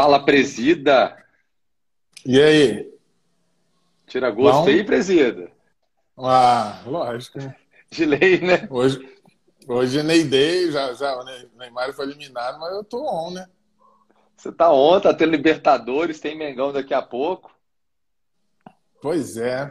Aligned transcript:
Fala, 0.00 0.24
presida. 0.24 1.14
E 2.24 2.40
aí? 2.40 2.90
Tira 4.06 4.30
gosto 4.30 4.62
Bom? 4.62 4.68
aí, 4.68 4.82
presida. 4.82 5.52
Ah, 6.16 6.80
lógico. 6.86 7.38
De 7.90 8.06
lei, 8.06 8.40
né? 8.40 8.66
Hoje, 8.70 8.98
hoje 9.68 10.02
nem 10.02 10.26
dei, 10.26 10.72
já, 10.72 10.94
já 10.94 11.14
o 11.18 11.24
Neymar 11.58 11.92
foi 11.92 12.06
eliminado, 12.06 12.58
mas 12.58 12.72
eu 12.72 12.82
tô 12.82 13.04
on, 13.04 13.32
né? 13.32 13.46
Você 14.38 14.50
tá 14.50 14.72
on, 14.72 14.98
tá 15.00 15.12
tendo 15.12 15.32
Libertadores, 15.32 16.18
tem 16.18 16.34
Mengão 16.34 16.72
daqui 16.72 16.94
a 16.94 17.02
pouco. 17.02 17.54
Pois 19.02 19.36
é. 19.36 19.70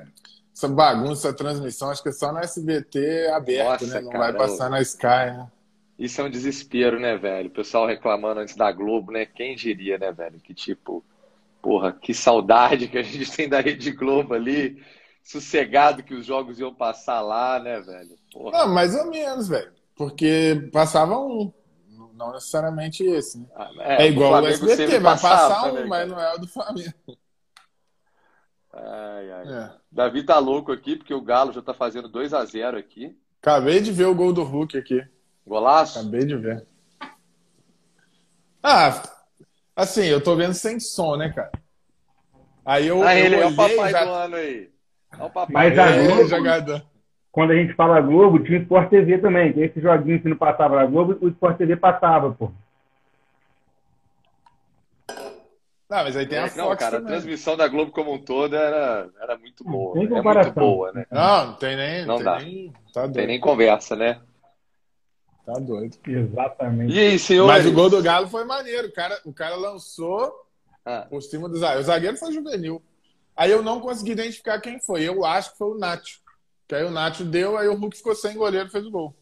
Essa 0.55 0.67
bagunça, 0.67 1.29
essa 1.29 1.37
transmissão, 1.37 1.89
acho 1.89 2.03
que 2.03 2.09
é 2.09 2.11
só 2.11 2.31
no 2.31 2.37
SBT 2.37 3.29
aberto, 3.29 3.81
Nossa, 3.81 3.95
né? 3.95 4.01
Não 4.01 4.11
cara, 4.11 4.25
vai 4.25 4.33
passar 4.33 4.69
na 4.69 4.79
Sky, 4.79 5.07
né? 5.07 5.51
Isso 5.99 6.21
é 6.21 6.23
um 6.23 6.29
desespero, 6.29 6.97
né, 6.97 7.17
velho? 7.17 7.49
O 7.49 7.53
pessoal 7.53 7.85
reclamando 7.85 8.39
antes 8.39 8.55
da 8.55 8.71
Globo, 8.71 9.11
né? 9.11 9.25
Quem 9.25 9.53
diria, 9.53 9.97
né, 9.97 10.13
velho? 10.13 10.39
Que 10.39 10.53
tipo, 10.53 11.03
porra, 11.61 11.91
que 11.91 12.13
saudade 12.13 12.87
que 12.87 12.97
a 12.97 13.03
gente 13.03 13.29
tem 13.29 13.49
da 13.49 13.59
Rede 13.59 13.91
Globo 13.91 14.33
ali 14.33 14.81
sossegado 15.21 16.01
que 16.01 16.13
os 16.13 16.25
jogos 16.25 16.57
iam 16.57 16.73
passar 16.73 17.19
lá, 17.19 17.59
né, 17.59 17.81
velho? 17.81 18.15
Porra. 18.31 18.59
Não, 18.59 18.73
mais 18.73 18.95
ou 18.95 19.09
menos, 19.09 19.49
velho. 19.49 19.73
Porque 19.93 20.69
passava 20.71 21.19
um, 21.19 21.51
não 22.15 22.31
necessariamente 22.31 23.03
esse, 23.03 23.37
né? 23.37 23.45
Ah, 23.53 23.69
é, 23.79 24.05
é, 24.05 24.07
igual 24.07 24.41
o, 24.41 24.45
o 24.45 24.47
SBT, 24.47 24.99
vai 24.99 25.19
passar 25.19 25.73
um, 25.73 25.85
mas 25.85 26.09
não 26.09 26.17
é 26.17 26.33
o 26.33 26.37
do 26.37 26.47
Flamengo. 26.47 26.93
Ai, 28.71 29.31
ai. 29.31 29.47
É. 29.47 29.71
Davi 29.91 30.23
tá 30.23 30.39
louco 30.39 30.71
aqui, 30.71 30.95
porque 30.95 31.13
o 31.13 31.21
Galo 31.21 31.51
já 31.51 31.61
tá 31.61 31.73
fazendo 31.73 32.07
2 32.07 32.33
a 32.33 32.45
0 32.45 32.77
aqui. 32.77 33.17
Acabei 33.41 33.81
de 33.81 33.91
ver 33.91 34.05
o 34.05 34.15
gol 34.15 34.31
do 34.31 34.43
Hulk 34.43 34.77
aqui. 34.77 35.03
Golaço? 35.45 35.99
Acabei 35.99 36.25
de 36.25 36.35
ver. 36.35 36.65
Ah, 38.61 39.01
assim, 39.75 40.05
eu 40.05 40.21
tô 40.21 40.35
vendo 40.35 40.53
sem 40.53 40.79
som, 40.79 41.15
né, 41.15 41.29
cara? 41.29 41.51
Aí 42.65 42.87
eu. 42.87 43.01
Ah, 43.03 43.15
ele 43.15 43.35
eu 43.35 43.41
é 43.41 43.45
o 43.47 43.55
papai 43.55 43.91
já... 43.91 44.05
do 44.05 44.11
ano 44.11 44.35
aí. 44.35 44.69
Mas 45.49 45.77
a 45.77 45.91
Globo, 45.91 46.27
jogador. 46.27 46.83
quando 47.31 47.51
a 47.51 47.55
gente 47.55 47.73
fala 47.73 47.99
Globo, 47.99 48.43
tinha 48.43 48.59
o 48.59 48.61
Sport 48.61 48.89
TV 48.89 49.17
também. 49.17 49.51
Tem 49.53 49.63
esse 49.63 49.81
joguinho 49.81 50.21
que 50.21 50.29
não 50.29 50.37
passava 50.37 50.75
na 50.75 50.85
Globo, 50.85 51.17
o 51.19 51.29
Sport 51.29 51.57
TV 51.57 51.75
passava, 51.75 52.31
pô. 52.31 52.51
Não, 55.89 56.03
mas 56.03 56.15
aí 56.15 56.27
tem 56.27 56.37
a 56.37 56.45
é, 56.45 56.49
Fox 56.49 56.77
cara, 56.77 56.97
também. 56.97 57.07
a 57.07 57.17
transmissão 57.17 57.57
da 57.57 57.67
Globo 57.67 57.91
como 57.91 58.13
um 58.13 58.19
todo 58.19 58.55
era, 58.55 59.09
era 59.19 59.35
muito 59.39 59.63
boa. 59.63 59.95
Tem 59.95 60.03
é 60.05 60.21
muito 60.21 60.51
boa, 60.51 60.91
né? 60.93 61.05
Não, 61.09 61.47
não 61.47 61.53
tem 61.55 61.75
nem. 61.75 62.05
Não 62.05 62.15
tem 62.17 62.25
dá. 62.25 62.37
Nem, 62.37 62.73
tá 62.93 63.01
doido. 63.01 63.15
Tem 63.15 63.25
nem 63.25 63.39
conversa, 63.39 63.95
né? 63.95 64.21
Tá 65.51 65.59
doido. 65.59 65.97
Exatamente. 66.07 66.93
E 66.93 66.99
aí, 66.99 67.17
senhor? 67.17 67.47
Mas 67.47 67.65
o 67.65 67.73
gol 67.73 67.89
do 67.89 68.03
Galo 68.03 68.27
foi 68.27 68.45
maneiro. 68.45 68.87
O 68.87 68.91
cara, 68.91 69.19
o 69.25 69.33
cara 69.33 69.55
lançou 69.55 70.31
ah. 70.85 71.07
por 71.09 71.23
cima 71.23 71.49
do 71.49 71.57
zagueiro. 71.57 71.81
O 71.81 71.85
zagueiro 71.85 72.17
foi 72.17 72.31
juvenil. 72.31 72.83
Aí 73.35 73.49
eu 73.49 73.63
não 73.63 73.79
consegui 73.79 74.11
identificar 74.11 74.61
quem 74.61 74.79
foi. 74.79 75.01
Eu 75.01 75.25
acho 75.25 75.53
que 75.53 75.57
foi 75.57 75.71
o 75.71 75.77
Nacho. 75.79 76.19
Que 76.67 76.75
aí 76.75 76.83
o 76.83 76.91
Nacho 76.91 77.25
deu, 77.25 77.57
aí 77.57 77.67
o 77.67 77.73
Hulk 77.73 77.97
ficou 77.97 78.13
sem 78.13 78.37
goleiro 78.37 78.67
e 78.67 78.71
fez 78.71 78.85
o 78.85 78.91
gol. 78.91 79.15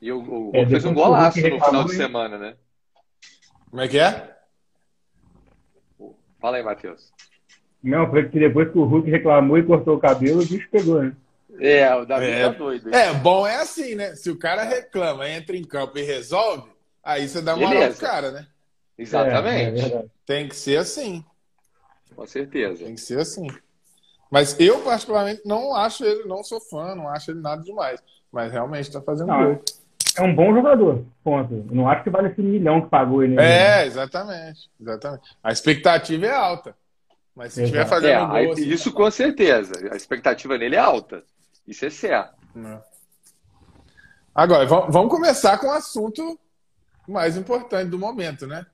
E 0.00 0.10
o, 0.10 0.22
o, 0.22 0.50
é, 0.54 0.66
fez 0.66 0.86
um 0.86 0.94
golaço 0.94 1.38
no 1.38 1.62
final 1.62 1.84
de 1.84 1.96
semana, 1.96 2.38
né? 2.38 2.56
Como 3.68 3.82
é 3.82 3.88
que 3.88 3.98
é? 3.98 4.34
Fala 6.40 6.56
aí, 6.56 6.62
Matheus. 6.62 7.12
Não, 7.82 8.08
foi 8.08 8.26
que 8.30 8.38
depois 8.38 8.70
que 8.70 8.78
o 8.78 8.84
Hulk 8.84 9.10
reclamou 9.10 9.58
e 9.58 9.66
cortou 9.66 9.96
o 9.96 10.00
cabelo, 10.00 10.40
o 10.40 10.46
bicho 10.46 10.68
pegou, 10.70 11.02
né? 11.02 11.14
É, 11.60 11.94
o 11.94 12.04
Davi 12.04 12.26
é, 12.26 12.42
tá 12.44 12.48
doido. 12.50 12.88
Hein? 12.88 12.94
É, 12.94 13.12
bom 13.14 13.46
é 13.46 13.56
assim, 13.56 13.94
né? 13.94 14.14
Se 14.14 14.30
o 14.30 14.38
cara 14.38 14.64
reclama, 14.64 15.28
entra 15.28 15.56
em 15.56 15.64
campo 15.64 15.98
e 15.98 16.02
resolve, 16.02 16.68
aí 17.02 17.28
você 17.28 17.40
dá 17.40 17.54
uma 17.54 17.68
moral 17.68 17.90
pro 17.90 17.98
cara, 18.00 18.30
né? 18.30 18.46
Exatamente. 18.98 19.82
É, 19.82 19.96
é 19.96 20.04
Tem 20.26 20.48
que 20.48 20.56
ser 20.56 20.78
assim. 20.78 21.24
Com 22.14 22.26
certeza. 22.26 22.84
Tem 22.84 22.94
que 22.94 23.00
ser 23.00 23.18
assim. 23.18 23.48
Mas 24.30 24.58
eu, 24.58 24.80
particularmente, 24.80 25.42
não 25.44 25.74
acho 25.74 26.04
ele, 26.04 26.24
não 26.24 26.42
sou 26.42 26.60
fã, 26.60 26.94
não 26.94 27.08
acho 27.08 27.30
ele 27.30 27.40
nada 27.40 27.62
demais. 27.62 28.02
Mas 28.32 28.50
realmente 28.50 28.88
está 28.88 29.00
fazendo 29.00 29.28
não, 29.28 29.44
gol. 29.44 29.62
É 30.16 30.22
um 30.22 30.34
bom 30.34 30.54
jogador, 30.54 31.04
ponto. 31.22 31.66
não 31.72 31.88
acho 31.88 32.04
que 32.04 32.10
vale 32.10 32.28
esse 32.28 32.40
milhão 32.40 32.82
que 32.82 32.88
pagou 32.88 33.22
ele. 33.22 33.38
É, 33.40 33.86
exatamente. 33.86 34.70
exatamente. 34.80 35.22
A 35.42 35.52
expectativa 35.52 36.26
é 36.26 36.32
alta. 36.32 36.76
Mas 37.34 37.52
se 37.52 37.62
estiver 37.62 37.86
fazendo 37.86 38.36
é, 38.36 38.44
gol, 38.44 38.52
assim, 38.52 38.68
Isso 38.68 38.90
tá 38.90 38.96
com 38.96 39.10
certeza. 39.10 39.72
A 39.90 39.96
expectativa 39.96 40.56
nele 40.56 40.76
é 40.76 40.78
alta. 40.78 41.24
Isso 41.66 41.84
é 41.84 41.90
certo. 41.90 42.34
É. 42.56 42.80
Agora, 44.34 44.66
vamos 44.66 45.10
começar 45.10 45.58
com 45.58 45.66
o 45.68 45.72
assunto 45.72 46.38
mais 47.06 47.36
importante 47.36 47.90
do 47.90 47.98
momento, 47.98 48.46
né? 48.46 48.66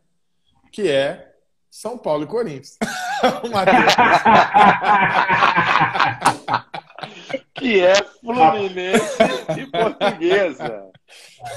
Que 0.73 0.89
é 0.89 1.35
São 1.71 1.99
Paulo 1.99 2.25
e 2.25 2.27
Corinthians. 2.27 2.79
que 7.55 7.81
é 7.81 7.95
Fluminense 8.21 9.23
e 9.59 9.67
Portuguesa. 9.67 10.91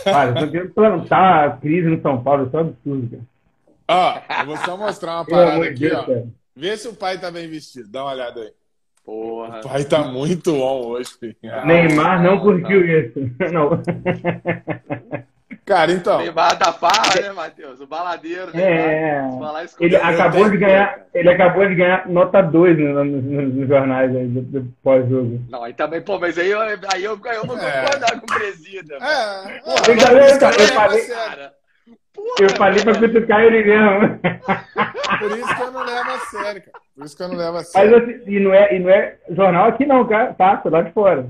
Cara, 0.04 0.32
eu 0.32 0.36
tô 0.36 0.52
querendo 0.52 0.74
plantar 0.74 1.48
a 1.48 1.58
crise 1.58 1.88
no 1.88 2.02
São 2.02 2.22
Paulo, 2.22 2.48
isso 2.48 2.58
é 2.58 2.60
absurdo, 2.60 3.26
Ó, 3.88 4.22
eu 4.40 4.46
vou 4.46 4.58
só 4.58 4.78
mostrar 4.78 5.16
uma 5.16 5.26
parada 5.26 5.66
aqui, 5.66 5.92
ó. 5.92 6.06
Cara. 6.06 6.28
Vê 6.56 6.78
se 6.78 6.88
o 6.88 6.94
pai 6.94 7.20
tá 7.20 7.32
bem 7.32 7.50
vestido. 7.50 7.90
Dá 7.90 8.04
uma 8.04 8.14
olhada 8.14 8.42
aí. 8.42 8.54
Porra. 9.06 9.60
O 9.60 9.62
pai 9.68 9.84
tá 9.84 10.04
muito 10.04 10.56
on 10.56 10.86
hoje, 10.88 11.12
filho. 11.20 11.36
Ah, 11.46 11.66
Neymar 11.66 12.24
não, 12.24 12.36
não 12.36 12.40
curtiu 12.40 12.80
não. 12.80 12.88
isso. 12.88 13.20
Não. 13.52 13.82
Cara, 15.66 15.92
então. 15.92 16.18
Neymar 16.18 16.58
da 16.58 16.74
farra, 16.74 17.22
né, 17.22 17.32
Matheus? 17.32 17.80
O 17.80 17.88
baladeiro. 17.88 18.52
É. 18.58 19.22
ele 19.80 19.96
acabou 19.96 20.50
de 20.50 20.58
ganhar. 20.58 21.06
Ele 21.14 21.30
acabou 21.30 21.68
de 21.68 21.76
ganhar 21.76 22.08
nota 22.08 22.42
2 22.42 22.78
nos 22.78 23.06
no, 23.06 23.42
no, 23.42 23.68
jornais 23.68 24.14
aí, 24.16 24.28
do, 24.28 24.74
pós-jogo. 24.84 25.42
Não, 25.50 25.64
aí 25.64 25.74
também, 25.74 26.02
pô, 26.02 26.20
mas 26.20 26.38
aí 26.38 26.50
eu, 26.50 26.60
aí 26.62 27.04
eu, 27.04 27.20
eu 27.24 27.46
vou 27.46 27.58
é. 27.58 27.82
concordar 27.82 28.20
com 28.20 28.26
o 28.26 28.40
presida. 28.40 28.96
É. 28.96 29.60
Porra, 29.60 29.84
eu, 29.88 29.96
eu, 29.96 30.18
eu, 30.18 30.50
eu 30.50 30.68
falei. 30.74 31.08
Cara. 31.08 31.54
Porra, 32.14 32.36
eu 32.42 32.50
falei 32.52 32.84
pra 32.84 32.94
criticar 32.94 33.44
ele 33.44 33.64
mesmo. 33.64 34.20
Por 35.20 35.38
isso 35.38 35.56
que 35.56 35.62
eu 35.62 35.72
não 35.72 35.84
levo 35.84 36.12
a 36.12 36.20
sério, 36.20 36.64
cara. 36.64 36.83
Por 36.96 37.06
isso 37.06 37.18
que 37.18 37.24
eu 37.24 37.28
não 37.28 37.36
levo 37.36 37.58
a 37.58 37.64
sério. 37.64 37.92
Mas, 37.92 38.04
assim, 38.04 38.24
e, 38.28 38.40
não 38.40 38.54
é, 38.54 38.76
e 38.76 38.80
não 38.80 38.90
é 38.90 39.18
jornal 39.30 39.68
aqui 39.68 39.86
não, 39.86 40.08
cara. 40.08 40.34
Tá, 40.34 40.62
lá 40.66 40.82
de 40.82 40.92
fora. 40.92 41.28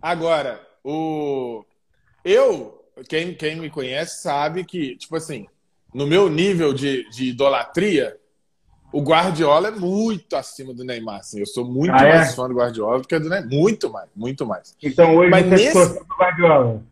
Agora, 0.00 0.60
o 0.84 1.64
eu, 2.24 2.84
quem, 3.08 3.34
quem 3.34 3.56
me 3.56 3.70
conhece 3.70 4.22
sabe 4.22 4.64
que, 4.64 4.96
tipo 4.96 5.16
assim, 5.16 5.46
no 5.94 6.06
meu 6.06 6.28
nível 6.28 6.72
de, 6.74 7.08
de 7.10 7.30
idolatria, 7.30 8.16
o 8.92 9.00
Guardiola 9.00 9.68
é 9.68 9.70
muito 9.70 10.36
acima 10.36 10.74
do 10.74 10.84
Neymar. 10.84 11.20
Assim. 11.20 11.40
Eu 11.40 11.46
sou 11.46 11.64
muito 11.64 11.94
ah, 11.94 12.06
é? 12.06 12.16
mais 12.16 12.34
fã 12.34 12.48
do 12.48 12.54
Guardiola 12.54 13.00
do 13.00 13.08
que 13.08 13.18
do 13.18 13.28
Neymar. 13.28 13.48
Muito 13.48 13.90
mais, 13.90 14.08
muito 14.14 14.46
mais. 14.46 14.76
Então 14.82 15.16
hoje 15.16 15.30
Mas 15.30 15.46
você 15.46 15.54
nesse... 15.54 15.98
do 15.98 16.14
Guardiola. 16.18 16.82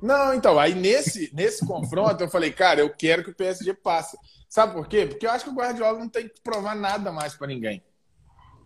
Não, 0.00 0.34
então, 0.34 0.58
aí 0.58 0.74
nesse, 0.74 1.30
nesse 1.34 1.66
confronto 1.66 2.22
eu 2.22 2.28
falei, 2.28 2.50
cara, 2.50 2.80
eu 2.80 2.90
quero 2.90 3.24
que 3.24 3.30
o 3.30 3.34
PSG 3.34 3.72
passe. 3.74 4.18
Sabe 4.54 4.72
por 4.72 4.86
quê? 4.86 5.04
Porque 5.04 5.26
eu 5.26 5.32
acho 5.32 5.46
que 5.46 5.50
o 5.50 5.54
Guardiola 5.54 5.98
não 5.98 6.08
tem 6.08 6.28
que 6.28 6.40
provar 6.40 6.76
nada 6.76 7.10
mais 7.10 7.34
para 7.34 7.48
ninguém. 7.48 7.82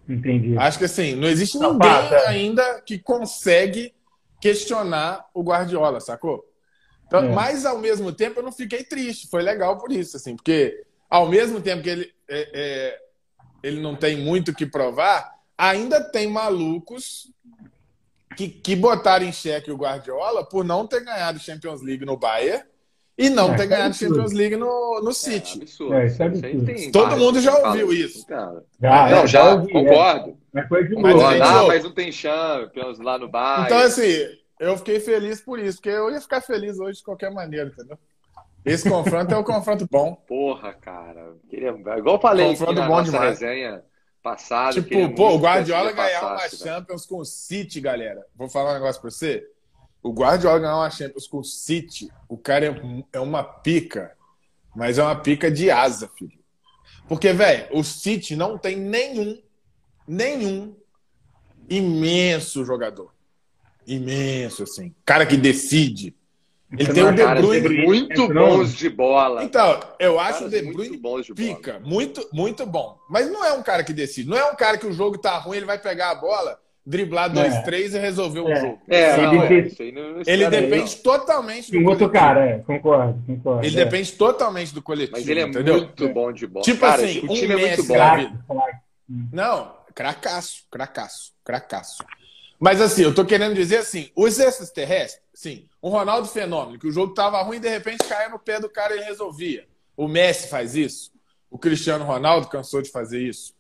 Entendi. 0.07 0.55
Acho 0.59 0.77
que 0.77 0.85
assim, 0.85 1.15
não 1.15 1.27
existe 1.27 1.57
não, 1.57 1.73
ninguém 1.73 1.89
passa. 1.89 2.29
ainda 2.29 2.83
que 2.83 2.99
consegue 2.99 3.95
questionar 4.39 5.25
o 5.33 5.43
Guardiola, 5.43 5.99
sacou? 5.99 6.45
Então, 7.07 7.21
é. 7.21 7.29
Mas 7.31 7.65
ao 7.65 7.79
mesmo 7.79 8.13
tempo 8.13 8.41
eu 8.41 8.43
não 8.43 8.53
fiquei 8.53 8.85
triste, 8.85 9.29
foi 9.29 9.41
legal 9.41 9.79
por 9.79 9.91
isso, 9.91 10.19
assim, 10.19 10.37
porque 10.37 10.85
ao 11.09 11.27
mesmo 11.27 11.59
tempo 11.59 11.83
que 11.83 11.89
ele, 11.89 12.15
é, 12.29 12.51
é, 12.53 12.99
ele 13.63 13.81
não 13.81 13.97
tem 13.97 14.19
muito 14.19 14.51
o 14.51 14.55
que 14.55 14.67
provar, 14.67 15.39
ainda 15.57 16.05
tem 16.05 16.29
malucos 16.29 17.33
que, 18.37 18.47
que 18.47 18.77
botaram 18.77 19.25
em 19.25 19.33
xeque 19.33 19.71
o 19.71 19.79
Guardiola 19.79 20.47
por 20.47 20.67
não 20.67 20.87
ter 20.87 21.03
ganhado 21.03 21.39
Champions 21.39 21.81
League 21.81 22.05
no 22.05 22.19
Bayern 22.19 22.63
e 23.19 23.29
não 23.29 23.53
é, 23.53 23.57
ter 23.57 23.67
ganhado 23.67 23.91
é 23.91 23.99
Champions 23.99 24.33
League 24.33 24.57
no, 24.57 25.01
no 25.03 25.13
City. 25.13 25.61
É, 25.61 26.07
isso 26.07 26.23
é 26.23 26.27
absurdo. 26.27 26.93
Todo 26.93 27.17
mundo 27.17 27.41
já 27.41 27.59
ouviu 27.67 27.93
isso. 27.93 28.25
Já, 28.81 29.11
não, 29.11 29.27
já, 29.27 29.55
ouvi, 29.55 29.73
concordo. 29.73 30.39
Mas 30.53 30.69
foi 30.69 30.87
de 30.87 30.95
mas, 30.95 31.21
ah, 31.21 31.67
mas 31.67 31.83
não 31.83 31.91
tem 31.91 32.13
Champions 32.13 33.01
lá 33.01 33.19
no 33.19 33.29
Bayern. 33.29 33.67
Então, 33.67 33.79
assim, 33.79 34.29
eu 34.61 34.77
fiquei 34.77 35.01
feliz 35.01 35.41
por 35.41 35.59
isso, 35.59 35.79
porque 35.79 35.89
eu 35.89 36.11
ia 36.13 36.21
ficar 36.21 36.41
feliz 36.41 36.79
hoje 36.79 36.99
de 36.99 37.05
qualquer 37.05 37.33
maneira, 37.33 37.69
entendeu? 37.69 37.99
Esse 38.65 38.89
confronto 38.89 39.35
é 39.35 39.37
um 39.37 39.43
confronto 39.43 39.89
bom. 39.91 40.15
Porra, 40.15 40.73
cara. 40.75 41.35
Queria... 41.51 41.71
Igual 41.71 42.17
eu 42.17 42.21
falei 42.21 42.51
confronto 42.51 42.83
bom 42.83 43.03
demais. 43.03 43.41
resenha 43.41 43.83
passada. 44.23 44.75
Tipo, 44.75 45.15
pô, 45.15 45.31
o 45.31 45.39
Guardiola 45.39 45.91
ganhar 45.91 46.23
uma 46.23 46.49
Champions 46.49 47.05
com 47.05 47.19
o 47.19 47.25
City, 47.25 47.81
galera. 47.81 48.25
Vou 48.37 48.49
falar 48.49 48.71
um 48.71 48.75
negócio 48.75 49.01
pra 49.01 49.11
você. 49.11 49.45
O 50.03 50.13
Guardiola 50.13 50.59
ganhar 50.59 50.77
uma 50.77 50.91
Champions 50.91 51.27
com 51.27 51.39
o 51.39 51.45
City, 51.45 52.11
o 52.29 52.37
cara 52.37 52.67
é, 52.67 53.05
é 53.13 53.21
uma 53.21 53.43
pica, 53.43 54.17
mas 54.75 54.99
é 54.99 55.03
uma 55.03 55.17
pica 55.17 55.51
de 55.51 55.71
asa, 55.71 56.09
filho. 56.17 56.39
Porque, 57.09 57.33
velho, 57.33 57.69
o 57.73 57.83
City 57.83 58.37
não 58.37 58.57
tem 58.59 58.77
nenhum, 58.77 59.41
nenhum 60.07 60.77
imenso 61.69 62.65
jogador 62.65 63.13
imenso, 63.89 64.63
assim. 64.63 64.95
Cara 65.05 65.27
que 65.27 65.37
decide. 65.37 66.15
Ele 66.71 66.93
tem 66.93 67.03
o 67.03 67.13
De 67.13 67.25
Bruyne 67.25 67.87
muito 67.87 68.29
bons 68.29 68.75
de 68.75 68.91
bola. 68.91 69.43
Então, 69.43 69.81
eu 69.99 70.21
acho 70.21 70.45
o 70.45 70.51
De 70.51 70.61
Bruyne 70.61 71.01
pica, 71.35 71.81
muito, 71.81 72.29
muito 72.31 72.67
bom. 72.67 72.99
Mas 73.09 73.31
não 73.31 73.43
é 73.43 73.55
um 73.55 73.63
cara 73.63 73.83
que 73.83 73.95
decide. 73.95 74.29
Não 74.29 74.37
é 74.37 74.45
um 74.53 74.55
cara 74.55 74.77
que 74.77 74.87
o 74.87 74.93
jogo 74.93 75.17
tá 75.17 75.39
ruim, 75.39 75.57
ele 75.57 75.67
vai 75.67 75.79
pegar 75.79 76.11
a 76.11 76.15
bola, 76.15 76.61
driblar 76.89 77.31
dois, 77.31 77.55
é. 77.55 77.63
três 77.63 77.95
e 77.95 77.99
resolver 77.99 78.41
o 78.41 78.49
é. 78.49 78.61
jogo. 78.61 78.81
É, 78.89 79.17
não, 79.19 79.45
ele, 79.45 80.23
ele 80.27 80.49
depende 80.49 80.97
não. 80.97 81.03
totalmente 81.03 81.71
do 81.71 81.87
outro 81.87 82.09
cara, 82.09 82.47
é, 82.47 82.59
concordo, 82.61 83.23
concordo. 83.27 83.67
Ele 83.67 83.79
é. 83.79 83.85
depende 83.85 84.13
totalmente 84.13 84.73
do 84.73 84.81
coletivo. 84.81 85.19
Mas 85.19 85.29
ele 85.29 85.41
é 85.41 85.43
entendeu? 85.47 85.77
muito 85.77 86.09
bom 86.09 86.33
de 86.33 86.47
bola. 86.47 86.65
Tipo 86.65 86.81
cara, 86.81 87.05
assim, 87.05 87.19
o 87.19 87.35
time 87.35 87.55
um 87.55 87.59
é 87.59 87.67
muito 87.69 87.85
bom. 87.85 88.65
Não, 89.31 89.75
cracaço, 89.95 90.65
cracaço, 90.71 91.33
cracaço. 91.45 92.03
Mas 92.59 92.81
assim, 92.81 93.03
eu 93.03 93.15
tô 93.15 93.25
querendo 93.25 93.55
dizer 93.55 93.77
assim, 93.77 94.11
os 94.17 94.39
extraterrestres, 94.39 95.23
sim, 95.35 95.67
o 95.83 95.91
Ronaldo 95.91 96.27
Fenômeno, 96.27 96.79
que 96.79 96.89
o 96.89 96.93
jogo 96.93 97.13
tava 97.13 97.41
ruim 97.43 97.59
e 97.59 97.61
de 97.61 97.69
repente 97.69 98.03
caia 98.09 98.31
no 98.31 98.39
pé 98.39 98.59
do 98.59 98.69
cara 98.69 98.97
e 98.97 99.01
resolvia. 99.01 99.67
O 99.95 100.09
Messi 100.09 100.49
faz 100.49 100.75
isso. 100.75 101.13
O 101.51 101.59
Cristiano 101.59 102.05
Ronaldo 102.05 102.49
cansou 102.49 102.81
de 102.81 102.91
fazer 102.91 103.21
isso. 103.21 103.55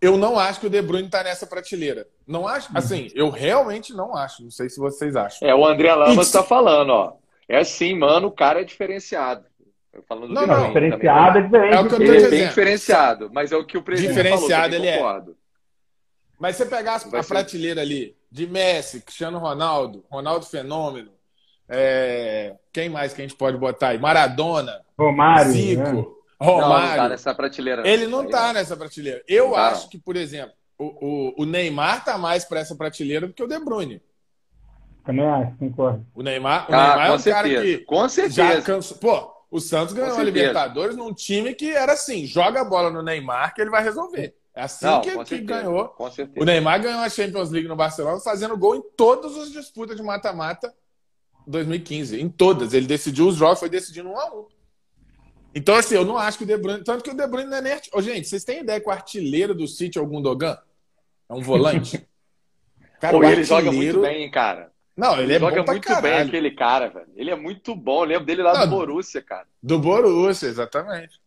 Eu 0.00 0.16
não 0.16 0.38
acho 0.38 0.60
que 0.60 0.66
o 0.66 0.70
De 0.70 0.80
Bruyne 0.80 1.10
tá 1.10 1.24
nessa 1.24 1.44
prateleira. 1.44 2.06
Não 2.28 2.46
acho, 2.46 2.70
uhum. 2.70 2.76
assim, 2.76 3.08
eu 3.14 3.30
realmente 3.30 3.94
não 3.94 4.14
acho. 4.14 4.42
Não 4.42 4.50
sei 4.50 4.68
se 4.68 4.78
vocês 4.78 5.16
acham. 5.16 5.48
É, 5.48 5.54
o 5.54 5.66
André 5.66 5.94
Lama 5.94 6.20
está 6.20 6.42
falando, 6.42 6.90
ó. 6.90 7.14
É 7.48 7.56
assim, 7.60 7.98
mano, 7.98 8.28
o 8.28 8.30
cara 8.30 8.60
é 8.60 8.64
diferenciado. 8.64 9.46
Falando 10.06 10.32
não, 10.32 10.46
não, 10.46 10.66
diferenciado 10.66 11.38
é 11.38 11.42
diferente. 11.42 11.74
É 11.74 11.80
o 11.80 11.88
que 11.88 11.94
eu 11.94 11.98
tô 11.98 12.04
ele 12.04 12.22
é 12.22 12.28
bem 12.28 12.46
diferenciado, 12.46 13.30
mas 13.32 13.50
é 13.50 13.56
o 13.56 13.64
que 13.64 13.78
o 13.78 13.82
presidente 13.82 14.14
diferenciado 14.14 14.74
falou, 14.74 14.86
ele 14.86 14.86
é. 14.86 15.24
Mas 16.38 16.56
você 16.56 16.66
pegar 16.66 16.96
a 16.96 17.24
prateleira 17.24 17.80
ali 17.80 18.14
de 18.30 18.46
Messi, 18.46 19.00
Cristiano 19.00 19.38
Ronaldo, 19.38 20.04
Ronaldo 20.10 20.44
Fenômeno, 20.44 21.10
é... 21.68 22.54
quem 22.72 22.90
mais 22.90 23.14
que 23.14 23.22
a 23.22 23.26
gente 23.26 23.36
pode 23.36 23.56
botar 23.56 23.88
aí? 23.88 23.98
Maradona, 23.98 24.82
Romário, 24.96 25.50
Zico, 25.50 25.82
né? 25.82 26.04
Romário. 26.40 26.78
Não, 26.78 26.88
não 26.90 26.96
tá 26.96 27.08
nessa 27.08 27.34
prateleira. 27.34 27.88
Ele 27.88 28.06
não 28.06 28.28
tá 28.28 28.52
nessa 28.52 28.76
prateleira. 28.76 29.22
Eu 29.26 29.52
tá. 29.52 29.68
acho 29.68 29.88
que, 29.88 29.98
por 29.98 30.14
exemplo, 30.14 30.52
o, 30.78 30.84
o, 30.84 31.42
o 31.42 31.44
Neymar 31.44 32.04
tá 32.04 32.16
mais 32.16 32.44
para 32.44 32.60
essa 32.60 32.76
prateleira 32.76 33.26
do 33.26 33.32
que 33.32 33.42
o 33.42 33.48
De 33.48 33.58
Bruyne. 33.58 34.00
Também 35.04 35.26
acho, 35.26 35.56
concordo. 35.56 36.06
O 36.14 36.22
Neymar, 36.22 36.70
o 36.70 36.74
ah, 36.74 36.88
Neymar 36.88 37.06
é 37.06 37.12
um 37.12 37.18
certeza. 37.18 37.54
cara 37.54 37.62
que 37.62 37.78
com 37.78 38.08
certeza. 38.08 38.36
já 38.36 38.62
cansou. 38.62 38.98
Pô, 38.98 39.32
o 39.50 39.60
Santos 39.60 39.94
ganhou 39.94 40.16
a 40.16 40.22
Libertadores 40.22 40.96
num 40.96 41.12
time 41.12 41.54
que 41.54 41.70
era 41.70 41.94
assim: 41.94 42.26
joga 42.26 42.60
a 42.60 42.64
bola 42.64 42.90
no 42.90 43.02
Neymar 43.02 43.54
que 43.54 43.60
ele 43.60 43.70
vai 43.70 43.82
resolver. 43.82 44.34
É 44.54 44.62
assim 44.62 44.86
Não, 44.86 45.00
que, 45.00 45.24
que 45.24 45.38
ganhou. 45.38 45.94
O 46.36 46.44
Neymar 46.44 46.82
ganhou 46.82 47.00
a 47.00 47.08
Champions 47.08 47.50
League 47.50 47.68
no 47.68 47.76
Barcelona 47.76 48.20
fazendo 48.20 48.56
gol 48.56 48.76
em 48.76 48.82
todas 48.96 49.36
as 49.36 49.52
disputas 49.52 49.96
de 49.96 50.02
mata-mata 50.02 50.74
2015. 51.46 52.20
Em 52.20 52.28
todas. 52.28 52.74
Ele 52.74 52.86
decidiu 52.86 53.28
os 53.28 53.36
jogos, 53.36 53.60
foi 53.60 53.68
decidindo 53.68 54.10
um 54.10 54.18
a 54.18 54.34
um. 54.34 54.46
Então, 55.54 55.74
assim, 55.74 55.94
eu 55.94 56.04
não 56.04 56.18
acho 56.18 56.38
que 56.38 56.44
o 56.44 56.46
De 56.46 56.56
Bruyne. 56.56 56.84
Tanto 56.84 57.02
que 57.02 57.10
o 57.10 57.16
De 57.16 57.26
Bruyne 57.26 57.48
não 57.48 57.56
é 57.56 57.62
nem. 57.62 57.80
Ô, 57.94 58.02
gente, 58.02 58.28
vocês 58.28 58.44
têm 58.44 58.60
ideia 58.60 58.80
que 58.80 58.88
o 58.88 58.92
artilheiro 58.92 59.54
do 59.54 59.66
City 59.66 59.98
é 59.98 60.02
o 60.02 60.06
Gundogan? 60.06 60.58
É 61.28 61.34
um 61.34 61.40
volante? 61.40 62.06
Cara, 63.00 63.12
Pô, 63.12 63.22
ele 63.22 63.40
artilheiro... 63.40 63.46
joga 63.46 63.72
muito 63.72 64.00
bem, 64.00 64.28
cara. 64.28 64.72
Não, 64.96 65.12
ele, 65.12 65.22
ele 65.22 65.34
é 65.34 65.38
joga 65.38 65.62
muito 65.62 65.86
caralho. 65.86 66.02
bem 66.02 66.26
aquele 66.26 66.50
cara, 66.50 66.88
velho. 66.88 67.06
Ele 67.14 67.30
é 67.30 67.36
muito 67.36 67.76
bom. 67.76 68.02
Eu 68.02 68.08
lembro 68.08 68.26
dele 68.26 68.42
lá 68.42 68.52
não, 68.52 68.66
do 68.66 68.70
Borussia, 68.70 69.22
cara. 69.22 69.46
Do 69.62 69.78
Borussia, 69.78 70.48
exatamente. 70.48 71.20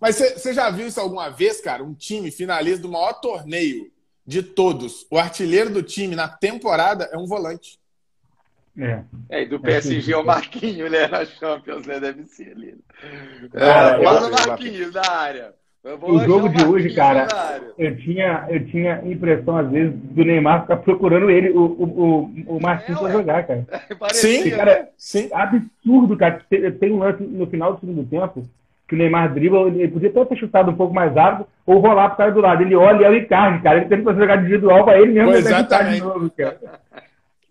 Mas 0.00 0.16
você 0.16 0.54
já 0.54 0.70
viu 0.70 0.86
isso 0.86 0.98
alguma 0.98 1.28
vez, 1.28 1.60
cara? 1.60 1.84
Um 1.84 1.92
time 1.92 2.30
finaliza 2.30 2.80
do 2.80 2.88
maior 2.88 3.12
torneio 3.20 3.92
de 4.26 4.42
todos. 4.42 5.06
O 5.10 5.18
artilheiro 5.18 5.68
do 5.68 5.82
time 5.82 6.16
na 6.16 6.26
temporada 6.26 7.10
é 7.12 7.18
um 7.18 7.26
volante. 7.26 7.78
É. 8.78 9.04
é 9.28 9.42
e 9.42 9.46
do 9.46 9.60
PSG 9.60 10.12
é, 10.12 10.16
o 10.16 10.24
Marquinhos, 10.24 10.90
né? 10.90 11.06
Na 11.06 11.26
Champions, 11.26 11.84
né? 11.84 12.00
Deve 12.00 12.24
ser 12.24 12.52
ali. 12.52 12.78
É, 13.52 13.68
é, 13.68 13.98
o 13.98 14.30
Marquinhos 14.30 14.94
na 14.94 15.10
área. 15.10 15.54
O 15.82 16.18
jogo 16.18 16.50
de 16.50 16.62
hoje, 16.62 16.94
cara, 16.94 17.26
eu 17.78 17.96
tinha, 17.96 18.46
eu 18.50 18.66
tinha 18.66 19.00
impressão, 19.02 19.56
às 19.56 19.70
vezes, 19.70 19.94
do 19.94 20.22
Neymar 20.22 20.62
ficar 20.62 20.76
procurando 20.76 21.30
ele, 21.30 21.50
o, 21.50 21.62
o, 21.62 22.30
o 22.46 22.60
Marquinhos, 22.60 23.00
é, 23.00 23.02
pra 23.02 23.12
jogar, 23.12 23.46
cara. 23.46 23.66
Sim, 24.12 24.50
cara, 24.50 24.88
sim. 24.98 25.30
Absurdo, 25.32 26.18
cara. 26.18 26.44
Tem 26.78 26.92
um 26.92 26.98
lance 26.98 27.22
no 27.22 27.46
final 27.46 27.72
do 27.72 27.80
segundo 27.80 28.04
tempo 28.04 28.46
que 28.86 28.94
o 28.94 28.98
Neymar 28.98 29.32
dribla, 29.32 29.68
ele 29.68 29.88
podia 29.88 30.10
até 30.10 30.24
ter 30.24 30.36
chutado 30.36 30.70
um 30.70 30.76
pouco 30.76 30.92
mais 30.92 31.14
rápido 31.14 31.46
ou 31.64 31.78
rolar 31.78 32.08
pro 32.08 32.18
cara 32.18 32.32
do 32.32 32.40
lado. 32.40 32.62
Ele 32.62 32.74
olha 32.74 33.02
e 33.02 33.04
é 33.04 33.08
o 33.08 33.12
Ricardo, 33.12 33.62
cara. 33.62 33.78
Ele 33.78 33.88
tenta 33.88 34.02
fazer 34.02 34.20
jogar 34.20 34.40
individual 34.40 34.84
pra 34.84 35.00
ele 35.00 35.12
mesmo. 35.12 35.32
Exatamente. 35.32 35.94
De 35.94 36.00
novo, 36.02 36.30
cara. 36.30 36.60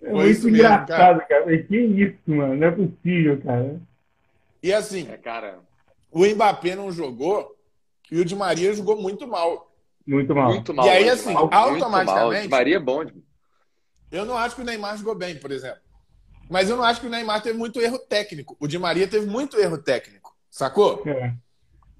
É 0.03 0.09
Foi 0.11 0.25
muito 0.25 0.49
engraçado, 0.49 1.15
mesmo, 1.15 1.27
cara. 1.29 1.43
cara. 1.45 1.57
Que 1.63 1.77
isso, 1.77 2.17
mano. 2.27 2.55
Não 2.55 2.67
é 2.67 2.71
possível, 2.71 3.41
cara. 3.43 3.75
E 4.61 4.73
assim, 4.73 5.07
é, 5.09 5.17
cara... 5.17 5.55
o 6.11 6.25
Mbappé 6.25 6.75
não 6.75 6.91
jogou 6.91 7.55
e 8.11 8.19
o 8.19 8.25
Di 8.25 8.35
Maria 8.35 8.73
jogou 8.73 9.01
muito 9.01 9.27
mal. 9.27 9.71
Muito 10.05 10.33
mal. 10.33 10.49
Muito 10.49 10.73
mal. 10.73 10.85
E 10.85 10.89
aí, 10.89 11.09
assim, 11.09 11.33
mal, 11.33 11.49
automaticamente. 11.51 12.43
Di 12.43 12.49
Maria 12.49 12.75
é 12.77 12.79
bom. 12.79 13.05
Eu 14.11 14.25
não 14.25 14.37
acho 14.37 14.55
que 14.55 14.61
o 14.61 14.65
Neymar 14.65 14.97
jogou 14.97 15.15
bem, 15.15 15.35
por 15.35 15.51
exemplo. 15.51 15.79
Mas 16.49 16.69
eu 16.69 16.75
não 16.75 16.83
acho 16.83 16.99
que 16.99 17.07
o 17.07 17.09
Neymar 17.09 17.43
teve 17.43 17.57
muito 17.57 17.79
erro 17.79 17.99
técnico. 17.99 18.57
O 18.59 18.67
Di 18.67 18.79
Maria 18.79 19.07
teve 19.07 19.27
muito 19.27 19.59
erro 19.59 19.77
técnico. 19.77 20.35
Sacou? 20.49 21.03
É. 21.05 21.33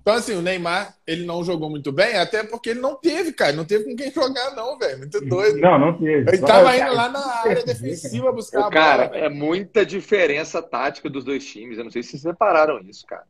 Então, 0.02 0.18
assim, 0.18 0.34
o 0.34 0.42
Neymar, 0.42 0.96
ele 1.06 1.24
não 1.24 1.44
jogou 1.44 1.70
muito 1.70 1.92
bem, 1.92 2.16
até 2.16 2.44
porque 2.44 2.72
ele 2.72 2.80
não 2.80 2.96
teve, 2.96 3.32
cara. 3.32 3.52
Não 3.54 3.64
teve 3.64 3.84
com 3.84 3.96
quem 3.96 4.12
jogar, 4.12 4.56
não, 4.56 4.76
velho. 4.80 4.98
Muito 4.98 5.22
doido. 5.22 5.60
Não, 5.60 5.78
não 5.78 6.00
teve. 6.00 6.32
Ele 6.32 6.38
tava 6.40 6.76
indo 6.76 6.94
lá 6.96 7.10
na 7.10 7.20
área 7.20 7.64
defensiva 7.64 8.32
buscar 8.32 8.58
a 8.58 8.62
bola. 8.62 8.74
Cara, 8.74 9.04
é 9.16 9.30
muita 9.30 9.86
diferença 9.86 10.64
tática 10.64 11.10
dos 11.12 11.24
dois 11.24 11.46
times. 11.46 11.78
Eu 11.78 11.84
não 11.84 11.92
sei 11.92 12.02
se 12.02 12.10
vocês 12.10 12.24
separaram 12.24 12.80
isso, 12.80 13.06
cara. 13.06 13.26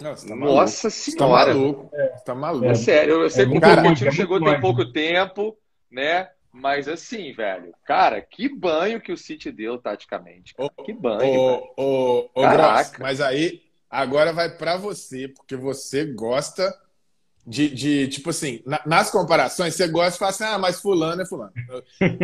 Não, 0.00 0.14
tá 0.14 0.36
Nossa 0.36 0.90
senhora. 0.90 0.90
Você 0.90 1.16
tá 1.16 1.26
maluco. 1.26 1.90
É. 1.92 2.08
Você 2.08 2.24
tá 2.24 2.34
maluco. 2.34 2.66
É 2.66 2.74
sério. 2.74 3.22
Eu 3.22 3.30
sei 3.30 3.44
é, 3.44 3.48
que 3.48 3.56
o 3.56 3.60
Coutinho 3.60 4.12
chegou 4.12 4.40
tem 4.40 4.60
pouco 4.60 4.92
tempo, 4.92 5.56
né? 5.90 6.28
Mas 6.52 6.88
assim, 6.88 7.32
velho, 7.32 7.74
cara, 7.84 8.20
que 8.20 8.48
banho 8.48 9.00
que 9.00 9.12
o 9.12 9.16
City 9.16 9.52
deu 9.52 9.78
taticamente. 9.78 10.54
Que 10.84 10.92
banho. 10.92 11.40
Ô, 11.40 11.72
ô, 11.76 12.30
ô, 12.34 12.48
Gross, 12.48 12.92
mas 12.98 13.20
aí, 13.20 13.60
Agora 13.96 14.32
vai 14.32 14.50
para 14.50 14.76
você, 14.76 15.28
porque 15.28 15.56
você 15.56 16.04
gosta 16.04 16.70
de, 17.46 17.70
de 17.70 18.08
tipo 18.08 18.30
assim, 18.30 18.60
na, 18.66 18.80
nas 18.84 19.10
comparações, 19.10 19.74
você 19.74 19.86
gosta 19.86 20.12
de 20.12 20.18
falar 20.18 20.30
assim, 20.32 20.44
ah, 20.44 20.58
mas 20.58 20.80
fulano 20.80 21.22
é 21.22 21.26
fulano. 21.26 21.52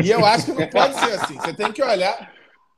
E 0.05 0.11
eu 0.11 0.25
acho 0.27 0.47
que 0.47 0.53
não 0.53 0.69
pode 0.69 0.99
ser 0.99 1.13
assim. 1.13 1.35
Você 1.39 1.55
tem 1.55 1.73
que 1.73 1.83
olhar, 1.83 2.35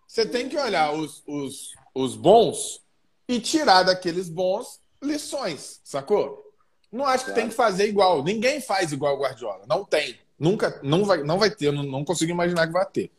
você 0.06 0.26
tem 0.26 0.49
que 0.49 0.56
olhar 0.56 0.93
os, 0.93 1.22
os, 1.26 1.75
os 1.94 2.14
bons 2.14 2.83
e 3.29 3.41
tirar 3.41 3.82
daqueles 3.85 4.29
bons 4.29 4.81
lições, 5.03 5.81
sacou? 5.85 6.43
Não 6.91 7.05
acho 7.05 7.25
que 7.25 7.32
tem 7.32 7.48
que 7.48 7.55
fazer 7.55 7.89
igual. 7.89 8.22
Ninguém 8.22 8.60
faz 8.60 8.93
igual 8.93 9.17
o 9.17 9.20
Guardiola. 9.20 9.65
Não 9.67 9.84
tem. 9.84 10.17
Nunca, 10.39 10.81
não 10.82 11.05
vai, 11.05 11.22
não 11.22 11.39
vai 11.39 11.51
ter. 11.51 11.72
Não, 11.72 11.82
não 11.82 12.05
consigo 12.05 12.31
imaginar 12.31 12.67
que 12.67 12.72
vai 12.72 12.87
ter. 12.87 13.10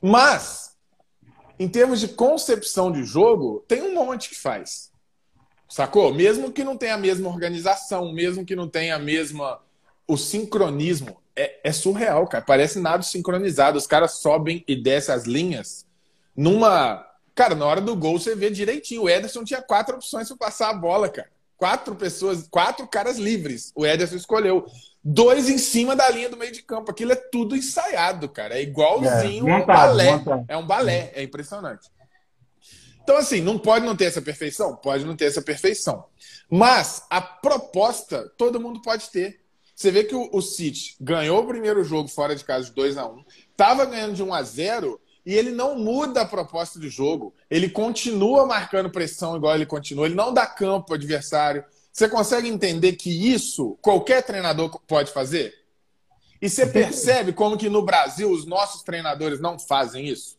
Mas 0.00 0.72
em 1.58 1.68
termos 1.68 2.00
de 2.00 2.08
concepção 2.08 2.90
de 2.90 3.04
jogo, 3.04 3.64
tem 3.68 3.82
um 3.82 3.94
monte 3.94 4.28
que 4.28 4.34
faz. 4.34 4.90
Sacou? 5.68 6.12
Mesmo 6.12 6.50
que 6.50 6.64
não 6.64 6.76
tenha 6.76 6.94
a 6.94 6.98
mesma 6.98 7.28
organização, 7.28 8.12
mesmo 8.12 8.44
que 8.44 8.56
não 8.56 8.68
tenha 8.68 8.96
a 8.96 8.98
mesma. 8.98 9.60
O 10.06 10.16
sincronismo 10.16 11.22
é, 11.36 11.60
é 11.62 11.72
surreal, 11.72 12.26
cara. 12.26 12.44
Parece 12.44 12.80
nada 12.80 13.02
sincronizado. 13.02 13.78
Os 13.78 13.86
caras 13.86 14.14
sobem 14.14 14.64
e 14.66 14.74
descem 14.74 15.14
as 15.14 15.24
linhas 15.24 15.86
numa. 16.36 17.06
Cara, 17.34 17.54
na 17.54 17.64
hora 17.64 17.80
do 17.80 17.96
gol 17.96 18.18
você 18.18 18.34
vê 18.34 18.50
direitinho. 18.50 19.02
O 19.02 19.10
Ederson 19.10 19.44
tinha 19.44 19.62
quatro 19.62 19.96
opções 19.96 20.28
para 20.28 20.36
passar 20.36 20.70
a 20.70 20.74
bola, 20.74 21.08
cara. 21.08 21.30
Quatro 21.56 21.94
pessoas, 21.94 22.46
quatro 22.50 22.86
caras 22.86 23.18
livres. 23.18 23.72
O 23.74 23.86
Ederson 23.86 24.16
escolheu 24.16 24.66
dois 25.02 25.48
em 25.48 25.58
cima 25.58 25.96
da 25.96 26.08
linha 26.10 26.28
do 26.28 26.36
meio 26.36 26.52
de 26.52 26.62
campo. 26.62 26.90
Aquilo 26.90 27.12
é 27.12 27.16
tudo 27.16 27.56
ensaiado, 27.56 28.28
cara. 28.28 28.58
É 28.58 28.62
igualzinho 28.62 29.48
é, 29.48 29.56
um 29.56 29.66
balé. 29.66 30.12
Montado. 30.12 30.44
É 30.48 30.56
um 30.56 30.66
balé, 30.66 31.12
é 31.14 31.22
impressionante. 31.22 31.88
Então, 33.02 33.16
assim, 33.16 33.40
não 33.40 33.58
pode 33.58 33.84
não 33.84 33.96
ter 33.96 34.04
essa 34.04 34.22
perfeição? 34.22 34.76
Pode 34.76 35.04
não 35.04 35.16
ter 35.16 35.24
essa 35.24 35.42
perfeição. 35.42 36.04
Mas 36.48 37.04
a 37.10 37.20
proposta, 37.20 38.30
todo 38.36 38.60
mundo 38.60 38.80
pode 38.80 39.10
ter. 39.10 39.40
Você 39.74 39.90
vê 39.90 40.04
que 40.04 40.14
o, 40.14 40.28
o 40.32 40.40
City 40.40 40.96
ganhou 41.00 41.42
o 41.42 41.46
primeiro 41.46 41.82
jogo 41.82 42.08
fora 42.08 42.36
de 42.36 42.44
casa 42.44 42.66
de 42.66 42.72
2 42.72 42.96
a 42.96 43.06
1 43.06 43.24
estava 43.50 43.84
ganhando 43.84 44.14
de 44.14 44.22
1 44.22 44.34
a 44.34 44.42
0 44.42 45.00
e 45.24 45.34
ele 45.34 45.50
não 45.50 45.78
muda 45.78 46.22
a 46.22 46.26
proposta 46.26 46.78
de 46.78 46.88
jogo. 46.88 47.34
Ele 47.50 47.68
continua 47.68 48.46
marcando 48.46 48.90
pressão 48.90 49.36
igual 49.36 49.54
ele 49.54 49.66
continua. 49.66 50.06
Ele 50.06 50.14
não 50.14 50.32
dá 50.32 50.46
campo 50.46 50.92
ao 50.92 50.96
adversário. 50.96 51.64
Você 51.92 52.08
consegue 52.08 52.48
entender 52.48 52.94
que 52.94 53.32
isso 53.32 53.78
qualquer 53.80 54.22
treinador 54.22 54.80
pode 54.86 55.12
fazer? 55.12 55.54
E 56.40 56.48
você 56.48 56.66
percebe 56.66 57.32
como 57.32 57.56
que 57.56 57.68
no 57.68 57.82
Brasil 57.82 58.30
os 58.30 58.44
nossos 58.44 58.82
treinadores 58.82 59.38
não 59.38 59.58
fazem 59.58 60.06
isso? 60.08 60.36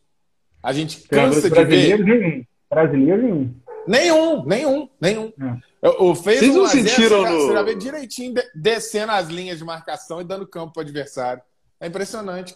A 0.61 0.73
gente 0.73 1.07
cansa 1.07 1.49
de 1.49 1.63
ver. 1.63 1.99
Nenhum. 2.03 2.45
Brasileiro 2.69 3.21
nenhum. 3.21 3.55
Nenhum, 3.87 4.45
nenhum, 4.45 4.89
nenhum. 4.99 5.33
É. 5.81 5.89
O 5.99 6.15
fez 6.15 6.39
Vocês 6.39 6.55
não 6.55 6.67
sentiram 6.67 7.23
zero, 7.23 7.33
no... 7.33 7.41
você 7.41 7.53
já 7.53 7.61
vê 7.61 7.75
direitinho 7.75 8.33
descendo 8.55 9.11
as 9.11 9.27
linhas 9.27 9.57
de 9.57 9.65
marcação 9.65 10.21
e 10.21 10.23
dando 10.23 10.47
campo 10.47 10.73
para 10.73 10.79
o 10.79 10.83
adversário. 10.83 11.43
É 11.79 11.87
impressionante. 11.87 12.55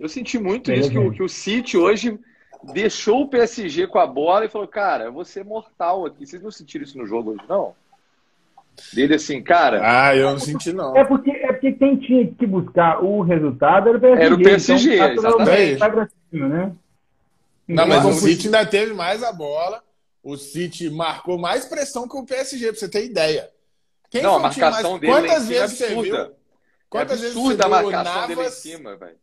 Eu 0.00 0.08
senti 0.08 0.38
muito 0.38 0.72
isso, 0.72 0.90
que 0.90 0.98
o, 0.98 1.12
que 1.12 1.22
o 1.22 1.28
City 1.28 1.76
hoje 1.76 2.18
deixou 2.72 3.22
o 3.22 3.28
PSG 3.28 3.86
com 3.86 3.98
a 3.98 4.06
bola 4.06 4.46
e 4.46 4.48
falou: 4.48 4.66
Cara, 4.66 5.04
eu 5.04 5.12
vou 5.12 5.26
ser 5.26 5.44
mortal 5.44 6.06
aqui. 6.06 6.26
Vocês 6.26 6.42
não 6.42 6.50
sentiram 6.50 6.84
isso 6.84 6.96
no 6.96 7.06
jogo 7.06 7.32
hoje, 7.32 7.42
não? 7.46 7.74
Dele 8.94 9.16
assim, 9.16 9.42
cara. 9.42 9.80
Ah, 9.82 10.16
eu 10.16 10.30
não 10.30 10.38
senti, 10.38 10.72
não. 10.72 10.96
É 10.96 11.04
porque, 11.04 11.30
é 11.30 11.52
porque 11.52 11.72
quem 11.72 11.96
tinha 11.96 12.26
que 12.26 12.46
buscar 12.46 13.04
o 13.04 13.20
resultado 13.20 13.90
era 13.90 13.98
o 13.98 14.00
PSG. 14.00 14.24
Era 14.24 14.34
o 14.34 14.42
PSG, 14.42 14.94
então, 14.94 15.12
exatamente. 15.12 15.76
Vai 15.76 16.08
cima, 16.30 16.48
né? 16.48 16.72
Não, 17.68 17.86
mas 17.86 18.04
o 18.04 18.12
City 18.14 18.46
ainda 18.46 18.64
teve 18.64 18.94
mais 18.94 19.22
a 19.22 19.32
bola. 19.32 19.82
O 20.22 20.36
City 20.36 20.88
marcou 20.88 21.38
mais 21.38 21.66
pressão 21.66 22.08
que 22.08 22.16
o 22.16 22.24
PSG, 22.24 22.68
pra 22.68 22.74
você 22.74 22.88
ter 22.88 23.04
ideia. 23.04 23.50
Quem 24.10 24.22
não, 24.22 24.36
a 24.36 24.38
marcação 24.38 24.92
mais... 24.92 25.00
dele 25.00 25.12
Quantas 25.12 25.48
vezes 25.48 25.80
é 25.80 25.84
absurda. 25.84 25.94
você 25.94 26.24
viu? 26.24 26.34
Quantas 26.88 27.22
é 27.22 27.26
absurda 27.26 27.28
vezes 27.28 27.34
você 27.34 27.54
viu 27.54 27.64
a 27.64 27.68
marcação 27.68 28.14
Navas, 28.14 28.36
dele 28.36 28.48
em 28.48 28.50
cima, 28.50 28.96
velho. 28.96 29.16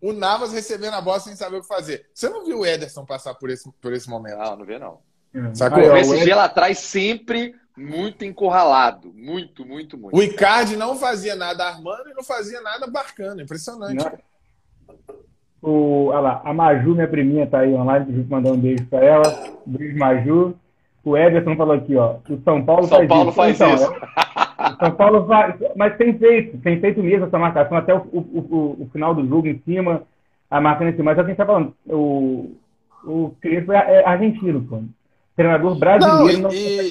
O 0.00 0.12
Navas 0.12 0.52
recebendo 0.52 0.94
a 0.94 1.00
bola 1.00 1.20
sem 1.20 1.34
saber 1.34 1.56
o 1.56 1.62
que 1.62 1.68
fazer. 1.68 2.06
Você 2.12 2.28
não 2.28 2.44
viu 2.44 2.60
o 2.60 2.66
Ederson 2.66 3.04
passar 3.04 3.34
por 3.34 3.50
esse, 3.50 3.70
por 3.80 3.92
esse 3.92 4.08
momento? 4.08 4.38
Não, 4.38 4.56
não 4.56 4.64
vê, 4.64 4.78
não. 4.78 4.98
Hum. 5.34 5.54
Sacou? 5.54 5.82
o 5.82 5.90
PSG 5.92 6.34
lá 6.34 6.44
atrás 6.44 6.78
sempre 6.78 7.54
muito 7.76 8.24
encurralado. 8.24 9.12
Muito, 9.14 9.66
muito, 9.66 9.98
muito. 9.98 10.16
O 10.16 10.22
Icardi 10.22 10.76
não 10.76 10.96
fazia 10.96 11.36
nada 11.36 11.64
armando 11.64 12.08
e 12.08 12.14
não 12.14 12.24
fazia 12.24 12.60
nada 12.60 12.86
barcando. 12.86 13.42
Impressionante. 13.42 14.06
O, 15.60 16.06
olha 16.06 16.20
lá, 16.20 16.42
a 16.44 16.54
Maju, 16.54 16.94
minha 16.94 17.08
priminha, 17.08 17.46
tá 17.46 17.60
aí 17.60 17.74
online. 17.74 18.06
Deixa 18.06 18.20
eu 18.20 18.26
mandar 18.28 18.52
um 18.52 18.58
beijo 18.58 18.86
pra 18.86 19.04
ela. 19.04 19.58
Beijo, 19.66 19.98
Maju. 19.98 20.54
O 21.04 21.16
Ederson 21.16 21.56
falou 21.56 21.74
aqui, 21.74 21.96
ó. 21.96 22.16
O 22.28 22.40
São 22.42 22.64
Paulo 22.64 22.86
São 22.88 22.98
faz 22.98 23.08
Paulo 23.08 23.28
isso. 23.28 23.36
Faz 23.36 23.54
então, 23.54 23.74
isso. 23.74 23.92
É, 23.92 24.45
São 24.78 24.92
Paulo 24.92 25.26
faz. 25.26 25.54
Mas 25.76 25.96
tem 25.96 26.16
feito, 26.18 26.58
tem 26.58 26.80
feito 26.80 27.02
mesmo 27.02 27.26
essa 27.26 27.38
marcação 27.38 27.76
até 27.76 27.94
o, 27.94 27.98
o, 28.12 28.18
o, 28.18 28.82
o 28.82 28.90
final 28.92 29.14
do 29.14 29.26
jogo 29.26 29.46
em 29.46 29.60
cima, 29.64 30.02
a 30.50 30.60
marcando 30.60 30.88
em 30.88 30.92
cima. 30.92 31.04
Mas 31.04 31.18
é 31.18 31.24
quem 31.24 31.34
tá 31.34 31.46
falando, 31.46 31.74
o, 31.86 32.56
o 33.04 33.34
Crespo 33.40 33.72
é, 33.72 33.76
é 33.76 34.06
argentino, 34.06 34.62
pô. 34.62 34.82
Treinador 35.36 35.78
brasileiro 35.78 36.42
não, 36.42 36.52
e, 36.52 36.90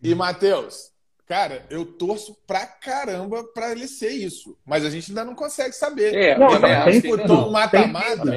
E, 0.00 0.14
Matheus, 0.14 0.92
cara, 1.26 1.64
eu 1.68 1.84
torço 1.84 2.36
pra 2.46 2.64
caramba 2.64 3.42
pra 3.52 3.72
ele 3.72 3.88
ser 3.88 4.10
isso. 4.10 4.56
Mas 4.64 4.84
a 4.84 4.90
gente 4.90 5.10
ainda 5.10 5.24
não 5.24 5.34
consegue 5.34 5.72
saber. 5.72 6.14
É, 6.14 6.38
não, 6.38 6.48
não 6.48 6.84
disputou 6.90 7.48
um 7.48 7.50
mata-mata. 7.50 8.30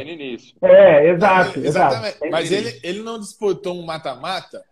É, 0.63 1.09
exato. 1.09 1.59
exatamente. 1.59 2.17
Mas 2.31 2.51
ele, 2.51 2.79
ele 2.81 3.03
não 3.03 3.19
disputou 3.19 3.75
um 3.75 3.85
mata-mata 3.85 4.63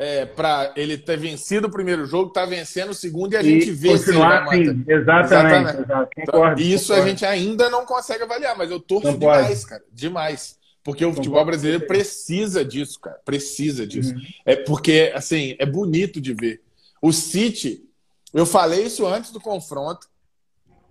é, 0.00 0.24
para 0.24 0.72
ele 0.76 0.96
ter 0.96 1.18
vencido 1.18 1.66
o 1.66 1.70
primeiro 1.70 2.06
jogo, 2.06 2.32
tá 2.32 2.46
vencendo 2.46 2.88
o 2.88 2.94
segundo 2.94 3.34
e 3.34 3.36
a 3.36 3.42
gente 3.42 3.70
vê 3.70 3.98
se 3.98 4.08
ele 4.08 4.18
vai 4.18 4.38
assim, 4.38 4.84
Exatamente. 4.88 5.78
exatamente. 5.78 6.12
Então, 6.16 6.54
isso 6.56 6.86
concordo. 6.86 7.02
a 7.02 7.08
gente 7.10 7.26
ainda 7.26 7.68
não 7.68 7.84
consegue 7.84 8.22
avaliar, 8.22 8.56
mas 8.56 8.70
eu 8.70 8.80
torço 8.80 9.12
concordo. 9.12 9.42
demais, 9.42 9.64
cara. 9.66 9.84
Demais. 9.92 10.58
Porque 10.82 11.04
o 11.04 11.12
futebol 11.12 11.44
brasileiro 11.44 11.86
precisa 11.86 12.64
disso, 12.64 12.98
cara. 12.98 13.20
Precisa 13.26 13.86
disso. 13.86 14.14
Uhum. 14.14 14.22
É 14.46 14.56
porque, 14.56 15.12
assim, 15.14 15.54
é 15.58 15.66
bonito 15.66 16.18
de 16.18 16.32
ver. 16.32 16.62
O 17.02 17.12
City, 17.12 17.84
eu 18.32 18.46
falei 18.46 18.86
isso 18.86 19.06
antes 19.06 19.30
do 19.30 19.38
confronto. 19.38 20.08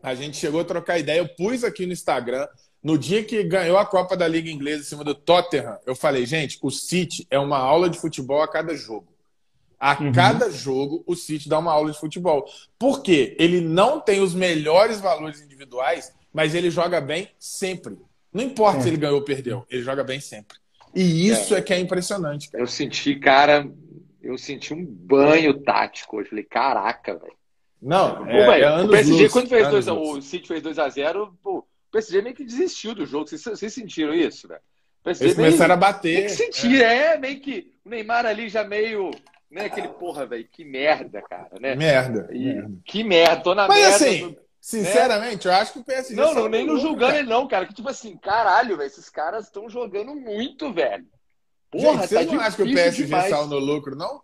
A 0.03 0.13
gente 0.13 0.37
chegou 0.37 0.61
a 0.61 0.65
trocar 0.65 0.99
ideia. 0.99 1.17
Eu 1.17 1.29
pus 1.29 1.63
aqui 1.63 1.87
no 1.87 1.93
Instagram. 1.93 2.47
No 2.81 2.97
dia 2.97 3.23
que 3.23 3.43
ganhou 3.43 3.77
a 3.77 3.85
Copa 3.85 4.15
da 4.15 4.27
Liga 4.27 4.49
Inglesa 4.49 4.81
em 4.81 4.85
cima 4.85 5.03
do 5.03 5.13
Tottenham, 5.13 5.77
eu 5.85 5.95
falei, 5.95 6.25
gente, 6.25 6.57
o 6.61 6.71
City 6.71 7.27
é 7.29 7.37
uma 7.37 7.57
aula 7.57 7.89
de 7.89 7.99
futebol 7.99 8.41
a 8.41 8.47
cada 8.47 8.75
jogo. 8.75 9.07
A 9.77 9.97
uhum. 10.01 10.11
cada 10.11 10.49
jogo, 10.49 11.03
o 11.05 11.15
City 11.15 11.47
dá 11.47 11.59
uma 11.59 11.71
aula 11.71 11.91
de 11.91 11.99
futebol. 11.99 12.45
Por 12.77 13.01
quê? 13.01 13.35
Ele 13.39 13.61
não 13.61 13.99
tem 13.99 14.21
os 14.21 14.33
melhores 14.33 14.99
valores 14.99 15.41
individuais, 15.41 16.13
mas 16.33 16.55
ele 16.55 16.69
joga 16.69 17.01
bem 17.01 17.29
sempre. 17.37 17.97
Não 18.33 18.43
importa 18.43 18.79
é. 18.79 18.81
se 18.81 18.87
ele 18.89 18.97
ganhou 18.97 19.17
ou 19.17 19.23
perdeu, 19.23 19.65
ele 19.69 19.81
joga 19.81 20.03
bem 20.03 20.19
sempre. 20.19 20.57
E 20.93 21.27
isso 21.27 21.55
é, 21.55 21.59
é 21.59 21.61
que 21.61 21.73
é 21.73 21.79
impressionante. 21.79 22.49
Cara. 22.49 22.63
Eu 22.63 22.67
senti, 22.67 23.15
cara, 23.15 23.69
eu 24.21 24.37
senti 24.37 24.73
um 24.73 24.85
banho 24.85 25.53
tático 25.61 26.17
hoje. 26.17 26.29
Falei, 26.29 26.43
caraca, 26.43 27.17
velho. 27.17 27.37
Não, 27.81 28.25
pô, 28.25 28.31
é, 28.31 28.61
é 28.61 28.81
o 28.81 28.89
PSG, 28.89 29.21
luz, 29.21 29.31
quando 29.31 29.47
fez 29.47 29.67
dois, 29.69 29.87
o 29.87 30.21
City 30.21 30.47
fez 30.47 30.61
2x0, 30.61 31.31
o 31.89 31.91
PSG 31.91 32.21
meio 32.21 32.35
que 32.35 32.45
desistiu 32.45 32.93
do 32.93 33.05
jogo. 33.05 33.27
Vocês, 33.27 33.43
vocês 33.43 33.73
sentiram 33.73 34.13
isso, 34.13 34.47
velho? 34.47 34.61
Eles 35.05 35.33
começaram 35.33 35.73
a 35.73 35.77
bater. 35.77 36.13
Meio 36.13 36.25
que 36.25 36.31
sentir, 36.31 36.83
é. 36.83 37.13
é. 37.13 37.17
meio 37.17 37.39
que 37.39 37.73
o 37.83 37.89
Neymar 37.89 38.25
ali 38.25 38.47
já 38.47 38.63
meio. 38.63 39.11
Né, 39.49 39.65
aquele 39.65 39.87
porra, 39.87 40.27
velho, 40.27 40.47
que 40.47 40.63
merda, 40.63 41.23
cara, 41.23 41.49
né? 41.59 41.75
Merda. 41.75 42.29
E, 42.31 42.53
merda. 42.53 42.71
Que 42.85 43.03
merda, 43.03 43.41
tô 43.41 43.55
na 43.55 43.67
Mas, 43.67 43.79
merda. 43.79 43.95
Assim, 43.95 44.37
Sinceramente, 44.61 45.47
eu 45.47 45.53
acho 45.53 45.73
que 45.73 45.79
o 45.79 45.83
PSG. 45.83 46.15
Não, 46.15 46.33
não 46.33 46.49
nem 46.49 46.65
no 46.65 46.77
julgando 46.77 47.15
ele, 47.15 47.29
não, 47.29 47.47
cara. 47.47 47.65
Que 47.65 47.73
tipo 47.73 47.89
assim, 47.89 48.17
caralho, 48.17 48.77
velho, 48.77 48.87
esses 48.87 49.09
caras 49.09 49.45
estão 49.45 49.69
jogando 49.69 50.13
muito, 50.13 50.71
velho. 50.73 51.07
Porra, 51.71 52.05
Gente, 52.05 52.27
tá 52.27 52.33
não 52.33 52.41
acha 52.41 52.57
que 52.57 52.63
o 52.63 52.73
PSG 52.73 53.05
demais. 53.05 53.29
saiu 53.29 53.47
no 53.47 53.57
lucro, 53.57 53.95
não? 53.95 54.21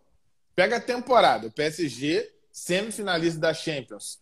Pega 0.56 0.78
a 0.78 0.82
temporada. 0.82 1.48
O 1.48 1.52
PSG, 1.52 2.30
semifinalista 2.52 3.40
da 3.40 3.54
Champions. 3.54 4.20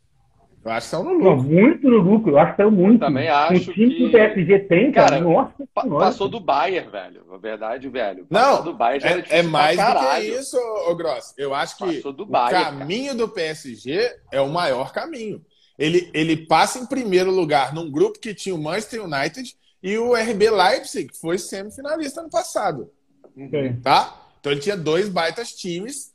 Eu 0.64 0.72
acho 0.72 0.88
que 0.88 0.92
saiu 0.92 1.04
no 1.04 1.14
lucro. 1.14 1.44
muito 1.44 1.90
no 1.90 1.98
lucro, 1.98 2.32
eu 2.32 2.40
acho 2.40 2.52
que 2.52 2.58
saiu 2.58 2.72
muito. 2.72 3.04
Eu 3.04 3.08
também 3.08 3.28
acho. 3.28 3.70
O 3.70 3.74
time 3.74 3.96
que 3.96 4.06
o 4.06 4.12
PSG 4.12 4.60
tem, 4.60 4.92
cara, 4.92 5.10
cara 5.10 5.22
nossa, 5.22 5.54
pa 5.74 5.86
passou 5.86 6.30
do 6.30 6.40
Bayern, 6.40 6.90
velho. 6.90 7.26
Na 7.30 7.38
verdade, 7.38 7.90
velho. 7.90 8.26
Não, 8.30 8.64
do 8.64 8.74
Bayern 8.74 9.02
já 9.02 9.36
é, 9.36 9.40
é 9.40 9.44
mais 9.44 9.78
do 9.78 9.84
que 9.84 10.40
isso, 10.40 10.58
ô 10.88 10.96
Gross. 10.96 11.34
Eu 11.38 11.54
acho 11.54 11.78
que 11.78 12.02
o 12.08 12.26
Bayern, 12.26 12.80
caminho 12.80 13.08
cara. 13.08 13.18
do 13.18 13.30
PSG 13.30 14.16
é 14.32 14.40
o 14.40 14.48
maior 14.48 14.94
caminho. 14.94 15.44
Ele, 15.78 16.10
ele 16.14 16.38
passa 16.38 16.80
em 16.80 16.86
primeiro 16.86 17.32
lugar 17.32 17.74
num 17.74 17.92
grupo 17.92 18.20
que 18.20 18.34
tinha 18.34 18.56
o 18.56 18.62
Manchester 18.62 19.04
United 19.04 19.56
e 19.82 19.98
o 19.98 20.16
RB 20.16 20.50
Leipzig, 20.50 21.10
que 21.10 21.20
foi 21.20 21.38
semifinalista 21.38 22.22
ano 22.22 22.30
passado. 22.30 22.90
Okay. 23.36 23.74
Tá? 23.82 24.22
Então 24.40 24.52
ele 24.52 24.62
tinha 24.62 24.78
dois 24.78 25.10
baitas 25.10 25.52
times, 25.52 26.14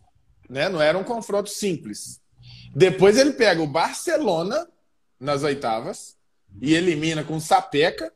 né? 0.48 0.68
Não 0.68 0.80
era 0.80 0.96
um 0.96 1.04
confronto 1.04 1.50
simples. 1.50 2.20
Depois 2.74 3.18
ele 3.18 3.32
pega 3.32 3.62
o 3.62 3.66
Barcelona 3.66 4.68
nas 5.18 5.42
oitavas 5.42 6.16
e 6.60 6.74
elimina 6.74 7.24
com 7.24 7.40
Sapeca. 7.40 8.12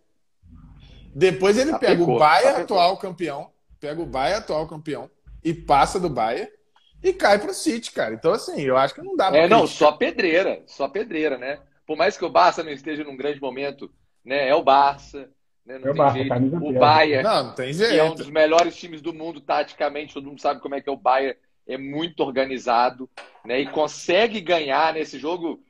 Depois 1.15 1.59
ele 1.59 1.71
Sapecou. 1.73 1.97
pega 1.97 2.11
o 2.11 2.19
Bayern, 2.19 2.63
atual 2.63 2.97
campeão, 2.97 3.51
pega 3.79 4.01
o 4.01 4.07
Bayern, 4.07 4.43
atual 4.43 4.67
campeão, 4.67 5.11
e 5.45 5.53
passa 5.53 6.01
do 6.01 6.09
Bayern 6.09 6.51
e 7.03 7.13
cai 7.13 7.39
pro 7.39 7.53
City, 7.53 7.91
cara. 7.91 8.15
Então, 8.15 8.33
assim, 8.33 8.61
eu 8.63 8.77
acho 8.77 8.95
que 8.95 9.03
não 9.03 9.17
dá 9.17 9.31
pra. 9.31 9.41
É, 9.41 9.49
não, 9.49 9.67
só 9.67 9.93
pedreira, 9.93 10.63
só 10.67 10.89
pedreira, 10.89 11.37
né? 11.37 11.59
Por 11.87 11.97
mais 11.97 12.17
que 12.17 12.25
o 12.25 12.31
Barça 12.31 12.63
não 12.63 12.71
esteja 12.71 13.03
num 13.03 13.17
grande 13.17 13.41
momento, 13.41 13.91
né? 14.25 14.49
É 14.49 14.55
o 14.55 14.63
Barça. 14.63 15.29
Né? 15.67 15.79
Não 15.79 15.89
é 15.89 15.91
o 15.91 15.95
tem 15.95 15.95
Barça, 15.95 16.19
jeito. 16.19 16.65
O 16.65 16.73
Bayern, 16.73 17.23
não, 17.25 17.45
não 17.45 17.55
tem 17.55 17.73
jeito. 17.73 17.93
que 17.93 17.99
é 17.99 18.05
um 18.05 18.15
dos 18.15 18.31
melhores 18.31 18.77
times 18.77 19.03
do 19.03 19.13
mundo 19.13 19.41
taticamente, 19.41 20.15
todo 20.15 20.29
mundo 20.29 20.41
sabe 20.41 20.61
como 20.61 20.75
é 20.77 20.81
que 20.81 20.89
é 20.89 20.93
o 20.93 20.97
Bayern, 20.97 21.37
é 21.67 21.79
muito 21.79 22.21
organizado, 22.21 23.09
né? 23.45 23.61
E 23.61 23.67
consegue 23.67 24.41
ganhar 24.41 24.95
nesse 24.95 25.19
jogo. 25.19 25.61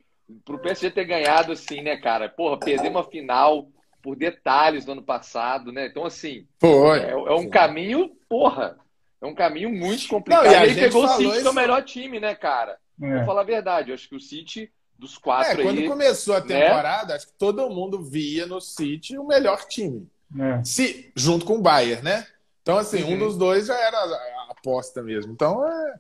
Pro 0.44 0.58
PSG 0.58 0.90
ter 0.90 1.04
ganhado, 1.04 1.52
assim, 1.52 1.82
né, 1.82 1.96
cara? 1.98 2.28
Porra, 2.28 2.58
perder 2.58 2.88
uma 2.88 3.04
final 3.04 3.68
por 4.02 4.16
detalhes 4.16 4.86
no 4.86 4.92
ano 4.92 5.02
passado, 5.02 5.70
né? 5.70 5.86
Então, 5.86 6.04
assim, 6.04 6.46
Foi. 6.58 7.00
É, 7.00 7.10
é 7.10 7.34
um 7.34 7.48
caminho, 7.50 8.10
porra, 8.28 8.78
é 9.20 9.26
um 9.26 9.34
caminho 9.34 9.70
muito 9.70 10.08
complicado. 10.08 10.44
Não, 10.44 10.50
e, 10.50 10.54
e 10.54 10.56
aí 10.56 10.74
pegou 10.74 11.04
o 11.04 11.08
City, 11.08 11.24
isso... 11.24 11.40
que 11.42 11.46
é 11.46 11.50
o 11.50 11.54
melhor 11.54 11.82
time, 11.84 12.18
né, 12.18 12.34
cara? 12.34 12.76
É. 13.00 13.16
Vou 13.16 13.26
falar 13.26 13.42
a 13.42 13.44
verdade. 13.44 13.90
Eu 13.90 13.94
acho 13.94 14.08
que 14.08 14.16
o 14.16 14.20
City, 14.20 14.70
dos 14.98 15.16
quatro 15.16 15.60
é, 15.60 15.64
quando 15.64 15.78
aí, 15.78 15.88
começou 15.88 16.34
a 16.34 16.40
né? 16.40 16.46
temporada, 16.46 17.08
né? 17.08 17.14
acho 17.14 17.28
que 17.28 17.38
todo 17.38 17.70
mundo 17.70 18.02
via 18.02 18.46
no 18.46 18.60
City 18.60 19.16
o 19.16 19.26
melhor 19.26 19.64
time. 19.66 20.08
É. 20.38 20.64
Se, 20.64 21.12
junto 21.14 21.44
com 21.44 21.54
o 21.54 21.62
Bayern, 21.62 22.02
né? 22.02 22.26
Então, 22.62 22.78
assim, 22.78 23.02
uhum. 23.02 23.14
um 23.14 23.18
dos 23.18 23.36
dois 23.36 23.66
já 23.66 23.78
era 23.78 23.98
a 23.98 24.41
aposta 24.62 25.02
mesmo. 25.02 25.32
Então, 25.32 25.66
é... 25.66 25.94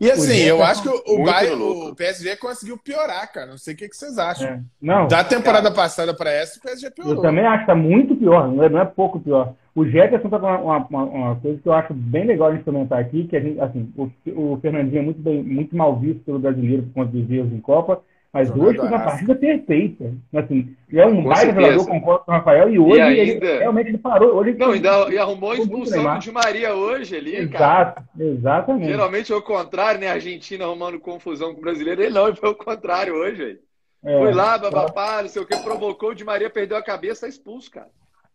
E 0.00 0.10
assim, 0.10 0.36
eu 0.38 0.62
acho 0.62 0.82
que 0.82 0.88
o, 0.88 1.24
Bayern, 1.24 1.62
o 1.62 1.94
PSG 1.94 2.36
conseguiu 2.36 2.76
piorar, 2.76 3.32
cara. 3.32 3.46
Não 3.46 3.58
sei 3.58 3.74
o 3.74 3.76
que, 3.76 3.88
que 3.88 3.96
vocês 3.96 4.18
acham. 4.18 4.48
É. 4.48 4.60
Não, 4.82 5.06
da 5.06 5.22
temporada 5.22 5.70
cara, 5.70 5.74
passada 5.74 6.14
para 6.14 6.30
essa, 6.30 6.58
o 6.58 6.62
PSG 6.62 6.90
piorou. 6.90 7.14
Eu 7.14 7.22
também 7.22 7.46
acho 7.46 7.60
que 7.60 7.66
tá 7.66 7.74
muito 7.74 8.16
pior, 8.16 8.48
não 8.48 8.64
é, 8.64 8.68
não 8.68 8.80
é 8.80 8.84
pouco 8.84 9.20
pior. 9.20 9.54
O 9.74 9.84
Jefferson 9.86 10.28
tá 10.28 10.38
uma, 10.38 10.78
uma, 10.78 11.04
uma, 11.04 11.36
coisa 11.36 11.60
que 11.60 11.68
eu 11.68 11.72
acho 11.72 11.94
bem 11.94 12.26
legal 12.26 12.48
a 12.48 12.52
gente 12.52 12.64
comentar 12.64 12.98
aqui, 12.98 13.28
que 13.28 13.36
a 13.36 13.40
gente, 13.40 13.60
assim, 13.60 13.92
o, 13.96 14.10
o 14.34 14.58
Fernandinho 14.60 14.98
é 14.98 15.04
muito, 15.04 15.20
bem, 15.20 15.42
muito 15.42 15.76
mal 15.76 15.96
visto 15.96 16.20
pelo 16.24 16.40
brasileiro 16.40 16.82
por 16.84 16.94
conta 16.94 17.12
dos 17.12 17.30
erros 17.30 17.52
em 17.52 17.60
Copa, 17.60 18.02
mas 18.32 18.50
hoje 18.50 18.78
foi 18.78 18.88
uma 18.88 18.98
partida 18.98 19.34
perfeita. 19.34 20.12
Assim, 20.34 20.76
é 20.92 21.06
um 21.06 21.24
baita 21.24 21.52
jogador, 21.52 21.86
concordo 21.86 22.24
com 22.24 22.30
o 22.30 22.34
Rafael, 22.34 22.68
e 22.68 22.78
hoje 22.78 22.98
e 22.98 23.00
ainda... 23.00 23.46
ele, 23.46 23.58
realmente 23.58 23.88
ele 23.88 23.98
parou. 23.98 24.36
Hoje 24.36 24.54
não, 24.54 24.72
ainda, 24.72 25.08
e 25.10 25.18
arrumou 25.18 25.52
a 25.52 25.56
expulsão 25.56 26.18
de 26.18 26.30
Maria 26.30 26.74
hoje 26.74 27.16
ali, 27.16 27.36
Exato, 27.36 27.52
cara. 27.58 28.04
Exatamente. 28.18 28.86
Geralmente 28.86 29.32
é 29.32 29.36
o 29.36 29.42
contrário, 29.42 30.00
né? 30.00 30.08
A 30.08 30.14
Argentina 30.14 30.64
arrumando 30.64 31.00
confusão 31.00 31.52
com 31.52 31.58
o 31.58 31.62
brasileiro. 31.62 32.02
Ele 32.02 32.14
não, 32.14 32.28
ele 32.28 32.36
foi 32.36 32.50
o 32.50 32.54
contrário 32.54 33.14
hoje, 33.14 33.36
velho. 33.36 33.58
É, 34.04 34.18
Foi 34.18 34.32
lá, 34.32 34.56
babapá, 34.56 35.22
não 35.22 35.28
sei 35.28 35.42
o 35.42 35.46
que, 35.46 35.56
provocou, 35.58 36.10
o 36.10 36.14
de 36.14 36.24
Maria 36.24 36.48
perdeu 36.48 36.76
a 36.76 36.82
cabeça, 36.82 37.22
tá 37.22 37.28
expulso, 37.28 37.70
cara. 37.70 37.88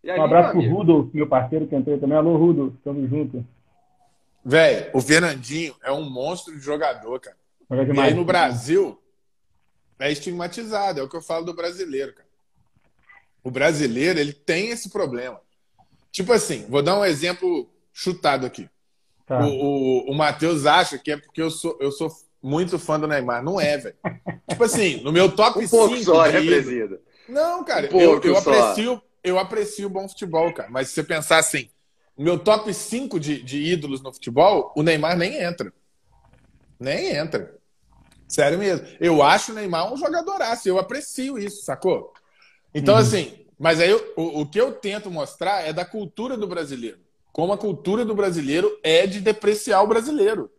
Aí, 0.04 0.20
um 0.20 0.24
abraço 0.24 0.52
pro 0.52 0.70
Rudolf, 0.70 1.14
meu 1.14 1.28
parceiro 1.28 1.66
que 1.66 1.76
entrou 1.76 1.98
também. 1.98 2.18
Alô, 2.18 2.36
Rudolf, 2.36 2.74
tamo 2.84 3.08
junto. 3.08 3.46
Velho, 4.44 4.90
o 4.94 5.00
Fernandinho 5.00 5.74
é 5.82 5.92
um 5.92 6.10
monstro 6.10 6.54
de 6.54 6.60
jogador, 6.60 7.18
cara. 7.20 7.38
E 7.72 8.00
aí 8.00 8.14
no 8.14 8.26
Brasil, 8.26 9.00
é 10.04 10.12
estigmatizado, 10.12 11.00
é 11.00 11.04
o 11.04 11.08
que 11.08 11.16
eu 11.16 11.22
falo 11.22 11.46
do 11.46 11.54
brasileiro, 11.54 12.14
cara. 12.14 12.28
O 13.42 13.50
brasileiro, 13.50 14.20
ele 14.20 14.34
tem 14.34 14.70
esse 14.70 14.90
problema. 14.90 15.40
Tipo 16.12 16.34
assim, 16.34 16.66
vou 16.68 16.82
dar 16.82 17.00
um 17.00 17.06
exemplo 17.06 17.70
chutado 17.94 18.46
aqui. 18.46 18.70
Tá. 19.26 19.46
O, 19.46 19.50
o, 19.50 20.12
o 20.12 20.14
Matheus 20.14 20.66
acha 20.66 20.98
que 20.98 21.12
é 21.12 21.18
porque 21.18 21.42
eu 21.42 21.50
sou, 21.50 21.78
eu 21.80 21.90
sou 21.92 22.12
muito 22.42 22.78
fã 22.78 23.00
do 23.00 23.08
Neymar. 23.08 23.42
Não 23.42 23.60
é, 23.60 23.78
velho. 23.78 23.96
tipo 24.50 24.64
assim, 24.64 24.98
no 24.98 25.12
meu 25.12 25.34
top 25.34 25.66
5. 25.66 25.76
Um 25.76 25.88
pouco 25.88 26.04
só, 26.04 26.26
né, 26.26 26.42
presida? 26.42 27.02
Não, 27.28 27.64
cara, 27.64 27.90
um 27.94 28.00
eu, 28.00 28.22
eu 28.22 28.38
aprecio, 28.38 29.02
eu 29.24 29.40
aprecio 29.40 29.90
bom 29.90 30.08
futebol, 30.10 30.54
cara. 30.54 30.70
Mas 30.70 30.90
se 30.90 30.96
você 30.96 31.04
pensar 31.04 31.38
assim, 31.38 31.70
no 32.18 32.26
meu 32.26 32.38
top 32.38 32.74
5 32.74 33.20
de, 33.22 33.42
de 33.42 33.58
ídolos 33.64 34.02
no 34.02 34.12
futebol, 34.12 34.74
o 34.76 34.84
Neymar 34.84 35.18
nem 35.18 35.42
entra. 35.42 35.74
Nem 36.78 37.16
entra. 37.16 37.63
Sério 38.34 38.58
mesmo. 38.58 38.88
Eu 39.00 39.22
acho 39.22 39.52
o 39.52 39.56
Neymar 39.56 39.94
um 39.94 39.96
jogadoraço. 39.96 40.68
Eu 40.68 40.80
aprecio 40.80 41.38
isso, 41.38 41.64
sacou? 41.64 42.12
Então, 42.74 42.96
uhum. 42.96 43.00
assim, 43.00 43.46
mas 43.60 43.80
aí 43.80 43.94
o, 43.94 44.42
o 44.42 44.46
que 44.48 44.60
eu 44.60 44.72
tento 44.72 45.12
mostrar 45.12 45.62
é 45.62 45.72
da 45.72 45.86
cultura 45.86 46.36
do 46.36 46.48
brasileiro. 46.48 46.98
Como 47.32 47.54
a 47.54 47.58
cultura 47.60 48.04
do 48.04 48.16
brasileiro 48.16 48.76
é 48.82 49.06
de 49.06 49.22
depreciar 49.22 49.84
o 49.84 49.88
brasileiro. 49.88 50.50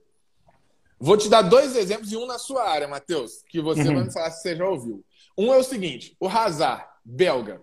Vou 1.00 1.16
te 1.16 1.28
dar 1.28 1.42
dois 1.42 1.74
exemplos 1.74 2.12
e 2.12 2.16
um 2.16 2.26
na 2.26 2.38
sua 2.38 2.62
área, 2.62 2.86
Matheus, 2.86 3.42
que 3.48 3.60
você 3.60 3.82
uhum. 3.88 3.94
vai 3.96 4.04
me 4.04 4.12
falar 4.12 4.30
se 4.30 4.42
você 4.42 4.54
já 4.54 4.68
ouviu. 4.68 5.04
Um 5.36 5.52
é 5.52 5.56
o 5.56 5.64
seguinte: 5.64 6.16
o 6.20 6.28
Hazard, 6.28 6.84
belga. 7.04 7.60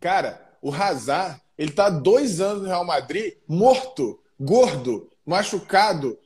Cara, 0.00 0.44
o 0.60 0.74
Hazard, 0.74 1.40
ele 1.56 1.70
tá 1.70 1.88
dois 1.88 2.40
anos 2.40 2.62
no 2.62 2.68
Real 2.68 2.84
Madrid, 2.84 3.34
morto, 3.46 4.20
gordo, 4.40 5.08
machucado, 5.24 6.18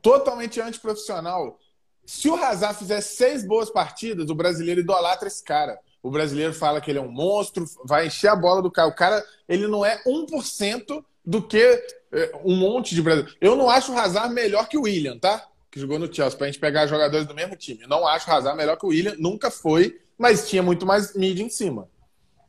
totalmente 0.00 0.60
antiprofissional. 0.60 1.58
Se 2.06 2.28
o 2.28 2.34
Hazard 2.34 2.78
fizer 2.78 3.00
seis 3.00 3.46
boas 3.46 3.70
partidas, 3.70 4.28
o 4.30 4.34
brasileiro 4.34 4.80
idolatra 4.80 5.28
esse 5.28 5.42
cara. 5.42 5.78
O 6.02 6.10
brasileiro 6.10 6.52
fala 6.52 6.80
que 6.80 6.90
ele 6.90 6.98
é 6.98 7.02
um 7.02 7.10
monstro, 7.10 7.64
vai 7.84 8.06
encher 8.06 8.28
a 8.28 8.36
bola 8.36 8.60
do 8.60 8.70
cara. 8.70 8.88
O 8.88 8.94
cara, 8.94 9.24
ele 9.48 9.66
não 9.66 9.84
é 9.84 10.02
1% 10.04 11.02
do 11.24 11.42
que 11.42 11.82
é, 12.12 12.32
um 12.44 12.54
monte 12.54 12.94
de 12.94 13.00
brasileiros. 13.00 13.36
Eu 13.40 13.56
não 13.56 13.70
acho 13.70 13.92
o 13.92 13.98
Hazard 13.98 14.32
melhor 14.32 14.68
que 14.68 14.76
o 14.76 14.82
William, 14.82 15.18
tá? 15.18 15.48
Que 15.70 15.80
jogou 15.80 15.98
no 15.98 16.12
Chelsea, 16.12 16.36
pra 16.36 16.46
gente 16.46 16.58
pegar 16.58 16.86
jogadores 16.86 17.26
do 17.26 17.34
mesmo 17.34 17.56
time. 17.56 17.82
Eu 17.82 17.88
não 17.88 18.06
acho 18.06 18.30
o 18.30 18.34
Hazard 18.34 18.56
melhor 18.56 18.76
que 18.76 18.84
o 18.84 18.90
William, 18.90 19.14
nunca 19.18 19.50
foi, 19.50 19.98
mas 20.18 20.48
tinha 20.48 20.62
muito 20.62 20.84
mais 20.84 21.14
mídia 21.14 21.42
em 21.42 21.48
cima. 21.48 21.88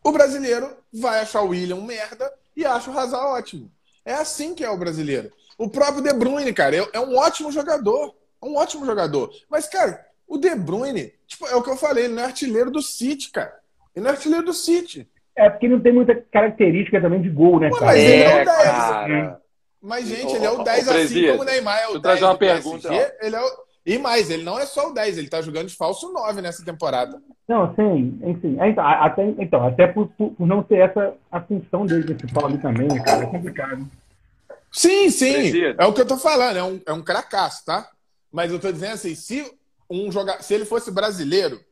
O 0.03 0.11
brasileiro 0.11 0.75
vai 0.93 1.21
achar 1.21 1.41
o 1.41 1.49
William 1.49 1.77
merda 1.77 2.31
e 2.55 2.65
acha 2.65 2.91
o 2.91 2.97
Hazard 2.97 3.25
ótimo. 3.25 3.71
É 4.03 4.13
assim 4.13 4.53
que 4.53 4.63
é 4.63 4.69
o 4.69 4.77
brasileiro. 4.77 5.31
O 5.57 5.69
próprio 5.69 6.03
De 6.03 6.13
Bruyne, 6.13 6.53
cara, 6.53 6.75
é, 6.75 6.89
é 6.93 6.99
um 6.99 7.15
ótimo 7.15 7.51
jogador. 7.51 8.13
É 8.45 8.47
um 8.47 8.55
ótimo 8.55 8.85
jogador. 8.85 9.31
Mas, 9.49 9.67
cara, 9.67 10.05
o 10.27 10.37
De 10.37 10.53
Bruyne, 10.53 11.11
tipo, 11.25 11.47
é 11.47 11.55
o 11.55 11.63
que 11.63 11.69
eu 11.69 11.75
falei, 11.75 12.05
ele 12.05 12.13
não 12.13 12.21
é 12.21 12.25
artilheiro 12.25 12.69
do 12.69 12.81
City, 12.81 13.31
cara. 13.31 13.55
Ele 13.95 14.03
não 14.03 14.11
é 14.11 14.13
artilheiro 14.13 14.45
do 14.45 14.53
City. 14.53 15.09
É, 15.35 15.49
porque 15.49 15.67
não 15.67 15.79
tem 15.79 15.91
muita 15.91 16.15
característica 16.31 17.01
também 17.01 17.21
de 17.21 17.29
gol, 17.29 17.59
né, 17.59 17.71
cara? 17.71 17.85
Mas 17.85 17.99
ele 17.99 18.23
é 18.23 18.41
o 18.41 18.45
10. 18.45 18.47
É, 18.47 18.63
cara. 18.63 19.41
Mas, 19.81 20.07
gente, 20.07 20.35
ele 20.35 20.45
é 20.45 20.51
o 20.51 20.63
10 20.63 20.87
assim 20.87 21.27
como 21.27 21.41
o 21.41 21.45
Neymar 21.45 21.79
é 21.79 21.87
o 21.87 21.91
10. 21.93 22.01
trazer 22.01 22.25
uma 22.25 22.37
pergunta. 22.37 22.87
PSG, 22.87 23.13
ele 23.21 23.35
é 23.35 23.41
o... 23.41 23.65
E 23.85 23.97
mais, 23.99 24.31
ele 24.31 24.43
não 24.43 24.57
é 24.57 24.65
só 24.65 24.89
o 24.89 24.93
10, 24.93 25.17
ele 25.17 25.29
tá 25.29 25.41
jogando 25.41 25.67
de 25.67 25.75
falso 25.75 26.11
9 26.11 26.41
nessa 26.41 26.65
temporada. 26.65 27.21
Não, 27.47 27.75
sim, 27.75 28.19
enfim. 28.23 28.57
Então, 28.59 28.83
até, 28.83 29.23
então, 29.37 29.67
até 29.67 29.87
por, 29.87 30.07
por, 30.17 30.31
por 30.31 30.47
não 30.47 30.63
ter 30.63 30.77
essa 30.77 31.13
a 31.31 31.39
função 31.39 31.85
dele 31.85 32.15
principal 32.15 32.47
ali 32.47 32.57
também, 32.57 32.87
cara, 33.03 33.23
é 33.23 33.27
complicado. 33.27 33.87
Sim, 34.71 35.09
sim. 35.11 35.61
É 35.77 35.85
o 35.85 35.93
que 35.93 36.01
eu 36.01 36.07
tô 36.07 36.17
falando, 36.17 36.57
é 36.57 36.63
um, 36.63 36.81
é 36.87 36.93
um 36.93 37.03
cracaço, 37.03 37.63
tá? 37.63 37.87
Mas 38.35 38.51
eu 38.51 38.59
tô 38.59 38.69
dizendo 38.69 38.95
assim, 38.95 39.15
se 39.15 39.49
um 39.89 40.11
jogar, 40.11 40.43
se 40.43 40.53
ele 40.53 40.65
fosse 40.65 40.91
brasileiro, 40.91 41.63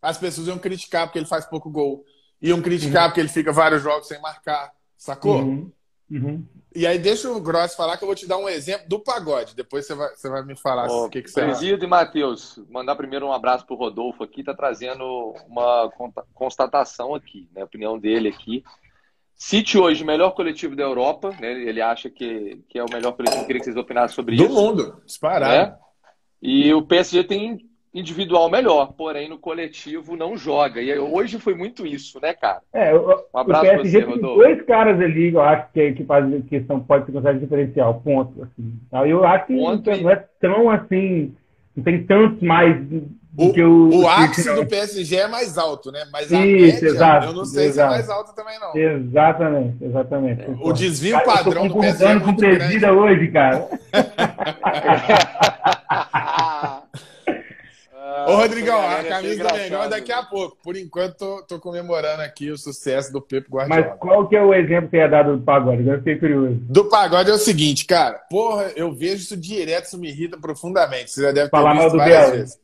as 0.00 0.16
pessoas 0.16 0.46
iam 0.46 0.56
criticar 0.56 1.08
porque 1.08 1.18
ele 1.18 1.26
faz 1.26 1.44
pouco 1.44 1.68
gol. 1.68 2.04
Iam 2.40 2.62
criticar 2.62 3.02
uhum. 3.02 3.08
porque 3.08 3.20
ele 3.20 3.28
fica 3.28 3.52
vários 3.52 3.82
jogos 3.82 4.06
sem 4.06 4.20
marcar. 4.20 4.72
Sacou? 4.96 5.40
Uhum. 5.40 5.72
Uhum. 6.08 6.46
E 6.76 6.86
aí 6.86 6.96
deixa 6.96 7.28
o 7.28 7.40
Gross 7.40 7.74
falar 7.74 7.96
que 7.96 8.04
eu 8.04 8.06
vou 8.06 8.14
te 8.14 8.28
dar 8.28 8.38
um 8.38 8.48
exemplo 8.48 8.88
do 8.88 9.00
pagode. 9.00 9.56
Depois 9.56 9.84
você 9.84 9.96
vai, 9.96 10.14
você 10.14 10.28
vai 10.28 10.44
me 10.44 10.54
falar 10.54 10.86
o 10.86 11.08
que, 11.08 11.22
que 11.22 11.28
você 11.28 11.40
Presídio 11.40 11.84
e 11.84 11.88
Matheus, 11.88 12.60
mandar 12.70 12.94
primeiro 12.94 13.26
um 13.26 13.32
abraço 13.32 13.66
pro 13.66 13.74
Rodolfo 13.74 14.22
aqui, 14.22 14.44
tá 14.44 14.54
trazendo 14.54 15.34
uma 15.48 15.90
constatação 16.32 17.16
aqui, 17.16 17.48
né? 17.52 17.62
A 17.62 17.64
opinião 17.64 17.98
dele 17.98 18.28
aqui. 18.28 18.62
City 19.34 19.76
hoje, 19.76 20.04
melhor 20.04 20.30
coletivo 20.30 20.76
da 20.76 20.84
Europa, 20.84 21.30
né? 21.40 21.50
Ele 21.50 21.80
acha 21.80 22.08
que, 22.08 22.62
que 22.68 22.78
é 22.78 22.84
o 22.84 22.90
melhor 22.92 23.12
coletivo. 23.12 23.44
Queria 23.44 23.58
que 23.58 23.64
vocês 23.64 23.76
opinassem 23.76 24.14
sobre 24.14 24.36
do 24.36 24.44
isso. 24.44 24.54
Do 24.54 24.60
mundo, 24.60 25.02
disparado. 25.04 25.72
Né? 25.72 25.78
E 26.42 26.74
o 26.74 26.82
PSG 26.82 27.22
tem 27.24 27.58
individual 27.94 28.50
melhor, 28.50 28.94
porém 28.94 29.28
no 29.28 29.38
coletivo 29.38 30.16
não 30.16 30.36
joga. 30.36 30.80
E 30.80 30.98
hoje 30.98 31.38
foi 31.38 31.54
muito 31.54 31.86
isso, 31.86 32.18
né, 32.20 32.32
cara? 32.32 32.60
É, 32.72 32.94
o, 32.94 33.22
um 33.34 33.38
abraço 33.38 33.64
o 33.64 33.68
PSG 33.68 34.00
você, 34.00 34.06
tem 34.06 34.20
dois 34.20 34.62
caras 34.62 34.98
ali, 35.00 35.32
eu 35.32 35.40
acho 35.40 35.70
que, 35.72 35.92
que 35.92 36.04
fazem 36.04 36.40
que 36.42 36.62
são, 36.64 36.80
pode 36.80 37.06
ser 37.06 37.12
considerado 37.12 37.40
diferencial, 37.40 38.00
ponto. 38.02 38.42
Assim. 38.42 39.08
Eu 39.08 39.24
acho 39.24 39.46
que 39.46 39.56
ponto 39.56 39.90
não, 39.90 40.10
é 40.10 40.24
tão 40.40 40.70
assim, 40.70 41.34
não 41.76 41.84
tem 41.84 42.02
tantos 42.04 42.42
mais 42.42 42.76
o, 43.36 43.46
o, 43.46 44.02
o 44.02 44.08
ápice 44.08 44.52
do 44.54 44.66
PSG 44.66 45.16
é 45.16 45.26
mais 45.28 45.56
alto, 45.56 45.90
né? 45.90 46.04
Mas 46.12 46.30
a 46.32 46.44
Isso, 46.44 46.74
média, 46.74 46.86
exato, 46.86 47.26
eu 47.28 47.32
não 47.32 47.44
sei 47.46 47.68
exato. 47.68 47.88
se 47.90 47.94
é 47.94 47.98
mais 47.98 48.10
alto 48.10 48.34
também, 48.34 48.58
não. 48.58 48.76
Exatamente, 48.76 49.76
exatamente. 49.82 50.42
É, 50.42 50.54
o 50.60 50.72
desvio 50.72 51.14
cara, 51.14 51.24
padrão 51.24 51.66
do 51.66 51.78
PSG 51.78 52.04
é 52.04 52.20
com 52.20 52.36
presida 52.36 52.92
hoje, 52.92 53.28
cara. 53.28 53.68
Ô, 58.32 58.36
Rodrigão, 58.36 58.80
a 58.80 59.04
camisa 59.04 59.44
do 59.44 59.54
Mengão 59.54 59.82
é 59.82 59.88
daqui 59.88 60.12
a 60.12 60.22
pouco. 60.22 60.56
Por 60.62 60.76
enquanto, 60.76 61.16
tô, 61.16 61.42
tô, 61.42 61.60
comemorando 61.60 62.22
aqui 62.22 62.50
o 62.50 62.58
sucesso 62.58 63.12
do 63.12 63.20
Pepe 63.20 63.48
Guardiola. 63.50 63.88
Mas 63.88 63.98
qual 63.98 64.28
que 64.28 64.36
é 64.36 64.42
o 64.42 64.54
exemplo 64.54 64.88
que 64.88 64.96
você 64.96 65.02
ia 65.02 65.08
dado 65.08 65.36
do 65.36 65.42
pagode? 65.42 65.86
Eu 65.86 65.98
fiquei 65.98 66.18
curioso. 66.18 66.54
Do 66.54 66.84
pagode 66.86 67.30
é 67.30 67.34
o 67.34 67.38
seguinte, 67.38 67.84
cara. 67.84 68.20
Porra, 68.30 68.72
eu 68.74 68.92
vejo 68.92 69.22
isso 69.22 69.36
direto, 69.36 69.86
isso 69.86 69.98
me 69.98 70.08
irrita 70.08 70.38
profundamente. 70.38 71.10
Você 71.10 71.22
já 71.22 71.32
deve 71.32 71.50
ter 71.50 71.50
Falar 71.50 71.74
visto 71.74 71.96
várias 71.96 72.30
vezes. 72.30 72.60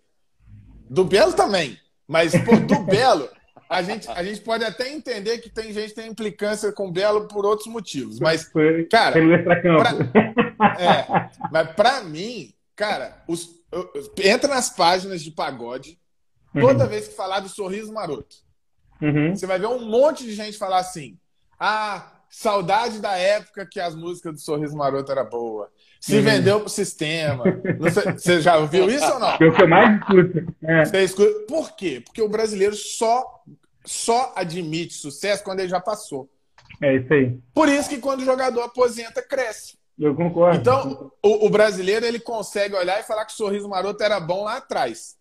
Do 0.88 1.04
Belo 1.04 1.32
também. 1.32 1.76
Mas, 2.06 2.32
pô, 2.32 2.56
do 2.56 2.80
Belo, 2.84 3.28
a 3.68 3.82
gente, 3.82 4.08
a 4.08 4.24
gente 4.24 4.40
pode 4.40 4.64
até 4.64 4.90
entender 4.90 5.38
que 5.38 5.50
tem 5.50 5.72
gente 5.72 5.90
que 5.90 6.00
tem 6.00 6.10
implicância 6.10 6.72
com 6.72 6.88
o 6.88 6.90
Belo 6.90 7.28
por 7.28 7.44
outros 7.44 7.68
motivos. 7.68 8.18
Mas, 8.18 8.50
cara. 8.90 9.14
Pra, 9.52 10.72
é, 10.80 11.30
mas 11.52 11.70
pra 11.72 12.02
mim, 12.02 12.54
cara, 12.74 13.22
os, 13.28 13.57
entra 14.22 14.54
nas 14.54 14.70
páginas 14.70 15.22
de 15.22 15.30
pagode 15.30 15.98
toda 16.52 16.84
uhum. 16.84 16.90
vez 16.90 17.08
que 17.08 17.14
falar 17.14 17.40
do 17.40 17.48
sorriso 17.48 17.92
maroto. 17.92 18.36
Uhum. 19.00 19.34
Você 19.34 19.46
vai 19.46 19.58
ver 19.58 19.66
um 19.66 19.84
monte 19.84 20.24
de 20.24 20.34
gente 20.34 20.58
falar 20.58 20.78
assim: 20.78 21.18
ah, 21.58 22.18
saudade 22.30 23.00
da 23.00 23.16
época 23.16 23.66
que 23.66 23.80
as 23.80 23.94
músicas 23.94 24.34
do 24.34 24.40
Sorriso 24.40 24.76
Maroto 24.76 25.10
era 25.10 25.24
boa. 25.24 25.70
Se 26.00 26.16
uhum. 26.16 26.22
vendeu 26.22 26.60
pro 26.60 26.68
sistema. 26.68 27.44
Sei, 27.92 28.12
você 28.12 28.40
já 28.40 28.56
ouviu 28.56 28.88
isso 28.88 29.12
ou 29.12 29.18
não? 29.18 29.36
Eu 29.40 29.52
que 29.52 29.66
mais 29.66 30.00
escuto. 30.00 30.54
É. 30.62 30.84
Você 30.84 31.02
escuta. 31.02 31.46
Por 31.46 31.74
quê? 31.74 32.02
Porque 32.04 32.22
o 32.22 32.28
brasileiro 32.28 32.74
só, 32.74 33.42
só 33.84 34.32
admite 34.36 34.94
sucesso 34.94 35.42
quando 35.42 35.60
ele 35.60 35.68
já 35.68 35.80
passou. 35.80 36.28
É 36.80 36.96
isso 36.96 37.12
aí. 37.12 37.36
Por 37.52 37.68
isso 37.68 37.88
que 37.88 37.98
quando 37.98 38.20
o 38.20 38.24
jogador 38.24 38.62
aposenta, 38.62 39.20
cresce. 39.20 39.77
Eu 39.98 40.14
concordo. 40.14 40.58
Então, 40.58 41.12
o, 41.22 41.46
o 41.46 41.50
brasileiro 41.50 42.06
ele 42.06 42.20
consegue 42.20 42.74
olhar 42.74 43.00
e 43.00 43.04
falar 43.04 43.24
que 43.24 43.32
o 43.32 43.36
Sorriso 43.36 43.68
Maroto 43.68 44.02
era 44.02 44.20
bom 44.20 44.44
lá 44.44 44.58
atrás. 44.58 45.16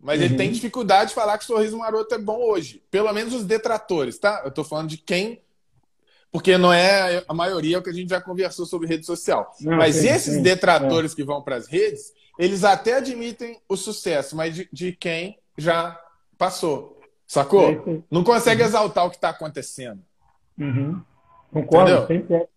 Mas 0.00 0.18
uhum. 0.18 0.26
ele 0.26 0.36
tem 0.36 0.52
dificuldade 0.52 1.10
de 1.10 1.14
falar 1.14 1.38
que 1.38 1.44
o 1.44 1.46
Sorriso 1.46 1.78
Maroto 1.78 2.14
é 2.14 2.18
bom 2.18 2.38
hoje. 2.38 2.82
Pelo 2.90 3.10
menos 3.12 3.32
os 3.32 3.44
detratores, 3.44 4.18
tá? 4.18 4.42
Eu 4.44 4.50
tô 4.50 4.62
falando 4.62 4.88
de 4.88 4.98
quem 4.98 5.42
porque 6.34 6.58
não 6.58 6.72
é 6.72 7.22
a 7.28 7.32
maioria 7.32 7.76
é 7.76 7.78
o 7.78 7.82
que 7.82 7.90
a 7.90 7.92
gente 7.92 8.08
já 8.10 8.20
conversou 8.20 8.66
sobre 8.66 8.88
rede 8.88 9.06
social. 9.06 9.54
Não, 9.60 9.76
mas 9.76 9.94
sim, 9.94 10.08
esses 10.08 10.34
sim, 10.34 10.42
detratores 10.42 11.12
é. 11.12 11.14
que 11.14 11.22
vão 11.22 11.40
para 11.40 11.54
as 11.54 11.68
redes, 11.68 12.12
eles 12.36 12.64
até 12.64 12.94
admitem 12.94 13.60
o 13.68 13.76
sucesso, 13.76 14.34
mas 14.34 14.52
de, 14.52 14.68
de 14.72 14.90
quem 14.90 15.38
já 15.56 15.96
passou. 16.36 16.98
Sacou? 17.24 18.02
Não 18.10 18.24
consegue 18.24 18.62
uhum. 18.62 18.66
exaltar 18.66 19.06
o 19.06 19.10
que 19.10 19.16
está 19.16 19.28
acontecendo. 19.28 20.02
Uhum. 20.58 21.00
Concordo, 21.52 22.04
sempre 22.08 22.34
é. 22.34 22.48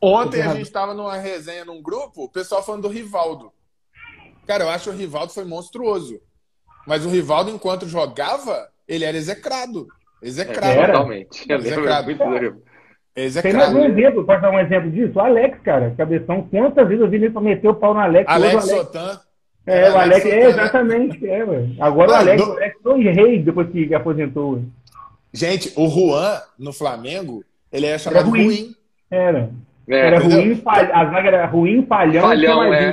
Ontem 0.00 0.42
a 0.42 0.54
gente 0.54 0.62
estava 0.62 0.94
numa 0.94 1.16
resenha 1.16 1.64
num 1.64 1.82
grupo, 1.82 2.24
o 2.24 2.28
pessoal 2.28 2.64
falando 2.64 2.82
do 2.82 2.88
Rivaldo. 2.88 3.52
Cara, 4.46 4.64
eu 4.64 4.70
acho 4.70 4.84
que 4.84 4.96
o 4.96 4.98
Rivaldo 4.98 5.32
foi 5.32 5.44
monstruoso. 5.44 6.20
Mas 6.86 7.04
o 7.04 7.08
Rivaldo, 7.08 7.50
enquanto 7.50 7.88
jogava, 7.88 8.68
ele 8.86 9.04
era 9.04 9.16
execrado. 9.16 9.88
Execrado. 10.22 10.80
É, 10.80 10.86
totalmente. 10.86 11.52
Execrado. 11.52 12.10
É 13.16 13.42
Tem 13.42 13.52
mais 13.54 13.74
um 13.74 13.84
exemplo, 13.84 14.24
pode 14.24 14.42
dar 14.42 14.50
um 14.50 14.60
exemplo 14.60 14.90
disso? 14.90 15.18
O 15.18 15.20
Alex, 15.20 15.58
cara, 15.62 15.94
cabeção. 15.96 16.46
Quantas 16.50 16.86
vezes 16.86 17.02
eu 17.02 17.08
vi 17.08 17.16
ele 17.16 17.28
meter 17.40 17.68
o 17.68 17.74
pau 17.74 17.94
no 17.94 18.00
Alex? 18.00 18.28
Alex, 18.28 18.54
Alex 18.54 18.68
Sotan. 18.68 19.20
É, 19.66 19.90
o 19.90 19.96
Alex, 19.96 20.26
é, 20.26 20.48
exatamente. 20.48 21.26
É, 21.26 21.42
Agora 21.80 22.10
o 22.10 22.14
Alex, 22.14 22.42
no... 22.42 22.52
o 22.52 22.56
Alex 22.56 22.76
foi 22.82 23.02
rei 23.02 23.42
depois 23.42 23.70
que 23.70 23.94
aposentou. 23.94 24.62
Gente, 25.32 25.72
o 25.76 25.88
Juan 25.88 26.40
no 26.58 26.72
Flamengo, 26.72 27.42
ele 27.72 27.86
é 27.86 27.98
chamado 27.98 28.28
ruim. 28.28 28.44
ruim. 28.44 28.75
Era. 29.10 29.50
É, 29.88 29.98
era 29.98 30.18
ruim, 30.18 30.56
falha, 30.56 30.94
a 30.94 31.04
zaga 31.04 31.28
era 31.28 31.46
ruim, 31.46 31.86
falhão. 31.86 32.22
Falhão, 32.22 32.74
é. 32.74 32.92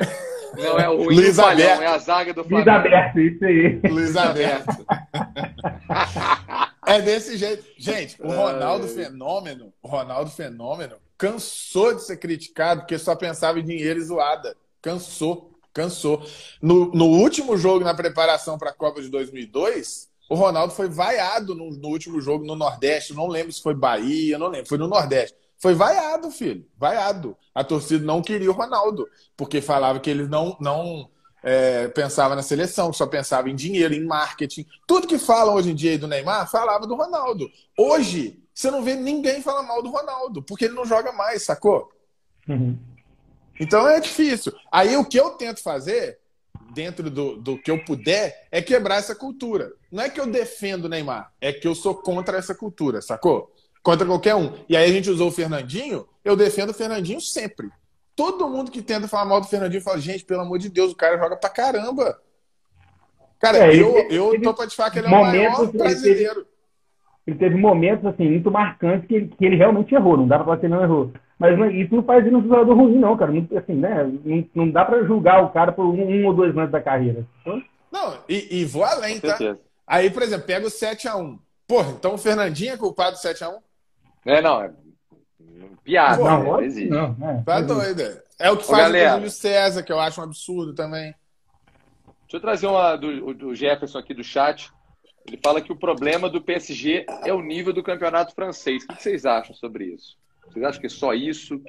Não 0.55 0.79
é 0.79 0.87
o 0.87 0.97
ruim, 0.97 1.15
Luiz 1.15 1.35
falhão, 1.35 1.81
é 1.81 1.87
a 1.87 1.97
zaga 1.97 2.33
do 2.33 2.43
Flamengo. 2.43 2.69
Luiz 2.69 2.85
Aberto, 2.85 3.19
isso 3.19 3.45
aí. 3.45 3.81
Luiz 3.89 4.15
Aberto. 4.15 4.85
É 6.85 7.01
desse 7.01 7.37
jeito. 7.37 7.63
Gente, 7.77 8.21
o 8.21 8.27
Ronaldo 8.27 8.87
Fenômeno, 8.87 9.73
o 9.81 9.87
Ronaldo 9.87 10.29
Fenômeno 10.29 10.97
cansou 11.17 11.95
de 11.95 12.03
ser 12.03 12.17
criticado 12.17 12.81
porque 12.81 12.97
só 12.97 13.15
pensava 13.15 13.59
em 13.59 13.63
dinheiro 13.63 13.99
e 13.99 14.03
zoada. 14.03 14.55
Cansou, 14.81 15.51
cansou. 15.73 16.21
No, 16.61 16.91
no 16.91 17.05
último 17.05 17.55
jogo 17.55 17.85
na 17.85 17.93
preparação 17.93 18.57
para 18.57 18.71
a 18.71 18.73
Copa 18.73 19.01
de 19.01 19.07
2002, 19.09 20.09
o 20.29 20.35
Ronaldo 20.35 20.73
foi 20.73 20.89
vaiado 20.89 21.55
no, 21.55 21.71
no, 21.71 21.87
último 21.87 22.19
jogo 22.19 22.45
no 22.45 22.55
Nordeste. 22.55 23.13
Não 23.13 23.27
lembro 23.27 23.53
se 23.53 23.61
foi 23.61 23.73
Bahia, 23.73 24.37
não 24.37 24.47
lembro. 24.47 24.67
Foi 24.67 24.77
no 24.77 24.87
Nordeste. 24.87 25.37
Foi 25.63 25.73
vaiado, 25.73 26.29
filho. 26.29 26.67
Vaiado. 26.77 27.37
A 27.55 27.63
torcida 27.63 28.03
não 28.03 28.21
queria 28.21 28.51
o 28.51 28.53
Ronaldo, 28.53 29.07
porque 29.37 29.61
falava 29.61 29.97
que 29.97 30.09
ele 30.09 30.27
não, 30.27 30.57
não 30.59 31.09
é, 31.41 31.87
pensava 31.87 32.35
na 32.35 32.41
seleção, 32.41 32.91
só 32.91 33.07
pensava 33.07 33.49
em 33.49 33.55
dinheiro, 33.55 33.93
em 33.93 34.03
marketing. 34.03 34.65
Tudo 34.85 35.07
que 35.07 35.17
falam 35.17 35.55
hoje 35.55 35.71
em 35.71 35.73
dia 35.73 35.97
do 35.97 36.05
Neymar, 36.05 36.51
falava 36.51 36.85
do 36.85 36.95
Ronaldo. 36.95 37.49
Hoje, 37.77 38.43
você 38.53 38.69
não 38.69 38.83
vê 38.83 38.95
ninguém 38.95 39.41
falar 39.41 39.63
mal 39.63 39.81
do 39.81 39.89
Ronaldo, 39.89 40.43
porque 40.43 40.65
ele 40.65 40.73
não 40.73 40.85
joga 40.85 41.13
mais, 41.13 41.43
sacou? 41.43 41.89
Uhum. 42.45 42.77
Então 43.57 43.87
é 43.87 44.01
difícil. 44.01 44.51
Aí 44.69 44.97
o 44.97 45.05
que 45.05 45.17
eu 45.17 45.29
tento 45.29 45.63
fazer, 45.63 46.19
dentro 46.73 47.09
do, 47.09 47.37
do 47.37 47.57
que 47.57 47.71
eu 47.71 47.85
puder, 47.85 48.49
é 48.51 48.61
quebrar 48.61 48.97
essa 48.97 49.15
cultura. 49.15 49.71
Não 49.89 50.03
é 50.03 50.09
que 50.09 50.19
eu 50.19 50.27
defendo 50.27 50.85
o 50.85 50.89
Neymar, 50.89 51.31
é 51.39 51.53
que 51.53 51.65
eu 51.65 51.73
sou 51.73 51.95
contra 51.95 52.37
essa 52.37 52.53
cultura, 52.53 53.01
sacou? 53.01 53.52
Contra 53.83 54.07
qualquer 54.07 54.33
um. 54.33 54.53
E 54.69 54.77
aí 54.77 54.89
a 54.89 54.93
gente 54.93 55.09
usou 55.09 55.27
o 55.27 55.31
Fernandinho, 55.31 56.07
eu 56.23 56.37
defendo 56.37 56.69
o 56.69 56.73
Fernandinho 56.73 57.19
sempre. 57.19 57.69
Todo 58.15 58.47
mundo 58.47 58.71
que 58.71 58.81
tenta 58.81 59.07
falar 59.07 59.25
mal 59.25 59.41
do 59.41 59.47
Fernandinho 59.47 59.83
fala, 59.83 59.99
gente, 59.99 60.23
pelo 60.23 60.41
amor 60.41 60.57
de 60.57 60.69
Deus, 60.69 60.93
o 60.93 60.95
cara 60.95 61.17
joga 61.17 61.35
pra 61.35 61.49
caramba. 61.49 62.17
Cara, 63.39 63.57
é, 63.57 63.75
eu, 63.75 63.97
ele, 63.97 64.15
eu 64.15 64.41
tô 64.41 64.53
pra 64.53 64.67
te 64.67 64.75
falar 64.75 64.89
que 64.89 64.99
ele 64.99 65.07
é 65.07 65.09
o 65.09 65.21
maior 65.21 65.71
brasileiro. 65.71 66.47
Ele 67.27 67.37
teve, 67.37 67.55
momentos, 67.55 68.05
assim, 68.05 68.29
muito 68.29 68.49
marcantes 68.49 69.07
que 69.07 69.15
ele, 69.15 69.27
que 69.27 69.45
ele 69.45 69.57
realmente 69.57 69.93
errou. 69.93 70.15
Não 70.15 70.27
dá 70.27 70.37
pra 70.37 70.45
falar 70.45 70.57
que 70.57 70.65
ele 70.65 70.75
não 70.75 70.83
errou. 70.83 71.11
Mas 71.37 71.57
isso 71.73 71.93
não 71.93 72.03
faz 72.03 72.25
ele 72.25 72.35
um 72.37 72.43
jogador 72.43 72.73
ruim, 72.73 72.97
não, 72.97 73.17
cara. 73.17 73.31
Não, 73.31 73.47
assim, 73.57 73.73
né? 73.73 74.09
Não, 74.23 74.45
não 74.55 74.71
dá 74.71 74.85
pra 74.85 75.03
julgar 75.03 75.43
o 75.43 75.49
cara 75.49 75.73
por 75.73 75.85
um, 75.85 76.01
um 76.01 76.25
ou 76.25 76.33
dois 76.33 76.57
anos 76.57 76.71
da 76.71 76.81
carreira. 76.81 77.25
Não, 77.91 78.17
e, 78.29 78.61
e 78.61 78.65
vou 78.65 78.83
além, 78.83 79.19
tá? 79.19 79.37
Aí, 79.85 80.09
por 80.09 80.23
exemplo, 80.23 80.47
pega 80.47 80.65
o 80.65 80.69
7x1. 80.69 81.37
Porra, 81.67 81.91
então 81.91 82.13
o 82.13 82.17
Fernandinho 82.17 82.73
é 82.73 82.77
culpado 82.77 83.17
do 83.17 83.21
7x1? 83.21 83.57
É, 84.25 84.41
não. 84.41 84.61
É 84.61 84.71
piada. 85.83 86.17
Pô, 86.17 86.23
não, 86.23 86.57
né? 86.57 86.65
existe. 86.65 86.89
Não, 86.89 87.15
é, 87.21 87.43
tá 87.43 87.61
doido. 87.61 88.01
É 88.39 88.51
o 88.51 88.57
que 88.57 88.63
Ô, 88.63 88.67
faz 88.67 88.83
galera, 88.83 89.11
o 89.11 89.15
Júlio 89.15 89.29
César, 89.29 89.83
que 89.83 89.91
eu 89.91 89.99
acho 89.99 90.19
um 90.19 90.23
absurdo 90.23 90.73
também. 90.73 91.13
Deixa 92.21 92.37
eu 92.37 92.41
trazer 92.41 92.67
uma 92.67 92.95
do, 92.95 93.33
do 93.33 93.55
Jefferson 93.55 93.99
aqui 93.99 94.13
do 94.13 94.23
chat. 94.23 94.71
Ele 95.27 95.39
fala 95.41 95.61
que 95.61 95.71
o 95.71 95.75
problema 95.75 96.29
do 96.29 96.41
PSG 96.41 97.05
é 97.23 97.33
o 97.33 97.41
nível 97.41 97.71
do 97.71 97.83
campeonato 97.83 98.33
francês. 98.33 98.83
O 98.83 98.87
que 98.87 99.01
vocês 99.01 99.25
acham 99.25 99.55
sobre 99.55 99.85
isso? 99.85 100.17
Vocês 100.47 100.65
acham 100.65 100.81
que 100.81 100.87
é 100.87 100.89
só 100.89 101.13
isso? 101.13 101.61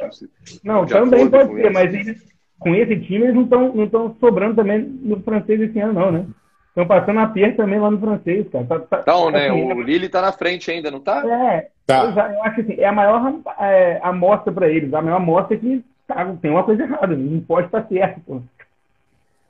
Não, 0.64 0.86
também 0.86 1.30
pode 1.30 1.54
ser, 1.54 1.70
mas 1.70 1.94
eles, 1.94 2.22
com 2.58 2.74
esse 2.74 2.98
time 3.00 3.26
eles 3.26 3.34
não 3.34 3.44
estão 3.44 3.74
não 3.74 4.16
sobrando 4.18 4.56
também 4.56 4.80
no 4.82 5.22
francês 5.22 5.60
esse 5.60 5.78
ano, 5.78 5.92
não, 5.92 6.10
né? 6.10 6.26
Estão 6.74 6.88
passando 6.88 7.20
a 7.20 7.28
perna 7.28 7.54
também 7.54 7.78
lá 7.78 7.88
no 7.88 8.00
francês, 8.00 8.48
cara. 8.50 8.64
Tá, 8.64 8.80
tá, 8.80 8.98
então, 9.02 9.30
né? 9.30 9.48
Assim, 9.48 9.72
o 9.72 9.80
Lille 9.80 10.08
tá 10.08 10.20
na 10.20 10.32
frente 10.32 10.68
ainda, 10.72 10.90
não 10.90 10.98
tá? 10.98 11.22
É, 11.24 11.68
tá. 11.86 12.02
Eu, 12.02 12.34
eu 12.34 12.42
acho 12.42 12.62
assim, 12.62 12.74
é 12.76 12.86
a 12.86 12.92
maior 12.92 13.32
é, 13.60 14.00
amostra 14.02 14.52
para 14.52 14.68
eles, 14.68 14.92
a 14.92 15.00
maior 15.00 15.18
amostra 15.18 15.54
é 15.54 15.60
que 15.60 15.84
tá, 16.04 16.34
tem 16.42 16.50
uma 16.50 16.64
coisa 16.64 16.82
errada, 16.82 17.14
não 17.14 17.40
pode 17.40 17.66
estar 17.66 17.86
certo, 17.86 18.20
pô. 18.26 18.42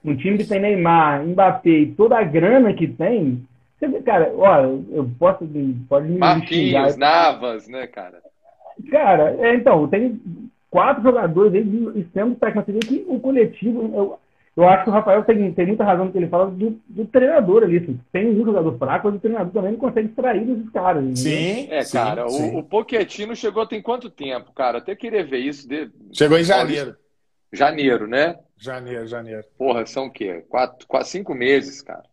Um 0.04 0.14
time 0.14 0.36
que 0.36 0.44
tem 0.44 0.60
Neymar, 0.60 1.24
Mbappé 1.24 1.70
e 1.70 1.92
toda 1.92 2.18
a 2.18 2.22
grana 2.22 2.74
que 2.74 2.86
tem, 2.86 3.42
você 3.78 3.88
vê, 3.88 4.02
cara, 4.02 4.30
olha, 4.36 4.82
eu 4.92 5.10
posso, 5.18 5.48
pode 5.88 6.08
me 6.08 6.18
Marquinhos, 6.18 6.94
Navas, 6.98 7.66
né, 7.68 7.86
cara? 7.86 8.20
Cara, 8.90 9.34
é, 9.40 9.54
então, 9.54 9.88
tem 9.88 10.20
quatro 10.70 11.02
jogadores 11.02 11.54
aí 11.54 12.06
sendo 12.12 12.34
técnico. 12.34 12.66
Você 12.66 12.72
vê 12.72 12.78
que 12.80 13.04
o 13.08 13.18
coletivo, 13.18 13.90
eu, 13.94 14.18
eu 14.56 14.68
acho 14.68 14.84
que 14.84 14.90
o 14.90 14.92
Rafael 14.92 15.24
tem, 15.24 15.52
tem 15.52 15.66
muita 15.66 15.82
razão 15.82 16.04
no 16.04 16.12
que 16.12 16.18
ele 16.18 16.28
fala 16.28 16.48
do, 16.48 16.80
do 16.86 17.04
treinador 17.06 17.64
ali. 17.64 17.78
Assim. 17.78 18.00
Tem 18.12 18.30
um 18.30 18.44
jogador 18.44 18.78
fraco, 18.78 19.08
mas 19.08 19.16
o 19.16 19.20
treinador 19.20 19.52
também 19.52 19.72
não 19.72 19.78
consegue 19.78 20.08
extrair 20.08 20.46
desses 20.46 20.70
caras. 20.70 21.18
Sim, 21.18 21.66
é, 21.70 21.82
sim, 21.82 21.92
cara. 21.92 22.28
Sim. 22.28 22.54
O, 22.54 22.58
o 22.58 22.62
Pochettino 22.62 23.34
chegou 23.34 23.66
tem 23.66 23.82
quanto 23.82 24.08
tempo, 24.08 24.52
cara? 24.52 24.78
Até 24.78 24.94
querer 24.94 25.24
ver 25.24 25.38
isso. 25.38 25.68
De... 25.68 25.90
Chegou 26.12 26.38
em 26.38 26.44
janeiro. 26.44 26.96
Janeiro, 27.52 28.06
né? 28.06 28.38
Janeiro, 28.56 29.06
janeiro. 29.06 29.44
Porra, 29.58 29.84
são 29.86 30.06
o 30.06 30.10
quê? 30.10 30.44
Quatro, 30.48 30.86
quatro, 30.86 31.08
cinco 31.08 31.34
meses, 31.34 31.82
cara. 31.82 32.04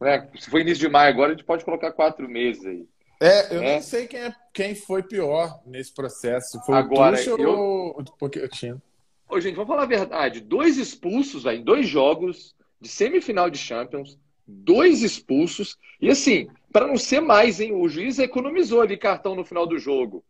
Né? 0.00 0.28
Se 0.38 0.50
for 0.50 0.60
início 0.60 0.86
de 0.86 0.92
maio 0.92 1.10
agora, 1.10 1.32
a 1.32 1.34
gente 1.34 1.44
pode 1.44 1.64
colocar 1.64 1.92
quatro 1.92 2.28
meses 2.28 2.64
aí. 2.66 2.86
É, 3.20 3.54
eu 3.54 3.62
é. 3.62 3.64
nem 3.64 3.82
sei 3.82 4.06
quem, 4.06 4.20
é, 4.20 4.32
quem 4.52 4.74
foi 4.74 5.02
pior 5.02 5.60
nesse 5.66 5.92
processo. 5.92 6.60
Foi 6.64 6.76
Agora, 6.76 7.14
o 7.14 7.18
Tuchel 7.18 7.38
eu... 7.38 7.50
ou 7.50 8.00
o 8.00 8.04
Pochettino? 8.16 8.80
Ô, 9.28 9.40
gente, 9.40 9.54
vamos 9.54 9.68
falar 9.68 9.82
a 9.82 9.86
verdade. 9.86 10.40
Dois 10.40 10.76
expulsos 10.76 11.44
em 11.46 11.62
dois 11.62 11.86
jogos 11.86 12.54
de 12.80 12.88
semifinal 12.88 13.50
de 13.50 13.58
Champions, 13.58 14.18
dois 14.46 15.02
expulsos. 15.02 15.76
E 16.00 16.08
assim, 16.10 16.48
para 16.72 16.86
não 16.86 16.96
ser 16.96 17.20
mais, 17.20 17.60
hein, 17.60 17.72
o 17.72 17.88
juiz 17.88 18.18
economizou 18.18 18.80
ali 18.80 18.96
cartão 18.96 19.34
no 19.34 19.44
final 19.44 19.66
do 19.66 19.78
jogo. 19.78 20.24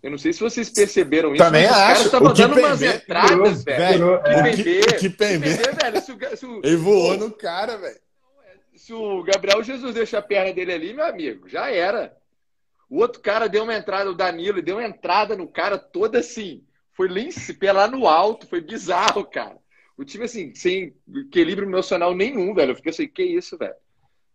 Eu 0.00 0.12
não 0.12 0.18
sei 0.18 0.32
se 0.32 0.40
vocês 0.40 0.70
perceberam 0.70 1.34
isso, 1.34 1.42
Também 1.42 1.66
acho. 1.66 1.74
os 1.74 1.80
caras 1.80 2.04
estavam 2.04 2.32
dando 2.32 2.58
umas 2.58 2.82
entradas, 2.82 3.64
velho. 3.64 3.78
velho. 3.82 4.14
O 4.14 4.56
que, 4.56 4.62
velho. 5.82 6.00
Se 6.00 6.12
o, 6.12 6.36
se 6.36 6.46
o, 6.46 6.60
Ele 6.62 6.76
voou 6.76 7.16
no 7.16 7.32
cara, 7.32 7.76
velho 7.76 7.98
se 8.78 8.94
o 8.94 9.22
Gabriel 9.22 9.62
Jesus 9.62 9.94
deixa 9.94 10.18
a 10.18 10.22
perna 10.22 10.52
dele 10.52 10.72
ali, 10.72 10.94
meu 10.94 11.04
amigo, 11.04 11.48
já 11.48 11.70
era. 11.70 12.16
O 12.88 13.00
outro 13.00 13.20
cara 13.20 13.48
deu 13.48 13.64
uma 13.64 13.74
entrada, 13.74 14.08
o 14.08 14.14
Danilo, 14.14 14.62
deu 14.62 14.76
uma 14.76 14.86
entrada 14.86 15.36
no 15.36 15.46
cara 15.46 15.76
toda 15.76 16.20
assim. 16.20 16.64
Foi 16.98 17.08
pé 17.60 17.70
lá 17.70 17.86
no 17.86 18.08
alto, 18.08 18.48
foi 18.48 18.60
bizarro, 18.60 19.24
cara. 19.24 19.56
O 19.96 20.04
time, 20.04 20.24
assim, 20.24 20.52
sem 20.52 20.92
equilíbrio 21.14 21.68
emocional 21.68 22.12
nenhum, 22.12 22.52
velho. 22.52 22.72
Eu 22.72 22.74
fiquei 22.74 22.90
assim, 22.90 23.06
que 23.06 23.22
isso, 23.22 23.56
velho? 23.56 23.76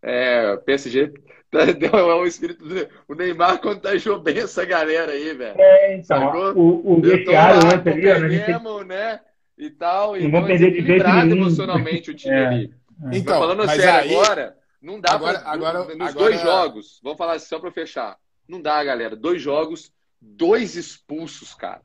É, 0.00 0.56
PSG 0.64 1.12
deu 1.78 1.90
é 1.92 2.14
um 2.16 2.24
espírito. 2.24 2.64
O 3.06 3.14
Neymar 3.14 3.60
contagiou 3.60 4.18
bem 4.18 4.38
essa 4.38 4.64
galera 4.64 5.12
aí, 5.12 5.34
velho. 5.34 5.60
É, 5.60 5.96
então, 5.96 6.18
Sacou? 6.18 6.54
o, 6.54 6.94
o 6.94 7.00
vestiário 7.02 7.60
antes 7.66 7.86
ali, 7.86 8.38
né? 8.38 8.84
né? 8.86 9.20
E 9.58 9.68
tal. 9.68 10.12
Não 10.12 10.16
então, 10.16 10.30
vão 10.30 10.46
perder 10.46 10.72
de 10.72 10.80
vez 10.80 11.02
emocionalmente 11.02 12.12
o 12.12 12.14
time 12.14 12.34
é. 12.34 12.46
ali. 12.46 12.74
É. 13.12 13.18
Então, 13.18 13.34
mas 13.34 13.46
falando 13.46 13.66
mas 13.66 13.78
sério 13.78 14.00
aí, 14.00 14.14
agora, 14.16 14.56
não 14.80 14.98
dá 14.98 15.12
agora, 15.12 15.38
pra, 15.38 15.50
agora, 15.50 15.78
nos 15.80 15.90
agora, 15.90 16.12
dois 16.12 16.40
jogos, 16.40 17.00
vamos 17.02 17.18
falar 17.18 17.38
só 17.40 17.58
para 17.58 17.70
fechar. 17.70 18.16
Não 18.48 18.62
dá, 18.62 18.82
galera. 18.82 19.14
Dois 19.14 19.42
jogos, 19.42 19.92
dois 20.18 20.76
expulsos, 20.76 21.54
cara. 21.54 21.82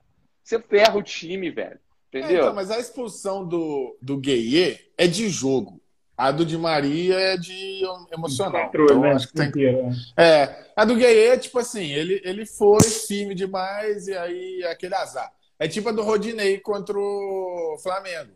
Você 0.49 0.59
ferra 0.59 0.97
o 0.97 1.03
time, 1.03 1.51
velho. 1.51 1.79
Entendeu? 2.07 2.29
É, 2.29 2.41
então, 2.41 2.55
mas 2.55 2.71
a 2.71 2.79
expulsão 2.79 3.47
do, 3.47 3.95
do 4.01 4.17
Gueye 4.17 4.79
é 4.97 5.05
de 5.05 5.29
jogo. 5.29 5.79
A 6.17 6.31
do 6.31 6.43
Di 6.43 6.57
Maria 6.57 7.13
é 7.19 7.37
de 7.37 7.83
emocional. 8.11 8.65
Controle, 8.65 8.91
então, 8.93 9.01
né? 9.01 9.11
acho 9.13 9.27
que 9.27 9.33
tem... 9.35 9.51
É, 10.17 10.71
a 10.75 10.85
do 10.85 10.95
Gueye 10.95 11.27
é 11.27 11.37
tipo 11.37 11.59
assim, 11.59 11.85
ele, 11.91 12.19
ele 12.25 12.47
foi 12.47 12.81
firme 12.81 13.35
demais 13.35 14.07
e 14.07 14.17
aí 14.17 14.61
é 14.63 14.71
aquele 14.71 14.95
azar. 14.95 15.31
É 15.59 15.67
tipo 15.67 15.89
a 15.89 15.91
do 15.91 16.01
Rodinei 16.01 16.57
contra 16.57 16.97
o 16.97 17.77
Flamengo. 17.83 18.31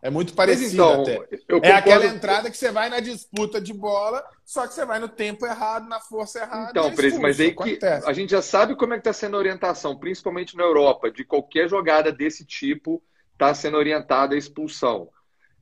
É 0.00 0.10
muito 0.10 0.32
parecido 0.32 0.74
então, 0.74 1.02
até. 1.02 1.68
É 1.68 1.72
aquela 1.72 2.06
entrada 2.06 2.50
que 2.50 2.56
você 2.56 2.70
vai 2.70 2.88
na 2.88 3.00
disputa 3.00 3.60
de 3.60 3.72
bola, 3.72 4.24
só 4.44 4.66
que 4.66 4.74
você 4.74 4.84
vai 4.84 5.00
no 5.00 5.08
tempo 5.08 5.44
errado, 5.44 5.88
na 5.88 5.98
força 5.98 6.40
errada. 6.40 6.70
Então, 6.70 6.94
Preso, 6.94 7.20
mas 7.20 7.40
aí 7.40 7.52
que 7.52 7.78
a 7.84 8.12
gente 8.12 8.30
já 8.30 8.40
sabe 8.40 8.76
como 8.76 8.94
é 8.94 8.96
que 8.96 9.00
está 9.00 9.12
sendo 9.12 9.36
a 9.36 9.40
orientação, 9.40 9.98
principalmente 9.98 10.56
na 10.56 10.62
Europa, 10.62 11.10
de 11.10 11.24
qualquer 11.24 11.68
jogada 11.68 12.12
desse 12.12 12.44
tipo 12.44 13.02
está 13.32 13.52
sendo 13.54 13.76
orientada 13.76 14.34
a 14.34 14.38
expulsão. 14.38 15.08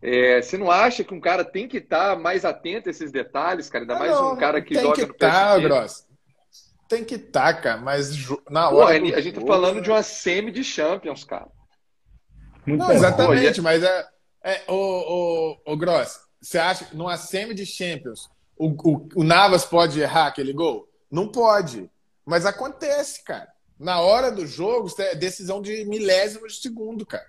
É, 0.03 0.43
você 0.43 0.59
não 0.59 0.71
acha 0.71 1.03
que 1.03 1.15
um 1.15 1.21
cara 1.21 1.45
tem 1.45 1.67
que 1.67 1.79
estar 1.79 2.15
tá 2.15 2.21
mais 2.21 2.45
atento 2.45 2.89
a 2.89 2.91
esses 2.91 3.11
detalhes, 3.11 3.71
cara? 3.71 3.85
Ainda 3.85 3.99
mais 3.99 4.13
não, 4.13 4.35
um 4.35 4.37
cara 4.37 4.61
que 4.61 4.75
tem 4.75 4.83
joga 4.83 4.95
que 4.95 5.07
no 5.07 5.15
tá, 5.15 5.59
Gross. 5.59 6.07
Tem 6.89 7.05
que 7.05 7.15
estar, 7.17 7.55
tá, 7.55 7.61
cara, 7.61 7.81
mas 7.81 8.15
na 8.51 8.69
hora. 8.69 9.01
Pô, 9.01 9.15
a 9.15 9.21
gente 9.21 9.41
tá 9.41 9.47
falando 9.47 9.81
de 9.81 9.91
uma 9.91 10.03
semi 10.03 10.53
de 10.53 10.63
Champions, 10.63 11.25
cara. 11.25 11.49
Não, 12.67 12.93
exatamente, 12.93 13.61
mas 13.63 13.83
é 13.83 14.07
é, 14.47 14.63
o, 14.69 14.75
o, 15.67 15.73
o 15.73 15.77
Gross, 15.77 16.21
você 16.41 16.57
acha 16.57 16.85
que 16.85 16.97
numa 16.97 17.17
semi 17.17 17.53
de 17.53 17.67
Champions 17.67 18.31
o, 18.57 18.69
o, 18.69 19.09
o 19.17 19.25
Navas 19.25 19.65
pode 19.65 20.01
errar 20.01 20.29
aquele 20.29 20.53
gol? 20.53 20.89
Não 21.11 21.27
pode. 21.27 21.91
Mas 22.25 22.47
acontece, 22.47 23.25
cara. 23.25 23.49
Na 23.77 24.01
hora 24.01 24.31
do 24.31 24.47
jogo, 24.47 24.89
é 24.99 25.17
decisão 25.17 25.61
de 25.61 25.85
milésimo 25.85 26.47
de 26.47 26.55
segundo, 26.55 27.05
cara. 27.05 27.27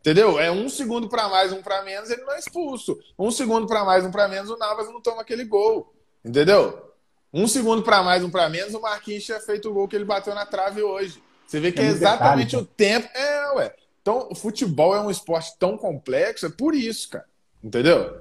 Entendeu? 0.00 0.38
É 0.38 0.50
um 0.50 0.68
segundo 0.68 1.08
para 1.08 1.28
mais, 1.28 1.52
um 1.52 1.62
para 1.62 1.82
menos, 1.84 2.10
ele 2.10 2.22
não 2.22 2.32
é 2.32 2.38
expulso. 2.40 2.98
Um 3.16 3.30
segundo 3.30 3.68
para 3.68 3.84
mais, 3.84 4.04
um 4.04 4.10
para 4.10 4.26
menos, 4.26 4.50
o 4.50 4.58
Navas 4.58 4.88
não 4.88 5.00
toma 5.00 5.22
aquele 5.22 5.44
gol. 5.44 5.94
Entendeu? 6.24 6.92
Um 7.32 7.46
segundo 7.46 7.82
para 7.82 8.02
mais, 8.02 8.24
um 8.24 8.30
para 8.30 8.48
menos, 8.48 8.74
o 8.74 8.80
Marquinhos 8.80 9.24
tinha 9.24 9.40
feito 9.40 9.70
o 9.70 9.72
gol 9.72 9.86
que 9.86 9.94
ele 9.94 10.04
bateu 10.04 10.34
na 10.34 10.44
trave 10.44 10.82
hoje. 10.82 11.22
Você 11.46 11.60
vê 11.60 11.70
que 11.70 11.80
é, 11.80 11.84
é 11.84 11.88
exatamente 11.88 12.56
o 12.56 12.66
tempo. 12.66 13.08
É, 13.14 13.52
ué. 13.52 13.74
Então, 14.04 14.28
o 14.30 14.34
futebol 14.34 14.94
é 14.94 15.00
um 15.00 15.10
esporte 15.10 15.56
tão 15.58 15.78
complexo, 15.78 16.44
é 16.44 16.50
por 16.50 16.74
isso, 16.74 17.08
cara. 17.08 17.24
Entendeu? 17.62 18.20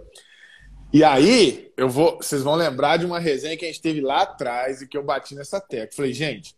E 0.93 1.03
aí, 1.03 1.73
eu 1.75 1.89
vou, 1.89 2.15
vocês 2.15 2.41
vão 2.41 2.55
lembrar 2.55 2.95
de 2.95 3.05
uma 3.05 3.19
resenha 3.19 3.57
que 3.57 3.65
a 3.65 3.67
gente 3.67 3.81
teve 3.81 3.99
lá 3.99 4.21
atrás 4.21 4.81
e 4.81 4.87
que 4.87 4.97
eu 4.97 5.03
bati 5.03 5.35
nessa 5.35 5.59
tecla. 5.59 5.93
Falei, 5.93 6.13
gente, 6.13 6.55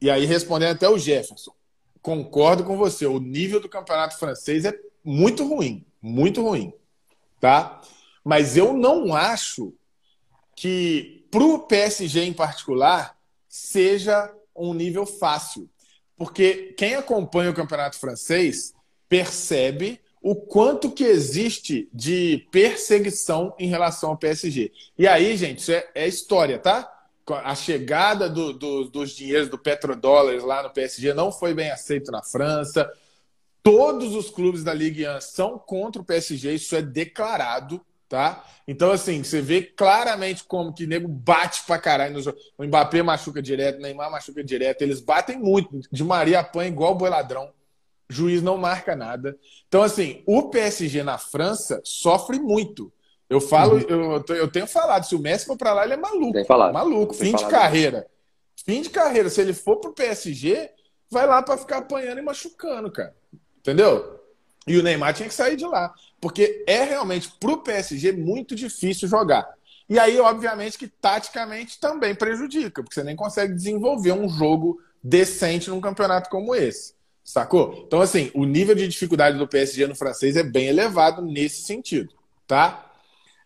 e 0.00 0.10
aí 0.10 0.26
respondendo 0.26 0.72
até 0.72 0.88
o 0.88 0.98
Jefferson, 0.98 1.52
concordo 2.02 2.64
com 2.64 2.76
você, 2.76 3.06
o 3.06 3.20
nível 3.20 3.60
do 3.60 3.68
campeonato 3.68 4.18
francês 4.18 4.64
é 4.64 4.76
muito 5.04 5.46
ruim, 5.46 5.86
muito 6.02 6.42
ruim, 6.42 6.72
tá? 7.38 7.80
Mas 8.24 8.56
eu 8.56 8.72
não 8.72 9.14
acho 9.14 9.72
que 10.56 11.24
para 11.30 11.44
o 11.44 11.60
PSG 11.60 12.24
em 12.24 12.32
particular 12.32 13.16
seja 13.48 14.34
um 14.56 14.74
nível 14.74 15.06
fácil, 15.06 15.70
porque 16.20 16.74
quem 16.76 16.96
acompanha 16.96 17.50
o 17.50 17.54
campeonato 17.54 17.98
francês 17.98 18.74
percebe 19.08 19.98
o 20.20 20.36
quanto 20.36 20.90
que 20.90 21.02
existe 21.02 21.88
de 21.94 22.46
perseguição 22.52 23.54
em 23.58 23.68
relação 23.68 24.10
ao 24.10 24.18
PSG. 24.18 24.70
E 24.98 25.08
aí, 25.08 25.34
gente, 25.34 25.60
isso 25.60 25.72
é, 25.72 25.88
é 25.94 26.06
história, 26.06 26.58
tá? 26.58 26.92
A 27.26 27.54
chegada 27.54 28.28
do, 28.28 28.52
do, 28.52 28.84
dos 28.90 29.12
dinheiros 29.12 29.48
do 29.48 29.56
petrodólares 29.56 30.44
lá 30.44 30.62
no 30.62 30.68
PSG 30.68 31.14
não 31.14 31.32
foi 31.32 31.54
bem 31.54 31.70
aceito 31.70 32.12
na 32.12 32.22
França. 32.22 32.86
Todos 33.62 34.14
os 34.14 34.28
clubes 34.28 34.62
da 34.62 34.74
Ligue 34.74 35.08
1 35.08 35.22
são 35.22 35.58
contra 35.58 36.02
o 36.02 36.04
PSG, 36.04 36.52
isso 36.52 36.76
é 36.76 36.82
declarado, 36.82 37.80
tá? 38.10 38.44
Então, 38.68 38.90
assim, 38.90 39.24
você 39.24 39.40
vê 39.40 39.62
claramente 39.62 40.44
como 40.44 40.74
que 40.74 40.86
nego 40.86 41.08
bate 41.08 41.62
pra 41.64 41.78
caralho 41.78 42.12
no 42.12 42.20
jogo. 42.20 42.36
O 42.58 42.64
Mbappé 42.64 43.02
machuca 43.02 43.40
direto, 43.40 43.80
Neymar 43.80 44.10
machuca 44.10 44.44
direto, 44.44 44.82
eles 44.82 45.00
batem 45.00 45.38
muito. 45.38 45.80
De 45.90 46.04
Maria 46.04 46.40
apanha 46.40 46.68
igual 46.68 46.94
boi 46.94 47.08
ladrão 47.08 47.50
juiz 48.10 48.42
não 48.42 48.58
marca 48.58 48.96
nada. 48.96 49.38
Então, 49.68 49.82
assim, 49.82 50.22
o 50.26 50.50
PSG 50.50 51.02
na 51.02 51.16
França 51.16 51.80
sofre 51.84 52.38
muito. 52.38 52.92
Eu 53.28 53.40
falo, 53.40 53.76
uhum. 53.76 54.22
eu, 54.28 54.36
eu 54.36 54.50
tenho 54.50 54.66
falado, 54.66 55.04
se 55.04 55.14
o 55.14 55.20
Messi 55.20 55.46
for 55.46 55.56
para 55.56 55.72
lá, 55.72 55.84
ele 55.84 55.94
é 55.94 55.96
maluco. 55.96 56.32
Tem 56.32 56.44
falado. 56.44 56.74
Maluco, 56.74 57.16
Tem 57.16 57.26
fim 57.26 57.32
falado. 57.32 57.46
de 57.46 57.56
carreira. 57.56 58.06
Fim 58.66 58.82
de 58.82 58.90
carreira. 58.90 59.30
Se 59.30 59.40
ele 59.40 59.54
for 59.54 59.76
pro 59.76 59.94
PSG, 59.94 60.68
vai 61.08 61.26
lá 61.26 61.40
para 61.40 61.56
ficar 61.56 61.78
apanhando 61.78 62.18
e 62.18 62.22
machucando, 62.22 62.90
cara. 62.90 63.14
Entendeu? 63.60 64.19
E 64.66 64.76
o 64.76 64.82
Neymar 64.82 65.14
tinha 65.14 65.28
que 65.28 65.34
sair 65.34 65.56
de 65.56 65.64
lá. 65.64 65.92
Porque 66.20 66.64
é 66.66 66.84
realmente 66.84 67.32
pro 67.40 67.58
PSG 67.58 68.12
muito 68.12 68.54
difícil 68.54 69.08
jogar. 69.08 69.48
E 69.88 69.98
aí, 69.98 70.20
obviamente, 70.20 70.78
que 70.78 70.86
taticamente 70.86 71.80
também 71.80 72.14
prejudica, 72.14 72.82
porque 72.82 72.94
você 72.94 73.02
nem 73.02 73.16
consegue 73.16 73.52
desenvolver 73.52 74.12
um 74.12 74.28
jogo 74.28 74.80
decente 75.02 75.68
num 75.68 75.80
campeonato 75.80 76.30
como 76.30 76.54
esse. 76.54 76.94
Sacou? 77.24 77.84
Então, 77.86 78.00
assim, 78.00 78.30
o 78.34 78.44
nível 78.44 78.74
de 78.74 78.86
dificuldade 78.86 79.36
do 79.36 79.48
PSG 79.48 79.86
no 79.86 79.96
francês 79.96 80.36
é 80.36 80.42
bem 80.42 80.66
elevado 80.66 81.22
nesse 81.22 81.62
sentido, 81.62 82.12
tá? 82.46 82.86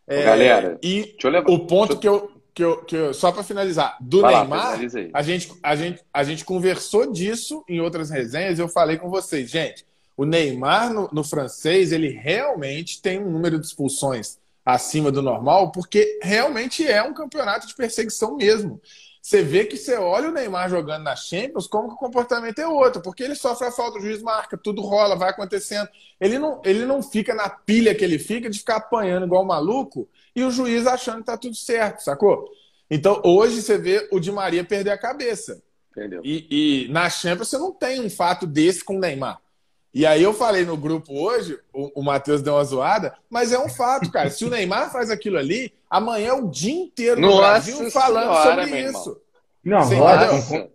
É, 0.06 0.22
Galera, 0.22 0.78
e 0.82 1.16
o 1.46 1.60
ponto 1.60 1.98
que, 1.98 2.06
eu, 2.06 2.30
que, 2.52 2.62
eu, 2.62 2.84
que 2.84 2.94
eu. 2.94 3.14
Só 3.14 3.32
para 3.32 3.42
finalizar, 3.42 3.96
do 4.00 4.20
Vai 4.20 4.34
Neymar, 4.34 4.58
lá, 4.58 4.72
a, 5.14 5.22
gente, 5.22 5.52
a, 5.62 5.74
gente, 5.74 6.00
a 6.12 6.24
gente 6.24 6.44
conversou 6.44 7.10
disso 7.10 7.64
em 7.68 7.80
outras 7.80 8.10
resenhas 8.10 8.58
eu 8.58 8.68
falei 8.68 8.98
com 8.98 9.08
vocês, 9.08 9.50
gente. 9.50 9.86
O 10.16 10.24
Neymar 10.24 10.92
no, 10.92 11.08
no 11.12 11.24
francês, 11.24 11.92
ele 11.92 12.08
realmente 12.08 13.02
tem 13.02 13.20
um 13.20 13.30
número 13.30 13.58
de 13.58 13.66
expulsões 13.66 14.38
acima 14.64 15.10
do 15.12 15.20
normal, 15.20 15.72
porque 15.72 16.18
realmente 16.22 16.86
é 16.86 17.02
um 17.02 17.12
campeonato 17.12 17.66
de 17.66 17.74
perseguição 17.74 18.36
mesmo. 18.36 18.80
Você 19.20 19.42
vê 19.42 19.64
que 19.64 19.78
você 19.78 19.96
olha 19.96 20.28
o 20.28 20.32
Neymar 20.32 20.68
jogando 20.68 21.02
na 21.02 21.16
Champions, 21.16 21.66
como 21.66 21.88
que 21.88 21.94
o 21.94 21.98
comportamento 21.98 22.58
é 22.58 22.68
outro, 22.68 23.00
porque 23.00 23.22
ele 23.22 23.34
sofre 23.34 23.66
a 23.66 23.72
falta, 23.72 23.98
o 23.98 24.02
juiz 24.02 24.20
marca, 24.20 24.54
tudo 24.56 24.82
rola, 24.82 25.16
vai 25.16 25.30
acontecendo. 25.30 25.88
Ele 26.20 26.38
não, 26.38 26.60
ele 26.62 26.84
não 26.84 27.02
fica 27.02 27.34
na 27.34 27.48
pilha 27.48 27.94
que 27.94 28.04
ele 28.04 28.18
fica 28.18 28.50
de 28.50 28.58
ficar 28.58 28.76
apanhando 28.76 29.24
igual 29.24 29.42
um 29.42 29.46
maluco 29.46 30.06
e 30.36 30.44
o 30.44 30.50
juiz 30.50 30.86
achando 30.86 31.20
que 31.20 31.24
tá 31.24 31.38
tudo 31.38 31.56
certo, 31.56 32.00
sacou? 32.00 32.50
Então, 32.90 33.22
hoje 33.24 33.62
você 33.62 33.78
vê 33.78 34.06
o 34.12 34.20
Di 34.20 34.30
Maria 34.30 34.62
perder 34.62 34.90
a 34.90 34.98
cabeça. 34.98 35.62
Entendeu? 35.90 36.20
E, 36.22 36.84
e 36.86 36.92
na 36.92 37.08
Champions 37.08 37.48
você 37.48 37.56
não 37.56 37.72
tem 37.72 38.00
um 38.00 38.10
fato 38.10 38.46
desse 38.46 38.84
com 38.84 38.96
o 38.96 39.00
Neymar. 39.00 39.40
E 39.94 40.04
aí 40.04 40.20
eu 40.20 40.34
falei 40.34 40.64
no 40.64 40.76
grupo 40.76 41.14
hoje, 41.14 41.56
o, 41.72 42.00
o 42.00 42.02
Matheus 42.02 42.42
deu 42.42 42.54
uma 42.54 42.64
zoada, 42.64 43.14
mas 43.30 43.52
é 43.52 43.58
um 43.58 43.68
fato, 43.68 44.10
cara. 44.10 44.28
Se 44.28 44.44
o 44.44 44.50
Neymar 44.50 44.90
faz 44.90 45.08
aquilo 45.08 45.38
ali, 45.38 45.72
amanhã 45.88 46.30
é 46.30 46.32
o 46.32 46.48
dia 46.48 46.74
inteiro 46.74 47.20
no 47.20 47.28
Nossa 47.28 47.40
Brasil 47.40 47.90
falando 47.92 48.34
senhora, 48.34 48.64
sobre 48.64 48.80
isso. 48.80 49.20
Não, 49.64 49.82
roda, 49.84 50.68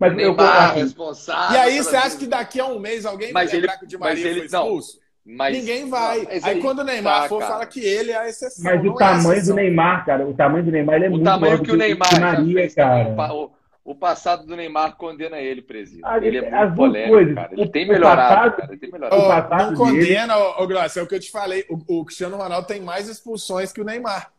mas 0.00 0.16
Neymar, 0.16 0.76
eu, 0.76 0.82
responsável. 0.82 1.56
E 1.56 1.60
aí 1.60 1.82
você 1.82 1.94
acha 1.94 2.16
que 2.16 2.26
daqui 2.26 2.58
a 2.58 2.66
um 2.66 2.80
mês 2.80 3.06
alguém 3.06 3.32
mas 3.32 3.50
vai 3.50 3.58
ele, 3.58 3.66
lembrar 3.66 3.78
que 3.78 3.84
o 3.84 3.88
Di 3.88 3.96
Maria 3.96 4.26
ele, 4.26 4.40
foi 4.40 4.46
expulso? 4.46 4.98
Não, 5.24 5.36
mas, 5.36 5.56
Ninguém 5.56 5.88
vai. 5.88 6.22
Não, 6.22 6.30
aí, 6.30 6.40
aí, 6.42 6.60
quando 6.60 6.80
o 6.80 6.84
Neymar 6.84 7.22
tá, 7.22 7.28
for, 7.28 7.38
cara. 7.38 7.52
fala 7.52 7.66
que 7.66 7.80
ele 7.80 8.10
é 8.10 8.16
a 8.16 8.28
exceção. 8.28 8.64
Mas 8.64 8.84
o 8.84 8.92
é 8.92 8.98
tamanho 8.98 9.40
é 9.40 9.42
do 9.42 9.54
Neymar, 9.54 10.04
cara, 10.04 10.26
o 10.26 10.34
tamanho 10.34 10.64
do 10.64 10.72
Neymar 10.72 10.96
ele 10.96 11.04
é 11.04 11.08
o 11.08 11.12
muito 11.12 11.24
tamanho 11.24 11.62
que 11.62 11.70
o 11.70 11.76
Neymar 11.76 12.08
que 12.08 12.20
Maria, 12.20 12.74
cara. 12.74 13.32
O, 13.32 13.52
o 13.84 13.94
passado 13.94 14.46
do 14.46 14.56
Neymar 14.56 14.96
condena 14.96 15.38
ele, 15.38 15.60
presidente. 15.60 16.06
Ah, 16.06 16.16
ele 16.16 16.38
é 16.38 16.50
muito 16.50 16.74
polêmico, 16.74 17.12
coisas. 17.12 17.34
cara. 17.34 17.52
Ele 17.52 17.68
tem 17.68 17.86
melhorado, 17.86 18.16
passado, 18.16 18.56
cara. 18.56 18.72
Ele 18.72 18.80
tem 18.80 18.90
melhorado. 18.90 19.22
O 19.22 19.28
passado 19.28 19.70
não 19.70 19.76
condena, 19.76 20.38
ô, 20.38 20.62
ô 20.62 20.66
Glaucio, 20.66 21.00
é 21.00 21.02
o 21.02 21.06
que 21.06 21.14
eu 21.14 21.20
te 21.20 21.30
falei. 21.30 21.66
O, 21.68 21.98
o, 22.00 22.04
Cristiano 22.06 22.38
Ronaldo 22.38 22.66
tem 22.66 22.80
mais 22.80 23.08
expulsões 23.08 23.72
que 23.72 23.82
o 23.82 23.84
Neymar. 23.84 24.32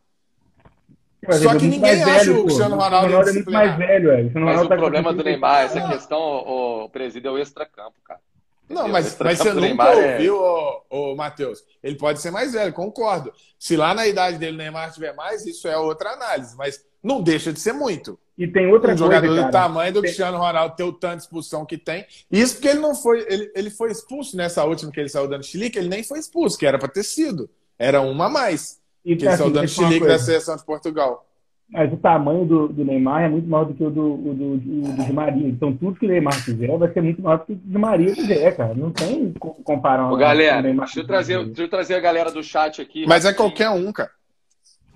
Mas 1.28 1.38
Só 1.38 1.56
que 1.56 1.66
ninguém 1.66 2.04
acha 2.04 2.26
velho, 2.26 2.40
o 2.40 2.46
Cristiano 2.46 2.76
Ronaldo, 2.76 3.08
Ronaldo 3.08 3.30
é 3.30 3.34
muito 3.34 3.52
mais 3.52 3.78
velho, 3.78 4.10
velho. 4.10 4.32
O 4.36 4.40
mas 4.40 4.62
o 4.62 4.68
tá 4.68 4.78
problema 4.78 5.14
do 5.14 5.24
Neymar, 5.24 5.66
essa 5.66 5.88
questão, 5.90 6.20
o, 6.20 6.86
o 6.86 6.90
presídio 6.90 7.30
é 7.30 7.32
o 7.32 7.38
extracampo, 7.38 7.96
cara. 8.04 8.20
Não, 8.68 8.88
mas, 8.88 9.16
mas 9.20 9.38
você 9.38 9.54
nunca 9.54 9.92
ouviu, 9.92 10.36
é... 10.36 10.40
ô, 10.40 10.84
ô, 10.90 11.16
Matheus. 11.16 11.64
Ele 11.84 11.96
pode 11.96 12.20
ser 12.20 12.32
mais 12.32 12.54
velho, 12.54 12.74
concordo. 12.74 13.32
Se 13.60 13.78
lá 13.78 13.94
na 13.94 14.08
idade 14.08 14.40
dele 14.40 14.56
o 14.56 14.58
Neymar 14.58 14.92
tiver 14.92 15.14
mais, 15.14 15.46
isso 15.46 15.68
é 15.68 15.78
outra 15.78 16.14
análise. 16.14 16.58
Mas 16.58 16.84
não 17.04 17.22
deixa 17.22 17.54
de 17.54 17.60
ser 17.60 17.74
muito. 17.74 18.20
E 18.38 18.48
tem 18.48 18.67
outra 18.67 18.93
um 18.93 18.98
coisa, 18.98 19.04
jogador 19.06 19.36
cara, 19.36 19.48
do 19.48 19.52
tamanho 19.52 19.93
do 19.93 20.02
tem... 20.02 20.10
Cristiano 20.10 20.38
Ronaldo 20.38 20.76
ter 20.76 20.84
o 20.84 20.91
tanto 20.91 21.17
de 21.17 21.21
expulsão 21.24 21.65
que 21.65 21.78
tem. 21.78 22.06
Isso 22.30 22.56
porque 22.56 22.67
ele 22.67 22.80
não 22.80 22.93
foi. 22.93 23.26
Ele, 23.30 23.52
ele 23.56 23.69
foi 23.69 23.91
expulso 23.91 24.36
nessa 24.36 24.63
última 24.65 24.91
que 24.91 25.00
ele 25.00 25.10
saiu 25.10 25.28
dando 25.28 25.45
chilique, 25.45 25.78
ele 25.78 25.88
nem 25.88 26.04
foi 26.04 26.19
expulso, 26.19 26.58
que 26.58 26.65
era 26.65 26.78
para 26.78 26.89
ter 26.89 27.04
sido. 27.04 27.50
Era 27.80 28.02
uma 28.02 28.26
a 28.26 28.30
mais. 28.30 28.82
E, 29.06 29.15
que 29.15 29.24
ele 29.24 29.30
assim, 29.30 29.38
saiu 29.38 29.52
dando 29.52 29.67
chilique 29.67 30.06
da 30.06 30.19
seleção 30.19 30.56
de 30.58 30.65
Portugal. 30.65 31.26
Mas 31.69 31.91
o 31.91 31.98
tamanho 31.98 32.45
do, 32.45 32.67
do, 32.67 32.86
Neymar 32.86 33.24
é 33.24 33.30
muito 33.30 33.48
maior 33.48 33.65
do 33.65 33.74
que 33.74 33.84
o 33.84 33.89
do, 33.89 34.17
do, 34.17 34.34
do, 34.34 34.58
do 34.58 35.04
Di 35.04 35.13
Maria. 35.13 35.48
Então 35.48 35.76
tudo 35.76 35.98
que 35.98 36.06
o 36.06 36.10
Neymar 36.10 36.34
fizer 36.34 36.78
vai 36.78 36.91
ser 36.91 37.02
muito 37.02 37.21
maior 37.21 37.39
do 37.39 37.45
que 37.45 37.54
o 37.54 37.56
Di 37.56 37.78
Maria 37.78 38.13
fizer, 38.13 38.56
cara. 38.56 38.74
Não 38.76 38.91
tem 38.91 39.34
comparar. 39.63 40.12
Ô, 40.12 40.15
galera, 40.15 40.62
deixa 40.62 41.00
eu, 41.00 41.08
trazer, 41.08 41.43
deixa 41.45 41.63
eu 41.63 41.69
trazer 41.69 41.95
a 41.95 42.00
galera 42.00 42.32
do 42.32 42.43
chat 42.43 42.82
aqui. 42.82 43.06
Mas 43.08 43.26
é 43.26 43.34
qualquer 43.34 43.69
um, 43.69 43.91
cara. 43.91 44.12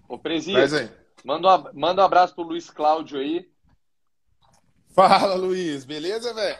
Ô, 0.07 0.17
presidente. 0.17 0.91
Manda 1.23 1.57
um, 1.57 1.73
manda 1.73 2.01
um 2.01 2.05
abraço 2.05 2.33
pro 2.33 2.43
Luiz 2.43 2.69
Cláudio 2.69 3.19
aí. 3.19 3.49
Fala, 4.93 5.35
Luiz. 5.35 5.85
Beleza, 5.85 6.33
velho? 6.33 6.59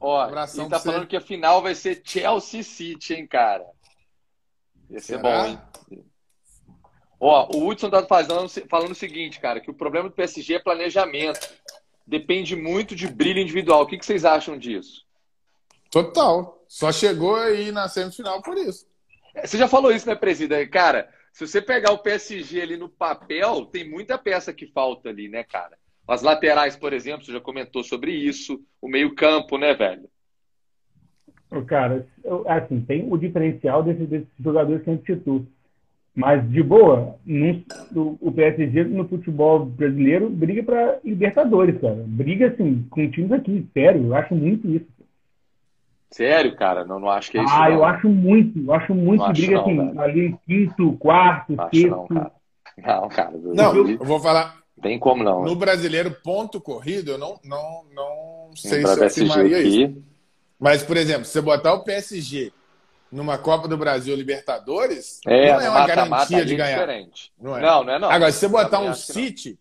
Ó, 0.00 0.20
Abração 0.20 0.64
ele 0.64 0.70
tá 0.70 0.80
falando 0.80 1.02
você. 1.02 1.08
que 1.08 1.16
a 1.16 1.20
final 1.20 1.62
vai 1.62 1.74
ser 1.74 2.02
Chelsea 2.04 2.62
City, 2.62 3.14
hein, 3.14 3.26
cara? 3.26 3.64
Ia 4.90 5.00
ser 5.00 5.18
Será? 5.18 5.22
bom, 5.22 5.46
hein? 5.46 5.58
Ó, 7.18 7.56
o 7.56 7.66
Hudson 7.66 7.88
tá 7.88 8.04
falando, 8.04 8.48
falando 8.68 8.90
o 8.90 8.94
seguinte, 8.94 9.40
cara, 9.40 9.60
que 9.60 9.70
o 9.70 9.74
problema 9.74 10.08
do 10.08 10.14
PSG 10.14 10.54
é 10.54 10.58
planejamento. 10.58 11.48
Depende 12.06 12.54
muito 12.54 12.94
de 12.94 13.06
brilho 13.06 13.40
individual. 13.40 13.82
O 13.82 13.86
que, 13.86 13.96
que 13.96 14.04
vocês 14.04 14.26
acham 14.26 14.58
disso? 14.58 15.06
Total. 15.90 16.62
Só 16.68 16.92
chegou 16.92 17.36
aí 17.36 17.72
na 17.72 17.88
semifinal 17.88 18.42
por 18.42 18.58
isso. 18.58 18.86
É, 19.34 19.46
você 19.46 19.56
já 19.56 19.66
falou 19.66 19.90
isso, 19.90 20.06
né, 20.06 20.14
presidente? 20.14 20.68
Cara, 20.70 21.08
se 21.34 21.48
você 21.48 21.60
pegar 21.60 21.90
o 21.90 21.98
PSG 21.98 22.62
ali 22.62 22.76
no 22.76 22.88
papel, 22.88 23.66
tem 23.66 23.90
muita 23.90 24.16
peça 24.16 24.52
que 24.52 24.68
falta 24.68 25.08
ali, 25.08 25.28
né, 25.28 25.42
cara? 25.42 25.76
As 26.06 26.22
laterais, 26.22 26.76
por 26.76 26.92
exemplo, 26.92 27.24
você 27.24 27.32
já 27.32 27.40
comentou 27.40 27.82
sobre 27.82 28.12
isso. 28.12 28.62
O 28.80 28.88
meio-campo, 28.88 29.58
né, 29.58 29.74
velho? 29.74 30.08
Cara, 31.66 32.06
assim, 32.46 32.80
tem 32.82 33.12
o 33.12 33.16
diferencial 33.16 33.82
desses, 33.82 34.24
jogadores 34.38 34.84
que 34.84 34.90
a 34.90 34.92
gente 34.92 35.06
citou. 35.06 35.44
Mas, 36.14 36.48
de 36.48 36.62
boa, 36.62 37.18
o 37.96 38.30
PSG 38.30 38.84
no 38.84 39.08
futebol 39.08 39.64
brasileiro 39.64 40.30
briga 40.30 40.62
para 40.62 41.00
Libertadores, 41.02 41.80
cara. 41.80 42.04
Briga, 42.06 42.46
assim, 42.46 42.86
com 42.90 43.10
times 43.10 43.32
aqui, 43.32 43.66
sério. 43.74 44.04
Eu 44.04 44.14
acho 44.14 44.36
muito 44.36 44.70
isso. 44.70 44.86
Sério, 46.10 46.54
cara? 46.56 46.84
Não, 46.84 47.00
não 47.00 47.10
acho 47.10 47.30
que 47.30 47.38
é 47.38 47.42
isso. 47.42 47.52
Ah, 47.52 47.68
não. 47.68 47.76
eu 47.76 47.84
acho 47.84 48.08
muito. 48.08 48.58
Eu 48.58 48.72
acho 48.72 48.94
muito 48.94 49.20
não 49.20 49.32
briga 49.32 49.58
acho 49.60 49.68
não, 49.68 49.82
assim, 49.82 49.88
velho. 49.88 50.00
ali 50.00 50.36
quinto, 50.46 50.92
quarto, 50.98 51.56
não 51.56 51.68
sexto. 51.70 51.88
Não, 51.88 52.06
cara. 52.06 52.32
Não, 52.76 53.08
cara. 53.08 53.30
Não, 53.32 53.76
eu 53.76 53.98
vou 54.04 54.20
falar. 54.20 54.56
Tem 54.82 54.98
como 54.98 55.22
não. 55.22 55.44
No 55.44 55.54
brasileiro, 55.54 56.16
ponto 56.22 56.60
corrido, 56.60 57.12
eu 57.12 57.18
não, 57.18 57.38
não, 57.44 57.84
não 57.94 58.50
sei 58.56 58.84
se 58.84 59.00
eu 59.00 59.06
afirmaria 59.06 59.62
isso. 59.62 60.02
Mas, 60.58 60.82
por 60.82 60.96
exemplo, 60.96 61.24
se 61.24 61.32
você 61.32 61.40
botar 61.40 61.74
o 61.74 61.84
PSG 61.84 62.52
numa 63.10 63.38
Copa 63.38 63.68
do 63.68 63.76
Brasil 63.76 64.14
Libertadores, 64.16 65.20
é, 65.26 65.52
não 65.52 65.60
é 65.60 65.68
uma 65.68 65.80
mata, 65.80 65.94
garantia 65.94 66.10
mata 66.10 66.44
de 66.44 66.56
ganhar. 66.56 66.80
Diferente. 66.80 67.32
Não, 67.40 67.56
é. 67.56 67.62
não, 67.62 67.84
não 67.84 67.92
é 67.92 67.98
não. 67.98 68.10
Agora, 68.10 68.32
se 68.32 68.40
você 68.40 68.48
botar 68.48 68.80
um 68.80 68.94
City, 68.94 69.58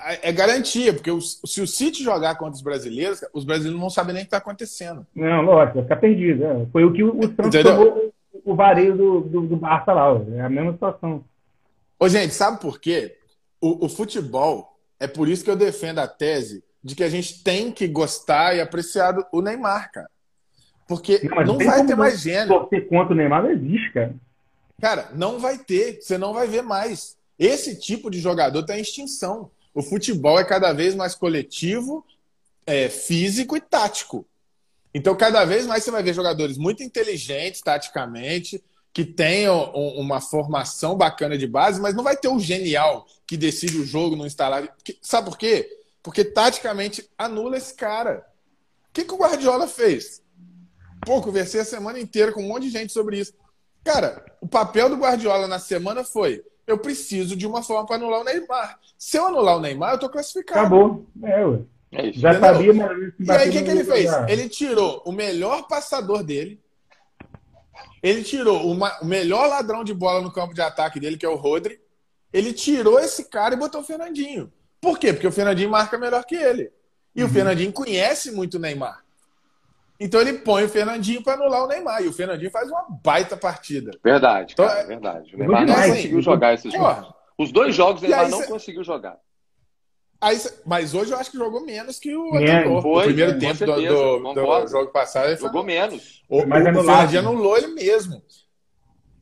é 0.00 0.32
garantia, 0.32 0.92
porque 0.92 1.10
se 1.20 1.60
o 1.60 1.66
City 1.66 2.04
jogar 2.04 2.36
contra 2.36 2.54
os 2.54 2.62
brasileiros, 2.62 3.20
os 3.32 3.44
brasileiros 3.44 3.74
não 3.74 3.80
vão 3.80 3.90
saber 3.90 4.12
nem 4.12 4.22
o 4.22 4.24
que 4.24 4.28
está 4.28 4.38
acontecendo. 4.38 5.06
Não, 5.14 5.42
lógico, 5.42 5.74
vai 5.74 5.82
ficar 5.82 5.96
perdido. 5.96 6.44
É. 6.44 6.66
Foi 6.72 6.84
o 6.84 6.92
que 6.92 7.02
o 7.02 7.22
Santos 7.22 7.62
tomou 7.62 8.12
o 8.44 8.54
vareio 8.54 8.96
do, 8.96 9.20
do, 9.20 9.40
do 9.42 9.56
Barça 9.56 9.92
lá. 9.92 10.08
É 10.36 10.40
a 10.42 10.48
mesma 10.48 10.72
situação. 10.72 11.24
Ô, 11.98 12.08
gente, 12.08 12.32
sabe 12.32 12.60
por 12.60 12.80
quê? 12.80 13.16
O, 13.60 13.86
o, 13.86 13.88
futebol, 13.88 14.78
é 15.00 15.08
por 15.08 15.28
isso 15.28 15.44
que 15.44 15.50
eu 15.50 15.56
defendo 15.56 15.98
a 15.98 16.06
tese 16.06 16.62
de 16.82 16.94
que 16.94 17.02
a 17.02 17.08
gente 17.08 17.42
tem 17.42 17.72
que 17.72 17.88
gostar 17.88 18.54
e 18.54 18.60
apreciar 18.60 19.16
o 19.32 19.42
Neymar, 19.42 19.90
cara. 19.90 20.08
Porque 20.86 21.20
não, 21.28 21.44
não 21.44 21.58
vai 21.58 21.84
ter 21.84 21.96
mais 21.96 22.20
gênero. 22.20 22.60
Você 22.60 22.80
contra 22.82 23.12
o 23.12 23.16
Neymar 23.16 23.42
não 23.42 23.50
existe, 23.50 23.92
cara. 23.92 24.14
Cara, 24.80 25.08
não 25.12 25.40
vai 25.40 25.58
ter. 25.58 26.00
Você 26.00 26.16
não 26.16 26.32
vai 26.32 26.46
ver 26.46 26.62
mais. 26.62 27.16
Esse 27.36 27.78
tipo 27.78 28.10
de 28.10 28.20
jogador 28.20 28.60
está 28.60 28.78
em 28.78 28.80
extinção. 28.80 29.50
O 29.74 29.82
futebol 29.82 30.38
é 30.38 30.44
cada 30.44 30.72
vez 30.72 30.94
mais 30.94 31.14
coletivo, 31.14 32.04
é, 32.66 32.88
físico 32.88 33.56
e 33.56 33.60
tático. 33.60 34.26
Então, 34.92 35.14
cada 35.16 35.44
vez 35.44 35.66
mais 35.66 35.84
você 35.84 35.90
vai 35.90 36.02
ver 36.02 36.14
jogadores 36.14 36.56
muito 36.56 36.82
inteligentes 36.82 37.60
taticamente, 37.60 38.62
que 38.92 39.04
tenham 39.04 39.70
uma 39.72 40.20
formação 40.20 40.96
bacana 40.96 41.38
de 41.38 41.46
base, 41.46 41.80
mas 41.80 41.94
não 41.94 42.02
vai 42.02 42.16
ter 42.16 42.28
o 42.28 42.40
genial 42.40 43.06
que 43.26 43.36
decide 43.36 43.78
o 43.78 43.84
jogo 43.86 44.16
no 44.16 44.26
instalar. 44.26 44.74
Sabe 45.00 45.30
por 45.30 45.38
quê? 45.38 45.78
Porque 46.02 46.24
taticamente 46.24 47.08
anula 47.16 47.56
esse 47.56 47.74
cara. 47.74 48.26
O 48.88 48.92
que, 48.92 49.04
que 49.04 49.14
o 49.14 49.18
Guardiola 49.18 49.68
fez? 49.68 50.22
Pô, 51.04 51.22
conversei 51.22 51.60
a 51.60 51.64
semana 51.64 52.00
inteira 52.00 52.32
com 52.32 52.42
um 52.42 52.48
monte 52.48 52.64
de 52.64 52.70
gente 52.70 52.92
sobre 52.92 53.20
isso. 53.20 53.32
Cara, 53.84 54.24
o 54.40 54.48
papel 54.48 54.88
do 54.88 54.96
Guardiola 54.96 55.46
na 55.46 55.58
semana 55.58 56.02
foi: 56.02 56.42
eu 56.68 56.78
preciso 56.78 57.34
de 57.34 57.46
uma 57.46 57.62
forma 57.62 57.86
para 57.86 57.96
anular 57.96 58.20
o 58.20 58.24
Neymar. 58.24 58.78
Se 58.98 59.16
eu 59.16 59.26
anular 59.26 59.56
o 59.56 59.60
Neymar, 59.60 59.94
eu 59.94 59.98
tô 59.98 60.08
classificado. 60.10 60.60
Acabou. 60.60 61.06
É, 61.22 61.44
ué. 61.44 61.60
É. 61.90 62.12
Já 62.12 62.38
sabia, 62.38 62.74
mas. 62.74 63.12
E 63.18 63.30
aí, 63.30 63.48
o 63.48 63.52
que, 63.52 63.62
que 63.62 63.70
ele 63.70 63.84
fez? 63.84 64.10
Ele 64.28 64.48
tirou 64.50 65.02
o 65.06 65.10
melhor 65.10 65.66
passador 65.66 66.22
dele. 66.22 66.60
Ele 68.02 68.22
tirou 68.22 68.70
uma, 68.70 69.00
o 69.00 69.06
melhor 69.06 69.48
ladrão 69.48 69.82
de 69.82 69.94
bola 69.94 70.20
no 70.20 70.30
campo 70.30 70.52
de 70.52 70.60
ataque 70.60 71.00
dele, 71.00 71.16
que 71.16 71.24
é 71.24 71.28
o 71.28 71.36
Rodri. 71.36 71.80
Ele 72.30 72.52
tirou 72.52 73.00
esse 73.00 73.24
cara 73.24 73.54
e 73.54 73.58
botou 73.58 73.80
o 73.80 73.84
Fernandinho. 73.84 74.52
Por 74.78 74.98
quê? 74.98 75.14
Porque 75.14 75.26
o 75.26 75.32
Fernandinho 75.32 75.70
marca 75.70 75.96
melhor 75.96 76.22
que 76.24 76.36
ele. 76.36 76.70
E 77.16 77.22
uhum. 77.22 77.28
o 77.28 77.32
Fernandinho 77.32 77.72
conhece 77.72 78.30
muito 78.30 78.58
o 78.58 78.60
Neymar. 78.60 79.02
Então 80.00 80.20
ele 80.20 80.34
põe 80.34 80.64
o 80.64 80.68
Fernandinho 80.68 81.22
para 81.22 81.34
anular 81.34 81.64
o 81.64 81.66
Neymar. 81.66 82.02
E 82.02 82.08
o 82.08 82.12
Fernandinho 82.12 82.50
faz 82.50 82.70
uma 82.70 82.86
baita 83.02 83.36
partida. 83.36 83.90
Verdade, 84.02 84.52
então, 84.52 84.66
cara, 84.66 84.80
então, 84.80 84.88
verdade. 84.88 85.34
O 85.34 85.38
Neymar 85.38 85.66
não 85.66 85.74
conseguiu 85.74 86.22
jogar 86.22 86.54
esses 86.54 86.72
jogos. 86.72 87.12
Os 87.36 87.52
dois 87.52 87.74
jogos 87.74 88.02
o 88.02 88.06
Neymar 88.06 88.28
não 88.28 88.38
cê... 88.38 88.46
conseguiu 88.46 88.84
jogar. 88.84 89.18
Aí, 90.20 90.36
mas 90.66 90.94
hoje 90.94 91.12
eu 91.12 91.18
acho 91.18 91.30
que 91.30 91.38
jogou 91.38 91.64
menos 91.64 91.98
que 91.98 92.14
o 92.14 92.34
anterior. 92.34 92.82
Foi, 92.82 93.02
o 93.02 93.06
primeiro 93.06 93.32
é, 93.32 93.38
tempo 93.38 93.64
do, 93.64 93.74
do, 93.74 94.34
do, 94.34 94.66
jogo 94.68 94.90
passado. 94.90 95.26
Ele 95.26 95.36
jogou 95.36 95.62
foi... 95.62 95.72
menos. 95.72 96.24
O, 96.28 96.44
mas 96.44 96.62
o, 96.62 96.84
Fernandinho 96.84 97.20
anulou 97.20 97.56
ele 97.56 97.68
mesmo. 97.68 98.22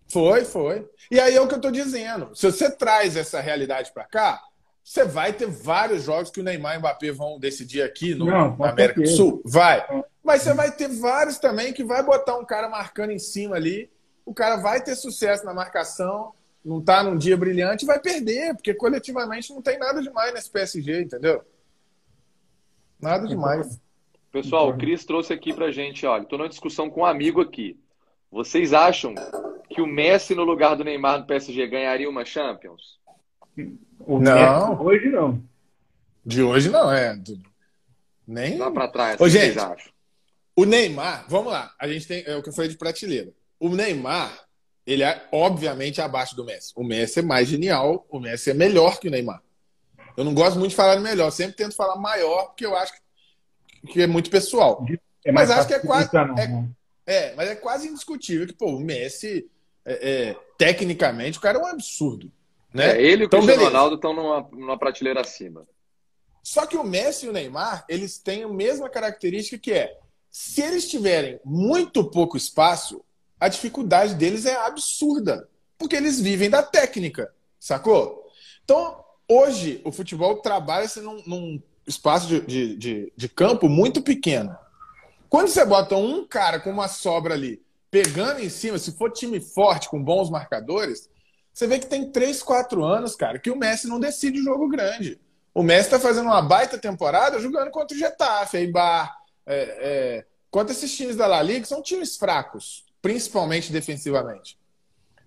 Foi, 0.08 0.44
foi. 0.44 0.88
E 1.10 1.20
aí 1.20 1.36
é 1.36 1.40
o 1.40 1.46
que 1.46 1.54
eu 1.54 1.60
tô 1.60 1.70
dizendo. 1.70 2.34
Se 2.34 2.50
você 2.50 2.70
traz 2.70 3.16
essa 3.16 3.40
realidade 3.40 3.92
para 3.92 4.04
cá, 4.04 4.42
você 4.82 5.04
vai 5.04 5.32
ter 5.32 5.46
vários 5.46 6.04
jogos 6.04 6.30
que 6.30 6.40
o 6.40 6.44
Neymar 6.44 6.74
e 6.74 6.76
o 6.76 6.80
Mbappé 6.80 7.10
vão 7.10 7.38
decidir 7.38 7.82
aqui 7.82 8.14
no, 8.14 8.24
Não, 8.24 8.56
na 8.56 8.70
América 8.70 9.00
do 9.00 9.08
Sul. 9.08 9.42
Vai. 9.44 9.84
Mas 10.26 10.42
você 10.42 10.52
vai 10.52 10.72
ter 10.72 10.88
vários 10.88 11.38
também 11.38 11.72
que 11.72 11.84
vai 11.84 12.02
botar 12.02 12.36
um 12.36 12.44
cara 12.44 12.68
marcando 12.68 13.12
em 13.12 13.18
cima 13.18 13.54
ali. 13.54 13.88
O 14.24 14.34
cara 14.34 14.56
vai 14.56 14.82
ter 14.82 14.96
sucesso 14.96 15.44
na 15.44 15.54
marcação, 15.54 16.32
não 16.64 16.82
tá 16.82 17.00
num 17.00 17.16
dia 17.16 17.36
brilhante, 17.36 17.86
vai 17.86 18.00
perder, 18.00 18.52
porque 18.54 18.74
coletivamente 18.74 19.54
não 19.54 19.62
tem 19.62 19.78
nada 19.78 20.02
demais 20.02 20.34
nesse 20.34 20.50
PSG, 20.50 21.02
entendeu? 21.02 21.44
Nada 23.00 23.28
demais. 23.28 23.80
Pessoal, 24.32 24.68
o 24.68 24.76
Cris 24.76 25.04
trouxe 25.04 25.32
aqui 25.32 25.54
pra 25.54 25.70
gente, 25.70 26.04
olha, 26.04 26.24
tô 26.24 26.36
numa 26.36 26.48
discussão 26.48 26.90
com 26.90 27.02
um 27.02 27.06
amigo 27.06 27.40
aqui. 27.40 27.78
Vocês 28.28 28.72
acham 28.72 29.14
que 29.70 29.80
o 29.80 29.86
Messi 29.86 30.34
no 30.34 30.42
lugar 30.42 30.74
do 30.74 30.82
Neymar 30.82 31.20
no 31.20 31.26
PSG 31.26 31.68
ganharia 31.68 32.10
uma 32.10 32.24
Champions? 32.24 32.98
O 34.00 34.18
não. 34.18 34.82
hoje 34.82 35.08
não. 35.08 35.40
De 36.24 36.42
hoje 36.42 36.68
não, 36.68 36.90
é. 36.90 37.16
Nem. 38.26 38.58
Lá 38.58 38.72
para 38.72 38.88
trás. 38.88 39.20
Ô, 39.20 39.28
gente, 39.28 39.56
o 40.56 40.64
Neymar, 40.64 41.26
vamos 41.28 41.52
lá. 41.52 41.74
A 41.78 41.86
gente 41.86 42.06
tem. 42.06 42.24
É 42.26 42.34
o 42.34 42.42
que 42.42 42.48
eu 42.48 42.52
falei 42.54 42.70
de 42.70 42.78
prateleira. 42.78 43.32
O 43.60 43.68
Neymar, 43.68 44.46
ele 44.86 45.02
é 45.02 45.28
obviamente 45.30 46.00
abaixo 46.00 46.34
do 46.34 46.44
Messi. 46.44 46.72
O 46.74 46.82
Messi 46.82 47.18
é 47.18 47.22
mais 47.22 47.46
genial, 47.46 48.06
o 48.10 48.18
Messi 48.18 48.50
é 48.50 48.54
melhor 48.54 48.98
que 48.98 49.08
o 49.08 49.10
Neymar. 49.10 49.42
Eu 50.16 50.24
não 50.24 50.32
gosto 50.32 50.58
muito 50.58 50.70
de 50.70 50.76
falar 50.76 50.96
de 50.96 51.02
melhor, 51.02 51.30
sempre 51.30 51.56
tento 51.56 51.76
falar 51.76 51.96
maior, 51.96 52.46
porque 52.46 52.64
eu 52.64 52.74
acho 52.74 52.94
que 53.92 54.00
é 54.00 54.06
muito 54.06 54.30
pessoal. 54.30 54.84
É 55.22 55.30
mas 55.30 55.50
acho 55.50 55.68
que 55.68 55.74
é 55.74 55.78
quase. 55.78 56.08
É, 56.16 56.48
né? 56.48 56.68
é, 57.06 57.34
mas 57.34 57.50
é 57.50 57.54
quase 57.54 57.88
indiscutível 57.88 58.46
que, 58.46 58.54
pô, 58.54 58.76
o 58.76 58.80
Messi, 58.80 59.50
é, 59.84 60.28
é, 60.28 60.36
tecnicamente, 60.56 61.36
o 61.36 61.40
cara 61.40 61.58
é 61.58 61.60
um 61.60 61.66
absurdo. 61.66 62.32
Né? 62.72 62.92
É, 62.92 63.02
ele 63.02 63.24
e 63.24 63.24
o 63.24 63.26
então, 63.26 63.40
Cristiano 63.40 63.58
beleza. 63.58 63.64
Ronaldo 63.66 63.96
estão 63.96 64.14
numa, 64.14 64.48
numa 64.52 64.78
prateleira 64.78 65.20
acima. 65.20 65.66
Só 66.42 66.64
que 66.64 66.76
o 66.76 66.84
Messi 66.84 67.26
e 67.26 67.28
o 67.28 67.32
Neymar, 67.32 67.84
eles 67.88 68.18
têm 68.18 68.44
a 68.44 68.48
mesma 68.48 68.88
característica 68.88 69.58
que 69.58 69.72
é, 69.72 69.98
se 70.38 70.60
eles 70.60 70.86
tiverem 70.86 71.40
muito 71.42 72.04
pouco 72.04 72.36
espaço, 72.36 73.02
a 73.40 73.48
dificuldade 73.48 74.16
deles 74.16 74.44
é 74.44 74.54
absurda, 74.54 75.48
porque 75.78 75.96
eles 75.96 76.20
vivem 76.20 76.50
da 76.50 76.62
técnica, 76.62 77.32
sacou? 77.58 78.22
Então, 78.62 79.02
hoje, 79.26 79.80
o 79.82 79.90
futebol 79.90 80.36
trabalha-se 80.42 81.00
num, 81.00 81.22
num, 81.26 81.62
espaço 81.86 82.26
de, 82.26 82.40
de, 82.42 82.76
de, 82.76 83.12
de 83.16 83.28
campo 83.30 83.66
muito 83.66 84.02
pequeno. 84.02 84.54
Quando 85.30 85.48
você 85.48 85.64
bota 85.64 85.96
um 85.96 86.26
cara 86.26 86.60
com 86.60 86.70
uma 86.70 86.86
sobra 86.86 87.32
ali, 87.32 87.62
pegando 87.90 88.40
em 88.40 88.50
cima, 88.50 88.78
se 88.78 88.92
for 88.92 89.10
time 89.10 89.40
forte, 89.40 89.88
com 89.88 90.04
bons 90.04 90.28
marcadores, 90.28 91.08
você 91.50 91.66
vê 91.66 91.78
que 91.78 91.86
tem 91.86 92.12
3, 92.12 92.42
4 92.42 92.84
anos, 92.84 93.16
cara, 93.16 93.38
que 93.38 93.50
o 93.50 93.56
Messi 93.56 93.88
não 93.88 93.98
decide 93.98 94.44
jogo 94.44 94.68
grande. 94.68 95.18
O 95.54 95.62
Messi 95.62 95.88
tá 95.88 95.98
fazendo 95.98 96.26
uma 96.26 96.42
baita 96.42 96.76
temporada 96.76 97.40
jogando 97.40 97.70
contra 97.70 97.96
o 97.96 97.98
Getafe, 97.98 98.58
Eibar, 98.58 99.16
é, 99.46 99.78
é, 99.80 100.24
contra 100.50 100.72
esses 100.72 100.94
times 100.94 101.16
da 101.16 101.26
La 101.26 101.42
Liga, 101.42 101.60
que 101.60 101.68
são 101.68 101.82
times 101.82 102.16
fracos, 102.16 102.84
principalmente 103.00 103.72
defensivamente. 103.72 104.58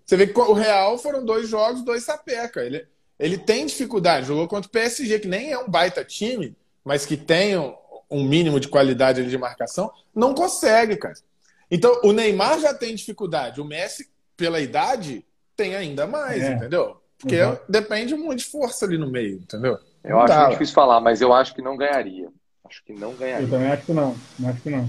Você 0.05 0.17
vê 0.17 0.27
que 0.27 0.39
o 0.39 0.53
Real 0.53 0.97
foram 0.97 1.23
dois 1.23 1.47
jogos, 1.47 1.84
dois 1.84 2.03
sapeca. 2.03 2.62
Ele, 2.62 2.86
ele 3.19 3.38
tem 3.38 3.65
dificuldade, 3.65 4.27
jogou 4.27 4.47
contra 4.47 4.67
o 4.67 4.71
PSG, 4.71 5.19
que 5.19 5.27
nem 5.27 5.51
é 5.51 5.58
um 5.58 5.69
baita 5.69 6.03
time, 6.03 6.55
mas 6.84 7.05
que 7.05 7.15
tem 7.15 7.58
um, 7.58 7.75
um 8.10 8.23
mínimo 8.23 8.60
de 8.60 8.67
qualidade 8.67 9.25
de 9.29 9.38
marcação, 9.38 9.91
não 10.13 10.34
consegue, 10.34 10.97
cara. 10.97 11.15
Então, 11.69 12.01
o 12.03 12.12
Neymar 12.12 12.60
já 12.60 12.73
tem 12.73 12.95
dificuldade. 12.95 13.62
O 13.62 13.65
Messi, 13.65 14.10
pela 14.36 14.60
idade, 14.60 15.23
tem 15.55 15.75
ainda 15.75 16.08
mais, 16.08 16.41
é. 16.41 16.53
entendeu? 16.53 16.99
Porque 17.19 17.39
uhum. 17.39 17.58
depende 17.67 18.15
muito 18.15 18.39
de 18.39 18.45
força 18.45 18.86
ali 18.86 18.97
no 18.97 19.12
meio, 19.12 19.36
entendeu? 19.36 19.77
Eu 20.03 20.12
não 20.12 20.21
acho 20.21 20.34
dá, 20.34 20.49
difícil 20.49 20.73
falar, 20.73 20.99
mas 21.01 21.21
eu 21.21 21.34
acho 21.34 21.53
que 21.53 21.62
não 21.62 21.77
ganharia. 21.77 22.32
Acho 22.69 22.84
que 22.86 22.93
não 22.93 23.15
ganharia. 23.15 23.47
Eu 23.47 23.49
também 23.49 23.67
acho 23.67 23.86
que 23.86 23.93
não. 23.93 24.15
Acho 24.45 24.62
que 24.62 24.69
não. 24.69 24.84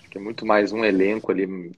Acho 0.00 0.10
que 0.10 0.16
é 0.16 0.20
muito 0.20 0.46
mais 0.46 0.72
um 0.72 0.82
elenco 0.82 1.30
ali 1.30 1.76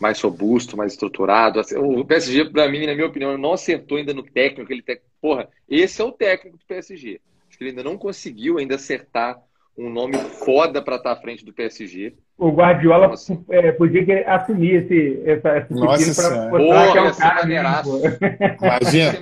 mais 0.00 0.20
robusto, 0.20 0.76
mais 0.76 0.92
estruturado. 0.92 1.60
Assim, 1.60 1.76
o 1.76 2.04
PSG, 2.04 2.46
para 2.46 2.68
mim, 2.68 2.86
na 2.86 2.94
minha 2.94 3.06
opinião, 3.06 3.36
não 3.36 3.52
acertou 3.52 3.98
ainda 3.98 4.14
no 4.14 4.22
técnico. 4.22 4.72
Ele 4.72 4.82
te... 4.82 5.00
Porra, 5.20 5.48
esse 5.68 6.00
é 6.00 6.04
o 6.04 6.10
técnico 6.12 6.56
do 6.56 6.64
PSG. 6.64 7.20
Acho 7.48 7.58
que 7.58 7.64
ele 7.64 7.70
ainda 7.70 7.84
não 7.84 7.98
conseguiu 7.98 8.58
ainda 8.58 8.76
acertar 8.76 9.38
um 9.76 9.90
nome 9.90 10.16
foda 10.16 10.80
para 10.80 10.96
estar 10.96 11.14
tá 11.14 11.18
à 11.18 11.20
frente 11.20 11.44
do 11.44 11.52
PSG. 11.52 12.14
O 12.38 12.50
Guardiola 12.50 13.12
assim? 13.12 13.44
é, 13.50 13.72
podia 13.72 14.02
assumir 14.26 14.84
esse, 14.84 15.22
essa, 15.24 15.58
esse 15.58 15.72
Nossa, 15.72 16.22
para 16.22 16.48
mostrar 16.48 16.92
que 16.92 16.98
é 16.98 17.02
um 17.02 17.14
cara 17.14 17.40
maneiraço. 17.42 18.02
Imagina. 18.62 19.12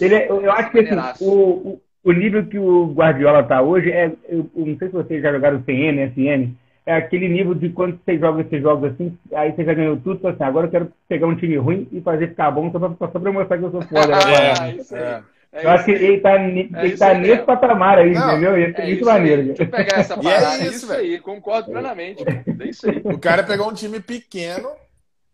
Ele 0.00 0.14
é, 0.14 0.30
eu 0.30 0.52
acho 0.52 0.70
que 0.70 0.78
assim, 0.78 1.24
o, 1.24 1.32
o, 1.32 1.82
o, 2.04 2.12
nível 2.12 2.46
que 2.46 2.58
o 2.58 2.92
Guardiola 2.92 3.40
está 3.40 3.62
hoje 3.62 3.90
é, 3.90 4.12
eu, 4.28 4.50
eu, 4.56 4.66
não 4.66 4.78
sei 4.78 4.88
se 4.88 4.94
vocês 4.94 5.22
já 5.22 5.32
jogaram 5.32 5.62
CN, 5.64 6.06
SN, 6.08 6.54
é 6.86 6.94
aquele 6.94 7.28
nível 7.28 7.54
de 7.54 7.68
quando 7.70 7.98
você 7.98 8.18
joga 8.18 8.42
esses 8.42 8.62
jogos 8.62 8.92
assim, 8.92 9.16
aí 9.34 9.52
você 9.52 9.64
já 9.64 9.74
ganhou 9.74 9.96
tudo, 9.96 10.26
assim, 10.26 10.42
agora 10.42 10.66
eu 10.66 10.70
quero 10.70 10.92
pegar 11.08 11.26
um 11.26 11.36
time 11.36 11.56
ruim 11.56 11.88
e 11.92 12.00
fazer 12.00 12.28
ficar 12.28 12.50
bom 12.50 12.70
só 12.72 12.78
para 12.78 13.10
só 13.10 13.32
mostrar 13.32 13.58
que 13.58 13.64
eu 13.64 13.70
sou 13.70 13.82
foda. 13.82 14.12
é, 14.28 14.76
isso 14.76 14.94
aí. 14.94 15.02
É. 15.02 15.22
É 15.50 15.64
eu 15.64 15.70
acho 15.70 15.84
que 15.86 15.92
ele 15.92 16.20
tá, 16.20 16.34
ele 16.36 16.70
é 16.74 16.96
tá 16.96 17.14
nesse 17.14 17.42
patamar 17.42 17.98
aí, 17.98 18.12
não, 18.12 18.32
entendeu? 18.32 18.58
Isso 18.58 18.80
é 18.80 18.86
muito 18.86 19.04
maneiro. 19.06 19.44
Deixa 19.44 19.62
eu 19.62 19.68
pegar 19.68 19.98
essa 19.98 20.16
parada. 20.20 20.62
é 20.62 20.66
isso, 20.66 20.92
aí, 20.92 21.18
concordo 21.20 21.70
plenamente. 21.70 22.22
É 22.22 22.68
isso 22.68 22.88
aí. 22.88 23.00
O 23.04 23.18
cara 23.18 23.42
pegou 23.42 23.68
um 23.68 23.72
time 23.72 23.98
pequeno 23.98 24.70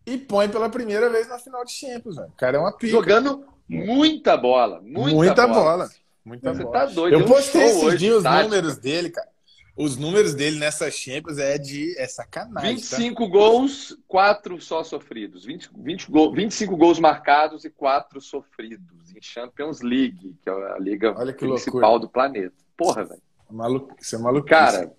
e 0.06 0.16
põe 0.16 0.48
pela 0.48 0.68
primeira 0.68 1.10
vez 1.10 1.28
na 1.28 1.38
final 1.38 1.64
de 1.64 1.72
Champions. 1.72 2.16
Véio. 2.16 2.28
O 2.28 2.36
cara 2.36 2.56
é 2.56 2.60
uma 2.60 2.72
pica. 2.72 2.92
Jogando 2.92 3.44
muita 3.68 4.36
bola. 4.36 4.80
Muita, 4.84 5.16
muita 5.16 5.46
bola. 5.48 5.62
bola. 5.62 5.88
Muita 6.24 6.54
Você 6.54 6.62
bola. 6.62 6.78
tá 6.78 6.86
doido. 6.86 7.20
Eu 7.20 7.26
postei 7.26 7.62
esses 7.62 7.98
dias 7.98 8.16
os 8.18 8.24
números 8.24 8.78
dele, 8.78 9.10
cara. 9.10 9.28
Os 9.76 9.96
números 9.96 10.34
dele 10.34 10.58
nessa 10.58 10.88
Champions 10.88 11.36
é 11.36 11.58
de 11.58 11.98
é 11.98 12.06
sacanagem. 12.06 12.76
25 12.76 13.24
tá? 13.24 13.30
gols, 13.30 13.96
4 14.06 14.60
só 14.60 14.84
sofridos. 14.84 15.44
20, 15.44 15.70
20 15.76 16.10
gol, 16.10 16.32
25 16.32 16.76
gols 16.76 17.00
marcados 17.00 17.64
e 17.64 17.70
4 17.70 18.20
sofridos 18.20 19.12
em 19.14 19.20
Champions 19.20 19.80
League, 19.80 20.36
que 20.40 20.48
é 20.48 20.52
a 20.52 20.78
liga 20.78 21.12
principal 21.34 21.80
loucura. 21.80 21.98
do 21.98 22.08
planeta. 22.08 22.54
Porra, 22.76 23.04
velho. 23.04 23.22
Maluco, 23.50 23.96
isso 24.00 24.14
é 24.14 24.18
maluco. 24.18 24.46
Cara. 24.46 24.92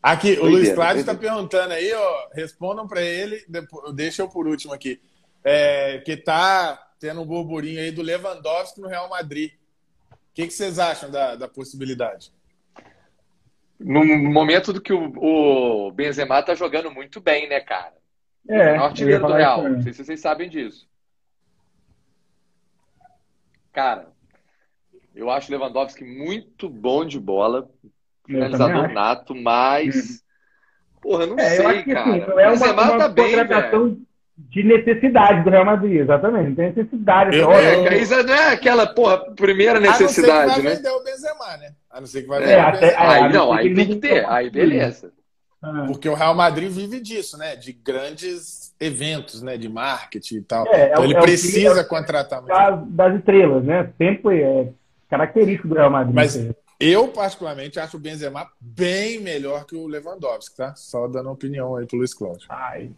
Aqui, 0.00 0.38
o 0.38 0.46
Luiz 0.46 0.72
Cláudio 0.72 1.00
está 1.00 1.14
perguntando 1.14 1.72
aí, 1.74 1.92
ó. 1.92 2.28
Respondam 2.32 2.86
para 2.86 3.02
ele, 3.02 3.44
depois, 3.48 3.92
deixa 3.94 4.22
eu 4.22 4.28
por 4.28 4.46
último 4.46 4.72
aqui. 4.72 5.00
É, 5.42 5.98
que 5.98 6.16
tá 6.16 6.92
tendo 7.00 7.20
um 7.20 7.26
burburinho 7.26 7.80
aí 7.80 7.90
do 7.90 8.02
Lewandowski 8.02 8.80
no 8.80 8.86
Real 8.86 9.08
Madrid. 9.08 9.52
O 10.38 10.40
que, 10.40 10.46
que 10.46 10.54
vocês 10.54 10.78
acham 10.78 11.10
da, 11.10 11.34
da 11.34 11.48
possibilidade? 11.48 12.32
No 13.76 14.04
momento 14.04 14.72
do 14.72 14.80
que 14.80 14.92
o, 14.92 15.12
o 15.16 15.90
Benzema 15.90 16.40
tá 16.44 16.54
jogando 16.54 16.92
muito 16.92 17.20
bem, 17.20 17.48
né, 17.48 17.58
cara? 17.58 17.94
É, 18.48 18.78
o 18.78 18.84
artilheiro 18.84 19.26
do 19.26 19.32
Real. 19.32 19.68
Não 19.68 19.82
sei 19.82 19.92
se 19.92 20.04
vocês 20.04 20.20
sabem 20.20 20.48
disso. 20.48 20.88
Cara, 23.72 24.12
eu 25.12 25.28
acho 25.28 25.48
o 25.48 25.56
Lewandowski 25.56 26.04
muito 26.04 26.68
bom 26.68 27.04
de 27.04 27.18
bola. 27.18 27.68
Finalizador 28.24 28.92
nato, 28.92 29.34
mas. 29.34 30.22
Porra, 31.02 31.26
não 31.26 31.36
é, 31.36 31.56
sei, 31.56 31.82
que, 31.82 31.92
cara. 31.92 32.10
Assim, 32.10 32.26
não 32.26 32.38
é 32.38 32.48
uma, 32.52 32.72
uma 32.72 32.96
tá 32.96 33.12
contratação 33.12 33.88
bem, 33.88 34.06
de 34.38 34.62
necessidade 34.62 35.42
do 35.42 35.50
Real 35.50 35.64
Madrid, 35.64 36.00
exatamente. 36.00 36.48
Não 36.50 36.54
tem 36.54 36.72
necessidade. 36.72 37.36
Eu, 37.36 37.50
é, 37.52 37.98
isso 37.98 38.22
não 38.22 38.34
é 38.34 38.52
aquela, 38.52 38.86
porra, 38.86 39.18
primeira 39.34 39.80
necessidade, 39.80 40.30
a 40.30 40.46
não 40.46 40.54
ser 40.54 40.54
que 40.54 40.62
vai 40.62 40.62
né? 40.62 40.76
vender 40.76 40.90
o 40.90 41.04
Benzema, 41.04 41.56
né? 41.56 41.72
A 41.90 42.00
não 42.00 42.06
ser 42.06 42.22
que 42.22 42.28
vai 42.28 42.38
é, 42.38 42.46
vender 42.46 42.54
é, 42.54 42.68
o 42.68 42.72
Benzema. 42.72 43.00
Aí, 43.00 43.22
aí 43.22 43.32
não, 43.32 43.52
aí 43.52 43.74
tem 43.74 43.86
que 43.86 43.96
ter. 43.96 44.26
Aí 44.28 44.48
beleza. 44.48 45.12
Ah. 45.60 45.84
Porque 45.88 46.08
o 46.08 46.14
Real 46.14 46.36
Madrid 46.36 46.70
vive 46.70 47.00
disso, 47.00 47.36
né? 47.36 47.56
De 47.56 47.72
grandes 47.72 48.72
eventos, 48.78 49.42
né? 49.42 49.56
De 49.56 49.68
marketing 49.68 50.36
e 50.36 50.42
tal. 50.42 50.66
É, 50.68 50.82
é 50.82 50.92
então 50.92 51.04
ele 51.04 51.16
é 51.16 51.20
precisa 51.20 51.82
contratar 51.82 52.40
das, 52.42 52.88
das 52.88 53.16
estrelas, 53.16 53.64
né? 53.64 53.92
Sempre 53.98 54.40
é 54.40 54.68
característico 55.10 55.66
do 55.66 55.74
Real 55.74 55.90
Madrid. 55.90 56.14
Mas 56.14 56.36
eu, 56.78 57.08
particularmente, 57.08 57.80
acho 57.80 57.96
o 57.96 58.00
Benzema 58.00 58.48
bem 58.60 59.20
melhor 59.20 59.64
que 59.64 59.74
o 59.74 59.88
Lewandowski, 59.88 60.56
tá? 60.56 60.76
Só 60.76 61.08
dando 61.08 61.28
opinião 61.30 61.74
aí 61.74 61.86
pro 61.86 61.98
Luiz 61.98 62.14
Cláudio. 62.14 62.46
Ai. 62.48 62.92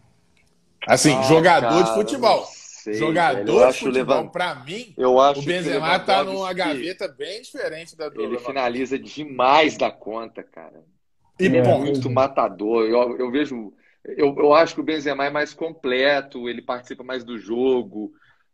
Assim, 0.87 1.15
ah, 1.15 1.21
jogador 1.23 1.69
cara, 1.69 1.83
de 1.83 1.93
futebol. 1.93 2.45
Sei, 2.45 2.95
jogador 2.95 3.71
de 3.71 3.79
futebol, 3.79 4.15
Levant... 4.15 4.31
pra 4.31 4.55
mim, 4.55 4.93
eu 4.97 5.19
acho 5.19 5.39
o 5.39 5.43
Benzema 5.43 5.99
tá 5.99 6.23
numa 6.23 6.51
gaveta 6.51 7.07
bem 7.07 7.41
diferente 7.41 7.95
da 7.95 8.09
do 8.09 8.19
Ele 8.19 8.39
finaliza 8.39 8.97
demais 8.97 9.77
da 9.77 9.91
conta, 9.91 10.41
cara. 10.41 10.83
E 11.39 11.45
é 11.45 11.77
muito 11.77 12.09
matador. 12.09 12.85
Eu, 12.85 13.17
eu 13.17 13.31
vejo. 13.31 13.73
Eu, 14.03 14.35
eu 14.35 14.53
acho 14.53 14.73
que 14.73 14.81
o 14.81 14.83
Benzema 14.83 15.25
é 15.25 15.29
mais 15.29 15.53
completo, 15.53 16.49
ele 16.49 16.61
participa 16.61 17.03
mais 17.03 17.23
do 17.23 17.37
jogo. 17.37 18.11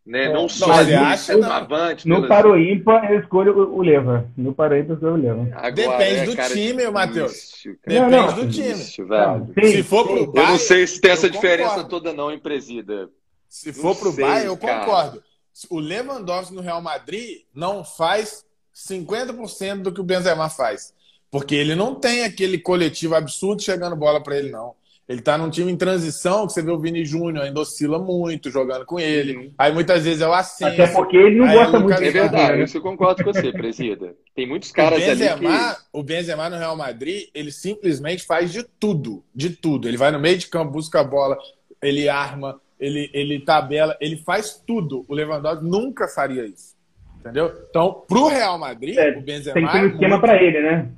Né? 0.08 0.24
É, 0.24 0.32
não 0.32 0.48
só 0.48 0.80
ele 0.80 0.94
acha 0.94 1.36
no, 1.36 1.44
avante. 1.44 2.08
No 2.08 2.26
paro 2.26 2.58
ímpar, 2.58 3.12
eu 3.12 3.20
escolho 3.20 3.74
o, 3.74 3.82
Leva. 3.82 4.26
No 4.34 4.54
paro 4.54 4.74
ímpar, 4.74 4.92
eu 4.92 4.94
escolho 4.94 5.12
o 5.12 5.16
Leva. 5.18 5.70
Depende 5.70 6.20
é, 6.20 6.24
do 6.24 6.34
cara, 6.34 6.54
time, 6.54 6.90
Matheus. 6.90 7.52
Depende 7.62 8.00
não, 8.00 8.08
não. 8.08 8.32
do 8.32 8.48
time. 8.48 8.72
velho. 8.72 9.52
Sim, 9.54 9.70
se 9.70 9.82
for 9.82 10.06
pro 10.06 10.32
Bayern, 10.32 10.36
Eu 10.36 10.46
não 10.52 10.58
sei 10.58 10.86
se 10.86 10.98
tem 10.98 11.10
essa 11.10 11.28
diferença 11.28 11.68
concordo. 11.68 11.90
toda 11.90 12.14
não, 12.14 12.32
hein, 12.32 12.38
presida. 12.38 13.10
Se 13.50 13.70
for 13.70 13.94
pro 13.94 14.10
sei, 14.10 14.24
Bayern, 14.24 14.46
eu 14.46 14.56
concordo. 14.56 15.22
O 15.68 15.78
Lewandowski 15.78 16.54
no 16.54 16.62
Real 16.62 16.80
Madrid 16.80 17.42
não 17.54 17.84
faz 17.84 18.46
50% 18.74 19.82
do 19.82 19.92
que 19.92 20.00
o 20.00 20.04
Benzema 20.04 20.48
faz. 20.48 20.94
Porque 21.30 21.54
ele 21.54 21.74
não 21.74 21.94
tem 21.94 22.24
aquele 22.24 22.56
coletivo 22.56 23.14
absurdo 23.14 23.60
chegando 23.60 23.94
bola 23.94 24.22
para 24.22 24.38
ele, 24.38 24.50
não. 24.50 24.74
Ele 25.08 25.22
tá 25.22 25.38
num 25.38 25.48
time 25.48 25.72
em 25.72 25.76
transição, 25.76 26.46
que 26.46 26.52
você 26.52 26.60
vê 26.60 26.70
o 26.70 26.78
Vini 26.78 27.02
Júnior 27.02 27.42
ainda 27.42 27.60
oscila 27.60 27.98
muito 27.98 28.50
jogando 28.50 28.84
com 28.84 29.00
ele. 29.00 29.36
Uhum. 29.36 29.52
Aí 29.56 29.72
muitas 29.72 30.04
vezes 30.04 30.20
é 30.20 30.28
o 30.28 30.34
Ascenso. 30.34 30.82
Até 30.82 30.86
porque 30.92 31.16
ele 31.16 31.36
não 31.36 31.50
gosta 31.50 31.80
muito. 31.80 32.02
É 32.02 32.10
verdade, 32.10 32.62
isso 32.62 32.76
eu 32.76 32.82
concordo 32.82 33.24
com 33.24 33.32
você, 33.32 33.50
presida. 33.50 34.14
Tem 34.36 34.46
muitos 34.46 34.70
caras 34.70 35.02
o 35.02 35.06
Benzema, 35.06 35.32
ali 35.32 35.74
que... 35.74 35.80
O 35.94 36.02
Benzema 36.02 36.50
no 36.50 36.58
Real 36.58 36.76
Madrid, 36.76 37.28
ele 37.34 37.50
simplesmente 37.50 38.26
faz 38.26 38.52
de 38.52 38.62
tudo, 38.62 39.24
de 39.34 39.48
tudo. 39.48 39.88
Ele 39.88 39.96
vai 39.96 40.10
no 40.10 40.20
meio 40.20 40.36
de 40.36 40.46
campo, 40.46 40.72
busca 40.72 41.00
a 41.00 41.04
bola, 41.04 41.38
ele 41.82 42.06
arma, 42.06 42.60
ele, 42.78 43.10
ele 43.14 43.40
tabela, 43.40 43.96
ele 44.02 44.18
faz 44.18 44.62
tudo. 44.66 45.06
O 45.08 45.14
Lewandowski 45.14 45.64
nunca 45.64 46.06
faria 46.06 46.44
isso. 46.44 46.76
Entendeu? 47.18 47.50
Então, 47.70 48.04
pro 48.06 48.28
Real 48.28 48.58
Madrid, 48.58 48.98
é, 48.98 49.16
o 49.16 49.22
Benzema... 49.22 49.54
Tem 49.54 49.66
que 49.66 49.72
ter 49.72 49.84
um 49.84 49.88
esquema 49.88 50.18
muito... 50.18 50.20
para 50.20 50.42
ele, 50.42 50.60
né? 50.60 50.90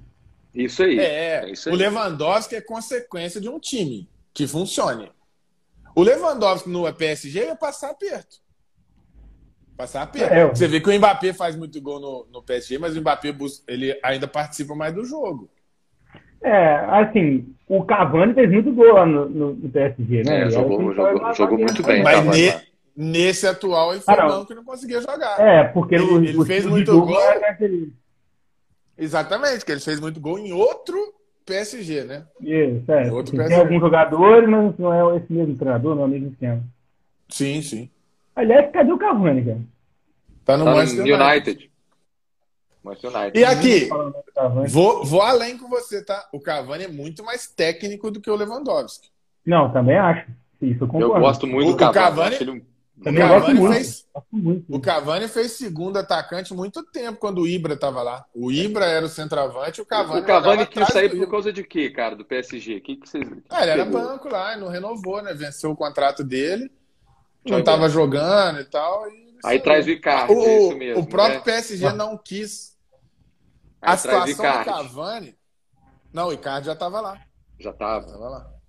Isso 0.55 0.83
aí. 0.83 0.99
É, 0.99 1.45
é 1.45 1.51
isso 1.51 1.69
aí. 1.69 1.75
o 1.75 1.79
Lewandowski 1.79 2.57
é 2.57 2.61
consequência 2.61 3.41
de 3.41 3.49
um 3.49 3.59
time 3.59 4.09
que 4.35 4.47
funcione. 4.47 5.11
O 5.95 6.03
Lewandowski 6.03 6.69
no 6.69 6.93
PSG 6.93 7.47
ia 7.47 7.57
passar 7.57 7.91
aperto. 7.91 8.37
Passar 9.77 10.03
aperto. 10.03 10.33
É, 10.33 10.49
Você 10.49 10.69
vê 10.69 10.81
que 10.81 10.89
o 10.89 10.99
Mbappé 10.99 11.33
faz 11.33 11.57
muito 11.57 11.81
gol 11.81 12.01
no, 12.01 12.27
no 12.31 12.43
PSG, 12.43 12.79
mas 12.79 12.97
o 12.97 13.01
Mbappé 13.01 13.35
ele 13.67 13.99
ainda 14.03 14.29
participa 14.29 14.75
mais 14.75 14.95
do 14.95 15.05
jogo. 15.05 15.51
É, 16.43 16.77
assim, 16.89 17.55
o 17.69 17.85
Cavani 17.85 18.33
fez 18.35 18.51
muito 18.51 18.73
gol 18.73 18.95
lá 18.95 19.07
no, 19.07 19.29
no, 19.29 19.53
no 19.55 19.69
PSG, 19.69 20.23
né? 20.25 20.47
É, 20.47 20.51
jogou, 20.51 20.95
jogou, 20.95 21.35
jogou 21.35 21.59
muito 21.59 21.83
bem. 21.83 22.03
Mas 22.03 22.25
ne, 22.25 22.61
nesse 22.97 23.47
atual 23.47 23.93
ele 23.93 24.01
foi 24.01 24.15
ah, 24.15 24.27
banco 24.27 24.47
que 24.47 24.55
não 24.55 24.65
conseguia 24.65 25.01
jogar. 25.01 25.39
É, 25.39 25.65
porque 25.65 25.95
ele, 25.95 26.05
o, 26.05 26.17
ele 26.25 26.39
o 26.39 26.45
fez 26.45 26.65
muito 26.65 26.93
gol. 26.93 27.17
Exatamente, 29.01 29.65
que 29.65 29.73
ele 29.73 29.81
fez 29.81 29.99
muito 29.99 30.21
gol 30.21 30.39
em 30.39 30.53
outro 30.53 30.97
PSG, 31.47 32.05
né? 32.05 32.25
Isso, 32.41 32.93
é. 32.93 33.11
Outro 33.11 33.35
PSG. 33.35 33.55
Tem 33.55 33.65
alguns 33.65 33.81
jogadores, 33.81 34.49
mas 34.49 34.79
não 34.79 34.93
é 34.93 35.17
esse 35.17 35.33
mesmo 35.33 35.57
treinador, 35.57 35.95
não 35.95 36.03
é 36.03 36.07
o 36.07 36.09
mesmo 36.09 36.29
esquema. 36.29 36.63
Sim, 37.29 37.63
sim. 37.63 37.91
Aliás, 38.37 38.71
cadê 38.71 38.93
o 38.93 38.99
Cavani, 38.99 39.45
cara? 39.45 39.61
Tá 40.45 40.57
no 40.57 40.65
tá 40.65 40.75
Manchester 40.75 41.05
United. 41.05 41.23
United. 41.23 41.71
Manchester 42.85 43.11
United. 43.11 43.39
E 43.39 43.45
aqui, 43.45 43.89
vou, 44.69 45.05
vou 45.05 45.23
além 45.23 45.57
com 45.57 45.69
você, 45.69 46.05
tá? 46.05 46.29
O 46.33 46.41
Cavani 46.41 46.85
é 46.85 46.89
muito 46.89 47.25
mais 47.25 47.47
técnico 47.47 48.11
do 48.11 48.21
que 48.21 48.31
o 48.31 48.37
Lewandowski. 48.37 49.09
Não, 49.47 49.73
também 49.73 49.97
acho. 49.97 50.31
Isso 50.61 50.85
eu 50.85 50.89
concordo. 50.89 51.15
Eu 51.15 51.21
gosto 51.21 51.47
muito 51.47 51.69
o, 51.69 51.73
do 51.73 51.79
Cavani. 51.79 52.37
O 52.37 52.39
Cavani 52.39 52.65
também 53.03 53.25
o 53.25 53.29
Cavani, 53.29 53.69
fez, 53.69 54.07
o 54.69 54.81
Cavani 54.81 55.29
fez 55.29 55.53
segundo 55.53 55.97
atacante 55.97 56.53
muito 56.53 56.83
tempo 56.83 57.19
quando 57.19 57.41
o 57.41 57.47
Ibra 57.47 57.75
estava 57.75 58.03
lá. 58.03 58.27
O 58.35 58.53
Ibra 58.53 58.85
era 58.85 59.07
o 59.07 59.09
centroavante 59.09 59.81
o 59.81 59.87
Cavani. 59.87 60.21
O 60.21 60.25
Cavani 60.25 60.67
quis 60.67 60.87
sair 60.89 61.09
por 61.09 61.31
causa 61.31 61.53
de 61.53 61.65
quê, 61.65 61.89
cara, 61.91 62.15
do 62.15 62.25
PSG? 62.25 62.77
O 62.77 62.81
que, 62.83 62.97
que 62.97 63.09
vocês. 63.09 63.27
Que 63.27 63.43
ah, 63.49 63.63
ele 63.63 63.71
era 63.71 63.85
banco 63.85 64.29
lá, 64.29 64.57
não 64.57 64.69
renovou, 64.69 65.23
né? 65.23 65.33
Venceu 65.33 65.71
o 65.71 65.77
contrato 65.77 66.23
dele, 66.23 66.71
não 67.45 67.61
estava 67.61 67.89
jogando 67.89 68.61
e 68.61 68.65
tal. 68.65 69.09
E 69.11 69.31
Aí 69.45 69.59
traz 69.61 69.87
o 69.87 69.91
Icardi, 69.91 70.35
o, 70.35 70.43
é 70.43 70.59
isso 70.59 70.77
mesmo. 70.77 71.03
O 71.03 71.07
próprio 71.07 71.39
né? 71.39 71.45
PSG 71.45 71.93
não 71.93 72.19
quis. 72.19 72.77
Aí 73.81 73.95
a 73.95 73.97
situação 73.97 74.59
do 74.59 74.65
Cavani. 74.65 75.35
Não, 76.13 76.29
o 76.29 76.33
Icardi 76.33 76.67
já 76.67 76.75
estava 76.75 77.01
lá. 77.01 77.19
Já 77.59 77.71
estava. 77.71 78.07
Tava 78.07 78.29
lá. 78.29 78.60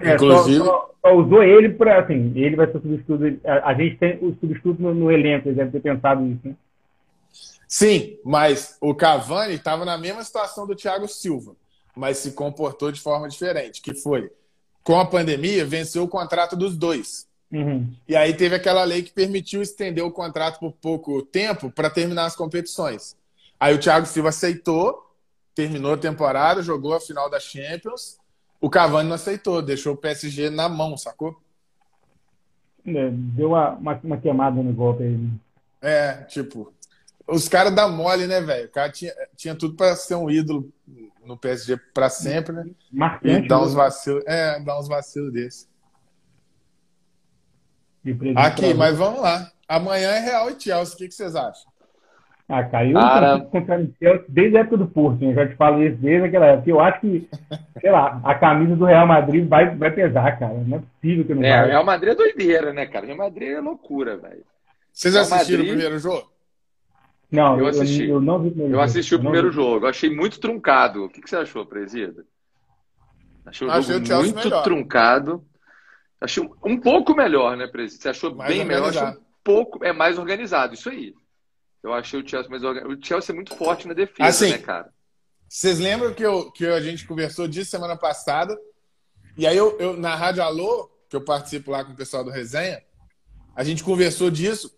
É, 0.00 0.14
Inclusive. 0.14 0.58
Só, 0.58 0.64
só, 0.64 0.94
só, 1.00 1.16
usou 1.16 1.42
ele 1.42 1.70
para. 1.70 2.02
Assim, 2.02 2.32
ele 2.34 2.56
vai 2.56 2.66
ser 2.66 2.78
o 2.78 2.82
substituto. 2.82 3.40
A, 3.46 3.70
a 3.70 3.74
gente 3.74 3.96
tem 3.96 4.18
o 4.20 4.34
substituto 4.40 4.82
no, 4.82 4.94
no 4.94 5.10
elenco, 5.10 5.48
eles 5.48 5.56
devem 5.56 5.72
ter 5.72 5.80
pensado 5.80 6.20
nisso, 6.20 6.40
né? 6.44 6.54
Sim, 7.68 8.18
mas 8.22 8.76
o 8.80 8.94
Cavani 8.94 9.54
estava 9.54 9.84
na 9.84 9.96
mesma 9.96 10.22
situação 10.22 10.66
do 10.66 10.74
Thiago 10.74 11.08
Silva, 11.08 11.56
mas 11.96 12.18
se 12.18 12.32
comportou 12.32 12.92
de 12.92 13.00
forma 13.00 13.28
diferente, 13.28 13.80
que 13.80 13.94
foi, 13.94 14.30
com 14.84 15.00
a 15.00 15.06
pandemia, 15.06 15.64
venceu 15.64 16.02
o 16.02 16.08
contrato 16.08 16.54
dos 16.54 16.76
dois. 16.76 17.26
Uhum. 17.50 17.90
E 18.06 18.14
aí 18.14 18.34
teve 18.34 18.54
aquela 18.54 18.84
lei 18.84 19.02
que 19.02 19.10
permitiu 19.12 19.62
estender 19.62 20.04
o 20.04 20.10
contrato 20.10 20.58
por 20.58 20.72
pouco 20.72 21.22
tempo 21.22 21.70
para 21.70 21.88
terminar 21.88 22.26
as 22.26 22.36
competições. 22.36 23.16
Aí 23.58 23.74
o 23.74 23.78
Thiago 23.78 24.04
Silva 24.04 24.28
aceitou, 24.28 25.10
terminou 25.54 25.94
a 25.94 25.98
temporada, 25.98 26.62
jogou 26.62 26.92
a 26.92 27.00
final 27.00 27.30
da 27.30 27.40
Champions 27.40 28.18
o 28.62 28.70
Cavani 28.70 29.08
não 29.08 29.16
aceitou, 29.16 29.60
deixou 29.60 29.94
o 29.94 29.96
PSG 29.96 30.48
na 30.48 30.68
mão, 30.68 30.96
sacou? 30.96 31.36
É, 32.86 33.10
deu 33.10 33.48
uma, 33.48 33.70
uma, 33.70 34.00
uma, 34.04 34.16
queimada 34.16 34.62
no 34.62 34.72
golpe 34.72 35.02
aí. 35.02 35.16
Né? 35.16 35.30
É, 35.80 36.12
tipo, 36.24 36.72
os 37.26 37.48
caras 37.48 37.74
dão 37.74 37.90
mole, 37.90 38.28
né, 38.28 38.40
velho? 38.40 38.68
O 38.68 38.70
cara 38.70 38.90
tinha, 38.92 39.12
tinha 39.36 39.56
tudo 39.56 39.74
para 39.74 39.96
ser 39.96 40.14
um 40.14 40.30
ídolo 40.30 40.72
no 41.24 41.36
PSG 41.36 41.76
para 41.92 42.08
sempre, 42.08 42.52
né? 42.52 42.70
Marcante. 42.92 43.46
E 43.46 43.48
dá 43.48 43.60
uns 43.60 43.74
vacilos, 43.74 44.22
é, 44.26 44.60
dá 44.60 44.78
uns 44.78 44.86
vacilos 44.86 45.32
desse. 45.32 45.66
Aqui, 48.36 48.74
mas 48.74 48.96
vamos 48.96 49.20
lá. 49.20 49.50
Amanhã 49.66 50.08
é 50.10 50.20
Real 50.20 50.50
e 50.50 50.60
Chelsea. 50.60 50.94
O 50.94 50.98
que, 50.98 51.08
que 51.08 51.14
vocês 51.14 51.34
acham? 51.34 51.71
Ah, 52.48 52.64
caiu 52.64 52.94
Cara... 52.94 53.40
contra 53.40 53.80
o 53.80 53.94
Chelsea 53.98 54.24
desde 54.28 54.56
a 54.56 54.60
época 54.60 54.76
do 54.76 54.86
Porto. 54.86 55.24
Eu 55.24 55.34
já 55.34 55.48
te 55.48 55.54
falo 55.54 55.82
isso 55.82 55.96
desde 55.96 56.26
aquela 56.26 56.46
época. 56.46 56.68
Eu 56.68 56.80
acho 56.80 57.00
que, 57.00 57.28
sei 57.80 57.90
lá, 57.90 58.20
a 58.24 58.34
camisa 58.34 58.76
do 58.76 58.84
Real 58.84 59.06
Madrid 59.06 59.48
vai, 59.48 59.74
vai 59.74 59.90
pesar, 59.90 60.38
cara. 60.38 60.52
Não 60.54 60.78
é 60.78 60.80
possível 60.80 61.24
que 61.24 61.34
não 61.34 61.42
é, 61.42 61.60
vai. 61.60 61.68
Real 61.68 61.84
Madrid 61.84 62.12
é 62.12 62.16
doideira, 62.16 62.72
né, 62.72 62.86
cara? 62.86 63.06
Real 63.06 63.16
Madrid 63.16 63.48
é 63.48 63.60
loucura, 63.60 64.16
velho. 64.16 64.44
Vocês 64.92 65.14
Real 65.14 65.24
assistiram 65.24 65.60
Madrid... 65.60 65.72
o 65.72 65.78
primeiro 65.78 65.98
jogo? 65.98 66.30
Não, 67.30 67.58
eu 67.58 67.66
assisti. 67.66 68.02
Eu, 68.02 68.16
eu 68.16 68.20
não 68.20 68.38
vi 68.38 68.48
o 68.48 68.50
primeiro 68.50 68.74
Eu 68.74 68.80
assisti 68.82 69.14
o 69.14 69.20
primeiro 69.20 69.50
jogo. 69.50 69.86
Eu 69.86 69.90
achei 69.90 70.14
muito 70.14 70.38
truncado. 70.38 71.04
O 71.04 71.08
que, 71.08 71.22
que 71.22 71.30
você 71.30 71.36
achou, 71.36 71.64
Presida? 71.64 72.24
Achei 73.46 73.66
o 73.66 73.70
achei 73.70 74.04
jogo 74.04 74.20
o 74.20 74.24
muito 74.24 74.44
melhor. 74.44 74.62
truncado. 74.62 75.44
Achei 76.20 76.42
um, 76.42 76.50
um 76.64 76.76
pouco 76.78 77.14
melhor, 77.14 77.56
né, 77.56 77.66
Presida? 77.66 78.02
Você 78.02 78.08
achou 78.10 78.34
mais 78.34 78.54
bem 78.54 78.64
melhor? 78.64 78.90
Achei 78.90 79.02
um 79.02 79.16
pouco... 79.42 79.82
É 79.82 79.92
mais 79.92 80.18
organizado, 80.18 80.74
isso 80.74 80.90
aí. 80.90 81.14
Eu 81.82 81.92
achei 81.92 82.20
o 82.20 82.28
Chelsea 82.28 82.50
mais 82.50 82.62
organizado. 82.62 83.00
O 83.00 83.04
Chelsea 83.04 83.32
é 83.32 83.36
muito 83.36 83.56
forte 83.56 83.88
na 83.88 83.94
defesa, 83.94 84.28
assim, 84.28 84.50
né, 84.50 84.58
cara? 84.58 84.92
Vocês 85.48 85.78
lembram 85.78 86.14
que, 86.14 86.24
eu, 86.24 86.50
que 86.52 86.66
a 86.66 86.80
gente 86.80 87.06
conversou 87.06 87.46
disso 87.48 87.70
semana 87.70 87.96
passada? 87.96 88.56
E 89.36 89.46
aí, 89.46 89.56
eu, 89.56 89.78
eu, 89.78 89.96
na 89.96 90.14
Rádio 90.14 90.42
Alô, 90.42 90.90
que 91.08 91.16
eu 91.16 91.24
participo 91.24 91.70
lá 91.70 91.84
com 91.84 91.92
o 91.92 91.96
pessoal 91.96 92.24
do 92.24 92.30
Resenha, 92.30 92.82
a 93.54 93.64
gente 93.64 93.84
conversou 93.84 94.30
disso. 94.30 94.74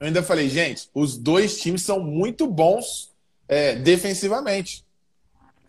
eu 0.00 0.06
ainda 0.06 0.22
falei, 0.22 0.48
gente, 0.48 0.88
os 0.94 1.16
dois 1.16 1.60
times 1.60 1.82
são 1.82 2.00
muito 2.00 2.46
bons 2.46 3.14
é, 3.48 3.76
defensivamente. 3.76 4.84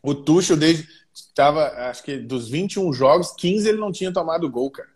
O 0.01 0.15
Tuchel 0.15 0.57
desde 0.57 0.87
estava, 1.13 1.67
acho 1.89 2.03
que 2.03 2.17
dos 2.17 2.49
21 2.49 2.93
jogos, 2.93 3.31
15 3.37 3.67
ele 3.67 3.77
não 3.77 3.91
tinha 3.91 4.11
tomado 4.11 4.49
gol, 4.49 4.71
cara. 4.71 4.89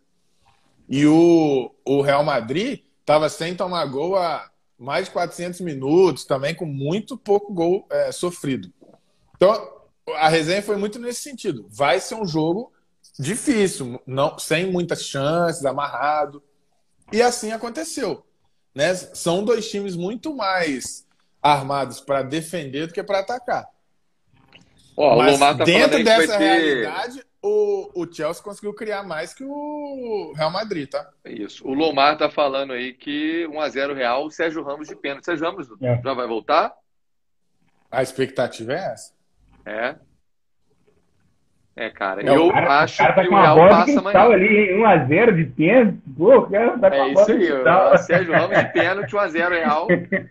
E 0.88 1.06
o, 1.06 1.74
o 1.86 2.02
Real 2.02 2.24
Madrid 2.24 2.82
estava 3.00 3.30
sem 3.30 3.56
tomar 3.56 3.86
gol 3.86 4.18
há 4.18 4.51
mais 4.82 5.06
de 5.06 5.12
400 5.12 5.62
minutos, 5.62 6.26
também 6.26 6.56
com 6.56 6.66
muito 6.66 7.16
pouco 7.16 7.54
gol 7.54 7.86
é, 7.92 8.12
sofrido. 8.12 8.74
Então, 9.36 9.80
a 10.16 10.28
resenha 10.28 10.64
foi 10.64 10.76
muito 10.76 10.98
nesse 10.98 11.22
sentido. 11.22 11.68
Vai 11.70 12.00
ser 12.00 12.16
um 12.16 12.26
jogo 12.26 12.74
difícil, 13.20 14.02
não, 14.08 14.40
sem 14.40 14.72
muitas 14.72 15.04
chances, 15.04 15.64
amarrado. 15.66 16.42
E 17.14 17.22
assim 17.22 17.52
aconteceu. 17.52 18.26
Né? 18.74 18.96
São 18.96 19.46
dois 19.46 19.70
times 19.70 19.96
muito 19.96 20.36
mais 20.36 21.06
armados 21.42 22.00
para 22.00 22.24
defender 22.24 22.88
do 22.88 22.94
que 22.94 23.04
para 23.04 23.20
atacar. 23.20 23.68
Ó, 24.98 25.16
Mas 25.16 25.38
tá 25.38 25.54
dentro 25.54 26.04
dessa 26.04 26.38
realidade, 26.38 27.18
ter... 27.20 27.26
o, 27.44 28.04
o 28.04 28.14
Chelsea 28.14 28.44
conseguiu 28.44 28.74
criar 28.74 29.04
mais 29.04 29.34
que 29.34 29.44
o 29.44 30.34
Real 30.36 30.52
Madrid, 30.52 30.88
tá? 30.88 31.10
Isso. 31.26 31.68
O 31.68 31.74
Lomar 31.74 32.18
tá 32.18 32.30
falando 32.30 32.74
aí 32.74 32.94
que 32.94 33.48
1x0 33.48 33.96
Real, 33.96 34.26
o 34.26 34.32
Sérgio 34.32 34.64
Ramos 34.64 34.88
de 34.88 34.96
pênalti. 34.96 35.26
Sérgio 35.26 35.46
Ramos 35.46 35.68
é. 35.82 36.02
já 36.04 36.14
vai 36.14 36.28
voltar? 36.28 36.74
A 37.90 38.04
expectativa 38.04 38.74
é 38.74 38.94
essa. 38.94 39.14
É. 39.66 39.96
É, 41.74 41.90
cara, 41.90 42.22
eu 42.22 42.52
cara, 42.52 42.82
acho 42.82 42.98
cara 42.98 43.14
tá 43.14 43.22
que 43.24 43.30
o 43.30 43.36
Real 43.36 43.70
passa 43.70 44.00
amanhã. 44.00 44.20
ali, 44.20 44.74
1x0 44.74 45.36
de 45.36 45.46
pênalti. 45.46 45.98
Pô, 46.18 46.42
cara 46.44 46.78
tá 46.78 46.96
é 46.96 47.08
isso 47.12 47.32
aí, 47.32 47.52
o 47.52 47.98
Sérgio 47.98 48.34
Ramos 48.34 48.58
de 48.60 48.66
pênalti, 48.74 49.12
1x0 49.16 49.50
Real. 49.50 49.88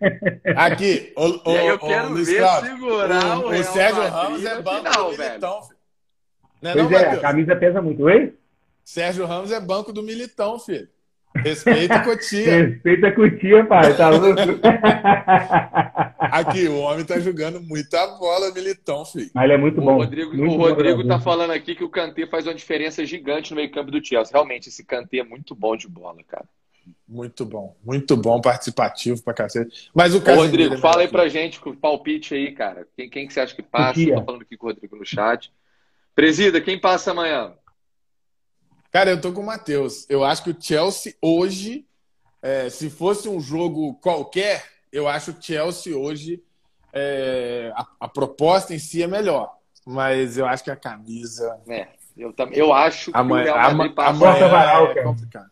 Aqui, 0.55 1.13
o, 1.17 1.51
o, 1.51 1.55
e 1.55 1.59
aí 1.59 1.67
eu 1.67 1.79
quero 1.79 2.15
ver 2.15 2.39
Claudio, 2.39 2.71
segurar 2.71 3.39
o, 3.39 3.47
o, 3.47 3.49
o 3.49 3.65
Sérgio 3.65 4.03
Ramos 4.03 4.45
é 4.45 4.63
banco 4.63 4.93
final, 4.93 5.11
do 5.11 5.19
Militão. 5.19 5.63
Filho. 5.63 5.80
Não 6.61 6.71
é, 6.71 6.75
pois 6.75 6.91
não, 6.91 6.99
é, 6.99 7.11
a 7.11 7.21
camisa 7.21 7.57
pesa 7.57 7.81
muito, 7.81 8.03
oi? 8.05 8.35
Sérgio 8.85 9.27
Ramos 9.27 9.53
é 9.53 9.61
banco 9.61 9.93
do 9.93 10.03
Militão, 10.03 10.59
filho. 10.59 10.89
Respeita 11.37 11.95
a 11.95 12.05
Cotia. 12.05 12.67
Respeita 12.67 13.07
a 13.09 13.13
Cotia, 13.13 13.65
pai. 13.65 13.97
Tá 13.97 14.11
louco? 14.11 14.41
Aqui, 16.19 16.67
o 16.67 16.79
homem 16.81 17.05
tá 17.05 17.21
jogando 17.21 17.61
muita 17.61 18.05
bola, 18.19 18.53
militão, 18.53 19.05
filho. 19.05 19.31
Mas 19.33 19.45
ele 19.45 19.53
é 19.53 19.57
muito 19.57 19.81
bom. 19.81 19.95
O 19.95 19.99
Rodrigo, 19.99 20.37
muito 20.37 20.55
o 20.55 20.59
Rodrigo 20.59 21.07
tá 21.07 21.21
falando 21.21 21.53
aqui 21.53 21.75
que 21.75 21.85
o 21.85 21.89
Kanté 21.89 22.27
faz 22.27 22.47
uma 22.47 22.55
diferença 22.55 23.05
gigante 23.05 23.53
no 23.53 23.57
meio-campo 23.57 23.91
do 23.91 24.05
Chelsea. 24.05 24.33
Realmente, 24.33 24.69
esse 24.69 24.85
Kanté 24.85 25.19
é 25.19 25.25
muito 25.25 25.55
bom 25.55 25.77
de 25.77 25.89
bola, 25.89 26.19
cara. 26.27 26.47
Muito 27.07 27.45
bom, 27.45 27.77
muito 27.85 28.17
bom, 28.17 28.41
participativo 28.41 29.23
pra 29.23 29.35
cacete. 29.35 29.91
Mas 29.95 30.15
o 30.15 30.19
Ô, 30.19 30.35
Rodrigo, 30.35 30.75
é 30.75 30.79
fala 30.79 31.03
aí 31.03 31.09
pra 31.09 31.29
gente 31.29 31.61
o 31.65 31.75
palpite 31.75 32.35
aí, 32.35 32.53
cara. 32.53 32.87
Quem, 32.97 33.09
quem 33.09 33.27
que 33.27 33.33
você 33.33 33.41
acha 33.41 33.55
que 33.55 33.63
passa? 33.63 34.01
Eu 34.01 34.17
tô 34.17 34.25
falando 34.25 34.43
aqui 34.43 34.57
com 34.57 34.67
o 34.67 34.71
Rodrigo 34.71 34.97
no 34.97 35.05
chat. 35.05 35.53
Presida, 36.15 36.61
quem 36.61 36.79
passa 36.79 37.11
amanhã? 37.13 37.55
Cara, 38.91 39.11
eu 39.11 39.21
tô 39.21 39.33
com 39.33 39.41
o 39.41 39.47
Matheus. 39.47 40.05
Eu 40.09 40.25
acho 40.25 40.43
que 40.43 40.51
o 40.51 40.57
Chelsea 40.59 41.15
hoje, 41.23 41.87
é, 42.43 42.69
se 42.69 42.91
fosse 42.91 43.29
um 43.29 43.41
jogo 43.41 43.95
qualquer, 43.95 44.65
eu 44.93 45.07
acho 45.07 45.31
o 45.31 45.37
Chelsea 45.41 45.97
hoje, 45.97 46.43
é, 46.93 47.73
a, 47.75 47.87
a, 48.01 48.09
proposta 48.09 48.75
em 48.75 48.79
si 48.79 49.03
é 49.03 49.07
melhor. 49.07 49.57
Mas 49.87 50.37
eu 50.37 50.47
acho 50.47 50.65
que 50.65 50.71
a 50.71 50.77
camisa. 50.77 51.59
É, 51.69 51.89
eu, 52.17 52.33
também, 52.33 52.59
eu 52.59 52.73
acho 52.73 53.13
que 53.13 53.17
amanhã, 53.17 53.53
o 53.53 53.55
Real 53.55 53.75
Madrid 53.75 53.95
passa. 53.95 54.11
Amanhã 54.11 54.93
é, 54.95 54.99
é 54.99 55.03
complicado. 55.03 55.51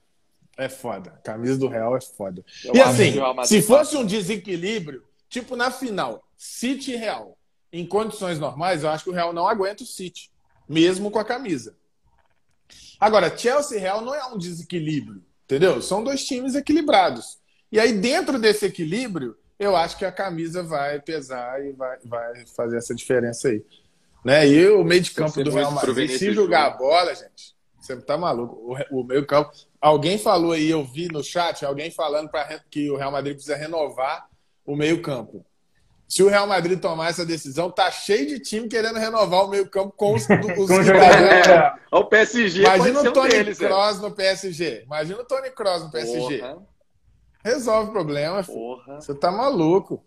É 0.56 0.68
foda. 0.68 1.10
A 1.10 1.22
camisa 1.22 1.56
do 1.56 1.68
Real 1.68 1.96
é 1.96 2.00
foda. 2.00 2.44
Eu 2.64 2.74
e 2.74 2.80
assim, 2.80 3.14
se 3.44 3.62
fosse 3.62 3.96
um 3.96 4.04
desequilíbrio, 4.04 5.04
tipo 5.28 5.54
na 5.54 5.70
final, 5.70 6.24
City 6.36 6.92
e 6.92 6.96
Real, 6.96 7.38
em 7.72 7.86
condições 7.86 8.40
normais, 8.40 8.82
eu 8.82 8.90
acho 8.90 9.04
que 9.04 9.10
o 9.10 9.12
Real 9.12 9.32
não 9.32 9.46
aguenta 9.46 9.84
o 9.84 9.86
City, 9.86 10.32
mesmo 10.68 11.10
com 11.10 11.18
a 11.18 11.24
camisa. 11.24 11.74
Agora, 13.00 13.36
Chelsea 13.36 13.78
e 13.78 13.80
Real 13.80 14.00
não 14.02 14.14
é 14.14 14.24
um 14.26 14.36
desequilíbrio, 14.38 15.22
entendeu? 15.44 15.80
São 15.80 16.02
dois 16.02 16.24
times 16.24 16.54
equilibrados. 16.54 17.38
E 17.70 17.78
aí, 17.78 17.92
dentro 17.92 18.38
desse 18.38 18.66
equilíbrio, 18.66 19.36
eu 19.58 19.76
acho 19.76 19.96
que 19.96 20.04
a 20.04 20.12
camisa 20.12 20.62
vai 20.62 21.00
pesar 21.00 21.64
e 21.64 21.72
vai, 21.72 21.98
vai 22.04 22.46
fazer 22.46 22.76
essa 22.76 22.94
diferença 22.94 23.48
aí. 23.48 23.64
Né? 24.24 24.48
E 24.48 24.68
o 24.68 24.84
meio 24.84 25.00
de 25.00 25.10
campo 25.12 25.42
do 25.42 25.50
Real 25.50 25.72
Madrid, 25.72 26.10
se 26.10 26.32
jogar 26.32 26.66
a 26.66 26.70
bola, 26.70 27.14
gente, 27.14 27.54
você 27.80 27.96
tá 27.96 28.16
maluco. 28.16 28.56
O, 28.90 29.00
o 29.00 29.04
meio 29.04 29.24
campo. 29.26 29.50
Alguém 29.80 30.18
falou 30.18 30.52
aí, 30.52 30.68
eu 30.68 30.84
vi 30.84 31.08
no 31.08 31.22
chat, 31.22 31.64
alguém 31.64 31.90
falando 31.90 32.28
pra, 32.28 32.60
que 32.70 32.90
o 32.90 32.96
Real 32.96 33.12
Madrid 33.12 33.34
precisa 33.34 33.56
renovar 33.56 34.28
o 34.66 34.76
meio 34.76 35.00
campo. 35.00 35.44
Se 36.08 36.22
o 36.22 36.28
Real 36.28 36.46
Madrid 36.46 36.80
tomar 36.80 37.10
essa 37.10 37.26
decisão, 37.26 37.70
tá 37.70 37.90
cheio 37.90 38.26
de 38.26 38.40
time 38.40 38.66
querendo 38.66 38.98
renovar 38.98 39.44
o 39.44 39.48
meio-campo 39.48 39.92
com 39.94 40.14
os, 40.14 40.22
os 40.56 40.70
que 40.70 40.90
é. 40.90 41.74
O 41.92 42.06
PSG. 42.06 42.62
Imagina 42.62 43.00
o 43.02 43.12
Tony 43.12 43.28
deles, 43.28 43.58
Kroos 43.58 43.98
é. 43.98 44.00
no 44.00 44.10
PSG. 44.12 44.82
Imagina 44.86 45.20
o 45.20 45.24
Tony 45.24 45.50
Kroos 45.50 45.82
no 45.82 45.90
PSG. 45.90 46.38
Porra. 46.38 46.58
Resolve 47.44 47.90
o 47.90 47.92
problema. 47.92 48.42
Porra. 48.42 49.00
Você 49.00 49.14
tá 49.14 49.30
maluco. 49.30 50.02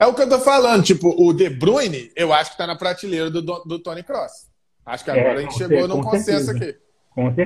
É 0.00 0.06
o 0.06 0.14
que 0.14 0.22
eu 0.22 0.28
tô 0.28 0.40
falando. 0.40 0.82
Tipo, 0.82 1.14
o 1.14 1.34
De 1.34 1.50
Bruyne, 1.50 2.10
eu 2.16 2.32
acho 2.32 2.52
que 2.52 2.56
tá 2.56 2.66
na 2.66 2.74
prateleira 2.74 3.30
do, 3.30 3.42
do 3.42 3.78
Tony 3.78 4.02
Kroos. 4.02 4.48
Acho 4.86 5.04
que 5.04 5.10
agora 5.10 5.28
é, 5.28 5.32
a 5.34 5.40
gente 5.42 5.58
chegou 5.58 5.86
num 5.86 6.02
consenso 6.02 6.50
aqui. 6.50 6.74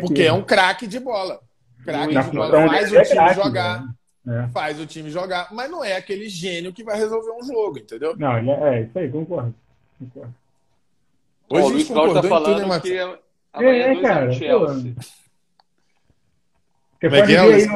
Porque 0.01 0.23
é 0.23 0.33
um 0.33 0.43
craque 0.43 0.87
de 0.87 1.01
bola. 1.01 1.41
Craque 1.85 2.15
de 2.15 2.31
bola. 2.31 2.69
Faz 2.69 2.93
o 2.93 2.97
é 2.97 3.03
time 3.03 3.35
jogar. 3.35 3.83
Né? 3.83 3.89
É. 4.29 4.49
Faz 4.49 4.79
o 4.79 4.85
time 4.85 5.11
jogar, 5.11 5.49
mas 5.53 5.71
não 5.71 5.83
é 5.83 5.97
aquele 5.97 6.29
gênio 6.29 6.73
que 6.73 6.85
vai 6.85 6.99
resolver 6.99 7.33
um 7.33 7.43
jogo, 7.43 7.79
entendeu? 7.79 8.15
Não, 8.17 8.37
é, 8.37 8.77
é 8.77 8.83
isso 8.83 8.99
aí, 8.99 9.11
concordo. 9.11 9.55
concordo. 9.99 10.35
Hoje 11.49 11.65
o 11.65 11.69
Luiz 11.71 11.89
Cláudio 11.89 12.15
tá 12.15 12.23
falando 12.23 12.63
tudo, 12.63 12.81
que 12.83 12.99
amanhã 13.55 13.85
é, 13.87 13.93
é, 13.93 14.03
cara, 14.03 14.33
Chelsea. 14.33 14.95
Você 17.01 17.09
pode 17.09 17.27
ver 17.27 17.39
aí. 17.39 17.67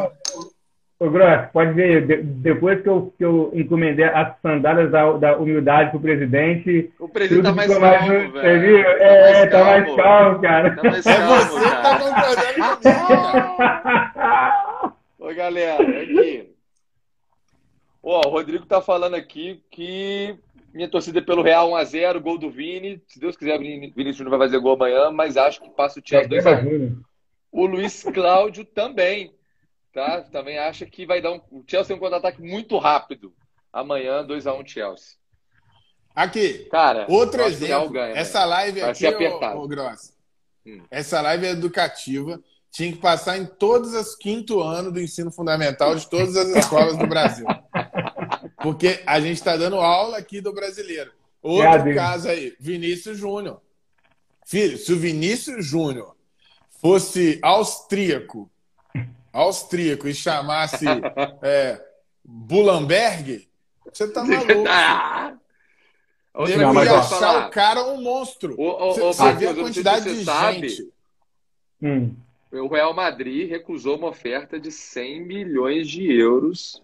Ô, 0.98 1.10
Gross, 1.10 1.50
pode 1.52 1.72
ver, 1.72 2.06
de, 2.06 2.22
depois 2.22 2.80
que 2.80 2.88
eu, 2.88 3.12
que 3.18 3.24
eu 3.24 3.50
encomendei 3.54 4.04
as 4.04 4.38
sandálias 4.40 4.90
da, 4.90 5.10
da 5.14 5.36
humildade 5.36 5.90
pro 5.90 5.98
presidente. 5.98 6.92
O 7.00 7.08
presidente 7.08 7.42
tá 7.42 7.52
mais 7.52 7.68
calmo, 7.68 7.86
mais, 7.86 8.08
velho. 8.08 8.32
Você 8.32 8.58
viu? 8.58 8.84
Tá 8.84 8.90
é, 8.90 9.46
tá 9.46 9.64
mais, 9.64 9.86
tá 9.90 9.96
calmo, 9.96 9.96
mais 9.96 9.96
calmo, 9.96 10.42
cara. 10.42 10.76
Tá 10.76 10.82
mais 10.84 11.04
calmo, 11.04 11.34
é 11.34 11.40
você 11.40 11.60
cara. 11.60 11.82
tá 11.82 11.98
concordando 11.98 12.54
comigo, 12.54 12.82
cara. 14.14 14.58
Oi, 15.22 15.36
galera, 15.36 16.02
aqui. 16.02 16.52
Ó, 18.02 18.26
o 18.26 18.30
Rodrigo 18.30 18.66
tá 18.66 18.82
falando 18.82 19.14
aqui 19.14 19.62
que 19.70 20.36
minha 20.74 20.88
torcida 20.88 21.20
é 21.20 21.22
pelo 21.22 21.42
Real 21.42 21.70
1x0, 21.70 22.18
gol 22.18 22.36
do 22.36 22.50
Vini. 22.50 23.00
Se 23.06 23.20
Deus 23.20 23.36
quiser, 23.36 23.56
Vinícius 23.56 24.18
não 24.18 24.30
vai 24.30 24.40
fazer 24.40 24.58
gol 24.58 24.74
amanhã, 24.74 25.12
mas 25.12 25.36
acho 25.36 25.60
que 25.62 25.70
passa 25.70 26.00
o 26.00 26.02
Chelsea 26.04 26.28
2x1. 26.28 27.00
O 27.52 27.66
Luiz 27.66 28.02
Cláudio 28.02 28.64
também, 28.64 29.32
tá? 29.92 30.22
Também 30.22 30.58
acha 30.58 30.84
que 30.86 31.06
vai 31.06 31.22
dar 31.22 31.30
um. 31.30 31.40
O 31.52 31.62
Chelsea 31.68 31.94
tem 31.94 31.96
um 31.96 32.00
contra-ataque 32.00 32.42
muito 32.42 32.76
rápido. 32.76 33.32
Amanhã, 33.72 34.26
2x1 34.26 34.66
Chelsea. 34.66 35.16
Aqui, 36.16 36.64
cara, 36.64 37.06
outro 37.08 37.42
exemplo. 37.42 37.90
Ganha, 37.90 38.16
essa 38.16 38.44
live 38.44 38.82
aqui, 38.82 39.06
ô, 39.06 39.62
ô 39.62 39.68
Gross, 39.68 40.18
hum. 40.66 40.82
essa 40.90 41.20
live 41.20 41.46
é 41.46 41.50
educativa 41.50 42.42
tinha 42.72 42.90
que 42.90 42.98
passar 42.98 43.36
em 43.36 43.44
todos 43.44 43.92
os 43.92 44.16
quinto 44.16 44.62
ano 44.62 44.90
do 44.90 44.98
ensino 44.98 45.30
fundamental 45.30 45.94
de 45.94 46.08
todas 46.08 46.34
as 46.34 46.48
escolas 46.48 46.96
do 46.96 47.06
Brasil. 47.06 47.44
Porque 48.62 49.02
a 49.06 49.20
gente 49.20 49.36
está 49.36 49.58
dando 49.58 49.76
aula 49.76 50.16
aqui 50.16 50.40
do 50.40 50.54
brasileiro. 50.54 51.12
Outro 51.42 51.94
caso 51.94 52.28
aí, 52.28 52.56
Vinícius 52.58 53.18
Júnior. 53.18 53.60
Filho, 54.46 54.78
se 54.78 54.90
o 54.90 54.98
Vinícius 54.98 55.66
Júnior 55.66 56.16
fosse 56.80 57.38
austríaco, 57.42 58.50
austríaco 59.30 60.08
e 60.08 60.14
chamasse 60.14 60.86
é, 61.42 61.78
Bulamberg, 62.24 63.48
você 63.92 64.08
tá 64.08 64.24
maluco. 64.24 64.64
Ah! 64.66 65.34
Deveria 66.46 66.98
achar 66.98 67.46
o 67.46 67.50
cara 67.50 67.84
um 67.88 68.00
monstro. 68.00 68.56
você 68.56 69.32
vê 69.34 69.48
a 69.48 69.54
quantidade 69.54 70.06
de 70.06 70.24
gente. 70.24 70.90
Hum 71.82 72.16
o 72.60 72.68
Real 72.68 72.94
Madrid 72.94 73.48
recusou 73.48 73.96
uma 73.96 74.08
oferta 74.08 74.60
de 74.60 74.70
100 74.70 75.24
milhões 75.24 75.88
de 75.88 76.12
euros 76.12 76.82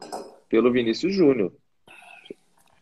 pelo 0.49 0.73
Vinícius 0.73 1.15
Júnior. 1.15 1.53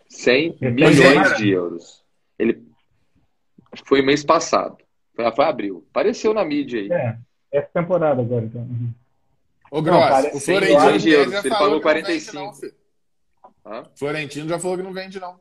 100 0.09 0.57
milhões 0.61 1.37
de 1.37 1.51
euros. 1.51 2.05
Ele 2.39 2.63
foi 3.85 4.03
mês 4.03 4.25
passado. 4.25 4.79
Foi, 5.15 5.31
foi 5.33 5.45
abril. 5.45 5.85
Apareceu 5.91 6.33
na 6.33 6.45
mídia 6.45 6.81
aí. 6.81 6.93
É, 6.93 7.19
essa 7.51 7.69
temporada 7.75 8.21
agora. 8.21 8.45
Então. 8.45 8.63
Uhum. 8.63 8.93
Ô, 9.71 9.83
Gross, 9.83 10.35
o 10.35 10.41
Florentino. 10.41 11.37
Ele 11.39 11.51
pagou 11.51 11.81
45. 11.81 12.53
Não, 13.65 13.85
Florentino 13.97 14.49
já 14.49 14.59
falou 14.61 14.77
que 14.77 14.83
não 14.83 14.93
vende, 14.93 15.19
não. 15.19 15.41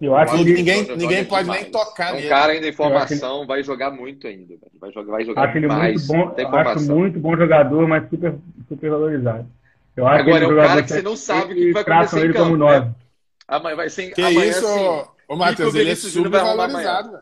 Eu 0.00 0.16
acho 0.16 0.36
que 0.36 0.44
ninguém, 0.44 0.96
ninguém 0.96 1.24
pode 1.24 1.44
demais. 1.44 1.62
nem 1.62 1.70
tocar 1.70 2.14
é 2.14 2.26
um 2.26 2.28
cara 2.28 2.52
ainda 2.52 2.66
em 2.66 2.72
formação, 2.72 3.46
vai 3.46 3.62
jogar 3.62 3.90
muito 3.90 4.26
ainda. 4.26 4.54
Vai 4.80 4.92
jogar, 4.92 5.12
vai 5.12 5.24
jogar 5.24 5.48
acho 5.48 5.56
ele 5.56 5.66
mais. 5.68 6.08
Muito 6.08 6.34
bom, 6.34 6.56
acho 6.56 6.92
muito 6.92 7.18
bom 7.20 7.36
jogador, 7.36 7.88
mas 7.88 8.08
super, 8.10 8.34
super 8.68 8.90
valorizado. 8.90 9.48
Eu 9.96 10.06
acho 10.06 10.22
Agora, 10.22 10.38
que 10.38 10.44
é 10.44 10.54
um 10.54 10.56
cara 10.56 10.82
que 10.82 10.88
você 10.88 11.02
não 11.02 11.16
sabe 11.16 11.52
o 11.52 11.56
que 11.56 11.72
vai 11.72 11.82
acontecer 11.82 12.20
ele 12.20 12.28
em 12.30 12.32
campo. 12.32 12.50
Como. 12.50 12.68
Né? 12.68 12.94
Amanhã 13.46 13.76
vai 13.76 13.88
ser. 13.88 14.10
Que 14.12 14.22
amanhã, 14.22 14.44
isso, 14.44 14.66
assim, 14.66 15.08
ô, 15.28 15.36
Matheus, 15.36 15.74
ele 15.74 15.90
é 15.90 15.94
subvalorizado. 15.94 17.20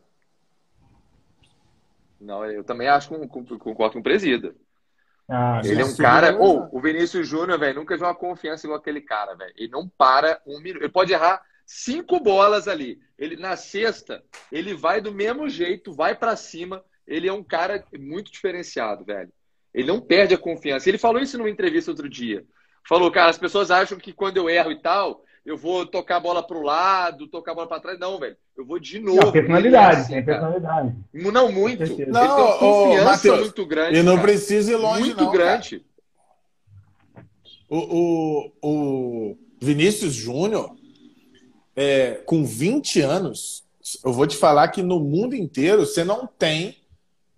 Não, 2.18 2.44
eu 2.46 2.64
também 2.64 2.88
acho 2.88 3.08
que 3.08 3.28
concordo 3.58 3.92
com 3.92 3.98
o 3.98 4.02
presida. 4.02 4.54
Ah, 5.28 5.60
ele 5.64 5.82
é 5.82 5.84
um 5.84 5.96
cara. 5.96 6.36
Ou 6.38 6.68
oh, 6.72 6.78
o 6.78 6.80
Vinícius 6.80 7.28
Júnior, 7.28 7.58
velho, 7.58 7.74
nunca 7.74 7.98
jogou 7.98 8.14
confiança 8.14 8.66
igual 8.66 8.78
aquele 8.78 9.00
cara, 9.00 9.34
velho. 9.34 9.52
Ele 9.56 9.70
não 9.70 9.88
para 9.88 10.40
um 10.46 10.58
minuto. 10.60 10.82
Ele 10.82 10.92
pode 10.92 11.12
errar 11.12 11.42
cinco 11.66 12.20
bolas 12.20 12.68
ali. 12.68 12.98
Ele 13.18 13.36
na 13.36 13.56
sexta, 13.56 14.22
ele 14.50 14.74
vai 14.74 15.00
do 15.00 15.12
mesmo 15.12 15.48
jeito, 15.48 15.92
vai 15.92 16.14
para 16.14 16.36
cima. 16.36 16.84
Ele 17.06 17.28
é 17.28 17.32
um 17.32 17.42
cara 17.42 17.84
muito 17.98 18.30
diferenciado, 18.32 19.04
velho. 19.04 19.32
Ele 19.74 19.88
não 19.88 20.00
perde 20.00 20.34
a 20.34 20.38
confiança. 20.38 20.88
Ele 20.88 20.98
falou 20.98 21.20
isso 21.20 21.38
numa 21.38 21.50
entrevista 21.50 21.90
outro 21.90 22.08
dia. 22.08 22.44
Falou, 22.86 23.10
cara, 23.10 23.30
as 23.30 23.38
pessoas 23.38 23.70
acham 23.70 23.98
que 23.98 24.12
quando 24.12 24.36
eu 24.36 24.50
erro 24.50 24.72
e 24.72 24.80
tal, 24.80 25.24
eu 25.44 25.56
vou 25.56 25.86
tocar 25.86 26.16
a 26.16 26.20
bola 26.20 26.46
para 26.46 26.56
o 26.56 26.62
lado, 26.62 27.26
tocar 27.26 27.52
a 27.52 27.54
bola 27.54 27.66
para 27.66 27.80
trás. 27.80 27.98
Não, 27.98 28.18
velho. 28.18 28.36
Eu 28.56 28.66
vou 28.66 28.78
de 28.78 29.00
novo. 29.00 29.24
Não, 29.24 29.32
personalidade, 29.32 30.00
assim, 30.02 30.12
tem 30.14 30.24
personalidade. 30.24 30.94
Não, 31.12 31.50
muito. 31.50 31.80
Não, 31.80 31.86
ele 31.86 31.96
tem 31.96 32.10
uma 32.12 32.58
confiança 32.58 33.04
Mateus, 33.04 33.40
muito 33.40 33.66
grande. 33.66 33.98
E 33.98 34.02
não 34.02 34.16
cara. 34.16 34.26
precisa 34.26 34.72
ir 34.72 34.76
longe, 34.76 35.00
muito 35.00 35.24
não, 35.24 35.32
grande. 35.32 35.84
O, 37.68 37.78
o, 37.78 38.52
o 38.62 39.38
Vinícius 39.60 40.12
Júnior, 40.12 40.76
é, 41.76 42.20
com 42.26 42.44
20 42.44 43.00
anos, 43.00 43.64
eu 44.04 44.12
vou 44.12 44.26
te 44.26 44.36
falar 44.36 44.68
que 44.68 44.82
no 44.82 45.00
mundo 45.00 45.34
inteiro 45.34 45.84
você 45.86 46.04
não 46.04 46.26
tem 46.26 46.76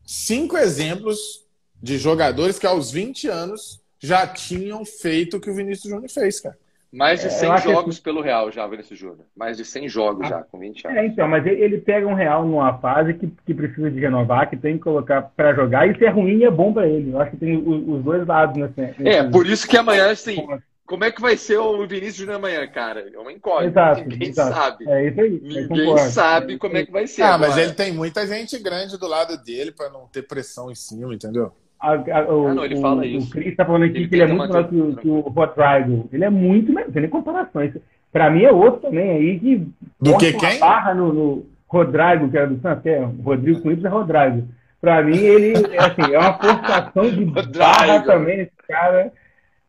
cinco 0.05 0.57
exemplos 0.57 1.45
de 1.83 1.99
jogadores 1.99 2.59
que 2.59 2.67
aos 2.67 2.91
20 2.91 3.29
anos 3.29 3.81
já 3.99 4.27
tinham 4.27 4.85
feito 4.85 5.37
o 5.37 5.41
que 5.41 5.51
o 5.51 5.55
Vinícius 5.55 5.93
Júnior 5.93 6.11
fez, 6.11 6.41
cara. 6.41 6.57
Mais 6.95 7.21
de 7.21 7.29
100 7.29 7.53
é, 7.53 7.59
jogos 7.59 7.99
pelo 7.99 8.21
Real 8.21 8.53
já, 8.53 8.65
Vinícius 8.69 8.97
Júnior. 8.97 9.27
Mais 9.37 9.57
de 9.57 9.65
100 9.65 9.89
jogos 9.89 10.27
ah, 10.27 10.29
já, 10.29 10.43
com 10.43 10.61
20 10.61 10.87
anos. 10.87 10.99
É, 10.99 11.07
então, 11.07 11.27
mas 11.27 11.45
ele 11.45 11.79
pega 11.79 12.07
um 12.07 12.15
Real 12.15 12.47
numa 12.47 12.79
fase 12.79 13.15
que, 13.15 13.29
que 13.45 13.53
precisa 13.53 13.91
de 13.91 13.99
renovar, 13.99 14.49
que 14.49 14.57
tem 14.57 14.75
que 14.75 14.85
colocar 14.85 15.23
para 15.23 15.55
jogar, 15.55 15.89
e 15.89 15.99
se 15.99 16.05
é 16.05 16.09
ruim 16.09 16.45
é 16.45 16.51
bom 16.51 16.73
para 16.73 16.87
ele. 16.87 17.11
Eu 17.11 17.21
acho 17.21 17.33
que 17.33 17.39
tem 17.39 17.57
os, 17.57 17.89
os 17.89 18.05
dois 18.05 18.25
lados 18.25 18.57
nesse, 18.57 18.81
nesse, 18.81 19.09
É, 19.09 19.29
por 19.29 19.45
isso 19.45 19.67
que 19.67 19.77
amanhã, 19.77 20.13
assim, 20.13 20.47
como 20.87 21.05
é 21.05 21.11
que 21.11 21.21
vai 21.21 21.37
ser 21.37 21.59
o 21.59 21.87
Vinícius 21.87 22.17
Júnior 22.17 22.37
amanhã, 22.37 22.67
cara? 22.67 23.09
É 23.13 23.19
uma 23.19 23.33
incógnita. 23.33 23.81
Exato, 23.81 24.09
Ninguém 24.09 24.29
exato. 24.29 24.55
sabe. 24.55 24.89
É 24.89 25.09
isso 25.09 25.21
aí. 25.21 25.41
Ninguém 25.43 25.99
sabe 25.99 26.59
como 26.59 26.77
é 26.77 26.85
que 26.85 26.93
vai 26.93 27.07
ser. 27.07 27.23
Ah, 27.23 27.35
agora. 27.35 27.51
mas 27.51 27.59
ele 27.59 27.73
tem 27.73 27.93
muita 27.93 28.27
gente 28.27 28.59
grande 28.59 28.99
do 28.99 29.07
lado 29.07 29.43
dele 29.43 29.73
para 29.73 29.89
não 29.89 30.07
ter 30.07 30.23
pressão 30.23 30.71
em 30.71 30.75
cima, 30.75 31.15
entendeu? 31.15 31.53
A, 31.81 31.93
a, 31.93 32.35
o, 32.35 32.49
ah, 32.49 32.55
não, 32.55 32.65
ele 32.65 32.81
fala 32.81 33.07
isso. 33.07 33.29
O 33.29 33.31
Chris 33.31 33.49
está 33.49 33.65
falando 33.65 33.85
aqui 33.85 33.97
ele 33.97 34.09
que 34.09 34.15
ele 34.15 34.23
é 34.23 34.27
muito 34.27 34.47
melhor 34.49 34.69
que, 34.69 35.01
que, 35.01 35.09
o 35.09 35.21
Rodrigo. 35.21 36.09
Ele 36.13 36.25
é 36.25 36.31
muito 36.31 36.73
melhor, 36.73 36.91
tem 36.91 37.03
nem 37.03 37.11
comparações. 37.11 37.75
Para 38.13 38.31
mim 38.31 38.43
é 38.45 38.53
outro 38.53 38.83
também 38.83 39.11
aí 39.11 39.41
que. 39.41 39.69
Do 40.01 40.19
que 40.19 40.33
quem? 40.35 40.59
Barra 40.59 40.95
no, 40.95 41.13
no 41.13 41.47
Rodrigo, 41.67 42.31
que 42.31 42.37
era 42.37 42.47
do 42.47 42.61
Santos, 42.61 42.87
é, 42.87 42.99
Rodrigo 43.23 43.61
com 43.63 43.73
Y 43.73 43.87
é 43.87 43.89
Rodrigo. 43.89 44.49
Para 44.81 45.03
mim, 45.03 45.17
ele 45.17 45.55
é, 45.75 45.79
assim, 45.79 46.13
é 46.13 46.19
uma 46.19 46.35
forçação 46.35 47.11
de 47.11 47.25
barra 47.59 48.01
também, 48.03 48.41
esse 48.41 48.53
cara. 48.69 49.11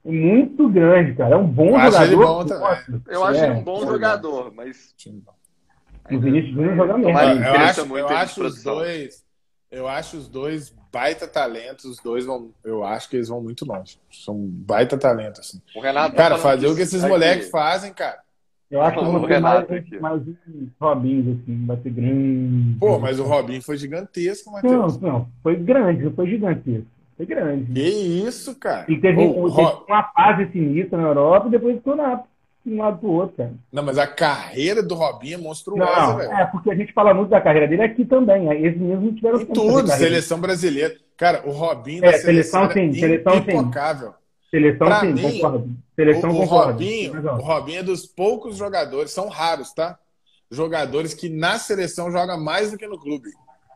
Muito 0.05 0.69
grande, 0.69 1.15
cara. 1.15 1.33
É 1.33 1.37
um 1.37 1.47
bom 1.47 1.79
eu 1.79 1.91
jogador. 1.91 2.45
Bom 2.45 3.01
eu 3.07 3.23
acho 3.23 3.39
é, 3.39 3.49
ele 3.49 3.59
um 3.59 3.63
bom 3.63 3.81
jogador, 3.81 4.53
mas. 4.53 4.93
O 6.11 6.19
Vinícius 6.19 6.53
Júnior 6.53 6.75
joga 6.75 6.97
mesmo. 6.97 7.09
Eu, 7.09 7.55
acho, 7.55 7.97
eu 7.97 8.07
acho 8.09 8.43
os 8.43 8.63
dois. 8.63 9.25
Eu 9.71 9.87
acho 9.87 10.17
os 10.17 10.27
dois 10.27 10.73
baita 10.91 11.27
talentos, 11.27 11.85
os 11.85 11.99
dois 11.99 12.25
vão. 12.25 12.51
Eu 12.63 12.83
acho 12.83 13.09
que 13.09 13.17
eles 13.17 13.29
vão 13.29 13.41
muito 13.41 13.65
longe. 13.65 13.99
São 14.11 14.37
baita 14.37 14.95
talento, 14.95 15.41
assim. 15.41 15.59
O 15.75 15.81
Renato 15.81 16.15
cara, 16.15 16.37
fazer 16.37 16.67
o 16.67 16.75
que 16.75 16.83
esses 16.83 17.03
moleques 17.03 17.49
fazem, 17.49 17.91
cara. 17.91 18.19
Eu 18.69 18.81
acho 18.81 18.97
que 18.97 19.05
vão 19.05 19.27
ser 19.27 19.39
mais, 19.39 19.67
mais 20.01 20.21
um 20.27 20.35
Robinho, 20.79 21.39
assim, 21.41 21.65
vai 21.65 21.77
ser 21.77 21.89
grande. 21.91 22.77
Pô, 22.79 22.99
mas 22.99 23.19
o 23.19 23.23
Robinho 23.23 23.61
foi 23.61 23.77
gigantesco, 23.77 24.51
Matheus. 24.51 24.99
Não, 24.99 25.11
não, 25.11 25.29
foi 25.43 25.55
grande, 25.55 26.09
foi 26.11 26.27
gigantesco. 26.27 26.87
Foi 27.15 27.25
grande. 27.25 27.71
Que 27.73 27.89
isso, 28.27 28.55
cara? 28.55 28.85
E 28.89 28.97
teve, 28.99 29.21
oh, 29.25 29.49
teve 29.49 29.67
Ro... 29.67 29.85
uma 29.87 30.03
fase 30.03 30.51
sinistra 30.51 30.97
na 30.97 31.07
Europa 31.07 31.47
e 31.47 31.51
depois 31.51 31.77
ficou 31.77 31.95
na 31.95 32.23
um 32.65 32.77
lado 32.79 32.97
pro 32.97 33.09
outro, 33.09 33.37
cara. 33.37 33.53
Não, 33.71 33.83
mas 33.83 33.97
a 33.97 34.07
carreira 34.07 34.81
do 34.81 34.95
Robinho 34.95 35.35
é 35.35 35.37
monstruosa, 35.37 36.15
velho. 36.15 36.31
É, 36.31 36.45
porque 36.45 36.71
a 36.71 36.75
gente 36.75 36.91
fala 36.93 37.13
muito 37.13 37.29
da 37.29 37.39
carreira 37.39 37.67
dele 37.67 37.83
aqui 37.83 38.03
também. 38.03 38.51
Eles 38.51 38.75
mesmos 38.79 39.15
tiveram 39.15 39.41
em 39.41 39.45
tudo, 39.45 39.87
seleção 39.89 40.39
brasileira. 40.39 40.95
Cara, 41.15 41.43
o 41.45 41.51
Robinho 41.51 42.03
é, 42.03 42.13
seleção, 42.13 42.69
sim, 42.71 42.91
seleção 42.93 43.35
impecável. 43.35 44.13
Seleção 44.49 44.87
pra 44.87 44.99
sim, 45.01 45.13
mim, 45.13 45.21
concordo. 45.21 45.69
Seleção 45.95 46.31
o, 46.31 46.41
o 46.41 46.43
Robinho, 46.43 47.13
o 47.13 47.41
Robinho 47.41 47.79
é 47.79 47.83
dos 47.83 48.05
poucos 48.05 48.57
jogadores, 48.57 49.11
são 49.11 49.29
raros, 49.29 49.73
tá? 49.73 49.97
Jogadores 50.49 51.13
que 51.13 51.29
na 51.29 51.57
seleção 51.57 52.11
joga 52.11 52.35
mais 52.37 52.71
do 52.71 52.77
que 52.77 52.87
no 52.87 52.99
clube. 52.99 53.29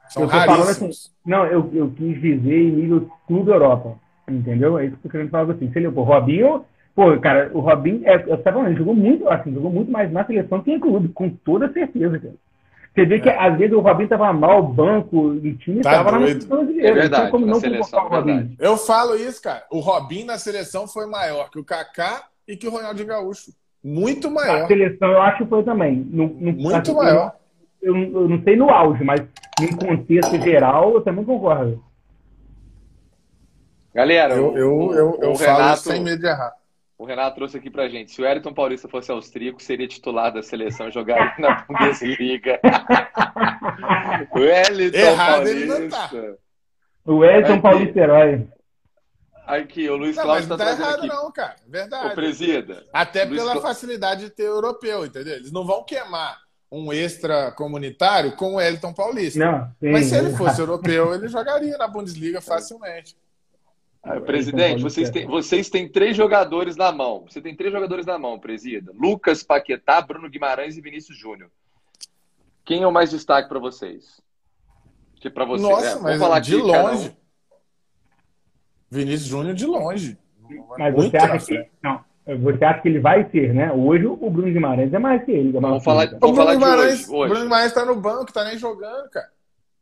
São 0.10 0.24
assim, 0.24 0.38
raríssimos. 0.38 0.97
Assim, 0.97 1.12
não, 1.26 1.45
eu, 1.45 1.70
eu 1.74 1.89
quis 1.91 2.22
dizer 2.22 2.62
em 2.62 2.72
nível 2.72 3.10
clube 3.28 3.51
Europa. 3.51 3.95
Entendeu? 4.28 4.78
É 4.78 4.86
isso 4.86 4.97
que 4.97 4.99
eu 4.99 5.03
tô 5.03 5.10
querendo 5.10 5.30
falar 5.30 5.53
assim. 5.53 5.72
Se 5.72 5.80
ele, 5.80 5.91
pô, 5.91 6.03
Robinho 6.03 6.64
Pô, 6.99 7.18
cara, 7.18 7.49
o 7.53 7.62
Robin, 7.62 8.01
é, 8.03 8.16
eu 8.16 8.38
tava 8.43 8.57
falando, 8.57 8.68
ele 8.68 8.78
jogou 8.78 8.93
muito, 8.93 9.30
assim, 9.30 9.53
jogou 9.53 9.72
muito 9.72 9.89
mais 9.89 10.12
na 10.12 10.26
seleção 10.26 10.62
que 10.62 10.70
em 10.70 10.78
clube, 10.78 11.07
com 11.07 11.30
toda 11.30 11.72
certeza, 11.72 12.20
cara. 12.20 12.34
Você 12.93 13.05
vê 13.05 13.16
é. 13.16 13.20
que 13.20 13.30
às 13.30 13.57
vezes 13.57 13.74
o 13.74 13.80
Robin 13.80 14.05
tava 14.05 14.34
mal, 14.34 14.60
o 14.60 14.68
banco 14.68 15.30
do 15.36 15.53
time 15.55 15.80
tá 15.80 15.91
tava 15.91 16.12
doido. 16.12 16.22
na 16.22 16.28
seleção 16.28 16.57
brasileira. 16.57 16.89
É 16.89 16.93
verdade, 16.93 17.32
como 17.32 17.45
não 17.45 17.60
seleção, 17.62 18.05
o 18.05 18.10
Robin. 18.10 18.55
Eu 18.60 18.76
falo 18.76 19.16
isso, 19.16 19.41
cara. 19.41 19.64
O 19.72 19.80
Robin 19.80 20.26
na 20.26 20.38
seleção 20.38 20.89
foi 20.89 21.05
maior 21.05 21.49
que 21.49 21.57
o 21.57 21.64
Kaká 21.64 22.24
e 22.45 22.57
que 22.57 22.68
o 22.68 22.72
Ronaldinho 22.72 23.07
Gaúcho. 23.07 23.53
Muito 23.82 24.30
maior. 24.30 24.64
A 24.64 24.68
seleção 24.68 25.10
eu 25.10 25.22
acho 25.22 25.38
que 25.38 25.49
foi 25.49 25.64
também. 25.64 26.05
No, 26.12 26.28
no, 26.28 26.51
muito 26.51 26.76
assim, 26.76 26.93
maior. 26.93 27.34
Eu, 27.82 27.95
eu, 27.95 28.12
eu, 28.14 28.28
não 28.28 28.43
sei 28.43 28.57
no 28.57 28.70
auge, 28.70 29.05
mas 29.05 29.22
em 29.66 29.76
contexto 29.76 30.39
geral 30.41 30.93
eu 30.93 31.01
também 31.01 31.24
concordo. 31.24 31.84
Galera, 33.93 34.36
eu, 34.36 34.55
eu, 34.55 34.93
eu, 34.93 35.20
eu 35.22 35.36
falo 35.36 35.57
Renato... 35.57 35.82
sem 35.82 36.01
medo 36.01 36.22
de 36.22 36.28
errar. 36.28 36.53
O 36.97 37.05
Renato 37.05 37.36
trouxe 37.36 37.57
aqui 37.57 37.70
pra 37.70 37.88
gente. 37.88 38.12
Se 38.12 38.22
o 38.22 38.26
Elton 38.26 38.53
Paulista 38.53 38.89
fosse 38.89 39.10
austríaco, 39.10 39.62
seria 39.62 39.88
titular 39.88 40.34
da 40.34 40.43
seleção 40.43 40.89
e 40.89 40.91
jogaria 40.91 41.34
na 41.39 41.64
Bundesliga. 41.68 42.60
o 44.32 44.39
Elton 44.39 44.97
Errado 44.97 45.36
Paulista. 45.36 45.49
Ele 45.49 45.66
não 45.66 45.89
tá. 45.89 46.12
O 47.05 47.24
Elton 47.24 47.62
Paulista 47.62 47.99
herói. 47.99 48.47
Aqui, 49.47 49.89
o 49.89 49.95
Luiz 49.95 50.16
Cláudio 50.16 50.49
tá, 50.49 50.57
tá 50.57 50.72
errado 50.72 50.99
aqui. 50.99 51.07
não, 51.07 51.32
cara. 51.32 51.55
Verdade. 51.68 52.07
O 52.07 52.16
presida. 52.16 52.86
Até 52.93 53.24
Luiz 53.24 53.41
pela 53.41 53.62
facilidade 53.62 54.26
de 54.26 54.30
ter 54.30 54.43
europeu, 54.43 55.05
entendeu? 55.05 55.36
Eles 55.36 55.51
não 55.51 55.66
vão 55.66 55.84
queimar 55.84 56.38
um 56.72 56.93
extra 56.93 57.51
comunitário 57.51 58.36
com 58.36 58.55
o 58.55 58.61
Elton 58.61 58.93
Paulista. 58.93 59.39
Não, 59.39 59.67
sim, 59.80 59.91
Mas 59.91 60.05
se 60.05 60.15
ele 60.15 60.32
fosse 60.32 60.59
europeu, 60.61 61.13
ele 61.13 61.28
jogaria 61.28 61.78
na 61.78 61.88
Bundesliga 61.88 62.41
facilmente. 62.41 63.17
Ah, 64.01 64.20
presidente, 64.22 64.82
vocês 64.82 65.09
têm, 65.09 65.28
vocês 65.28 65.70
têm 65.70 65.89
três 65.89 66.15
jogadores 66.15 66.78
na 66.78 66.91
mão. 66.91 67.26
Você 67.28 67.41
tem 67.41 67.55
três 67.55 67.74
jogadores 67.74 68.05
na 68.05 68.17
mão, 68.17 68.39
presida. 68.39 68.93
Lucas 68.93 69.43
Paquetá, 69.43 69.99
Bruno 69.99 70.30
Guimarães 70.30 70.78
e 70.78 70.82
Vinícius 70.82 71.17
Júnior. 71.17 71.51
Quem 72.63 72.84
é 72.84 72.88
o 72.88 72.93
mais 72.93 73.09
destaque 73.09 73.49
para 73.49 73.59
vocês? 73.59 74.22
Que 75.15 75.30
para 75.30 75.43
vocês, 75.43 75.67
Nossa, 75.67 75.97
é, 75.97 76.01
mas 76.01 76.20
falar 76.20 76.39
de 76.39 76.55
longe. 76.55 77.09
Um. 77.09 77.15
Vinícius 78.89 79.30
Júnior 79.30 79.53
de 79.53 79.65
longe. 79.65 80.17
Mas 80.78 80.95
você 80.95 81.17
acha 81.17 81.45
que 81.45 81.70
não? 81.84 82.09
Você 82.38 82.63
acha 82.63 82.82
que 82.82 82.88
ele 82.88 82.99
vai 82.99 83.30
ser, 83.30 83.53
né? 83.53 83.71
Hoje 83.71 84.05
o 84.05 84.30
Bruno 84.30 84.51
Guimarães 84.51 84.93
é 84.93 84.99
mais 84.99 85.23
que 85.23 85.32
ele. 85.32 85.57
É 85.57 85.61
vamos 85.61 85.84
falar, 85.84 86.07
vamos 86.19 86.23
o 86.23 86.34
Bruno 86.34 86.51
Guimarães, 86.51 87.07
hoje, 87.07 87.11
hoje. 87.11 87.25
O 87.25 87.27
Bruno 87.27 87.43
Guimarães 87.43 87.73
tá 87.73 87.86
no 87.86 87.95
banco, 87.95 88.34
tá 88.34 88.43
nem 88.43 88.57
jogando, 88.57 89.09
cara. 89.09 89.30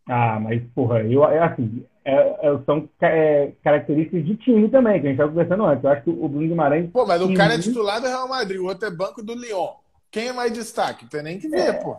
Ah, 0.10 0.40
mas 0.40 0.64
porra, 0.74 1.02
eu 1.04 1.26
é 1.26 1.40
assim, 1.40 1.84
é, 2.06 2.14
é, 2.16 2.60
são 2.66 2.88
é, 3.02 3.52
características 3.62 4.26
de 4.26 4.36
time 4.38 4.70
também, 4.70 5.02
que 5.02 5.08
a 5.08 5.10
gente 5.10 5.20
estava 5.20 5.30
conversando 5.30 5.66
antes. 5.66 5.84
Eu 5.84 5.90
acho 5.90 6.04
que 6.04 6.10
o 6.10 6.30
Bruno 6.30 6.48
Guimarães. 6.48 6.90
Pô, 6.90 7.06
mas 7.06 7.22
o 7.22 7.34
cara 7.34 7.56
é 7.56 7.60
titular 7.60 8.00
do 8.00 8.08
Real 8.08 8.30
Madrid, 8.30 8.60
o 8.60 8.66
outro 8.66 8.88
é 8.88 8.92
banco 8.92 9.22
do 9.22 9.34
Lyon. 9.34 9.68
Quem 10.10 10.30
é 10.30 10.34
mais 10.34 10.54
destaque? 10.54 11.06
Tem 11.06 11.22
nem 11.22 11.38
que 11.38 11.50
ver, 11.50 11.60
é, 11.60 11.74
pô. 11.74 11.98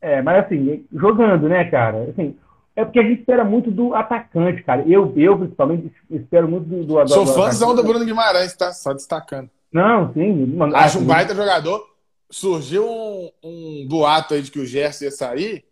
É, 0.00 0.20
mas 0.20 0.44
assim, 0.44 0.84
jogando, 0.92 1.48
né, 1.48 1.64
cara? 1.70 2.10
Assim, 2.10 2.36
é 2.76 2.84
porque 2.84 2.98
a 2.98 3.02
gente 3.02 3.20
espera 3.20 3.44
muito 3.44 3.70
do 3.70 3.94
atacante, 3.94 4.62
cara. 4.62 4.82
Eu, 4.86 5.12
eu 5.16 5.38
principalmente, 5.38 5.92
espero 6.10 6.48
muito 6.48 6.66
do. 6.66 6.84
do 6.84 7.08
Sou 7.08 7.26
fãzão 7.26 7.74
do 7.74 7.82
Bruno 7.82 8.04
Guimarães, 8.04 8.54
tá? 8.54 8.72
Só 8.72 8.92
destacando. 8.92 9.50
Não, 9.72 10.12
sim. 10.12 10.46
Mano, 10.46 10.74
Acho 10.76 10.98
assim, 10.98 11.04
um 11.04 11.06
baita 11.06 11.34
jogador. 11.34 11.84
Surgiu 12.30 12.86
um, 12.86 13.30
um 13.42 13.86
boato 13.88 14.34
aí 14.34 14.42
de 14.42 14.50
que 14.50 14.58
o 14.58 14.66
Gerson 14.66 15.04
ia 15.04 15.10
sair. 15.10 15.64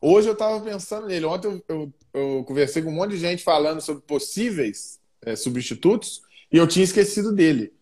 Hoje 0.00 0.28
eu 0.28 0.36
tava 0.36 0.60
pensando 0.60 1.06
nele. 1.06 1.24
Ontem 1.24 1.46
eu, 1.46 1.62
eu 1.68 1.92
eu 2.12 2.44
conversei 2.44 2.82
com 2.82 2.90
um 2.90 2.94
monte 2.94 3.12
de 3.12 3.18
gente 3.18 3.42
falando 3.42 3.80
sobre 3.80 4.02
possíveis 4.02 5.00
é, 5.22 5.34
substitutos 5.34 6.22
e 6.52 6.56
eu 6.56 6.66
tinha 6.66 6.84
esquecido 6.84 7.32
dele. 7.32 7.72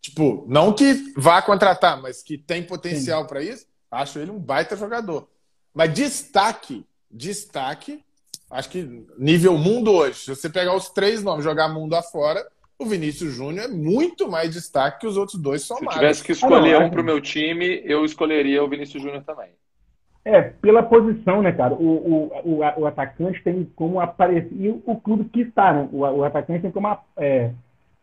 Tipo, 0.00 0.46
não 0.48 0.72
que 0.72 1.12
vá 1.16 1.42
contratar, 1.42 2.00
mas 2.00 2.22
que 2.22 2.38
tem 2.38 2.62
potencial 2.62 3.26
para 3.26 3.42
isso. 3.42 3.66
Acho 3.90 4.18
ele 4.18 4.30
um 4.30 4.38
baita 4.38 4.76
jogador. 4.76 5.28
Mas 5.74 5.92
destaque, 5.92 6.86
destaque, 7.10 8.02
acho 8.50 8.68
que 8.70 9.06
nível 9.18 9.56
mundo 9.56 9.92
hoje. 9.92 10.20
Se 10.20 10.34
você 10.34 10.48
pegar 10.48 10.74
os 10.74 10.90
três 10.90 11.22
nomes, 11.22 11.44
jogar 11.44 11.68
mundo 11.68 11.94
afora, 11.94 12.44
o 12.78 12.86
Vinícius 12.86 13.34
Júnior 13.34 13.66
é 13.66 13.68
muito 13.68 14.30
mais 14.30 14.52
destaque 14.52 15.00
que 15.00 15.06
os 15.06 15.16
outros 15.16 15.38
dois 15.38 15.62
somados. 15.62 15.92
Se 15.92 15.98
eu 15.98 16.00
tivesse 16.00 16.24
que 16.24 16.32
escolher 16.32 16.76
ah, 16.76 16.80
não, 16.80 16.86
um 16.86 16.90
para 16.90 17.00
o 17.00 17.04
meu 17.04 17.20
time, 17.20 17.82
eu 17.84 18.04
escolheria 18.04 18.64
o 18.64 18.68
Vinícius 18.68 19.02
Júnior 19.02 19.22
também. 19.22 19.50
É, 20.24 20.42
pela 20.42 20.82
posição, 20.82 21.40
né, 21.42 21.52
cara? 21.52 21.74
O, 21.74 22.30
o, 22.44 22.58
o, 22.58 22.80
o 22.80 22.86
atacante 22.86 23.42
tem 23.42 23.70
como 23.74 24.00
aparecer. 24.00 24.52
E 24.52 24.68
o, 24.68 24.96
clube 24.96 25.24
que 25.24 25.40
está, 25.40 25.72
né? 25.72 25.88
O, 25.92 26.00
o 26.00 26.24
atacante 26.24 26.62
tem 26.62 26.70
como 26.70 26.96
é, 27.16 27.50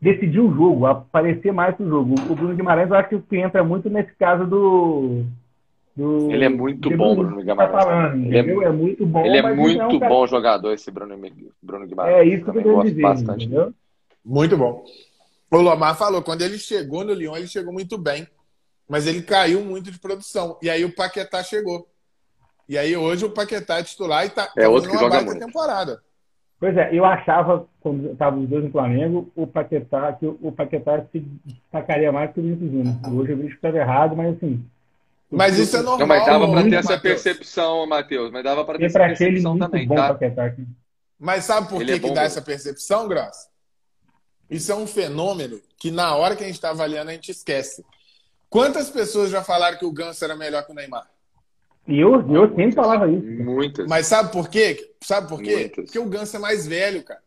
decidir 0.02 0.40
o 0.40 0.54
jogo, 0.54 0.86
aparecer 0.86 1.52
mais 1.52 1.78
no 1.78 1.88
jogo. 1.88 2.16
O 2.30 2.36
Bruno 2.36 2.56
Guimarães, 2.56 2.90
eu 2.90 2.96
acho 2.96 3.20
que 3.22 3.38
entra 3.38 3.64
muito 3.64 3.90
nesse 3.90 4.14
caso 4.16 4.46
do. 4.46 5.26
Do 5.98 6.32
ele 6.32 6.46
é 6.46 6.50
muito 6.50 6.96
bom, 6.96 7.16
Bruno 7.16 7.44
Guimarães. 7.44 7.72
Tá 7.72 7.82
falando, 7.82 8.26
ele 8.26 8.38
é, 8.38 8.66
é, 8.66 8.72
muito 8.72 9.06
bom. 9.06 9.26
Ele 9.26 9.38
é 9.38 9.54
muito 9.54 9.82
é 9.82 9.88
um 9.88 10.00
cara... 10.00 10.14
bom 10.14 10.28
jogador, 10.28 10.72
esse 10.72 10.92
Bruno, 10.92 11.18
Bruno 11.62 11.88
Guimarães. 11.88 12.16
É 12.18 12.26
isso 12.26 12.44
que 12.44 12.50
eu 12.50 12.54
quero 12.54 12.84
dizer. 12.84 13.02
Bastante 13.02 13.46
entendeu? 13.46 13.74
Muito 14.24 14.56
bom. 14.56 14.86
O 15.50 15.58
Lomar 15.58 15.98
falou, 15.98 16.22
quando 16.22 16.44
ele 16.44 16.60
chegou 16.60 17.04
no 17.04 17.14
Lyon, 17.14 17.36
ele 17.36 17.48
chegou 17.48 17.74
muito 17.74 17.98
bem. 17.98 18.28
Mas 18.88 19.08
ele 19.08 19.22
caiu 19.22 19.62
muito 19.62 19.92
de 19.92 20.00
produção. 20.00 20.58
E 20.62 20.70
aí 20.70 20.86
o 20.86 20.94
Paquetá 20.94 21.44
chegou. 21.44 21.88
E 22.70 22.78
aí 22.78 22.96
hoje 22.96 23.26
o 23.26 23.30
Paquetá 23.30 23.80
é 23.80 23.84
titular 23.84 24.26
e 24.26 24.30
tá, 24.30 24.50
é 24.56 24.62
tá 24.64 24.70
outro 24.70 24.90
que 24.90 24.98
joga 24.98 25.22
muito. 25.22 25.40
temporada. 25.40 26.02
Pois 26.60 26.76
é, 26.76 26.90
eu 26.92 27.06
achava, 27.06 27.68
quando 27.82 28.12
estavam 28.12 28.44
os 28.44 28.50
dois 28.50 28.64
no 28.64 28.72
Flamengo, 28.72 29.32
o 29.36 29.46
Paquetá, 29.46 30.14
que 30.14 30.26
o 30.26 30.52
Paquetá 30.52 31.06
se 31.12 31.20
destacaria 31.46 32.12
mais 32.12 32.32
que 32.34 32.40
o 32.40 32.44
Vinícius 32.44 32.72
Júnior. 32.72 32.96
Hoje 33.14 33.32
eu 33.32 33.38
vi 33.38 33.48
que 33.48 33.56
estava 33.56 33.78
errado, 33.78 34.16
mas 34.16 34.36
assim. 34.36 34.66
Mas 35.30 35.58
isso 35.58 35.76
é 35.76 35.82
normal. 35.82 36.00
Não, 36.00 36.08
mas 36.08 36.26
dava 36.26 36.48
para 36.48 36.64
ter 36.64 36.76
essa 36.76 36.94
Mateus. 36.94 37.22
percepção, 37.22 37.86
Matheus. 37.86 38.32
Mas 38.32 38.44
dava 38.44 38.64
para 38.64 38.80
ter 38.80 38.86
essa 38.86 39.00
percepção 39.00 39.58
também, 39.58 39.88
tá? 39.88 40.18
Mas 41.20 41.44
sabe 41.44 41.68
por 41.68 41.84
que, 41.84 41.92
é 41.92 42.00
que 42.00 42.12
dá 42.12 42.24
essa 42.24 42.42
percepção, 42.42 43.08
Graça? 43.08 43.50
Isso 44.50 44.72
é 44.72 44.76
um 44.76 44.88
fenômeno 44.88 45.60
que 45.78 45.92
na 45.92 46.16
hora 46.16 46.36
que 46.36 46.44
a 46.44 46.48
gente 46.48 46.56
está 46.56 46.70
avaliando 46.70 47.10
a 47.10 47.14
gente 47.14 47.32
esquece. 47.32 47.84
Quantas 48.50 48.90
pessoas 48.90 49.30
já 49.30 49.44
falaram 49.44 49.78
que 49.78 49.86
o 49.86 49.92
Ganso 49.92 50.24
era 50.24 50.36
melhor 50.36 50.66
que 50.66 50.72
o 50.72 50.76
Neymar? 50.76 51.06
E 51.86 52.00
eu, 52.00 52.14
eu 52.32 52.48
sempre 52.56 52.74
falava 52.74 53.10
isso. 53.10 53.26
Muitas. 53.44 53.88
Mas 53.88 54.08
sabe 54.08 54.32
por 54.32 54.50
quê? 54.50 54.94
Sabe 55.02 55.28
por 55.28 55.42
quê? 55.42 55.56
Muitas. 55.56 55.86
Porque 55.86 56.00
o 56.00 56.06
Ganso 56.06 56.36
é 56.38 56.40
mais 56.40 56.66
velho, 56.66 57.04
cara. 57.04 57.22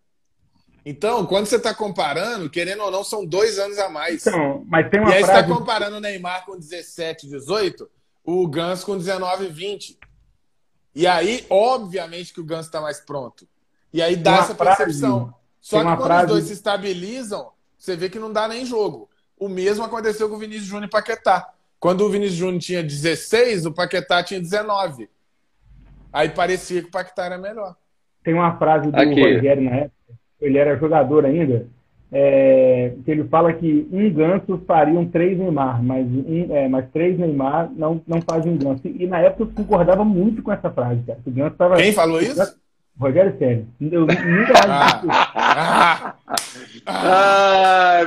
Então, 0.85 1.27
quando 1.27 1.47
você 1.47 1.57
está 1.57 1.75
comparando, 1.75 2.49
querendo 2.49 2.83
ou 2.83 2.91
não, 2.91 3.05
são 3.05 3.25
dois 3.25 3.59
anos 3.59 3.79
a 3.79 3.89
mais. 3.89 4.27
Então, 4.27 4.65
mas 4.67 4.89
tem 4.89 5.01
uma 5.01 5.11
e 5.11 5.15
aí 5.15 5.25
frase... 5.25 5.41
você 5.41 5.45
está 5.45 5.59
comparando 5.59 5.97
o 5.97 6.01
Neymar 6.01 6.45
com 6.47 6.59
17, 6.59 7.29
18, 7.29 7.91
o 8.25 8.49
Ganso 8.49 8.87
com 8.87 8.97
19, 8.97 9.49
20. 9.49 9.99
E 10.95 11.07
aí, 11.07 11.47
obviamente, 11.51 12.33
que 12.33 12.41
o 12.41 12.45
Ganso 12.45 12.69
está 12.69 12.81
mais 12.81 13.01
pronto. 13.01 13.47
E 13.93 14.01
aí 14.01 14.17
dá 14.17 14.39
essa 14.39 14.55
frase, 14.55 14.79
percepção. 14.79 15.35
Só 15.61 15.79
que 15.79 15.85
quando 15.85 16.03
frase... 16.05 16.25
os 16.25 16.31
dois 16.31 16.45
se 16.45 16.53
estabilizam, 16.55 17.51
você 17.77 17.97
vê 17.97 18.09
que 18.09 18.19
não 18.19 18.33
dá 18.33 18.49
nem 18.49 18.65
jogo. 18.65 19.09
O 19.39 19.49
mesmo 19.49 19.85
aconteceu 19.85 20.29
com 20.29 20.37
o 20.37 20.39
Vinícius 20.39 20.67
Júnior 20.67 20.87
e 20.87 20.91
Paquetá. 20.91 21.53
Quando 21.79 22.03
o 22.03 22.11
Vinícius 22.11 22.39
Júnior 22.39 22.61
tinha 22.61 22.83
16, 22.83 23.67
o 23.67 23.73
Paquetá 23.73 24.23
tinha 24.23 24.41
19. 24.41 25.09
Aí 26.13 26.29
parecia 26.29 26.83
que 26.83 26.89
o 26.89 26.91
Paquetá 26.91 27.25
era 27.25 27.39
melhor. 27.39 27.77
Tem 28.23 28.35
uma 28.35 28.59
frase 28.59 28.91
do 28.91 28.97
Aqui. 28.97 29.35
Rogério 29.35 29.63
na 29.63 29.77
época, 29.77 29.95
ele 30.41 30.59
era 30.59 30.77
jogador 30.77 31.25
ainda, 31.25 31.67
é, 32.13 32.93
que 33.05 33.11
ele 33.11 33.25
fala 33.25 33.53
que 33.53 33.87
um 33.93 34.11
ganso 34.11 34.61
faria 34.67 34.99
um 34.99 35.09
três 35.09 35.39
Neymar, 35.39 35.83
mas, 35.83 36.07
um, 36.07 36.47
é, 36.51 36.69
mas 36.69 36.89
três 36.91 37.19
Neymar 37.19 37.71
não, 37.77 38.01
não 38.07 38.21
faz 38.21 38.45
um 38.45 38.57
ganso. 38.57 38.83
E 38.85 39.07
na 39.07 39.21
época 39.21 39.45
eu 39.45 39.65
concordava 39.65 40.05
muito 40.05 40.43
com 40.43 40.53
essa 40.53 40.71
frase, 40.71 41.03
cara. 41.07 41.19
O 41.25 41.31
ganso 41.31 41.57
tava, 41.57 41.77
Quem 41.77 41.93
falou 41.93 42.21
isso? 42.21 42.59
Rogério 43.01 43.35
Ceni. 43.39 43.67
Eu 43.81 44.01
nunca 44.01 44.67
mais 44.69 45.01
ah, 45.35 46.15
ah. 46.87 48.01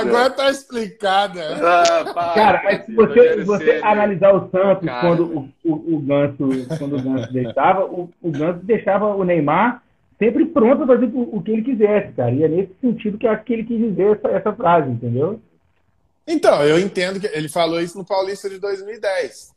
Agora 0.00 0.30
tá 0.30 0.50
explicada. 0.50 1.40
Ah, 1.62 2.32
cara, 2.34 2.60
mas 2.62 2.84
se 2.84 2.94
você, 2.94 3.42
você 3.42 3.80
analisar 3.82 4.34
o 4.34 4.50
Santos 4.50 4.84
cara. 4.84 5.00
quando 5.00 5.24
o, 5.24 5.48
o, 5.64 5.96
o, 5.96 6.00
Ganso, 6.00 6.76
quando 6.78 6.98
o 6.98 7.02
Ganso 7.02 7.32
deixava, 7.32 7.84
o, 7.86 8.10
o 8.20 8.30
Ganso 8.30 8.60
deixava 8.62 9.06
o 9.06 9.24
Neymar 9.24 9.82
sempre 10.22 10.46
pronto 10.46 10.86
para 10.86 10.94
fazer 10.94 11.06
o, 11.06 11.36
o, 11.36 11.42
que 11.42 11.50
ele 11.50 11.62
quisesse, 11.62 12.12
cara. 12.12 12.30
E 12.30 12.44
é 12.44 12.48
nesse 12.48 12.72
sentido 12.80 13.18
que 13.18 13.26
eu 13.26 13.32
acho 13.32 13.44
que 13.44 13.52
ele 13.52 13.64
quis 13.64 13.78
dizer 13.78 14.16
essa, 14.16 14.28
essa 14.28 14.52
frase, 14.52 14.88
entendeu? 14.88 15.42
Então, 16.24 16.62
eu 16.62 16.78
entendo 16.78 17.18
que 17.18 17.26
ele 17.26 17.48
falou 17.48 17.80
isso 17.80 17.98
no 17.98 18.04
Paulista 18.04 18.48
de 18.48 18.60
2010. 18.60 19.52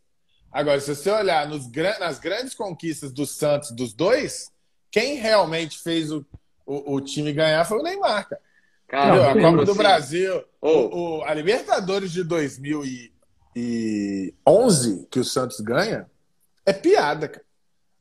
Agora, 0.51 0.79
se 0.79 0.95
você 0.95 1.11
olhar 1.11 1.47
nos, 1.47 1.69
nas 1.99 2.17
grandes 2.17 2.55
conquistas 2.55 3.11
do 3.11 3.27
Santos, 3.27 3.69
dos 3.71 3.93
dois, 3.93 4.51
quem 4.89 5.17
realmente 5.17 5.77
fez 5.77 6.11
o, 6.11 6.25
o, 6.65 6.95
o 6.95 7.01
time 7.01 7.31
ganhar 7.31 7.63
foi 7.65 7.77
o 7.77 7.83
Neymar, 7.83 8.27
cara. 8.27 8.41
Cara, 8.87 9.31
a 9.31 9.33
Copa 9.33 9.65
do 9.65 9.71
assim, 9.71 9.77
Brasil, 9.77 10.43
oh. 10.61 11.19
o, 11.19 11.23
a 11.23 11.33
Libertadores 11.33 12.11
de 12.11 12.23
2011, 12.23 15.07
que 15.11 15.19
o 15.19 15.23
Santos 15.23 15.59
ganha, 15.59 16.07
é 16.65 16.73
piada, 16.73 17.27
cara. 17.27 17.45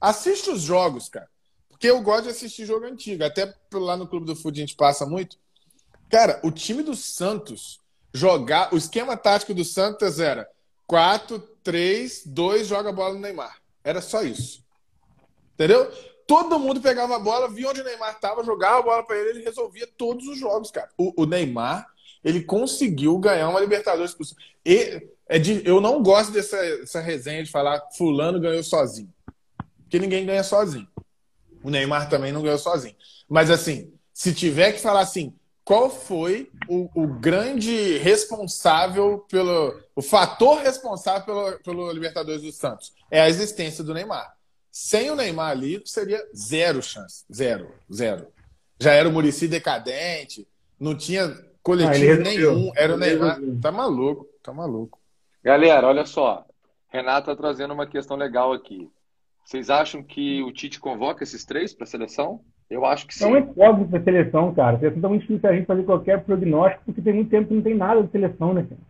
Assiste 0.01 0.51
os 0.51 0.63
jogos, 0.63 1.09
cara. 1.09 1.29
Porque 1.75 1.91
eu 1.91 2.01
gosto 2.03 2.25
de 2.25 2.31
assistir 2.31 2.65
jogo 2.67 2.87
antigo. 2.87 3.25
Até 3.25 3.53
lá 3.73 3.97
no 3.97 4.07
Clube 4.07 4.27
do 4.27 4.37
Futebol 4.37 4.53
a 4.53 4.61
gente 4.61 4.77
passa 4.77 5.05
muito. 5.05 5.37
Cara, 6.09 6.41
o 6.45 6.53
time 6.53 6.85
do 6.85 6.95
Santos 6.95 7.81
jogar. 8.13 8.73
O 8.73 8.77
esquema 8.77 9.17
tático 9.17 9.53
do 9.53 9.65
Santos 9.65 10.21
era 10.21 10.49
4, 10.87 11.41
3, 11.65 12.23
2, 12.27 12.69
joga 12.69 12.91
a 12.91 12.93
bola 12.93 13.15
no 13.15 13.21
Neymar. 13.21 13.59
Era 13.83 14.01
só 14.01 14.23
isso. 14.23 14.65
Entendeu? 15.55 15.91
Todo 16.27 16.59
mundo 16.61 16.81
pegava 16.81 17.17
a 17.17 17.19
bola, 17.19 17.51
via 17.51 17.69
onde 17.69 17.81
o 17.81 17.85
Neymar 17.85 18.13
estava, 18.13 18.45
jogava 18.45 18.79
a 18.79 18.83
bola 18.83 19.03
para 19.05 19.19
ele, 19.19 19.31
ele 19.31 19.45
resolvia 19.45 19.87
todos 19.99 20.27
os 20.29 20.39
jogos, 20.39 20.71
cara. 20.71 20.89
O, 20.97 21.23
o 21.23 21.27
Neymar, 21.27 21.87
ele 22.23 22.43
conseguiu 22.43 23.19
ganhar 23.19 23.49
uma 23.49 23.61
Libertadores. 23.61 24.17
E, 24.65 25.09
é 25.29 25.39
de, 25.39 25.67
eu 25.67 25.81
não 25.81 26.01
gosto 26.03 26.33
dessa, 26.33 26.57
dessa 26.57 27.01
resenha 27.01 27.43
de 27.43 27.51
falar 27.51 27.83
fulano 27.97 28.41
ganhou 28.41 28.63
sozinho. 28.63 29.13
Porque 29.83 29.99
ninguém 29.99 30.25
ganha 30.25 30.45
sozinho. 30.45 30.89
O 31.65 31.71
Neymar 31.71 32.11
também 32.11 32.31
não 32.31 32.43
ganhou 32.43 32.59
sozinho. 32.59 32.95
Mas 33.29 33.51
assim, 33.51 33.91
se 34.13 34.35
tiver 34.35 34.73
que 34.73 34.81
falar 34.81 35.01
assim, 35.01 35.35
qual 35.65 35.89
foi 35.89 36.51
o, 36.69 36.91
o, 36.95 37.07
grande 37.07 37.97
responsável 37.99 39.25
pelo. 39.31 39.75
O 39.97 40.03
fator 40.03 40.59
responsável 40.59 41.25
pelo, 41.25 41.59
pelo 41.61 41.93
Libertadores 41.93 42.43
dos 42.43 42.55
Santos? 42.57 42.93
É 43.11 43.23
a 43.23 43.29
existência 43.31 43.83
do 43.83 43.95
Neymar. 43.95 44.35
Sem 44.71 45.11
o 45.11 45.17
Neymar 45.17 45.53
ali, 45.53 45.81
seria 45.87 46.23
zero 46.37 46.83
chance. 46.83 47.25
Zero. 47.33 47.73
Zero. 47.93 48.29
Já 48.79 48.93
era 48.93 49.09
o 49.09 49.13
Murici 49.13 49.49
decadente, 49.49 50.47
não 50.79 50.95
tinha 50.95 51.35
coletivo 51.63 52.21
ah, 52.21 52.25
nenhum. 52.25 52.73
Era 52.77 52.95
o 52.95 52.99
Neymar. 52.99 53.41
Tá 53.63 53.73
maluco, 53.73 54.29
tá 54.43 54.53
maluco. 54.53 55.01
Galera, 55.43 55.87
olha 55.87 56.05
só. 56.05 56.45
Renato 56.89 57.27
tá 57.27 57.37
trazendo 57.37 57.73
uma 57.73 57.87
questão 57.87 58.17
legal 58.17 58.53
aqui. 58.53 58.91
Vocês 59.45 59.69
acham 59.69 60.03
que 60.03 60.43
o 60.43 60.53
Tite 60.53 60.81
convoca 60.81 61.23
esses 61.23 61.45
três 61.45 61.75
para 61.75 61.85
a 61.85 61.87
seleção? 61.87 62.41
Eu 62.71 62.85
acho 62.85 63.07
que 63.07 63.15
sim. 63.15 63.25
É 63.25 63.29
um 63.29 63.37
incógnito 63.37 63.91
para 63.91 64.01
a 64.01 64.05
seleção, 64.05 64.55
cara. 64.55 64.79
Tá 64.79 65.09
muito 65.09 65.23
difícil 65.23 65.49
a 65.49 65.53
gente 65.53 65.67
fazer 65.67 65.83
qualquer 65.85 66.25
prognóstico, 66.25 66.83
porque 66.87 67.03
tem 67.03 67.13
muito 67.13 67.31
tempo 67.31 67.49
que 67.49 67.55
não 67.55 67.63
tem 67.63 67.75
nada 67.75 68.03
de 68.03 68.11
seleção, 68.11 68.55
né, 68.55 68.67
cara? 68.69 68.81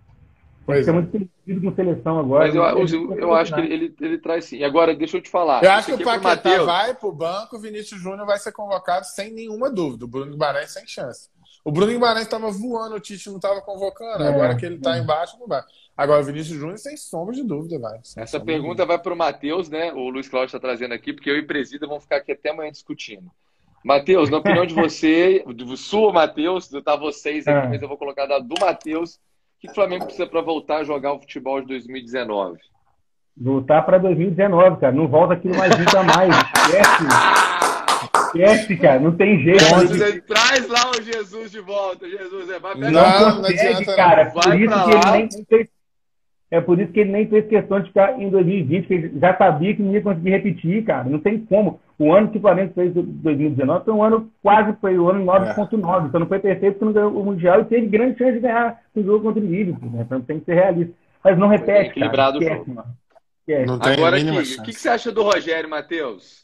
Pois 0.67 0.89
é. 0.89 0.93
muito 0.93 1.11
perdido 1.11 1.61
com 1.61 1.75
seleção 1.75 2.19
agora. 2.19 2.47
Mas 2.47 2.55
eu, 2.55 2.63
eu, 2.63 3.19
eu 3.19 3.35
acho 3.35 3.55
que 3.55 3.61
ele, 3.61 3.95
ele, 4.01 4.19
traz 4.19 4.47
sim. 4.47 4.63
Agora, 4.63 4.95
deixa 4.95 5.19
eu 5.19 5.21
te 5.21 5.29
falar. 5.29 5.63
Eu 5.63 5.71
acho 5.73 5.89
que 5.89 5.93
o 5.93 6.01
é 6.01 6.05
Paquetá 6.05 6.29
Mateus... 6.29 6.65
vai 6.65 6.95
para 6.95 7.09
o 7.09 7.13
banco, 7.13 7.57
o 7.57 7.61
Vinícius 7.61 8.01
Júnior 8.01 8.25
vai 8.25 8.39
ser 8.39 8.53
convocado 8.53 9.05
sem 9.05 9.33
nenhuma 9.33 9.71
dúvida. 9.71 10.07
O 10.07 10.09
Bruno 10.09 10.31
Guimarães 10.31 10.73
sem 10.73 10.87
chance. 10.87 11.29
O 11.63 11.71
Bruno 11.71 11.93
Guimarães 11.93 12.25
estava 12.25 12.51
voando, 12.51 12.95
o 12.95 13.01
Tite 13.01 13.29
não 13.29 13.37
estava 13.37 13.61
convocando. 13.61 14.23
É, 14.23 14.29
agora 14.29 14.57
que 14.57 14.65
ele 14.65 14.77
está 14.77 14.97
é. 14.97 15.01
embaixo, 15.01 15.39
não 15.39 15.47
vai. 15.47 15.63
Agora, 15.97 16.23
o 16.23 16.25
Vinícius 16.25 16.59
Júnior, 16.59 16.79
sem 16.79 16.97
sombra 16.97 17.35
de 17.35 17.45
dúvida, 17.45 17.79
vai. 17.79 18.01
Essa 18.17 18.41
pergunta 18.41 18.85
vai 18.85 18.99
para 18.99 19.15
o 19.15 19.17
Matheus, 19.17 19.69
né? 19.69 19.93
O 19.93 20.09
Luiz 20.09 20.29
Cláudio 20.29 20.47
está 20.47 20.59
trazendo 20.59 20.93
aqui, 20.93 21.13
porque 21.13 21.31
eu 21.31 21.37
e 21.37 21.41
o 21.41 21.47
Presida 21.47 21.87
vamos 21.87 22.03
ficar 22.03 22.17
aqui 22.17 22.33
até 22.33 22.51
amanhã 22.51 22.73
discutindo. 22.73 23.31
Matheus, 23.85 24.31
na 24.31 24.39
opinião 24.39 24.67
de 24.67 24.75
você, 24.75 25.45
do 25.47 25.77
sua, 25.77 26.13
Matheus, 26.13 26.69
tá 26.85 26.97
vocês 26.97 27.47
aqui, 27.47 27.67
é. 27.67 27.69
mas 27.69 27.83
eu 27.83 27.89
vou 27.89 27.99
colocar 27.99 28.27
da 28.27 28.39
do 28.39 28.55
Matheus. 28.59 29.17
O 29.17 29.21
que 29.61 29.71
o 29.71 29.75
Flamengo 29.75 30.07
precisa 30.07 30.27
para 30.27 30.41
voltar 30.41 30.79
a 30.79 30.85
jogar 30.85 31.13
o 31.13 31.21
futebol 31.21 31.61
de 31.61 31.69
2019? 31.69 32.59
Voltar 33.37 33.83
para 33.83 33.99
2019, 33.99 34.81
cara. 34.81 34.93
Não 34.93 35.07
volta 35.07 35.35
aquilo 35.35 35.57
mais 35.57 35.79
nunca 35.79 36.03
mais. 36.03 36.35
Esquece. 36.35 37.05
Esquece, 38.27 38.77
cara. 38.79 39.01
Não 39.01 39.17
tem 39.17 39.39
jeito. 39.41 39.65
Você 39.65 40.21
traz 40.23 40.69
lá 40.69 40.91
o 40.91 41.03
Jesus 41.03 41.51
de 41.51 41.61
volta. 41.61 42.09
Jesus, 42.09 42.51
é 42.51 42.59
vai 42.59 42.75
pegar. 42.75 42.91
Não, 42.91 43.31
não, 43.31 43.43
não 43.43 43.49
adianta. 43.49 43.97
Cara, 43.97 44.25
vai 44.31 44.33
por 44.33 44.61
isso 44.61 44.85
que 44.85 44.91
ele 44.91 45.11
nem 45.13 45.29
é 46.55 46.61
por 46.61 46.79
isso 46.79 46.93
que 46.93 47.01
ele 47.01 47.11
nem 47.11 47.27
fez 47.27 47.47
questão 47.49 47.81
de 47.81 47.89
ficar 47.89 48.21
em 48.21 48.31
2020, 48.31 48.87
que 48.87 48.95
ele 48.95 49.19
já 49.19 49.37
sabia 49.37 49.75
que 49.75 49.83
não 49.83 49.93
ia 49.93 50.01
conseguir 50.01 50.31
repetir, 50.31 50.85
cara. 50.85 51.09
Não 51.09 51.19
tem 51.19 51.39
como. 51.41 51.81
O 51.99 52.13
ano 52.13 52.31
que 52.31 52.39
o 52.39 52.41
Flamengo 52.41 52.73
fez 52.75 52.93
2019 52.95 53.85
foi 53.85 53.95
um 53.95 54.03
ano 54.03 54.31
quase, 54.41 54.77
foi 54.81 54.97
o 54.97 55.11
ano 55.11 55.25
9.9. 55.25 56.05
É. 56.05 56.07
Então 56.07 56.21
não 56.21 56.29
foi 56.29 56.39
perfeito 56.39 56.75
porque 56.75 56.85
não 56.85 56.93
ganhou 56.93 57.21
o 57.21 57.25
Mundial 57.25 57.61
e 57.61 57.65
teve 57.65 57.87
grande 57.89 58.19
chance 58.19 58.35
de 58.35 58.41
ganhar 58.41 58.81
o 58.95 59.03
jogo 59.03 59.25
contra 59.25 59.43
o 59.43 59.47
Liverpool. 59.47 59.91
Né? 59.91 60.03
Então 60.03 60.21
tem 60.21 60.39
que 60.39 60.45
ser 60.45 60.55
realista. 60.55 60.95
Mas 61.25 61.37
não 61.37 61.49
repete, 61.49 61.91
equilibrado 61.91 62.39
cara. 62.39 62.53
o 62.53 62.57
jogo. 62.57 62.85
Não 63.67 63.79
tem 63.79 63.93
Agora 63.95 64.17
aqui, 64.17 64.31
o 64.31 64.63
que, 64.63 64.73
que 64.73 64.81
você 64.81 64.89
acha 64.89 65.11
do 65.11 65.23
Rogério, 65.23 65.69
Matheus? 65.69 66.44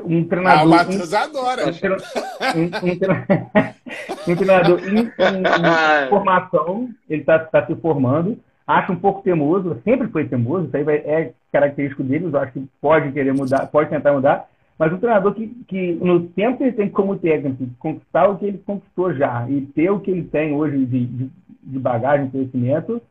Um 0.00 0.24
treinador. 0.24 0.60
Ah, 0.60 0.64
o 0.64 0.68
Matheus 0.68 1.12
adora. 1.12 1.62
Um, 1.66 2.64
um, 2.86 4.32
um 4.32 4.36
treinador 4.36 4.80
em, 4.80 4.98
em, 4.98 5.04
em, 5.04 6.08
formação, 6.08 6.88
ele 7.08 7.20
está 7.20 7.38
tá 7.38 7.66
se 7.66 7.74
formando. 7.76 8.38
Acho 8.66 8.92
um 8.92 8.96
pouco 8.96 9.22
teimoso, 9.22 9.80
sempre 9.84 10.08
foi 10.08 10.26
teimoso, 10.26 10.66
isso 10.66 10.76
aí 10.76 10.84
vai, 10.84 10.96
é 10.96 11.32
característico 11.52 12.02
dele, 12.04 12.26
eu 12.26 12.38
acho 12.38 12.52
que 12.52 12.68
pode 12.80 13.10
querer 13.12 13.34
mudar, 13.34 13.66
pode 13.66 13.90
tentar 13.90 14.12
mudar, 14.12 14.48
mas 14.78 14.92
um 14.92 14.98
treinador 14.98 15.34
que, 15.34 15.48
que 15.66 15.92
no 15.94 16.28
tempo 16.28 16.58
que 16.58 16.64
ele 16.64 16.72
tem 16.72 16.88
como 16.88 17.18
técnico, 17.18 17.66
conquistar 17.78 18.28
o 18.28 18.38
que 18.38 18.46
ele 18.46 18.58
conquistou 18.64 19.12
já 19.14 19.46
e 19.50 19.62
ter 19.62 19.90
o 19.90 19.98
que 19.98 20.12
ele 20.12 20.22
tem 20.22 20.54
hoje 20.54 20.78
de, 20.86 21.06
de, 21.06 21.30
de 21.64 21.78
bagagem, 21.78 22.30
conhecimento, 22.30 23.02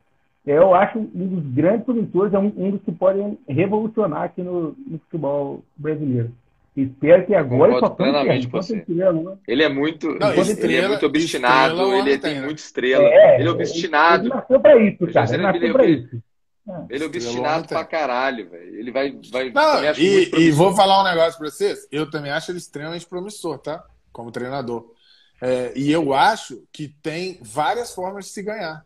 eu 0.45 0.73
acho 0.73 0.97
um 0.97 1.27
dos 1.27 1.53
grandes 1.53 1.85
promissores, 1.85 2.33
é 2.33 2.39
um, 2.39 2.51
um 2.57 2.71
dos 2.71 2.81
que 2.81 2.91
podem 2.91 3.37
revolucionar 3.47 4.23
aqui 4.23 4.41
no, 4.41 4.75
no 4.87 4.99
futebol 4.99 5.61
brasileiro. 5.77 6.31
Espero 6.75 7.25
que 7.25 7.35
agora 7.35 7.79
só 7.79 7.89
plenamente 7.89 8.47
com 8.47 8.61
você. 8.61 8.83
Ele 9.45 9.63
é 9.63 9.67
muito, 9.67 10.07
não, 10.17 10.31
ele 10.31 10.77
é 10.77 10.87
muito 10.87 11.05
obstinado, 11.05 11.93
ele 11.95 12.17
tem 12.17 12.35
né? 12.35 12.45
muita 12.45 12.61
estrela. 12.61 13.03
É, 13.03 13.39
ele 13.39 13.49
é 13.49 13.51
obstinado. 13.51 14.23
Ele 14.23 14.33
nasceu 14.33 14.59
pra 14.59 14.77
isso, 14.81 15.07
cara. 15.07 15.33
Ele 15.33 15.43
nasceu 15.43 15.73
pra 15.73 15.85
isso. 15.85 16.23
Ele 16.89 17.03
é 17.03 17.07
obstinado 17.07 17.67
pra 17.67 17.83
caralho, 17.83 18.49
velho. 18.49 18.75
Ele 18.75 18.91
vai. 18.91 19.19
vai 19.31 19.49
não, 19.51 19.83
e, 19.97 20.31
e, 20.37 20.51
vou 20.51 20.73
falar 20.73 21.01
um 21.01 21.03
negócio 21.03 21.37
pra 21.37 21.49
vocês. 21.49 21.87
Eu 21.91 22.09
também 22.09 22.31
acho 22.31 22.51
ele 22.51 22.59
extremamente 22.59 23.05
promissor, 23.05 23.57
tá? 23.57 23.83
Como 24.13 24.31
treinador. 24.31 24.93
É, 25.41 25.73
e 25.75 25.91
eu 25.91 26.13
acho 26.13 26.63
que 26.71 26.87
tem 26.87 27.39
várias 27.41 27.93
formas 27.93 28.25
de 28.25 28.31
se 28.31 28.43
ganhar. 28.43 28.85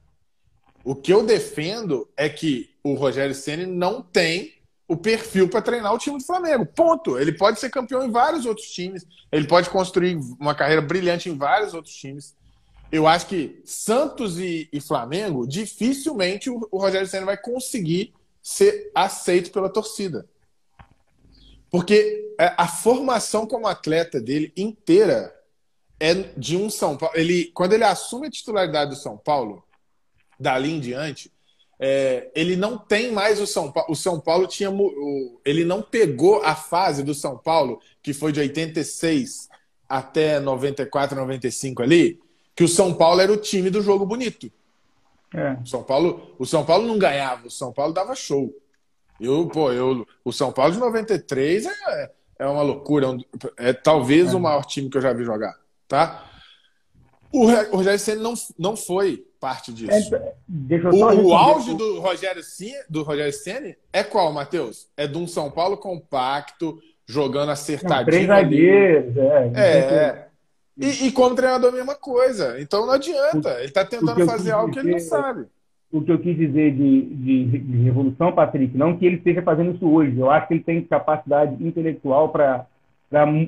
O 0.84 0.96
que 0.96 1.14
eu 1.14 1.24
defendo 1.24 2.10
é 2.16 2.30
que 2.30 2.70
o 2.84 2.94
Rogério 2.94 3.36
Ceni 3.36 3.66
não 3.66 4.02
tem 4.02 4.54
o 4.88 4.96
perfil 4.96 5.50
para 5.50 5.62
treinar 5.62 5.94
o 5.94 5.98
time 5.98 6.18
do 6.18 6.24
Flamengo. 6.24 6.66
Ponto. 6.66 7.18
Ele 7.18 7.32
pode 7.32 7.60
ser 7.60 7.70
campeão 7.70 8.04
em 8.04 8.12
vários 8.12 8.46
outros 8.46 8.68
times. 8.68 9.06
Ele 9.32 9.48
pode 9.48 9.70
construir 9.70 10.18
uma 10.40 10.54
carreira 10.54 10.82
brilhante 10.82 11.30
em 11.30 11.38
vários 11.38 11.74
outros 11.74 11.96
times. 11.96 12.36
Eu 12.92 13.08
acho 13.08 13.28
que 13.28 13.62
Santos 13.66 14.40
e, 14.40 14.70
e 14.72 14.80
Flamengo, 14.80 15.48
dificilmente 15.48 16.50
o, 16.50 16.68
o 16.72 16.78
Rogério 16.78 17.08
Senna 17.08 17.26
vai 17.26 17.38
conseguir 17.38 18.14
ser 18.42 18.92
aceito 18.94 19.52
pela 19.52 19.70
torcida. 19.70 20.28
Porque 21.72 22.34
é, 22.40 22.54
a 22.58 22.68
formação 22.68 23.48
como 23.48 23.68
atleta 23.68 24.22
dele 24.22 24.54
inteira 24.56 25.34
é 26.00 26.14
de 26.38 26.56
um 26.56 26.70
São 26.70 26.96
Paulo. 26.96 27.16
Ele, 27.18 27.46
quando 27.54 27.74
ele 27.74 27.84
assume 27.84 28.28
a 28.28 28.32
titularidade 28.32 28.92
do 28.92 28.96
São 28.96 29.18
Paulo, 29.18 29.64
dali 30.40 30.72
em 30.72 30.80
diante, 30.80 31.32
é, 31.80 32.32
ele 32.34 32.56
não 32.56 32.78
tem 32.78 33.12
mais 33.12 33.40
o 33.40 33.48
São 33.48 33.72
Paulo. 33.72 33.92
O 33.92 33.96
São 33.96 34.20
Paulo 34.20 34.48
tinha. 34.48 34.70
Ele 35.44 35.66
não 35.66 35.82
pegou 35.82 36.42
a 36.44 36.56
fase 36.56 37.04
do 37.04 37.14
São 37.14 37.38
Paulo, 37.38 37.80
que 38.02 38.14
foi 38.14 38.32
de 38.32 38.40
86 38.40 39.50
até 39.88 40.40
94, 40.40 41.16
95 41.18 41.84
ali, 41.84 42.20
que 42.56 42.64
o 42.64 42.68
São 42.68 42.94
Paulo 42.94 43.22
era 43.22 43.32
o 43.32 43.38
time 43.38 43.70
do 43.70 43.82
jogo 43.82 44.06
bonito. 44.06 44.52
É. 45.34 45.54
O, 45.62 45.66
São 45.66 45.84
Paulo, 45.84 46.36
o 46.40 46.46
São 46.46 46.66
Paulo 46.66 46.88
não 46.88 46.98
ganhava, 46.98 47.48
o 47.48 47.52
São 47.52 47.72
Paulo 47.72 47.94
dava 47.94 48.16
show. 48.16 48.54
Eu, 49.20 49.48
pô, 49.48 49.72
eu, 49.72 50.06
o 50.24 50.32
São 50.32 50.52
Paulo 50.52 50.74
de 50.74 50.80
93 50.80 51.66
é, 51.66 52.12
é 52.40 52.48
uma 52.48 52.62
loucura. 52.62 53.08
É, 53.58 53.70
é 53.70 53.74
talvez 53.74 54.34
é. 54.34 54.36
o 54.36 54.40
maior 54.40 54.66
time 54.66 54.90
que 54.90 54.98
eu 54.98 55.02
já 55.02 55.14
vi 55.14 55.24
jogar. 55.24 55.56
Tá? 55.88 56.26
O, 57.36 57.78
Rogério 57.78 58.00
Senna 58.00 58.22
não, 58.22 58.34
não 58.58 58.78
foi 58.78 59.26
parte 59.40 59.74
disso. 59.74 60.16
É, 60.16 60.34
o, 60.92 61.28
o 61.28 61.34
auge 61.34 61.76
do 61.76 62.00
Rogério, 62.00 62.42
do 62.90 63.04
Rogério 63.04 63.34
Ceni 63.34 63.76
é 63.92 64.04
qual, 64.04 64.32
Matheus? 64.32 64.88
É 64.96 65.06
de 65.06 65.18
um 65.18 65.28
São 65.28 65.52
Paulo 65.52 65.78
compacto, 65.78 66.80
jogando 67.06 67.52
acertadinho. 67.52 67.98
Não, 67.98 68.06
três 68.06 68.28
zagueiros, 68.28 69.18
é. 69.18 69.52
é. 69.56 70.28
E, 70.78 71.08
e, 71.08 71.12
como 71.12 71.36
treinador, 71.36 71.72
a 71.72 71.76
mesma 71.76 71.96
coisa. 71.96 72.60
Então 72.60 72.86
não 72.86 72.94
adianta. 72.94 73.50
Ele 73.58 73.66
está 73.66 73.86
tentando 73.86 74.26
fazer 74.26 74.52
algo 74.52 74.72
que 74.72 74.80
ele 74.80 74.92
não 74.92 75.00
sabe. 75.00 75.46
O 75.92 76.02
que 76.02 76.12
eu 76.12 76.20
quis 76.20 76.36
dizer 76.36 76.74
de, 76.74 77.02
de, 77.02 77.46
de, 77.60 77.78
revolução, 77.84 78.34
Patrick, 78.34 78.78
não 78.78 78.98
que 78.98 79.06
ele 79.06 79.16
esteja 79.16 79.42
fazendo 79.42 79.76
isso 79.76 79.88
hoje. 79.88 80.18
Eu 80.18 80.30
acho 80.30 80.48
que 80.48 80.56
ele 80.56 80.64
tem 80.64 80.84
capacidade 80.84 81.64
intelectual 81.66 82.30
para 82.30 82.66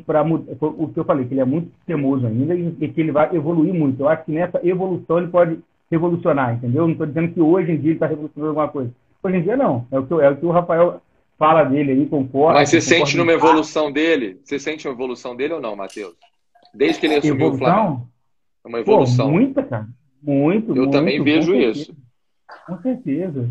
para 0.05 0.23
o 0.23 0.89
que 0.89 0.99
eu 0.99 1.05
falei, 1.05 1.25
que 1.25 1.33
ele 1.33 1.41
é 1.41 1.45
muito 1.45 1.69
teimoso 1.85 2.25
ainda 2.25 2.55
e 2.55 2.87
que 2.89 3.01
ele 3.01 3.11
vai 3.11 3.35
evoluir 3.35 3.73
muito. 3.73 4.01
Eu 4.01 4.09
acho 4.09 4.25
que 4.25 4.31
nessa 4.31 4.59
evolução 4.65 5.17
ele 5.17 5.27
pode 5.27 5.59
revolucionar, 5.91 6.55
entendeu? 6.55 6.83
Não 6.83 6.91
estou 6.91 7.07
dizendo 7.07 7.33
que 7.33 7.41
hoje 7.41 7.71
em 7.71 7.77
dia 7.77 7.89
ele 7.89 7.93
está 7.95 8.07
revolucionando 8.07 8.49
alguma 8.49 8.67
coisa. 8.67 8.91
Hoje 9.23 9.37
em 9.37 9.41
dia 9.41 9.57
não. 9.57 9.85
É 9.91 9.99
o 9.99 10.05
que, 10.05 10.13
é 10.13 10.29
o, 10.29 10.37
que 10.37 10.45
o 10.45 10.51
Rafael 10.51 11.01
fala 11.37 11.63
dele 11.63 11.91
aí, 11.91 12.05
concorda. 12.05 12.59
Mas 12.59 12.69
você 12.69 12.81
sente 12.81 13.17
numa 13.17 13.33
evolução 13.33 13.91
dele? 13.91 14.39
Você 14.43 14.59
sente 14.59 14.87
uma 14.87 14.93
evolução 14.93 15.35
dele 15.35 15.53
ou 15.53 15.61
não, 15.61 15.75
Matheus? 15.75 16.15
Desde 16.73 16.99
que 16.99 17.05
ele 17.07 17.15
assumiu 17.15 17.47
evolução? 17.47 17.67
o 17.67 17.71
Flamengo. 17.71 18.09
É 18.63 18.67
uma 18.67 18.79
evolução. 18.79 19.25
Pô, 19.27 19.31
muita, 19.31 19.63
cara. 19.63 19.87
Muito. 20.21 20.71
Eu 20.71 20.75
muito, 20.75 20.91
também 20.91 21.23
vejo 21.23 21.51
com 21.51 21.57
isso. 21.57 21.95
Com 22.65 22.81
certeza. 22.81 23.49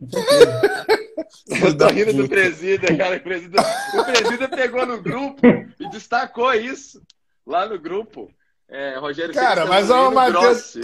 Eu 1.62 1.76
tô 1.76 1.86
rindo 1.88 2.12
do 2.12 2.28
presida, 2.28 2.94
cara. 2.96 3.16
O 3.16 3.20
presida, 3.20 3.62
o 3.94 4.04
presida 4.04 4.48
pegou 4.48 4.84
no 4.84 5.00
grupo 5.00 5.40
e 5.46 5.90
destacou 5.90 6.52
isso 6.54 7.00
lá 7.46 7.66
no 7.66 7.78
grupo. 7.78 8.30
É, 8.68 8.98
Rogério 8.98 9.32
Cara, 9.32 9.64
mas 9.64 9.90
o 9.90 10.10
Matheus. 10.10 10.74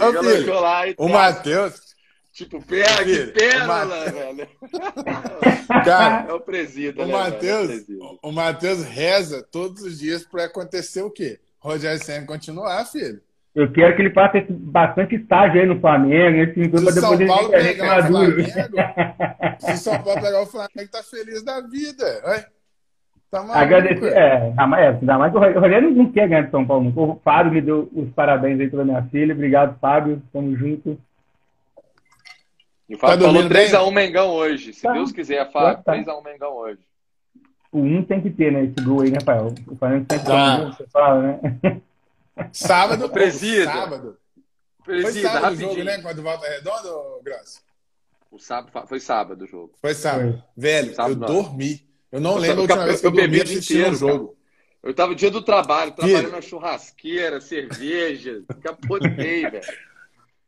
O 0.97 1.09
Matheus. 1.09 1.93
Tipo, 2.31 2.59
pera, 2.65 3.03
que 3.03 3.27
pérola, 3.27 4.05
velho. 4.09 4.49
Cara, 5.85 6.31
é 6.31 6.33
o 6.33 6.39
presida, 6.39 7.03
o 7.03 7.05
né, 7.05 7.13
Matheus, 7.13 7.85
o 8.23 8.31
Matheus 8.31 8.81
reza 8.83 9.43
todos 9.43 9.83
os 9.83 9.99
dias 9.99 10.25
para 10.25 10.45
acontecer 10.45 11.03
o 11.03 11.11
quê? 11.11 11.39
Rogério 11.59 12.03
Senna 12.03 12.25
continuar, 12.25 12.85
filho. 12.85 13.21
Eu 13.55 13.71
quero 13.71 13.95
que 13.95 14.01
ele 14.01 14.09
faça 14.09 14.43
bastante 14.49 15.15
estágio 15.15 15.61
aí 15.61 15.67
no 15.67 15.79
Flamengo, 15.79 16.37
esse 16.37 16.69
para 16.69 16.79
depois 16.79 16.95
São 16.95 17.27
Paulo 17.27 17.49
pegar 17.49 17.99
o 17.99 18.03
Flamengo, 18.07 18.41
Se 19.59 19.77
São 19.77 20.03
Paulo 20.03 20.21
pegar 20.21 20.41
o 20.41 20.45
Flamengo, 20.47 20.91
tá 20.91 21.03
feliz 21.03 21.43
da 21.43 21.61
vida. 21.61 22.21
Oi? 22.25 22.43
Tá 23.29 23.41
Agradecer, 23.51 24.13
é, 24.13 24.47
ainda 24.47 24.67
mais, 24.67 24.95
ainda 24.95 25.17
mais 25.17 25.31
que 25.31 25.37
o 25.37 25.59
Rogério 25.59 25.91
não 25.91 26.11
quer 26.11 26.27
ganhar 26.27 26.43
de 26.43 26.51
São 26.51 26.65
Paulo. 26.65 26.93
O 26.95 27.19
Fábio 27.23 27.51
me 27.51 27.61
deu 27.61 27.89
os 27.93 28.09
parabéns 28.11 28.59
aí 28.59 28.69
pela 28.69 28.85
minha 28.85 29.03
filha. 29.03 29.33
Obrigado, 29.33 29.77
Fábio. 29.79 30.21
Tamo 30.31 30.55
junto. 30.55 30.99
E 32.89 32.95
o 32.95 32.97
Fábio 32.97 33.19
tá 33.19 33.25
falou 33.25 33.49
3x1 33.49 33.91
Mengão 33.91 34.29
hoje. 34.29 34.73
Se 34.73 34.83
tá. 34.83 34.93
Deus 34.93 35.11
quiser, 35.11 35.51
Fábio, 35.51 35.83
tá. 35.83 35.93
3x1 35.93 36.23
Mengão 36.23 36.53
hoje. 36.53 36.79
O 37.71 37.79
1 37.79 38.03
tem 38.03 38.21
que 38.21 38.29
ter, 38.29 38.51
né? 38.51 38.65
Esse 38.65 38.83
gol 38.83 39.01
aí, 39.01 39.09
né, 39.09 39.17
Rafael? 39.19 39.53
O 39.67 39.75
Flamengo 39.75 40.05
sempre 40.11 40.25
tá. 40.25 40.65
você 40.65 40.87
fala, 40.87 41.21
né? 41.21 41.81
Sábado, 42.51 43.09
presida. 43.09 43.65
Sábado. 43.65 44.17
Presida, 44.83 45.11
foi 45.11 45.21
sábado 45.21 45.43
rapidinho. 45.43 45.69
o 45.69 45.73
jogo, 45.73 45.83
né? 45.85 46.01
Quando 46.01 46.23
volta 46.23 46.47
redondo, 46.47 47.21
Graça? 47.23 47.59
O 48.31 48.39
sábado, 48.39 48.87
foi 48.87 48.99
sábado 48.99 49.43
o 49.43 49.47
jogo. 49.47 49.73
Foi 49.79 49.93
sábado. 49.93 50.31
Foi. 50.31 50.43
Velho, 50.57 50.95
sábado, 50.95 51.13
eu 51.13 51.19
não. 51.19 51.27
dormi. 51.27 51.87
Eu 52.11 52.19
não 52.19 52.35
lembro 52.35 52.59
a 52.59 52.61
última 52.61 52.85
vez 52.85 52.99
que 52.99 53.07
eu, 53.07 53.11
eu 53.11 53.15
bebi 53.15 53.41
o 53.41 53.93
jogo. 53.95 54.27
Cara. 54.27 54.43
Eu 54.83 54.93
tava 54.93 55.15
dia 55.15 55.31
do 55.31 55.41
trabalho, 55.41 55.93
trabalhando 55.93 56.31
na 56.31 56.41
churrasqueira, 56.41 57.39
cerveja, 57.39 58.43
capotei, 58.61 59.43
velho. 59.49 59.61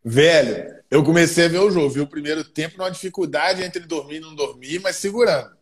Velho, 0.03 0.75
eu 0.91 1.03
comecei 1.03 1.45
a 1.45 1.47
ver 1.47 1.59
o 1.59 1.71
jogo, 1.71 1.89
vi 1.89 2.01
o 2.01 2.07
primeiro 2.07 2.43
tempo 2.43 2.77
numa 2.77 2.91
dificuldade 2.91 3.63
entre 3.63 3.79
dormir 3.79 4.17
e 4.17 4.19
não 4.19 4.36
dormir, 4.36 4.79
mas 4.79 4.97
segurando. 4.97 5.55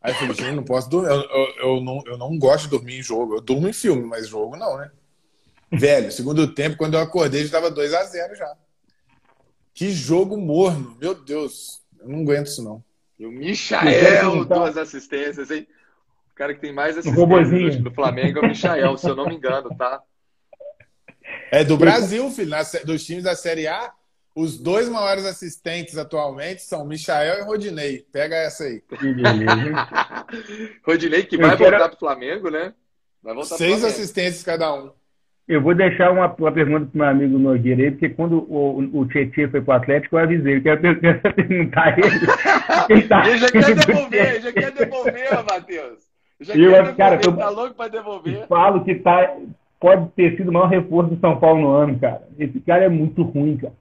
Aí 0.00 0.12
eu 0.12 0.16
falei, 0.16 0.34
gente, 0.34 0.56
não 0.56 0.64
posso 0.64 0.88
dormir. 0.88 1.10
Eu, 1.10 1.20
eu, 1.22 1.54
eu, 1.58 1.80
não, 1.80 2.02
eu 2.06 2.18
não 2.18 2.36
gosto 2.38 2.64
de 2.64 2.70
dormir 2.70 2.98
em 2.98 3.02
jogo. 3.02 3.36
Eu 3.36 3.40
durmo 3.40 3.68
em 3.68 3.72
filme, 3.72 4.04
mas 4.04 4.26
jogo 4.26 4.56
não, 4.56 4.76
né? 4.78 4.90
Velho, 5.78 6.12
segundo 6.12 6.52
tempo, 6.54 6.76
quando 6.76 6.94
eu 6.94 7.00
acordei, 7.00 7.40
já 7.40 7.46
estava 7.46 7.70
2 7.70 7.94
a 7.94 8.04
0 8.04 8.34
já. 8.34 8.56
Que 9.72 9.90
jogo 9.90 10.36
morno, 10.36 10.96
meu 11.00 11.14
Deus. 11.14 11.82
Eu 12.00 12.08
não 12.08 12.20
aguento 12.20 12.46
isso, 12.46 12.62
não. 12.62 12.82
E 13.18 13.26
o 13.26 13.30
Michael, 13.30 14.44
duas 14.44 14.76
assistências, 14.76 15.50
hein? 15.50 15.66
O 16.32 16.34
cara 16.34 16.54
que 16.54 16.60
tem 16.60 16.72
mais 16.72 16.98
assistências 16.98 17.76
do 17.76 17.92
Flamengo 17.92 18.38
é 18.38 18.42
o 18.42 18.48
Michael, 18.48 18.96
se 18.96 19.08
eu 19.08 19.16
não 19.16 19.26
me 19.26 19.36
engano, 19.36 19.70
tá? 19.76 20.02
É 21.50 21.64
do 21.64 21.76
Brasil, 21.76 22.30
filho. 22.30 22.50
Na, 22.50 22.62
dos 22.84 23.04
times 23.04 23.24
da 23.24 23.36
Série 23.36 23.66
A, 23.66 23.92
os 24.34 24.58
dois 24.58 24.88
maiores 24.88 25.24
assistentes 25.24 25.96
atualmente 25.96 26.62
são 26.62 26.84
Michael 26.84 27.38
e 27.38 27.42
Rodinei. 27.42 28.04
Pega 28.12 28.34
essa 28.34 28.64
aí. 28.64 28.82
Rodinei 30.84 31.24
que 31.24 31.36
vai 31.36 31.56
quero... 31.56 31.70
voltar 31.70 31.88
pro 31.88 31.98
Flamengo, 31.98 32.50
né? 32.50 32.74
Vai 33.22 33.34
voltar 33.34 33.56
Seis 33.56 33.84
assistências 33.84 34.42
cada 34.42 34.74
um. 34.74 34.92
Eu 35.46 35.60
vou 35.60 35.74
deixar 35.74 36.10
uma, 36.10 36.34
uma 36.38 36.52
pergunta 36.52 36.86
para 36.86 36.94
o 36.94 36.98
meu 36.98 37.06
amigo 37.06 37.38
Nogueira 37.38 37.82
aí, 37.82 37.90
porque 37.90 38.08
quando 38.08 38.38
o, 38.50 38.78
o 39.00 39.06
Tietchan 39.06 39.50
foi 39.50 39.60
para 39.60 39.74
o 39.74 39.76
Atlético, 39.76 40.16
eu 40.16 40.22
avisei. 40.22 40.56
Eu 40.56 40.62
quero 40.62 40.80
perguntar 41.34 41.82
a 41.82 41.90
ele. 41.90 42.88
ele, 42.88 43.08
tá... 43.08 43.28
ele 43.28 43.38
já 43.38 43.50
quer 43.50 43.74
devolver, 43.74 44.40
já 44.40 44.52
quer 44.52 44.70
devolver, 44.72 45.44
Matheus. 45.44 45.98
Já 46.40 46.54
eu, 46.54 46.70
quer 46.70 46.82
devolver, 46.82 46.96
cara, 46.96 47.18
tá 47.18 47.48
louco 47.50 47.74
para 47.74 47.90
devolver. 47.90 48.46
Falo 48.46 48.84
que 48.84 48.94
tá, 48.94 49.36
pode 49.78 50.08
ter 50.12 50.34
sido 50.36 50.48
o 50.48 50.52
maior 50.52 50.68
reforço 50.68 51.14
do 51.14 51.20
São 51.20 51.38
Paulo 51.38 51.60
no 51.60 51.68
ano, 51.68 51.98
cara. 51.98 52.22
Esse 52.38 52.58
cara 52.60 52.84
é 52.84 52.88
muito 52.88 53.22
ruim, 53.22 53.58
cara. 53.58 53.74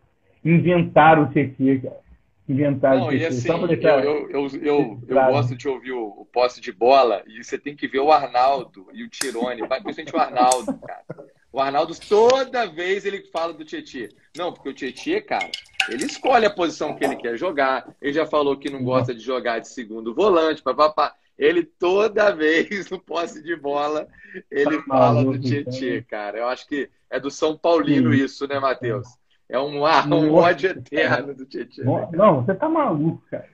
Inventaram 0.43 1.23
o 1.23 1.27
Tietchan, 1.27 1.79
cara. 1.79 2.02
Inventaram. 2.47 3.01
Não, 3.01 3.13
e 3.13 3.25
assim, 3.25 3.67
deixar... 3.67 4.03
eu, 4.03 4.29
eu, 4.29 4.47
eu, 4.61 5.01
eu, 5.07 5.15
gosto 5.15 5.55
de 5.55 5.67
ouvir 5.67 5.91
o, 5.91 6.07
o 6.07 6.25
posse 6.25 6.59
de 6.59 6.71
bola 6.71 7.23
e 7.27 7.43
você 7.43 7.57
tem 7.57 7.75
que 7.75 7.87
ver 7.87 7.99
o 7.99 8.11
Arnaldo 8.11 8.87
e 8.93 9.03
o 9.03 9.09
Tirone, 9.09 9.67
principalmente 9.67 10.15
o 10.15 10.19
Arnaldo, 10.19 10.77
cara. 10.79 11.03
O 11.51 11.59
Arnaldo, 11.59 11.93
toda 12.09 12.65
vez 12.65 13.05
ele 13.05 13.21
fala 13.31 13.53
do 13.53 13.63
Tietchan. 13.63 14.09
Não, 14.35 14.51
porque 14.51 14.69
o 14.69 14.73
Tietchan, 14.73 15.21
cara, 15.21 15.51
ele 15.87 16.05
escolhe 16.05 16.45
a 16.45 16.49
posição 16.49 16.95
que 16.95 17.05
ele 17.05 17.15
quer 17.15 17.37
jogar. 17.37 17.95
Ele 18.01 18.13
já 18.13 18.25
falou 18.25 18.57
que 18.57 18.71
não 18.71 18.83
gosta 18.83 19.13
de 19.13 19.21
jogar 19.21 19.59
de 19.59 19.67
segundo 19.67 20.15
volante, 20.15 20.63
papapá. 20.63 21.13
Ele 21.37 21.63
toda 21.63 22.35
vez 22.35 22.89
no 22.89 22.99
posse 22.99 23.41
de 23.43 23.55
bola, 23.55 24.07
ele 24.49 24.77
tá 24.77 24.83
fala 24.87 25.23
do 25.23 25.39
Tietchan, 25.39 26.01
cara. 26.03 26.39
Eu 26.39 26.47
acho 26.47 26.67
que 26.67 26.89
é 27.09 27.19
do 27.19 27.29
São 27.29 27.55
Paulino 27.55 28.13
isso, 28.13 28.47
né, 28.47 28.59
Matheus? 28.59 29.07
É 29.53 29.59
um, 29.59 29.83
um 29.83 30.33
ódio 30.33 30.71
eterno 30.71 31.35
do 31.35 31.45
Tietchan. 31.45 31.83
Não, 32.11 32.43
você 32.43 32.55
tá 32.55 32.67
maluco, 32.67 33.21
cara. 33.29 33.45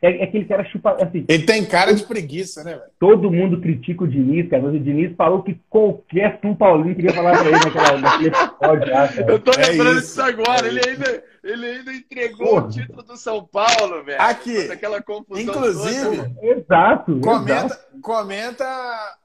É, 0.00 0.20
é 0.20 0.24
aquele 0.24 0.44
cara 0.44 0.64
chupa. 0.66 0.92
Assim, 1.02 1.24
ele 1.28 1.42
tem 1.44 1.64
cara 1.64 1.92
de 1.92 2.04
preguiça, 2.04 2.62
né, 2.62 2.74
velho? 2.74 2.84
Todo 3.00 3.30
mundo 3.30 3.60
critica 3.60 4.04
o 4.04 4.08
Diniz, 4.08 4.48
cara, 4.48 4.62
mas 4.62 4.74
o 4.74 4.78
Diniz 4.78 5.14
falou 5.16 5.42
que 5.42 5.60
qualquer 5.68 6.38
São 6.40 6.54
Paulino 6.54 6.94
queria 6.94 7.12
falar 7.12 7.38
pra 7.38 7.48
ele 7.48 7.58
naquela, 7.58 7.98
naquele 7.98 8.28
episódio 8.28 8.92
lá, 8.92 9.08
cara. 9.08 9.32
Eu 9.32 9.38
tô 9.40 9.50
é 9.52 9.66
lembrando 9.66 10.00
disso 10.00 10.22
agora. 10.22 10.66
É 10.66 10.68
ele, 10.68 10.80
ainda, 10.88 11.24
ele 11.42 11.66
ainda 11.66 11.92
entregou 11.92 12.48
Porra. 12.48 12.66
o 12.66 12.68
título 12.68 13.02
do 13.02 13.16
São 13.16 13.44
Paulo, 13.44 14.04
velho. 14.04 14.22
Aqui. 14.22 14.70
Aquela 14.70 15.02
confusão. 15.02 15.42
Inclusive, 15.42 16.16
toda. 16.16 16.46
exato. 16.46 17.20
Comenta, 17.20 17.66
exato. 17.66 18.00
comenta, 18.00 18.64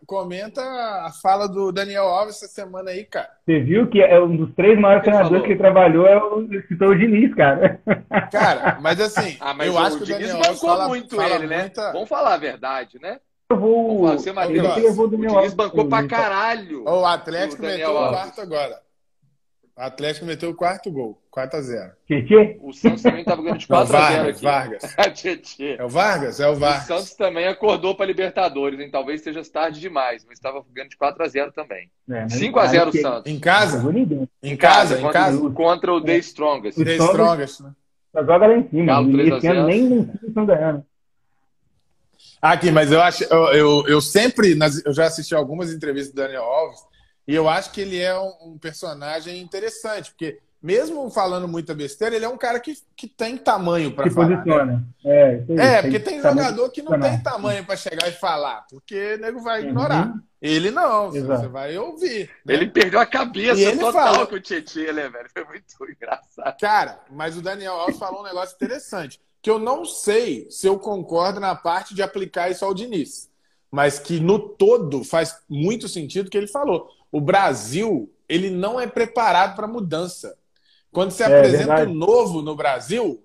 comenta 0.06 0.62
a 0.62 1.12
fala 1.22 1.48
do 1.48 1.72
Daniel 1.72 2.06
Alves 2.06 2.36
essa 2.36 2.48
semana 2.48 2.92
aí, 2.92 3.04
cara. 3.06 3.30
Você 3.46 3.60
viu 3.60 3.88
que 3.88 4.02
é 4.02 4.20
um 4.20 4.36
dos 4.36 4.54
três 4.56 4.80
maiores 4.80 5.04
treinadores 5.04 5.44
que 5.44 5.52
ele 5.52 5.60
trabalhou 5.60 6.08
é 6.08 6.18
o, 6.18 6.48
citou 6.68 6.90
o 6.90 6.98
Diniz, 6.98 7.34
cara. 7.36 7.80
Cara, 8.32 8.80
mas 8.82 9.00
assim, 9.00 9.38
ah, 9.42 9.54
mas 9.54 9.68
eu 9.68 9.78
acho 9.78 9.98
que 9.98 10.04
o 10.04 10.08
Daniel 10.08 10.38
Alves 10.38 10.62
fala, 10.62 10.88
muito 10.88 11.16
fala 11.16 11.36
ele, 11.36 11.48
né? 11.48 11.60
Muita... 11.62 11.92
Vamos 11.92 12.10
falar 12.10 12.34
a 12.34 12.38
verdade, 12.38 13.00
né? 13.02 13.20
Eu 13.50 13.60
vou. 13.60 14.08
Você, 14.08 14.32
Matheus, 14.32 14.98
o 14.98 15.08
Diniz 15.08 15.54
bancou 15.54 15.88
pra 15.88 16.08
caralho. 16.08 16.84
O 16.86 17.06
Atlético 17.06 17.62
meteu 17.62 17.92
o 17.92 18.10
quarto 18.10 18.42
agora. 18.42 18.83
O 19.76 19.82
Atlético 19.82 20.28
meteu 20.28 20.52
o 20.52 20.56
quarto 20.56 20.92
gol, 20.92 21.20
4x0. 21.36 21.94
Tietê? 22.06 22.60
O 22.62 22.72
Santos 22.72 23.02
também 23.02 23.22
estava 23.22 23.42
ganhando 23.42 23.58
de 23.58 23.66
4x0. 23.66 23.88
Vargas, 23.88 24.42
Vargas. 24.42 24.84
é 25.60 25.84
o 25.84 25.90
Vargas? 25.90 26.40
É 26.40 26.48
o 26.48 26.56
Vargas. 26.56 26.84
O 26.84 26.88
Santos 26.88 27.16
também 27.16 27.48
acordou 27.48 27.96
para 27.96 28.06
Libertadores, 28.06 28.80
hein? 28.80 28.92
Talvez 28.92 29.22
seja 29.22 29.42
tarde 29.44 29.80
demais, 29.80 30.24
mas 30.26 30.38
estava 30.38 30.64
ganhando 30.72 30.92
de 30.92 30.98
4x0 30.98 31.52
também. 31.54 31.90
É, 32.08 32.26
5x0 32.26 32.88
o 32.88 33.02
Santos. 33.02 33.32
Em 33.32 33.40
casa? 33.40 33.84
Em 34.44 34.56
casa, 34.56 35.02
em 35.02 35.10
casa. 35.10 35.50
Contra 35.50 35.92
o 35.92 36.00
The 36.00 36.18
Strongest. 36.18 36.78
The 36.78 36.96
Strongest, 36.96 37.62
né? 37.62 37.72
Joga 38.14 38.46
lá 38.46 38.56
em 38.56 38.70
cima. 38.70 38.86
Galo 38.86 39.12
3 39.12 39.46
a 39.46 39.64
nem 39.66 39.90
no 39.90 40.14
estão 40.24 40.46
ganhando. 40.46 40.86
Aqui, 42.40 42.72
mas 42.72 42.92
eu 42.92 43.02
acho, 43.02 43.24
eu, 43.24 43.46
eu, 43.54 43.88
eu 43.88 44.02
sempre, 44.02 44.54
nas, 44.54 44.86
eu 44.86 44.94
já 44.94 45.06
assisti 45.06 45.34
algumas 45.34 45.74
entrevistas 45.74 46.14
do 46.14 46.22
Daniel 46.22 46.44
Alves, 46.44 46.82
e 47.28 47.34
eu 47.34 47.48
acho 47.48 47.72
que 47.72 47.82
ele 47.82 48.00
é 48.00 48.18
um, 48.18 48.34
um, 48.42 48.58
personagem 48.58 49.42
interessante, 49.42 50.12
porque 50.12 50.40
mesmo 50.62 51.10
falando 51.10 51.48
muita 51.48 51.74
besteira, 51.74 52.16
ele 52.16 52.26
é 52.26 52.30
um 52.30 52.38
cara 52.38 52.60
que, 52.60 52.78
que 52.96 53.08
tem 53.08 53.38
tamanho 53.38 53.94
para 53.94 54.10
falar. 54.12 54.30
Né? 54.30 54.36
Posiciona. 54.36 54.66
Né? 54.66 54.84
É, 55.06 55.46
é, 55.58 55.82
porque 55.82 56.00
tem, 56.00 56.22
jogador 56.22 56.70
que 56.70 56.82
não 56.82 57.00
tem 57.00 57.22
tamanho 57.22 57.66
para 57.66 57.78
chegar 57.78 58.08
e 58.08 58.14
falar, 58.14 58.66
porque 58.70 59.16
o 59.16 59.18
nego 59.20 59.42
vai 59.42 59.62
uhum. 59.62 59.68
ignorar. 59.68 60.14
Ele 60.42 60.72
não, 60.72 61.16
Exato. 61.16 61.42
você 61.42 61.48
vai 61.48 61.78
ouvir. 61.78 62.30
Né? 62.46 62.54
Ele 62.54 62.68
perdeu 62.68 63.00
a 63.00 63.06
cabeça 63.06 63.72
total 63.78 63.94
fala... 63.94 64.28
com 64.28 64.36
o 64.36 64.42
Tietchan, 64.42 64.92
né, 64.92 65.10
velho? 65.10 65.30
Foi 65.34 65.46
muito 65.46 65.66
engraçado. 65.90 66.60
Cara, 66.60 67.00
mas 67.10 67.38
o 67.38 67.42
Daniel 67.42 67.74
Alves 67.74 67.98
falou 67.98 68.20
um 68.20 68.26
negócio 68.26 68.54
interessante, 68.56 69.22
que 69.42 69.50
eu 69.50 69.58
não 69.58 69.86
sei 69.86 70.48
se 70.50 70.68
eu 70.68 70.78
concordo 70.78 71.40
na 71.40 71.56
parte 71.56 71.96
de 71.96 72.02
aplicar 72.02 72.50
isso 72.50 72.66
ao 72.66 72.74
Diniz, 72.74 73.30
mas 73.72 74.00
que 74.00 74.20
no 74.20 74.38
todo 74.38 75.06
faz 75.06 75.38
muito 75.50 75.88
sentido 75.88 76.28
o 76.28 76.30
que 76.30 76.38
ele 76.38 76.48
falou 76.48 76.90
o 77.14 77.22
Brasil 77.22 78.12
ele 78.28 78.50
não 78.50 78.80
é 78.80 78.88
preparado 78.88 79.56
para 79.56 79.68
mudança. 79.68 80.36
Quando 80.92 81.12
se 81.12 81.22
é, 81.22 81.28
apresenta 81.28 81.84
um 81.84 81.94
novo 81.94 82.42
no 82.42 82.56
Brasil, 82.56 83.24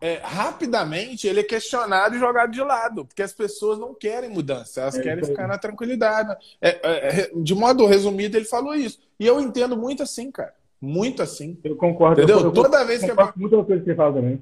é, 0.00 0.20
rapidamente 0.22 1.26
ele 1.26 1.40
é 1.40 1.42
questionado 1.42 2.14
e 2.14 2.18
jogado 2.18 2.52
de 2.52 2.60
lado, 2.60 3.06
porque 3.06 3.22
as 3.22 3.32
pessoas 3.32 3.78
não 3.78 3.94
querem 3.94 4.28
mudança, 4.28 4.82
elas 4.82 4.96
é, 4.96 5.02
querem 5.02 5.24
ficar 5.24 5.48
na 5.48 5.56
tranquilidade. 5.56 6.36
É, 6.60 6.68
é, 6.68 7.20
é, 7.22 7.30
de 7.34 7.54
modo 7.54 7.86
resumido, 7.86 8.36
ele 8.36 8.44
falou 8.44 8.74
isso. 8.74 9.00
E 9.18 9.26
eu 9.26 9.40
entendo 9.40 9.76
muito 9.76 10.02
assim, 10.02 10.30
cara. 10.30 10.54
Muito 10.80 11.22
assim. 11.22 11.58
Eu 11.64 11.76
concordo. 11.76 12.20
Entendeu? 12.20 12.40
Eu, 12.40 12.44
eu, 12.46 12.52
Toda 12.52 12.84
vez 12.84 13.02
que. 13.02 13.10
Eu... 13.10 13.16
Muita 13.36 13.64
coisa 13.64 13.82
que 13.82 13.90
você 13.90 13.94
fala 13.96 14.14
também. 14.14 14.40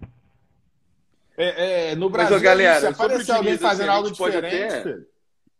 no 1.96 2.10
Brasil, 2.10 2.34
Mas, 2.34 2.42
galera, 2.42 2.80
se 2.80 2.86
aparecer 2.86 3.32
alguém 3.32 3.56
fazendo 3.56 3.90
assim, 3.90 3.96
algo 3.96 4.10
diferente. 4.10 5.06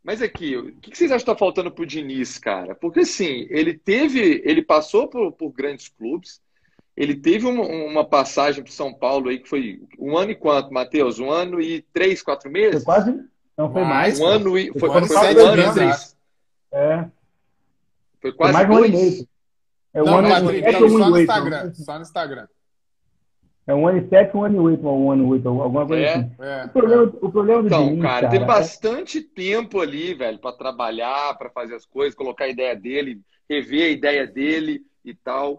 Mas 0.07 0.23
aqui, 0.23 0.57
o 0.57 0.73
que 0.77 0.97
vocês 0.97 1.11
acham 1.11 1.25
que 1.25 1.33
está 1.33 1.37
faltando 1.37 1.69
para 1.69 1.83
o 1.83 1.87
Diniz, 1.87 2.39
cara? 2.39 2.77
Porque 2.77 3.01
assim, 3.01 3.49
ele 3.51 3.75
teve, 3.75 4.41
ele 4.45 4.63
passou 4.63 5.09
por, 5.09 5.33
por 5.33 5.51
grandes 5.51 5.89
clubes, 5.89 6.41
ele 6.97 7.17
teve 7.17 7.45
uma, 7.45 7.65
uma 7.65 8.05
passagem 8.05 8.63
para 8.63 8.73
São 8.73 8.95
Paulo 8.95 9.29
aí 9.29 9.41
que 9.41 9.49
foi 9.49 9.83
um 9.99 10.17
ano 10.17 10.31
e 10.31 10.37
quanto, 10.37 10.73
Matheus? 10.73 11.19
Um 11.19 11.29
ano 11.29 11.61
e 11.61 11.83
três, 11.93 12.23
quatro 12.23 12.49
meses? 12.49 12.85
Foi 12.85 12.95
quase. 12.95 13.25
Não 13.59 13.73
foi 13.73 13.83
mais. 13.83 14.21
Um 14.21 14.27
ano 14.27 14.57
e 14.57 14.71
foi, 14.79 14.89
foi, 14.89 15.07
foi 15.07 15.09
sete 15.09 15.41
um 15.41 15.47
ano 15.47 15.63
e 15.63 15.75
três. 15.75 16.17
É. 16.71 17.09
Foi 18.21 18.33
quase 18.33 18.53
foi 18.53 18.65
mais 18.65 18.79
dois. 18.79 18.93
Um 18.93 18.95
ano 18.95 19.03
e 19.03 19.11
meio. 19.11 19.29
É 19.93 20.03
um 20.03 20.05
não, 20.05 20.19
ano, 20.19 20.29
não, 20.29 20.51
é, 20.51 20.73
só 20.73 21.11
no 21.11 21.21
Instagram. 21.21 21.75
Só 21.75 21.95
no 21.97 22.03
Instagram. 22.03 22.47
É 23.67 23.75
um 23.75 23.87
ano 23.87 23.99
e 23.99 24.09
sete, 24.09 24.37
um 24.37 24.45
ano 24.45 24.57
e 24.57 24.59
oito, 24.61 24.87
um 24.87 25.11
ano 25.11 25.25
e 25.25 25.27
oito, 25.27 25.49
alguma 25.49 25.85
coisa 25.85 26.03
é, 26.05 26.15
assim. 26.15 26.31
É, 26.39 26.65
o, 26.65 26.69
problema, 26.69 27.03
é. 27.03 27.07
o 27.07 27.33
problema 27.33 27.63
do 27.63 27.67
Então, 27.67 27.85
Diniz, 27.87 28.03
cara, 28.03 28.15
cara, 28.15 28.29
teve 28.29 28.45
é 28.45 28.47
bastante 28.47 29.21
tempo 29.21 29.81
ali, 29.81 30.15
velho, 30.15 30.39
para 30.39 30.57
trabalhar, 30.57 31.37
para 31.37 31.51
fazer 31.51 31.75
as 31.75 31.85
coisas, 31.85 32.15
colocar 32.15 32.45
a 32.45 32.49
ideia 32.49 32.77
dele, 32.77 33.21
rever 33.51 33.87
a 33.87 33.91
ideia 33.91 34.27
dele 34.27 34.83
e 35.05 35.13
tal. 35.13 35.55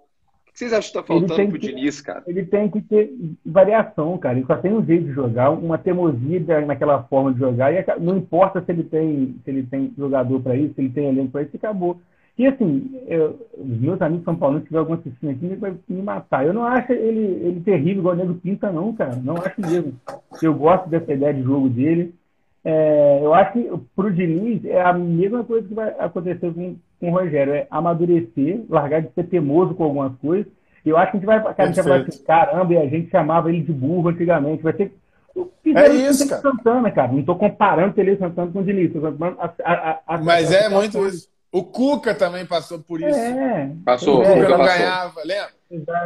O 0.47 0.53
que 0.53 0.59
vocês 0.59 0.71
acham 0.71 0.81
que 0.81 0.97
está 0.97 1.03
faltando 1.03 1.49
pro 1.49 1.59
Diniz, 1.59 1.99
cara? 1.99 2.23
Ele 2.25 2.45
tem 2.45 2.69
que 2.69 2.81
ter 2.81 3.13
variação, 3.45 4.17
cara. 4.17 4.37
Ele 4.37 4.47
só 4.47 4.55
tem 4.55 4.73
um 4.73 4.83
jeito 4.83 5.05
de 5.05 5.11
jogar, 5.11 5.49
uma 5.51 5.77
teimosia 5.77 6.65
naquela 6.65 7.03
forma 7.03 7.33
de 7.33 7.39
jogar, 7.39 7.73
e 7.73 7.99
não 7.99 8.17
importa 8.17 8.61
se 8.61 8.71
ele 8.71 8.83
tem, 8.83 9.35
se 9.43 9.51
ele 9.51 9.63
tem 9.63 9.93
jogador 9.97 10.41
para 10.41 10.55
isso, 10.55 10.73
se 10.73 10.81
ele 10.81 10.89
tem 10.89 11.09
elenco 11.09 11.33
para 11.33 11.43
isso, 11.43 11.57
acabou. 11.57 11.99
E 12.37 12.45
assim, 12.45 13.01
eu, 13.07 13.47
os 13.57 13.79
meus 13.79 13.99
amigos 13.99 14.23
São 14.23 14.35
Paulo, 14.35 14.59
que 14.59 14.67
tiver 14.67 14.77
algum 14.77 14.93
assistindo 14.93 15.31
aqui, 15.31 15.55
vai 15.55 15.75
me 15.87 16.01
matar. 16.03 16.45
Eu 16.45 16.53
não 16.53 16.63
acho 16.63 16.91
ele, 16.91 17.19
ele 17.19 17.61
terrível 17.61 17.99
igual 17.99 18.13
o 18.13 18.17
Nego 18.17 18.35
Pinta, 18.35 18.71
não, 18.71 18.93
cara. 18.93 19.15
Não 19.15 19.37
acho 19.37 19.59
mesmo. 19.59 19.93
Eu 20.41 20.53
gosto 20.53 20.87
dessa 20.87 21.11
ideia 21.11 21.33
de 21.33 21.41
jogo 21.41 21.67
dele. 21.67 22.13
É, 22.63 23.19
eu 23.23 23.33
acho 23.33 23.53
que 23.53 23.71
pro 23.95 24.13
Diniz 24.13 24.63
é 24.65 24.81
a 24.81 24.93
mesma 24.93 25.43
coisa 25.43 25.67
que 25.67 25.73
vai 25.73 25.95
acontecer 25.97 26.53
com, 26.53 26.75
com 26.99 27.09
o 27.09 27.13
Rogério. 27.13 27.53
É 27.53 27.65
amadurecer, 27.71 28.61
largar 28.69 29.01
de 29.01 29.11
ser 29.13 29.23
teimoso 29.23 29.73
com 29.73 29.85
algumas 29.85 30.15
coisas. 30.17 30.45
Eu 30.85 30.95
acho 30.95 31.11
que 31.11 31.17
a 31.17 31.19
gente 31.19 31.27
vai, 31.27 31.41
cara, 31.41 31.55
a 31.57 31.65
gente 31.65 31.81
vai 31.81 32.01
assim, 32.01 32.23
caramba, 32.23 32.73
e 32.73 32.77
a 32.77 32.87
gente 32.87 33.09
chamava 33.09 33.49
ele 33.49 33.61
de 33.61 33.73
burro 33.73 34.09
antigamente. 34.09 34.61
Vai 34.61 34.73
ser 34.73 34.93
é 35.65 35.93
isso, 35.93 36.27
cara. 36.27 36.41
Santana, 36.41 36.91
cara. 36.91 37.11
Não 37.11 37.19
estou 37.19 37.35
comparando 37.35 37.89
o 37.89 37.93
Tele 37.93 38.17
Santana 38.17 38.51
com 38.51 38.59
o 38.59 38.63
Diniz. 38.63 38.91
A, 38.95 39.53
a, 39.63 39.99
a, 40.07 40.17
Mas 40.19 40.51
é 40.51 40.69
muito 40.69 41.05
isso. 41.05 41.29
O 41.57 41.63
Cuca 41.63 42.13
também 42.13 42.45
passou 42.45 42.77
por 42.77 43.01
isso. 43.01 43.17
É, 43.17 43.71
passou. 43.83 44.21
O 44.21 44.23
Cuca 44.23 44.49
não 44.49 44.57
ganhava, 44.59 45.21
lembra? 45.23 45.49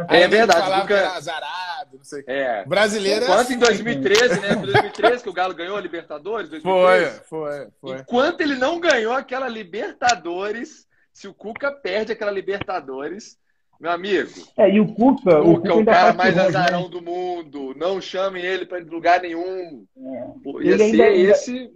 É 0.08 0.26
verdade. 0.26 0.60
Falava 0.60 0.82
Cuca... 0.82 0.94
que 0.94 1.00
era 1.00 1.12
azarado, 1.12 1.96
não 1.98 2.04
sei 2.04 2.24
é. 2.26 2.64
Brasileiro 2.64 3.24
Enquanto 3.24 3.40
assim, 3.40 3.54
em 3.54 3.58
2013, 3.58 4.40
né? 4.40 4.48
Foi 4.54 4.72
2013 4.72 5.22
que 5.22 5.28
o 5.28 5.32
Galo 5.32 5.54
ganhou 5.54 5.76
a 5.76 5.80
Libertadores. 5.80 6.48
2013. 6.48 7.20
Foi, 7.28 7.48
foi, 7.50 7.68
foi. 7.82 7.98
Enquanto 7.98 8.40
ele 8.40 8.54
não 8.54 8.80
ganhou 8.80 9.12
aquela 9.12 9.46
Libertadores, 9.46 10.86
se 11.12 11.28
o 11.28 11.34
Cuca 11.34 11.70
perde 11.70 12.12
aquela 12.12 12.30
Libertadores, 12.30 13.36
meu 13.78 13.90
amigo. 13.90 14.30
É, 14.56 14.70
e 14.70 14.80
o 14.80 14.86
Cuca. 14.94 15.38
O 15.38 15.56
Cuca, 15.56 15.74
o, 15.74 15.80
o 15.80 15.84
cara 15.84 16.14
mais 16.14 16.38
azarão 16.38 16.88
do 16.88 17.02
mundo. 17.02 17.74
Não 17.76 18.00
chamem 18.00 18.42
ele 18.42 18.64
para 18.64 18.78
lugar 18.78 19.20
nenhum. 19.20 19.84
É. 19.98 20.62
Ia 20.62 20.78
ser 20.78 21.02
ainda, 21.02 21.08
esse. 21.10 21.70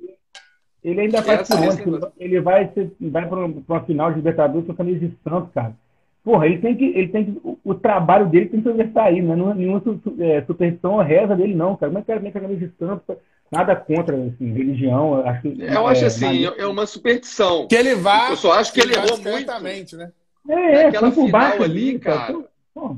Ele 0.86 1.00
ainda 1.00 1.20
faz 1.20 1.48
por 1.48 2.12
Ele 2.16 2.40
vai, 2.40 2.70
ser, 2.72 2.92
vai 3.00 3.28
para 3.28 3.44
uma 3.44 3.80
final 3.82 4.10
de 4.10 4.18
Libertadores 4.18 4.66
com 4.66 4.72
a 4.72 4.76
camisa 4.76 5.00
de 5.00 5.12
Santos, 5.24 5.50
cara. 5.52 5.74
Porra, 6.22 6.46
ele 6.46 6.58
tem 6.58 6.76
que. 6.76 6.84
Ele 6.84 7.08
tem 7.08 7.24
que 7.24 7.40
o, 7.42 7.58
o 7.64 7.74
trabalho 7.74 8.28
dele 8.28 8.46
tem 8.46 8.60
que 8.60 8.68
sobressair, 8.68 9.20
não 9.22 9.50
é 9.50 9.54
nenhuma 9.54 9.82
é, 10.20 10.42
superstição 10.42 10.94
ou 10.94 11.02
reza 11.02 11.34
dele, 11.34 11.56
não, 11.56 11.76
cara. 11.76 11.90
Como 11.90 11.98
é 11.98 12.02
que 12.02 12.04
o 12.04 12.06
cara 12.06 12.20
vem 12.20 12.30
com 12.30 12.38
a 12.38 12.40
camisa 12.40 12.66
de 12.68 12.72
Santos? 12.78 13.16
Nada 13.50 13.74
contra 13.74 14.16
assim, 14.16 14.52
religião. 14.52 15.18
Eu 15.18 15.26
acho, 15.26 15.48
eu 15.48 15.86
acho 15.88 16.04
é, 16.04 16.06
assim, 16.06 16.44
é 16.44 16.66
uma 16.66 16.86
superstição. 16.86 17.66
Que 17.66 17.74
ele 17.74 17.96
vai. 17.96 18.30
Eu 18.30 18.36
só 18.36 18.52
acho 18.52 18.72
que 18.72 18.80
ele 18.80 18.94
errou 18.94 19.18
muito. 19.18 19.96
Né? 19.96 20.12
É, 20.48 20.84
naquela 20.84 21.10
final 21.10 21.62
ali, 21.62 21.98
cara. 21.98 22.32
cara 22.32 22.96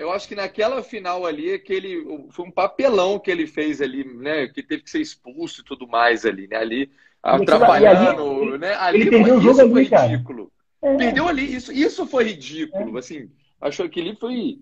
eu 0.00 0.12
acho 0.12 0.28
que 0.28 0.34
naquela 0.34 0.82
final 0.82 1.24
ali, 1.24 1.52
aquele, 1.52 2.04
foi 2.30 2.46
um 2.46 2.50
papelão 2.50 3.18
que 3.18 3.30
ele 3.30 3.46
fez 3.46 3.80
ali, 3.80 4.04
né? 4.04 4.48
Que 4.48 4.62
teve 4.62 4.82
que 4.82 4.90
ser 4.90 5.00
expulso 5.00 5.60
e 5.60 5.64
tudo 5.64 5.86
mais 5.86 6.24
ali, 6.24 6.48
né? 6.48 6.56
Ali 6.56 6.90
atrapalhando, 7.22 8.22
ali, 8.22 8.58
né? 8.58 8.74
Ali 8.74 9.00
ele 9.00 9.10
perdeu 9.10 9.40
foi, 9.40 9.50
o 9.50 9.54
jogo 9.54 9.76
ali, 9.76 9.84
ridículo. 9.84 10.52
É. 10.82 10.96
Perdeu 10.96 11.28
ali, 11.28 11.54
isso, 11.54 11.72
isso 11.72 12.06
foi 12.06 12.24
ridículo, 12.24 12.96
é. 12.96 12.98
assim. 13.00 13.30
Achou 13.60 13.88
que 13.88 13.98
ele 13.98 14.14
foi 14.14 14.58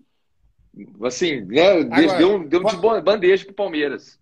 Assim, 1.02 1.40
né, 1.46 1.70
Agora, 1.80 2.18
deu, 2.18 2.48
deu 2.48 2.64
de 2.64 2.76
bandeja 3.02 3.44
pro 3.46 3.54
Palmeiras. 3.54 4.18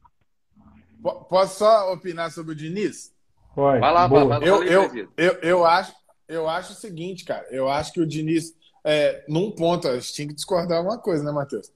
Posso 1.29 1.59
só 1.59 1.93
opinar 1.93 2.31
sobre 2.31 2.53
o 2.53 2.57
Diniz? 2.57 3.13
Pode. 3.55 3.81
Vai 3.81 3.93
lá, 3.93 4.07
vai, 4.07 4.49
eu, 4.49 4.63
eu, 4.63 5.09
eu, 5.17 5.33
eu, 5.43 5.67
acho, 5.67 5.93
eu 6.29 6.49
acho 6.49 6.73
o 6.73 6.77
seguinte, 6.77 7.25
cara. 7.25 7.45
Eu 7.51 7.69
acho 7.69 7.93
que 7.93 8.01
o 8.01 8.07
Diniz, 8.07 8.55
é, 8.85 9.25
num 9.29 9.51
ponto, 9.51 9.89
a 9.89 9.95
gente 9.99 10.13
tinha 10.13 10.29
que 10.29 10.35
discordar 10.35 10.81
uma 10.81 10.97
coisa, 10.97 11.25
né, 11.25 11.33
Matheus? 11.33 11.73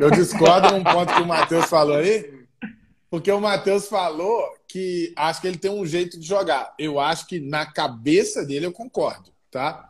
Eu 0.00 0.10
discordo 0.10 0.70
num 0.72 0.82
ponto 0.82 1.14
que 1.14 1.22
o 1.22 1.26
Matheus 1.26 1.66
falou 1.66 1.96
aí, 1.96 2.43
porque 3.14 3.30
o 3.30 3.40
Matheus 3.40 3.86
falou 3.86 4.42
que 4.66 5.12
acho 5.14 5.40
que 5.40 5.46
ele 5.46 5.56
tem 5.56 5.70
um 5.70 5.86
jeito 5.86 6.18
de 6.18 6.26
jogar. 6.26 6.74
Eu 6.76 6.98
acho 6.98 7.28
que 7.28 7.38
na 7.38 7.64
cabeça 7.64 8.44
dele 8.44 8.66
eu 8.66 8.72
concordo, 8.72 9.32
tá? 9.52 9.88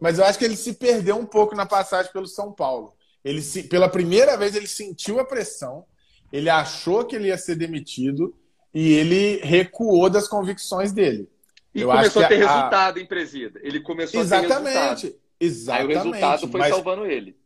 Mas 0.00 0.18
eu 0.18 0.24
acho 0.24 0.36
que 0.36 0.44
ele 0.44 0.56
se 0.56 0.72
perdeu 0.72 1.16
um 1.16 1.24
pouco 1.24 1.54
na 1.54 1.66
passagem 1.66 2.10
pelo 2.12 2.26
São 2.26 2.50
Paulo. 2.52 2.92
Ele 3.24 3.40
se, 3.40 3.62
pela 3.62 3.88
primeira 3.88 4.36
vez 4.36 4.56
ele 4.56 4.66
sentiu 4.66 5.20
a 5.20 5.24
pressão, 5.24 5.84
ele 6.32 6.50
achou 6.50 7.04
que 7.04 7.14
ele 7.14 7.28
ia 7.28 7.38
ser 7.38 7.54
demitido 7.54 8.36
e 8.74 8.94
ele 8.94 9.36
recuou 9.44 10.10
das 10.10 10.26
convicções 10.26 10.90
dele. 10.90 11.30
E 11.72 11.82
eu 11.82 11.88
começou 11.88 12.24
a 12.24 12.26
ter 12.26 12.42
a... 12.42 12.56
resultado 12.56 12.98
em 12.98 13.06
presida. 13.06 13.60
Ele 13.62 13.78
começou 13.78 14.20
Exatamente. 14.20 14.52
a 14.52 14.58
ter 14.58 14.70
resultado. 14.70 15.20
Exatamente. 15.38 15.80
Aí 15.80 15.96
o 15.96 16.02
resultado 16.02 16.48
foi 16.50 16.58
mas... 16.58 16.74
salvando 16.74 17.06
ele. 17.06 17.38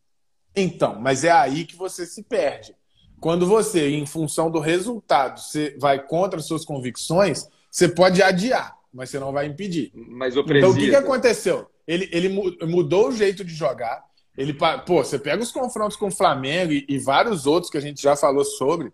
Então, 0.56 0.98
mas 0.98 1.22
é 1.22 1.30
aí 1.30 1.66
que 1.66 1.76
você 1.76 2.06
se 2.06 2.22
perde. 2.22 2.74
Quando 3.20 3.46
você, 3.46 3.90
em 3.90 4.06
função 4.06 4.50
do 4.50 4.60
resultado, 4.60 5.40
você 5.40 5.76
vai 5.78 6.04
contra 6.04 6.38
as 6.38 6.46
suas 6.46 6.64
convicções, 6.64 7.48
você 7.70 7.88
pode 7.88 8.22
adiar, 8.22 8.76
mas 8.92 9.10
você 9.10 9.18
não 9.18 9.32
vai 9.32 9.46
impedir. 9.46 9.90
Mas 9.94 10.36
o. 10.36 10.40
Então, 10.40 10.70
o 10.70 10.74
que, 10.74 10.88
que 10.88 10.96
aconteceu? 10.96 11.66
Ele, 11.86 12.08
ele 12.12 12.28
mudou 12.66 13.08
o 13.08 13.12
jeito 13.12 13.44
de 13.44 13.54
jogar. 13.54 14.04
Ele, 14.36 14.56
pô, 14.86 15.02
você 15.02 15.18
pega 15.18 15.42
os 15.42 15.50
confrontos 15.50 15.96
com 15.96 16.08
o 16.08 16.14
Flamengo 16.14 16.72
e, 16.72 16.84
e 16.88 16.98
vários 16.98 17.44
outros 17.46 17.70
que 17.70 17.78
a 17.78 17.80
gente 17.80 18.00
já 18.00 18.14
falou 18.14 18.44
sobre. 18.44 18.92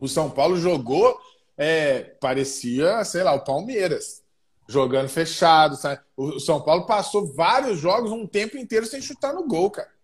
O 0.00 0.08
São 0.08 0.28
Paulo 0.28 0.56
jogou, 0.56 1.16
é, 1.56 2.00
parecia, 2.20 3.04
sei 3.04 3.22
lá, 3.22 3.32
o 3.32 3.44
Palmeiras 3.44 4.24
jogando 4.68 5.08
fechado. 5.08 5.76
Sabe? 5.76 6.00
O 6.16 6.40
São 6.40 6.60
Paulo 6.60 6.84
passou 6.84 7.32
vários 7.32 7.78
jogos 7.78 8.10
um 8.10 8.26
tempo 8.26 8.58
inteiro 8.58 8.86
sem 8.86 9.00
chutar 9.00 9.32
no 9.32 9.46
gol, 9.46 9.70
cara. 9.70 9.95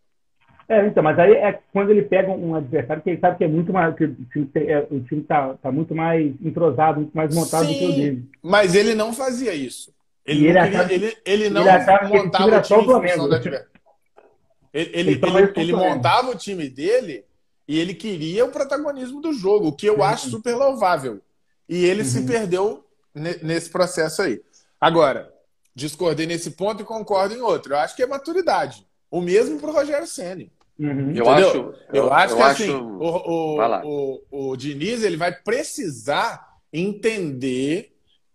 É, 0.72 0.86
então, 0.86 1.02
mas 1.02 1.18
aí 1.18 1.32
é 1.34 1.60
quando 1.70 1.90
ele 1.90 2.00
pega 2.00 2.30
um 2.30 2.54
adversário 2.54 3.02
que 3.02 3.10
ele 3.10 3.20
sabe 3.20 3.36
que 3.36 3.44
é 3.44 3.48
muito 3.48 3.74
mais. 3.74 3.94
que 3.94 4.04
o 4.04 4.14
time, 4.32 4.50
é, 4.54 4.86
o 4.90 5.00
time 5.00 5.22
tá, 5.22 5.54
tá 5.60 5.70
muito 5.70 5.94
mais 5.94 6.32
entrosado, 6.42 7.00
muito 7.00 7.14
mais 7.14 7.34
montado 7.34 7.66
Sim, 7.66 7.72
do 7.74 7.78
que 7.78 7.84
o 7.84 7.92
dele. 7.92 8.30
Mas 8.42 8.74
ele 8.74 8.94
não 8.94 9.12
fazia 9.12 9.52
isso. 9.52 9.92
Ele, 10.24 10.46
ele, 10.46 10.60
queria, 10.62 10.92
ele, 10.94 11.16
ele, 11.26 11.50
não 11.50 11.62
ele 11.62 12.08
montava 12.08 12.58
o 12.58 12.62
time 12.62 12.80
em 12.80 12.88
função 12.88 13.28
do 13.28 13.34
adversário. 13.34 13.66
Ele, 14.72 14.90
ele, 14.94 15.10
ele, 15.10 15.52
ele 15.56 15.72
montava 15.74 16.30
o 16.30 16.34
time 16.34 16.70
dele 16.70 17.22
e 17.68 17.78
ele 17.78 17.92
queria 17.92 18.46
o 18.46 18.50
protagonismo 18.50 19.20
do 19.20 19.34
jogo, 19.34 19.68
o 19.68 19.72
que 19.72 19.86
eu 19.86 19.96
uhum. 19.96 20.04
acho 20.04 20.30
super 20.30 20.54
louvável. 20.54 21.20
E 21.68 21.84
ele 21.84 22.00
uhum. 22.00 22.08
se 22.08 22.22
perdeu 22.22 22.82
nesse 23.14 23.68
processo 23.68 24.22
aí. 24.22 24.40
Agora, 24.80 25.30
discordei 25.74 26.24
nesse 26.24 26.52
ponto 26.52 26.82
e 26.82 26.86
concordo 26.86 27.34
em 27.34 27.42
outro. 27.42 27.74
Eu 27.74 27.78
acho 27.78 27.94
que 27.94 28.02
é 28.02 28.06
maturidade. 28.06 28.86
O 29.10 29.20
mesmo 29.20 29.60
para 29.60 29.68
o 29.68 29.74
Rogério 29.74 30.06
Ceni. 30.06 30.50
Uhum. 30.78 31.12
Eu 31.14 31.28
acho, 31.28 31.56
eu, 31.56 31.74
eu 31.92 32.12
acho 32.12 32.34
eu 32.34 32.36
que 32.36 32.42
assim, 32.42 32.62
acho... 32.64 32.72
assim, 32.72 32.82
o, 32.82 33.84
o, 33.84 34.22
o, 34.30 34.50
o 34.50 34.56
Diniz 34.56 35.02
ele 35.02 35.16
vai 35.16 35.32
precisar 35.32 36.58
entender 36.72 37.92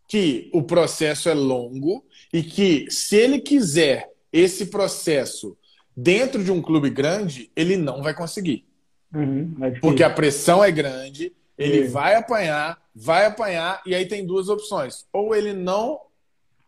que 0.08 0.50
o 0.54 0.64
processo 0.64 1.28
é 1.28 1.34
longo 1.34 2.06
e 2.32 2.42
que 2.42 2.90
se 2.90 3.18
ele 3.18 3.40
quiser 3.40 4.10
esse 4.32 4.68
processo 4.68 5.58
dentro 5.96 6.44
de 6.44 6.52
um 6.52 6.62
clube 6.62 6.90
grande, 6.90 7.52
ele 7.56 7.76
não 7.76 8.02
vai 8.02 8.14
conseguir. 8.14 8.66
Uhum, 9.14 9.56
é 9.62 9.72
porque 9.80 10.04
a 10.04 10.10
pressão 10.10 10.64
é 10.64 10.72
grande, 10.72 11.34
ele 11.58 11.86
uhum. 11.86 11.92
vai 11.92 12.16
apanhar, 12.16 12.80
vai 12.94 13.26
apanhar, 13.26 13.82
e 13.86 13.96
aí 13.96 14.06
tem 14.06 14.26
duas 14.26 14.48
opções. 14.48 15.06
Ou 15.12 15.36
ele 15.36 15.54
não 15.54 16.00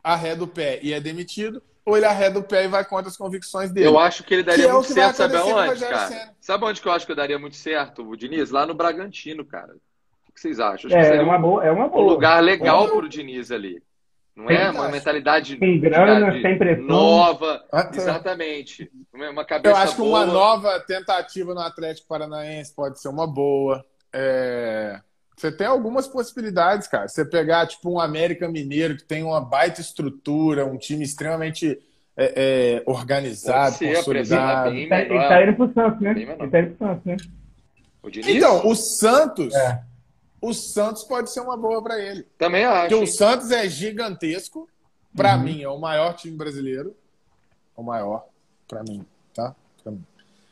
arreda 0.03 0.43
o 0.43 0.47
pé 0.47 0.79
e 0.81 0.93
é 0.93 0.99
demitido, 0.99 1.61
ou 1.85 1.97
ele 1.97 2.05
arreda 2.05 2.39
o 2.39 2.43
pé 2.43 2.65
e 2.65 2.67
vai 2.67 2.85
contra 2.85 3.09
as 3.09 3.17
convicções 3.17 3.71
dele. 3.71 3.87
Eu 3.87 3.97
acho 3.97 4.23
que 4.23 4.33
ele 4.33 4.43
daria 4.43 4.65
que 4.65 4.69
é 4.69 4.73
muito 4.73 4.91
é 4.91 4.93
certo, 4.93 5.15
sabe 5.15 5.37
aonde, 5.37 5.79
cara? 5.79 6.07
Senna. 6.07 6.35
Sabe 6.39 6.65
onde 6.65 6.81
que 6.81 6.87
eu 6.87 6.91
acho 6.91 7.05
que 7.05 7.11
eu 7.11 7.15
daria 7.15 7.39
muito 7.39 7.55
certo, 7.55 8.07
o 8.07 8.15
Diniz? 8.15 8.51
Lá 8.51 8.65
no 8.65 8.73
Bragantino, 8.73 9.45
cara. 9.45 9.73
O 10.27 10.33
que 10.33 10.39
vocês 10.39 10.59
acham? 10.59 10.91
É, 10.91 11.17
é, 11.17 11.21
uma 11.21 11.37
boa, 11.37 11.65
é 11.65 11.71
uma 11.71 11.87
boa. 11.87 12.03
Um 12.03 12.07
lugar 12.07 12.41
legal 12.43 12.87
para 12.87 13.05
o 13.05 13.09
Diniz 13.09 13.51
ali. 13.51 13.81
Não 14.39 14.49
é 14.49 14.71
uma 14.71 14.87
mentalidade 14.87 15.57
com 15.57 15.79
grana, 15.81 16.31
de, 16.31 16.41
sem 16.41 16.57
pressão. 16.57 16.85
nova. 16.85 17.61
Ah, 17.69 17.83
tá. 17.83 17.97
Exatamente. 17.97 18.89
Uma 19.13 19.43
cabeça 19.43 19.75
Eu 19.75 19.77
acho 19.77 19.97
boa. 19.97 20.23
que 20.23 20.25
uma 20.25 20.33
nova 20.33 20.79
tentativa 20.79 21.53
no 21.53 21.59
Atlético 21.59 22.07
Paranaense 22.07 22.73
pode 22.73 23.01
ser 23.01 23.09
uma 23.09 23.27
boa. 23.27 23.85
É... 24.13 25.01
Você 25.39 25.53
tem 25.53 25.67
algumas 25.67 26.05
possibilidades, 26.05 26.85
cara. 26.85 27.07
Você 27.07 27.23
pegar, 27.23 27.65
tipo, 27.65 27.89
um 27.89 27.99
América 27.99 28.49
Mineiro 28.49 28.97
que 28.97 29.05
tem 29.05 29.23
uma 29.23 29.39
baita 29.39 29.79
estrutura, 29.79 30.65
um 30.65 30.77
time 30.77 31.01
extremamente 31.01 31.79
é, 32.17 32.33
é, 32.35 32.83
organizado, 32.85 33.79
consolidado. 33.79 34.75
Ele 34.75 34.89
tá, 34.89 35.29
tá 35.29 35.43
indo 35.43 35.55
pro 35.55 35.73
Santos, 35.73 36.01
né? 36.01 36.11
Ele 36.11 36.25
tá 36.25 36.59
indo 36.59 36.75
pro 36.75 36.87
Santos, 36.87 37.05
né? 37.05 37.17
O 38.03 38.09
então, 38.09 38.67
o 38.67 38.75
Santos. 38.75 39.55
É. 39.55 39.81
O 40.41 40.53
Santos 40.53 41.03
pode 41.03 41.31
ser 41.31 41.39
uma 41.39 41.55
boa 41.55 41.81
para 41.81 41.97
ele. 41.97 42.23
Também 42.37 42.65
acho. 42.65 42.89
Porque 42.89 42.95
o 42.95 43.07
Santos 43.07 43.49
é 43.51 43.69
gigantesco. 43.69 44.67
Para 45.15 45.37
uhum. 45.37 45.43
mim, 45.43 45.63
é 45.63 45.69
o 45.69 45.79
maior 45.79 46.15
time 46.15 46.35
brasileiro. 46.35 46.93
O 47.77 47.81
maior, 47.81 48.25
para 48.67 48.83
mim, 48.83 49.05
tá? 49.33 49.55
Pra 49.81 49.91
mim. 49.93 50.03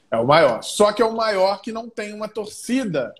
É 0.09 0.17
o 0.17 0.25
maior. 0.25 0.63
Só 0.63 0.93
que 0.93 1.01
é 1.01 1.05
o 1.05 1.13
maior 1.13 1.61
que 1.61 1.73
não 1.73 1.89
tem 1.89 2.13
uma 2.13 2.29
torcida 2.29 3.13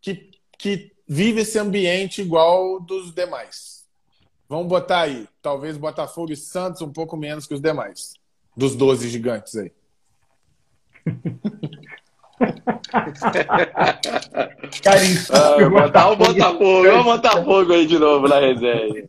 que 0.00 0.33
que 0.58 0.92
vive 1.06 1.42
esse 1.42 1.58
ambiente 1.58 2.22
igual 2.22 2.80
dos 2.80 3.12
demais. 3.12 3.84
Vamos 4.48 4.66
botar 4.68 5.00
aí, 5.00 5.26
talvez 5.42 5.76
Botafogo 5.76 6.32
e 6.32 6.36
Santos 6.36 6.80
um 6.82 6.92
pouco 6.92 7.16
menos 7.16 7.46
que 7.46 7.54
os 7.54 7.60
demais. 7.60 8.14
Dos 8.56 8.76
12 8.76 9.08
gigantes 9.08 9.56
aí. 9.56 9.72
Carinho, 14.82 15.18
ah, 15.30 15.68
botar 15.68 16.10
o 16.10 16.16
Botafogo, 16.16 16.88
o 16.88 17.04
Botafogo 17.04 17.72
aí 17.72 17.86
de 17.86 17.98
novo 17.98 18.28
na 18.28 18.38
resenha. 18.38 19.08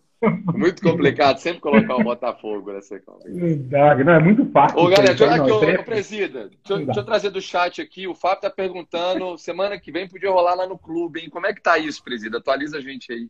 Muito 0.53 0.81
complicado 0.81 1.37
sempre 1.37 1.59
colocar 1.59 1.95
o 1.95 2.03
Botafogo 2.03 2.71
nessa 2.71 2.99
conversa. 2.99 4.03
Não, 4.03 4.13
é 4.13 4.19
muito 4.19 4.45
fácil. 4.51 4.79
Ô, 4.79 4.87
galera, 4.87 5.13
deixa, 5.13 5.35
aqui, 5.35 5.51
ô, 5.51 5.83
Presida, 5.83 6.49
deixa, 6.49 6.85
deixa, 6.85 6.99
eu 6.99 7.05
trazer 7.05 7.29
do 7.29 7.41
chat 7.41 7.81
aqui. 7.81 8.07
O 8.07 8.15
Fábio 8.15 8.41
tá 8.41 8.49
perguntando, 8.49 9.37
semana 9.37 9.79
que 9.79 9.91
vem 9.91 10.07
podia 10.07 10.31
rolar 10.31 10.55
lá 10.55 10.67
no 10.67 10.77
clube, 10.77 11.19
hein? 11.19 11.29
Como 11.29 11.45
é 11.45 11.53
que 11.53 11.61
tá 11.61 11.77
isso, 11.77 12.03
Presida? 12.03 12.37
Atualiza 12.37 12.77
a 12.77 12.81
gente 12.81 13.11
aí. 13.11 13.27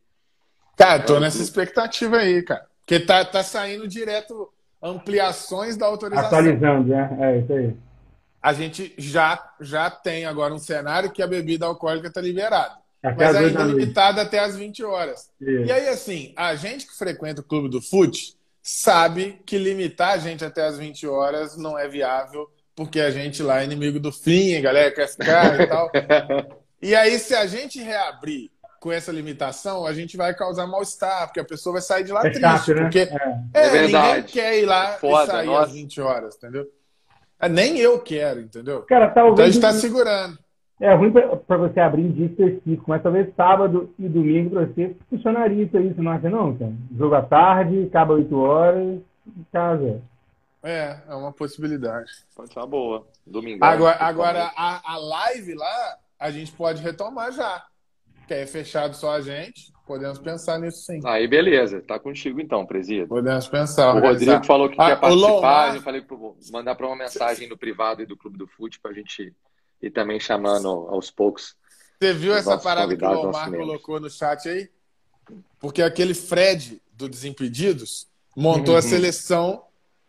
Cara, 0.78 1.02
tô 1.02 1.20
nessa 1.20 1.42
expectativa 1.42 2.18
aí, 2.18 2.44
cara. 2.44 2.66
Porque 2.80 3.00
tá, 3.00 3.26
tá 3.26 3.42
saindo 3.42 3.88
direto 3.88 4.50
ampliações 4.82 5.76
da 5.76 5.88
autorização. 5.88 6.40
Atualizando, 6.40 6.90
né? 6.90 7.18
É, 7.20 7.40
isso 7.40 7.54
aí. 7.54 7.76
A 8.42 8.54
gente 8.54 8.94
já, 8.98 9.54
já 9.60 9.90
tem 9.90 10.26
agora 10.26 10.54
um 10.54 10.60
cenário 10.60 11.12
que 11.12 11.24
a 11.24 11.28
bebida 11.28 11.66
alcoólica 11.66 12.12
tá 12.12 12.22
liberada. 12.22 12.78
Até 13.06 13.26
mas 13.26 13.36
ainda 13.36 13.64
limitada 13.64 14.22
até 14.22 14.40
as 14.40 14.56
20 14.56 14.84
horas. 14.84 15.30
E 15.40 15.72
aí, 15.72 15.88
assim, 15.90 16.34
a 16.36 16.56
gente 16.56 16.88
que 16.88 16.98
frequenta 16.98 17.42
o 17.42 17.44
clube 17.44 17.70
do 17.70 17.82
FUT 17.82 18.36
sabe 18.62 19.40
que 19.46 19.58
limitar 19.58 20.14
a 20.14 20.18
gente 20.18 20.44
até 20.44 20.66
as 20.66 20.78
20 20.78 21.06
horas 21.08 21.56
não 21.56 21.78
é 21.78 21.88
viável, 21.88 22.50
porque 22.76 23.00
a 23.00 23.12
gente 23.12 23.44
lá 23.44 23.62
é 23.62 23.66
inimigo 23.66 24.00
do 24.00 24.12
fim, 24.12 24.60
galera 24.62 24.92
quer 24.92 25.08
ficar 25.08 25.60
e 25.62 25.68
tal. 25.68 25.92
e 26.82 26.96
aí, 26.96 27.20
se 27.20 27.36
a 27.36 27.46
gente 27.46 27.80
reabrir 27.80 28.50
com 28.80 28.92
essa 28.92 29.12
limitação, 29.12 29.86
a 29.86 29.94
gente 29.94 30.16
vai 30.16 30.34
causar 30.36 30.68
mal-estar, 30.68 31.26
porque 31.28 31.40
a 31.40 31.46
pessoa 31.46 31.74
vai 31.74 31.82
sair 31.82 32.04
de 32.04 32.12
lá 32.12 32.20
é 32.20 32.30
triste. 32.30 32.42
Chato, 32.42 32.74
né? 32.76 32.82
Porque 32.84 33.00
é. 33.00 33.40
É, 33.54 33.68
é 33.68 33.82
ninguém 33.88 34.24
quer 34.24 34.60
ir 34.60 34.66
lá 34.66 34.94
Foda, 34.94 35.24
e 35.24 35.28
sair 35.28 35.46
nossa. 35.48 35.66
às 35.66 35.72
20 35.72 36.02
horas, 36.02 36.36
entendeu? 36.36 36.68
É, 37.40 37.50
nem 37.50 37.78
eu 37.80 38.00
quero, 38.00 38.42
entendeu? 38.42 38.84
Cara, 38.84 39.10
talvez... 39.10 39.34
Então 39.34 39.44
a 39.44 39.48
gente 39.48 39.56
está 39.56 39.74
segurando. 39.74 40.38
É 40.80 40.94
ruim 40.94 41.12
para 41.12 41.58
você 41.58 41.80
abrir 41.80 42.04
em 42.04 42.12
dia 42.12 42.26
específico, 42.26 42.84
mas 42.88 43.02
talvez 43.02 43.34
sábado 43.36 43.94
e 43.98 44.10
domingo 44.10 44.50
para 44.50 44.66
você 44.66 44.96
funcionaria 45.10 45.64
isso 45.64 45.78
aí, 45.78 45.94
você 45.94 46.02
não 46.02 46.12
acha 46.12 46.30
não, 46.30 46.56
cara? 46.56 46.74
Jogo 46.98 47.16
à 47.16 47.22
tarde, 47.22 47.86
acaba 47.86 48.14
8 48.14 48.38
horas, 48.38 49.00
casa. 49.54 50.02
É, 50.62 50.98
é 51.08 51.16
uma 51.16 51.32
possibilidade. 51.32 52.12
Pode 52.36 52.52
ser 52.52 52.60
uma 52.60 52.68
boa. 52.68 53.08
Domingo. 53.26 53.64
Agora, 53.64 53.98
agora 54.00 54.52
a, 54.56 54.94
a 54.94 54.98
live 54.98 55.54
lá, 55.54 55.98
a 56.20 56.30
gente 56.30 56.52
pode 56.52 56.82
retomar 56.82 57.32
já. 57.32 57.66
Que 58.28 58.34
é 58.34 58.48
fechado 58.48 58.96
só 58.96 59.12
a 59.12 59.22
gente. 59.22 59.72
Podemos 59.86 60.18
pensar 60.18 60.60
nisso 60.60 60.80
sim. 60.80 61.00
Aí, 61.06 61.28
beleza. 61.28 61.82
Tá 61.82 62.00
contigo 62.00 62.42
então, 62.42 62.66
presídio. 62.66 63.08
Podemos 63.08 63.48
pensar. 63.48 63.94
O 63.94 64.00
Rodrigo 64.00 64.44
falou 64.44 64.68
que 64.68 64.76
ah, 64.82 64.88
quer 64.88 65.00
participar. 65.00 65.32
Lomar... 65.32 65.76
Eu 65.76 65.82
falei 65.84 66.02
para 66.02 66.18
mandar 66.52 66.76
para 66.76 66.88
uma 66.88 66.96
mensagem 66.96 67.48
no 67.48 67.56
privado 67.56 68.02
e 68.02 68.06
do 68.06 68.18
Clube 68.18 68.38
do 68.38 68.48
Fute 68.48 68.80
para 68.80 68.90
a 68.90 68.94
gente 68.94 69.32
e 69.82 69.90
também 69.90 70.20
chamando 70.20 70.68
aos 70.68 71.12
poucos. 71.12 71.56
Você 72.00 72.14
viu 72.14 72.36
essa 72.36 72.58
parada 72.58 72.96
que 72.96 73.04
o 73.04 73.12
Lomar 73.12 73.52
colocou 73.52 74.00
no 74.00 74.10
chat 74.10 74.48
aí? 74.50 74.70
Porque 75.60 75.82
aquele 75.82 76.14
Fred 76.14 76.82
do 76.94 77.10
Desimpedidos 77.10 78.08
montou 78.36 78.74
uhum. 78.74 78.80
a 78.80 78.82
seleção 78.82 79.64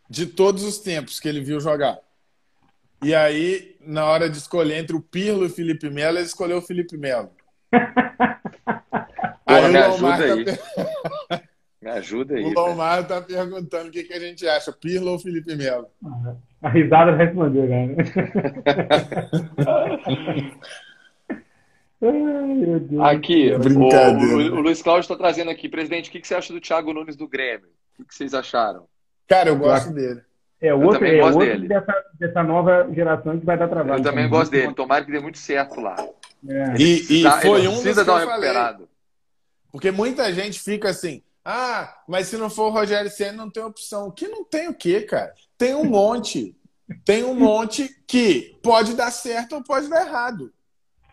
de 0.09 0.25
todos 0.25 0.63
os 0.63 0.79
tempos 0.79 1.19
que 1.19 1.27
ele 1.27 1.41
viu 1.41 1.59
jogar. 1.59 1.99
E 3.01 3.13
aí, 3.13 3.75
na 3.81 4.05
hora 4.05 4.29
de 4.29 4.37
escolher 4.37 4.77
entre 4.77 4.95
o 4.95 5.01
Pirlo 5.01 5.43
e 5.43 5.47
o 5.47 5.49
Felipe 5.49 5.89
Melo, 5.89 6.17
ele 6.17 6.25
escolheu 6.25 6.57
o 6.57 6.61
Felipe 6.61 6.97
Melo. 6.97 7.31
aí 9.45 9.71
me 9.71 9.77
ajuda 9.77 10.17
tá 10.17 10.23
aí. 10.23 10.45
Per... 10.45 11.47
Me 11.79 11.91
ajuda 11.91 12.35
aí. 12.35 12.43
O 12.43 12.53
Lomar 12.53 13.03
está 13.03 13.21
perguntando 13.21 13.89
o 13.89 13.91
que, 13.91 14.03
que 14.03 14.13
a 14.13 14.19
gente 14.19 14.47
acha, 14.47 14.73
Pirlo 14.73 15.11
ou 15.11 15.19
Felipe 15.19 15.55
Melo? 15.55 15.87
A 16.61 16.69
risada 16.69 17.15
respondeu, 17.15 17.67
né? 17.67 17.95
Ai, 23.01 23.15
aqui, 23.15 23.51
o, 23.51 23.57
o, 23.57 24.57
o, 24.57 24.61
Luiz 24.61 24.83
Cláudio 24.83 25.01
está 25.01 25.15
trazendo 25.15 25.49
aqui, 25.49 25.67
presidente, 25.67 26.09
o 26.09 26.11
que, 26.11 26.19
que 26.19 26.27
você 26.27 26.35
acha 26.35 26.53
do 26.53 26.61
Thiago 26.61 26.93
Nunes 26.93 27.15
do 27.15 27.27
Grêmio? 27.27 27.67
O 27.67 27.97
que, 27.97 28.09
que 28.09 28.15
vocês 28.15 28.35
acharam? 28.35 28.85
Cara, 29.27 29.49
eu 29.49 29.57
gosto 29.57 29.91
dele. 29.91 30.21
É 30.61 30.73
outro, 30.73 31.05
é 31.05 31.23
outro 31.23 31.39
dele. 31.39 31.67
Dessa, 31.67 31.93
dessa 32.19 32.43
nova 32.43 32.87
geração 32.91 33.39
que 33.39 33.45
vai 33.45 33.57
dar 33.57 33.67
trabalho. 33.67 33.99
Eu 33.99 34.03
também 34.03 34.29
gosto 34.29 34.51
dele. 34.51 34.73
Tomara 34.73 35.05
que 35.05 35.11
dê 35.11 35.19
muito 35.19 35.37
certo 35.37 35.81
lá. 35.81 35.95
É. 36.47 36.75
E, 36.77 37.23
e 37.23 37.31
foi 37.41 37.67
um 37.67 37.81
dos 37.81 37.83
que 37.83 37.89
eu 37.89 38.05
falei. 38.05 38.51
Porque 39.71 39.91
muita 39.91 40.31
gente 40.33 40.59
fica 40.59 40.89
assim, 40.89 41.21
ah, 41.43 41.93
mas 42.07 42.27
se 42.27 42.37
não 42.37 42.49
for 42.49 42.67
o 42.67 42.71
Rogério 42.71 43.09
Senna, 43.09 43.33
não 43.33 43.49
tem 43.49 43.63
opção. 43.63 44.11
Que 44.11 44.27
não 44.27 44.43
tem 44.43 44.67
o 44.67 44.73
quê, 44.73 45.01
cara? 45.01 45.33
Tem 45.57 45.73
um 45.73 45.85
monte. 45.85 46.55
tem 47.03 47.23
um 47.23 47.33
monte 47.33 47.89
que 48.07 48.57
pode 48.61 48.93
dar 48.93 49.11
certo 49.11 49.55
ou 49.55 49.63
pode 49.63 49.89
dar 49.89 50.05
errado. 50.05 50.53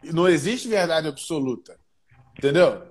Não 0.03 0.29
existe 0.29 0.69
verdade 0.69 1.09
absoluta. 1.09 1.79
Entendeu? 2.37 2.83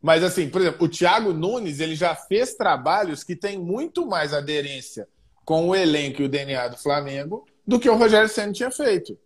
Mas 0.00 0.22
assim, 0.22 0.48
por 0.48 0.60
exemplo, 0.60 0.86
o 0.86 0.88
Thiago 0.88 1.32
Nunes, 1.32 1.80
ele 1.80 1.94
já 1.94 2.14
fez 2.14 2.54
trabalhos 2.54 3.24
que 3.24 3.34
têm 3.34 3.58
muito 3.58 4.06
mais 4.06 4.32
aderência 4.32 5.08
com 5.44 5.68
o 5.68 5.74
elenco 5.74 6.22
e 6.22 6.24
o 6.24 6.28
DNA 6.28 6.68
do 6.68 6.76
Flamengo 6.76 7.44
do 7.66 7.80
que 7.80 7.90
o 7.90 7.96
Rogério 7.96 8.28
Senna 8.28 8.52
tinha 8.52 8.70
feito. 8.70 9.18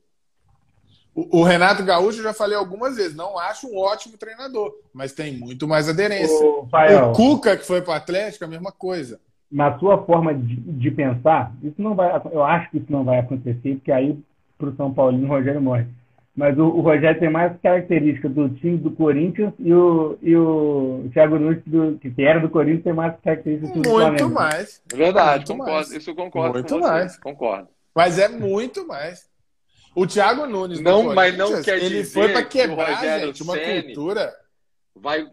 O, 1.15 1.43
Renato 1.43 1.85
Gaúcho, 1.85 2.21
eu 2.21 2.23
já 2.23 2.33
falei 2.33 2.57
algumas 2.57 2.97
vezes, 2.97 3.17
não 3.17 3.37
acho 3.39 3.67
um 3.67 3.77
ótimo 3.77 4.17
treinador, 4.17 4.73
mas 4.93 5.13
tem 5.13 5.37
muito 5.37 5.67
mais 5.67 5.89
aderência. 5.89 6.47
Ô, 6.47 6.61
o 6.63 7.13
Cuca, 7.13 7.57
que 7.57 7.67
foi 7.67 7.83
para 7.83 7.91
o 7.91 7.97
Atlético, 7.97 8.45
a 8.45 8.49
mesma 8.49 8.71
coisa. 8.71 9.21
Na 9.51 9.79
sua 9.79 9.99
forma 10.05 10.33
de, 10.33 10.57
de, 10.57 10.91
pensar, 10.91 11.53
isso 11.63 11.83
não 11.83 11.95
vai, 11.95 12.11
eu 12.31 12.45
acho 12.45 12.71
que 12.71 12.79
isso 12.79 12.91
não 12.91 13.03
vai 13.03 13.19
acontecer, 13.19 13.75
porque 13.75 13.91
aí 13.91 14.17
para 14.57 14.69
o 14.69 14.77
São 14.77 14.93
Paulino 14.93 15.27
o 15.27 15.29
Rogério 15.29 15.61
morre. 15.61 15.87
Mas 16.37 16.57
o, 16.57 16.63
o, 16.63 16.81
Rogério 16.81 17.19
tem 17.19 17.29
mais 17.29 17.53
características 17.61 18.33
do 18.33 18.49
time 18.51 18.79
do 18.79 18.93
Corinthians 18.93 19.53
e 19.59 19.75
o, 19.75 20.17
e 20.23 20.37
o 20.37 21.11
Thiago 21.13 21.39
Nunes, 21.39 21.63
do, 21.67 21.99
que 21.99 22.13
era 22.23 22.39
do 22.39 22.49
Corinthians, 22.49 22.85
tem 22.85 22.93
mais 22.93 23.15
características 23.21 23.83
do 23.83 23.89
Flamengo. 23.89 24.23
Muito 24.23 24.35
mais. 24.35 24.83
Verdade, 24.95 25.39
muito 25.39 25.59
concordo. 25.59 25.73
Mais. 25.73 25.93
Isso 25.93 26.11
eu 26.11 26.15
concordo 26.15 26.55
muito 26.55 26.75
com 26.75 26.81
mais. 26.81 27.17
Concordo. 27.19 27.69
Mas 27.95 28.19
é 28.19 28.29
muito 28.29 28.87
mais. 28.87 29.29
O 29.95 30.07
Thiago 30.07 30.47
Nunes, 30.47 30.81
não, 30.81 31.13
mas 31.13 31.37
não 31.37 31.61
quer 31.63 31.79
ele 31.79 32.03
dizer 32.03 32.13
foi 32.13 32.33
para 32.33 32.45
quebrar, 32.45 33.01
gente, 33.01 33.43
uma 33.43 33.59
cultura. 33.59 34.33
Vai 34.95 35.27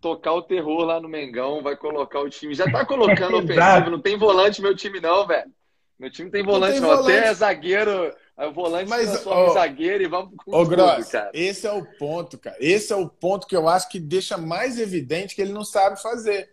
tocar 0.00 0.32
o 0.32 0.42
terror 0.42 0.84
lá 0.84 1.00
no 1.00 1.08
Mengão, 1.08 1.62
vai 1.62 1.76
colocar 1.76 2.20
o 2.20 2.30
time. 2.30 2.54
Já 2.54 2.70
tá 2.70 2.84
colocando 2.84 3.38
ofensivo, 3.38 3.90
não 3.90 4.00
tem 4.00 4.16
volante 4.16 4.62
meu 4.62 4.74
time 4.76 5.00
não, 5.00 5.26
velho. 5.26 5.50
Meu 5.98 6.10
time 6.10 6.30
tem 6.30 6.44
volante 6.44 6.78
não, 6.78 6.88
tem 6.88 6.96
volante. 6.96 7.18
até 7.18 7.34
zagueiro, 7.34 8.14
o 8.36 8.52
volante 8.52 8.88
mas, 8.88 9.26
oh, 9.26 9.52
zagueiro 9.52 10.04
e 10.04 10.06
vamos 10.06 10.32
com 10.36 10.52
oh, 10.54 10.64
tudo, 10.64 10.70
Gross, 10.70 11.08
cara. 11.08 11.30
Esse 11.34 11.66
é 11.66 11.72
o 11.72 11.84
ponto, 11.84 12.38
cara. 12.38 12.56
Esse 12.60 12.92
é 12.92 12.96
o 12.96 13.08
ponto 13.08 13.48
que 13.48 13.56
eu 13.56 13.68
acho 13.68 13.88
que 13.88 13.98
deixa 13.98 14.36
mais 14.38 14.78
evidente 14.78 15.34
que 15.34 15.42
ele 15.42 15.52
não 15.52 15.64
sabe 15.64 16.00
fazer. 16.00 16.50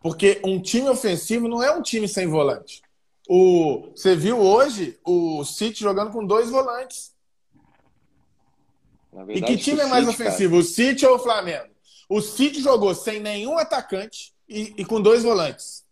Porque 0.00 0.40
um 0.44 0.60
time 0.60 0.88
ofensivo 0.88 1.48
não 1.48 1.60
é 1.62 1.72
um 1.72 1.82
time 1.82 2.06
sem 2.06 2.28
volante. 2.28 2.80
O, 3.28 3.90
você 3.90 4.14
viu 4.14 4.38
hoje 4.38 4.96
o 5.04 5.44
City 5.44 5.80
jogando 5.80 6.12
com 6.12 6.24
dois 6.24 6.48
volantes. 6.48 7.12
Verdade, 9.12 9.38
e 9.38 9.42
que 9.42 9.56
time 9.56 9.80
é 9.80 9.86
mais 9.86 10.06
City, 10.06 10.22
ofensivo, 10.22 10.50
cara. 10.52 10.60
o 10.60 10.64
City 10.64 11.06
ou 11.06 11.16
o 11.16 11.18
Flamengo? 11.18 11.75
O 12.08 12.20
City 12.20 12.60
jogou 12.60 12.94
sem 12.94 13.20
nenhum 13.20 13.58
atacante 13.58 14.32
e, 14.48 14.74
e 14.78 14.84
com 14.84 15.00
dois 15.00 15.22
volantes. 15.22 15.84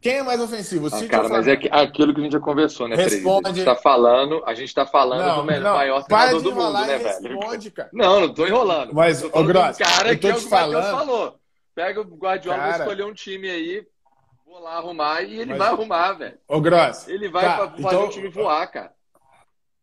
Quem 0.00 0.14
é 0.14 0.22
mais 0.22 0.40
ofensivo? 0.40 0.86
O 0.86 0.88
ah, 0.88 0.98
City 0.98 1.08
cara, 1.08 1.28
mas 1.28 1.46
é 1.46 1.52
aquilo 1.70 2.12
que 2.12 2.20
a 2.20 2.24
gente 2.24 2.32
já 2.32 2.40
conversou, 2.40 2.88
né, 2.88 2.96
Responde. 2.96 3.48
A 3.48 3.52
gente 3.52 3.64
tá 3.64 3.76
falando, 3.76 4.42
a 4.44 4.52
gente 4.52 4.74
tá 4.74 4.84
falando 4.84 5.24
não, 5.24 5.46
do 5.46 5.60
não, 5.60 5.74
maior 5.74 6.02
treinador 6.02 6.42
do 6.42 6.52
mundo, 6.52 6.72
né, 6.72 6.98
velho? 6.98 7.38
Responde, 7.38 7.70
cara. 7.70 7.90
Não, 7.92 8.20
não 8.20 8.34
tô 8.34 8.44
enrolando. 8.44 8.92
Mas, 8.92 9.22
ô, 9.22 9.44
Gross, 9.44 9.78
cara 9.78 10.12
eu 10.12 10.20
tô 10.20 10.28
que 10.28 10.34
te 10.34 10.42
é 10.42 10.46
o 10.46 10.48
falando. 10.48 10.90
falou. 10.90 11.38
Pega 11.72 12.00
o 12.00 12.04
Guardiola, 12.04 12.58
cara... 12.58 12.78
escolher 12.78 13.04
um 13.04 13.14
time 13.14 13.48
aí, 13.48 13.86
Vou 14.52 14.60
lá 14.60 14.76
arrumar 14.76 15.22
e 15.22 15.40
ele 15.40 15.46
Mas... 15.46 15.58
vai 15.58 15.68
arrumar, 15.68 16.12
velho. 16.12 16.38
Ô, 16.46 16.60
Gross. 16.60 17.08
Ele 17.08 17.30
vai 17.30 17.42
tá, 17.42 17.56
fazer 17.70 17.78
então... 17.78 18.04
o 18.04 18.08
time 18.10 18.28
voar, 18.28 18.66
cara. 18.66 18.92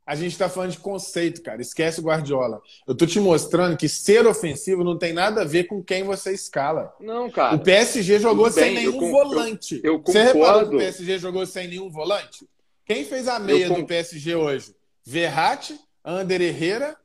A 0.10 0.16
gente 0.16 0.36
tá 0.36 0.50
falando 0.50 0.72
de 0.72 0.80
conceito, 0.80 1.40
cara. 1.44 1.62
Esquece 1.62 2.00
o 2.00 2.04
Guardiola. 2.04 2.64
Eu 2.88 2.96
tô 2.96 3.06
te 3.06 3.20
mostrando 3.20 3.78
que 3.78 3.88
ser 3.88 4.26
ofensivo 4.26 4.84
não 4.84 4.98
tem 4.98 5.14
nada 5.14 5.42
a 5.42 5.46
ver 5.46 5.66
com 5.66 5.84
quem 5.84 6.02
você 6.02 6.34
escala. 6.34 6.92
Não, 7.00 7.30
cara. 7.30 7.56
O 7.56 7.60
PSG 7.60 8.18
jogou 8.18 8.46
bem, 8.46 8.54
sem 8.54 8.74
nenhum 8.74 9.04
eu, 9.04 9.12
volante. 9.12 9.80
Eu, 9.84 9.94
eu 9.94 10.04
Você 10.04 10.24
reparou 10.24 10.68
que 10.68 10.76
o 10.76 10.80
PSG 10.80 11.20
jogou 11.20 11.46
sem 11.46 11.68
nenhum 11.68 11.92
volante? 11.92 12.50
Quem 12.86 13.06
fez 13.06 13.28
a 13.28 13.38
meia 13.38 13.70
do 13.70 13.86
PSG 13.86 14.34
hoje? 14.34 14.76
Verratti, 15.06 15.80
Ander 16.04 16.42
Herrera 16.42 16.98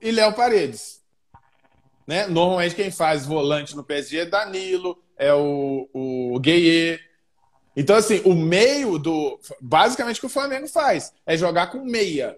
e 0.00 0.10
Léo 0.10 0.32
Paredes. 0.32 1.00
Né? 2.04 2.26
Normalmente 2.26 2.74
quem 2.74 2.90
faz 2.90 3.24
volante 3.24 3.76
no 3.76 3.84
PSG 3.84 4.18
é 4.18 4.26
Danilo, 4.26 5.00
é 5.16 5.32
o, 5.32 5.88
o 5.92 6.40
Gueye. 6.40 6.98
Então, 7.76 7.96
assim, 7.96 8.20
o 8.24 8.34
meio 8.34 8.98
do. 8.98 9.38
Basicamente, 9.60 10.18
o 10.18 10.20
que 10.20 10.26
o 10.26 10.30
Flamengo 10.30 10.68
faz 10.68 11.12
é 11.26 11.36
jogar 11.36 11.68
com 11.68 11.84
meia. 11.84 12.36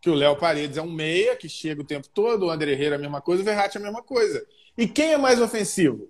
Que 0.00 0.10
o 0.10 0.14
Léo 0.14 0.36
Paredes 0.36 0.76
é 0.76 0.82
um 0.82 0.90
meia 0.90 1.36
que 1.36 1.48
chega 1.48 1.80
o 1.80 1.86
tempo 1.86 2.08
todo, 2.08 2.46
o 2.46 2.50
André 2.50 2.72
Herrera 2.72 2.94
é 2.94 2.98
a 2.98 3.00
mesma 3.00 3.20
coisa, 3.20 3.42
o 3.42 3.44
Verratti 3.44 3.76
é 3.76 3.80
a 3.80 3.84
mesma 3.84 4.02
coisa. 4.02 4.44
E 4.76 4.86
quem 4.86 5.12
é 5.12 5.18
mais 5.18 5.40
ofensivo? 5.40 6.08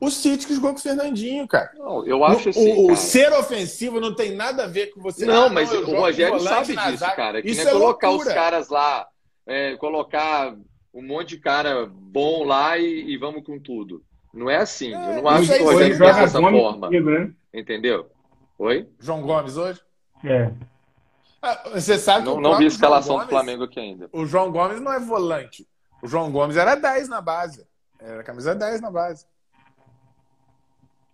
O 0.00 0.10
City 0.10 0.48
que 0.48 0.54
jogou 0.56 0.72
com 0.72 0.80
o 0.80 0.82
Fernandinho, 0.82 1.46
cara. 1.46 1.70
Não, 1.76 2.04
eu 2.04 2.24
acho 2.24 2.48
assim. 2.48 2.72
O, 2.72 2.90
o 2.90 2.96
ser 2.96 3.32
ofensivo 3.32 4.00
não 4.00 4.12
tem 4.12 4.34
nada 4.34 4.64
a 4.64 4.66
ver 4.66 4.88
com 4.88 5.00
você. 5.00 5.24
Não, 5.24 5.44
ah, 5.44 5.48
não 5.48 5.54
mas 5.54 5.72
o 5.72 5.84
Rogério 5.84 6.40
sabe 6.40 6.74
disso, 6.74 7.04
cara. 7.14 7.40
Que 7.40 7.50
Isso 7.50 7.62
não 7.62 7.70
é, 7.70 7.74
é 7.74 7.78
colocar 7.78 8.08
loucura. 8.08 8.28
os 8.28 8.34
caras 8.34 8.68
lá, 8.68 9.06
é, 9.46 9.76
colocar 9.76 10.56
um 10.92 11.06
monte 11.06 11.28
de 11.30 11.38
cara 11.38 11.86
bom 11.86 12.42
lá 12.42 12.76
e, 12.78 13.12
e 13.12 13.16
vamos 13.16 13.44
com 13.44 13.60
tudo. 13.60 14.02
Não 14.32 14.48
é 14.48 14.56
assim. 14.56 14.94
É, 14.94 15.18
eu 15.18 15.22
não 15.22 15.30
acho 15.30 15.52
que 15.52 15.62
o 15.62 15.64
Rogério 15.64 15.98
pensa 15.98 16.20
dessa 16.20 16.40
forma. 16.40 16.88
Comigo, 16.88 17.10
né? 17.10 17.30
Entendeu? 17.52 18.10
Oi? 18.58 18.88
João 18.98 19.22
Gomes 19.22 19.56
hoje? 19.56 19.80
É. 20.24 20.50
Ah, 21.42 21.70
você 21.72 21.98
sabe 21.98 22.24
não, 22.24 22.36
que 22.36 22.42
não 22.42 22.56
vi 22.56 22.64
a 22.64 22.68
escalação 22.68 23.14
Gomes, 23.14 23.26
do 23.26 23.30
Flamengo 23.30 23.64
aqui 23.64 23.80
ainda. 23.80 24.08
O 24.12 24.24
João 24.24 24.50
Gomes 24.50 24.80
não 24.80 24.92
é 24.92 25.00
volante. 25.00 25.66
O 26.00 26.06
João 26.06 26.30
Gomes 26.30 26.56
era 26.56 26.74
10 26.74 27.08
na 27.08 27.20
base. 27.20 27.66
Era 27.98 28.22
camisa 28.22 28.54
10 28.54 28.80
na 28.80 28.90
base. 28.90 29.26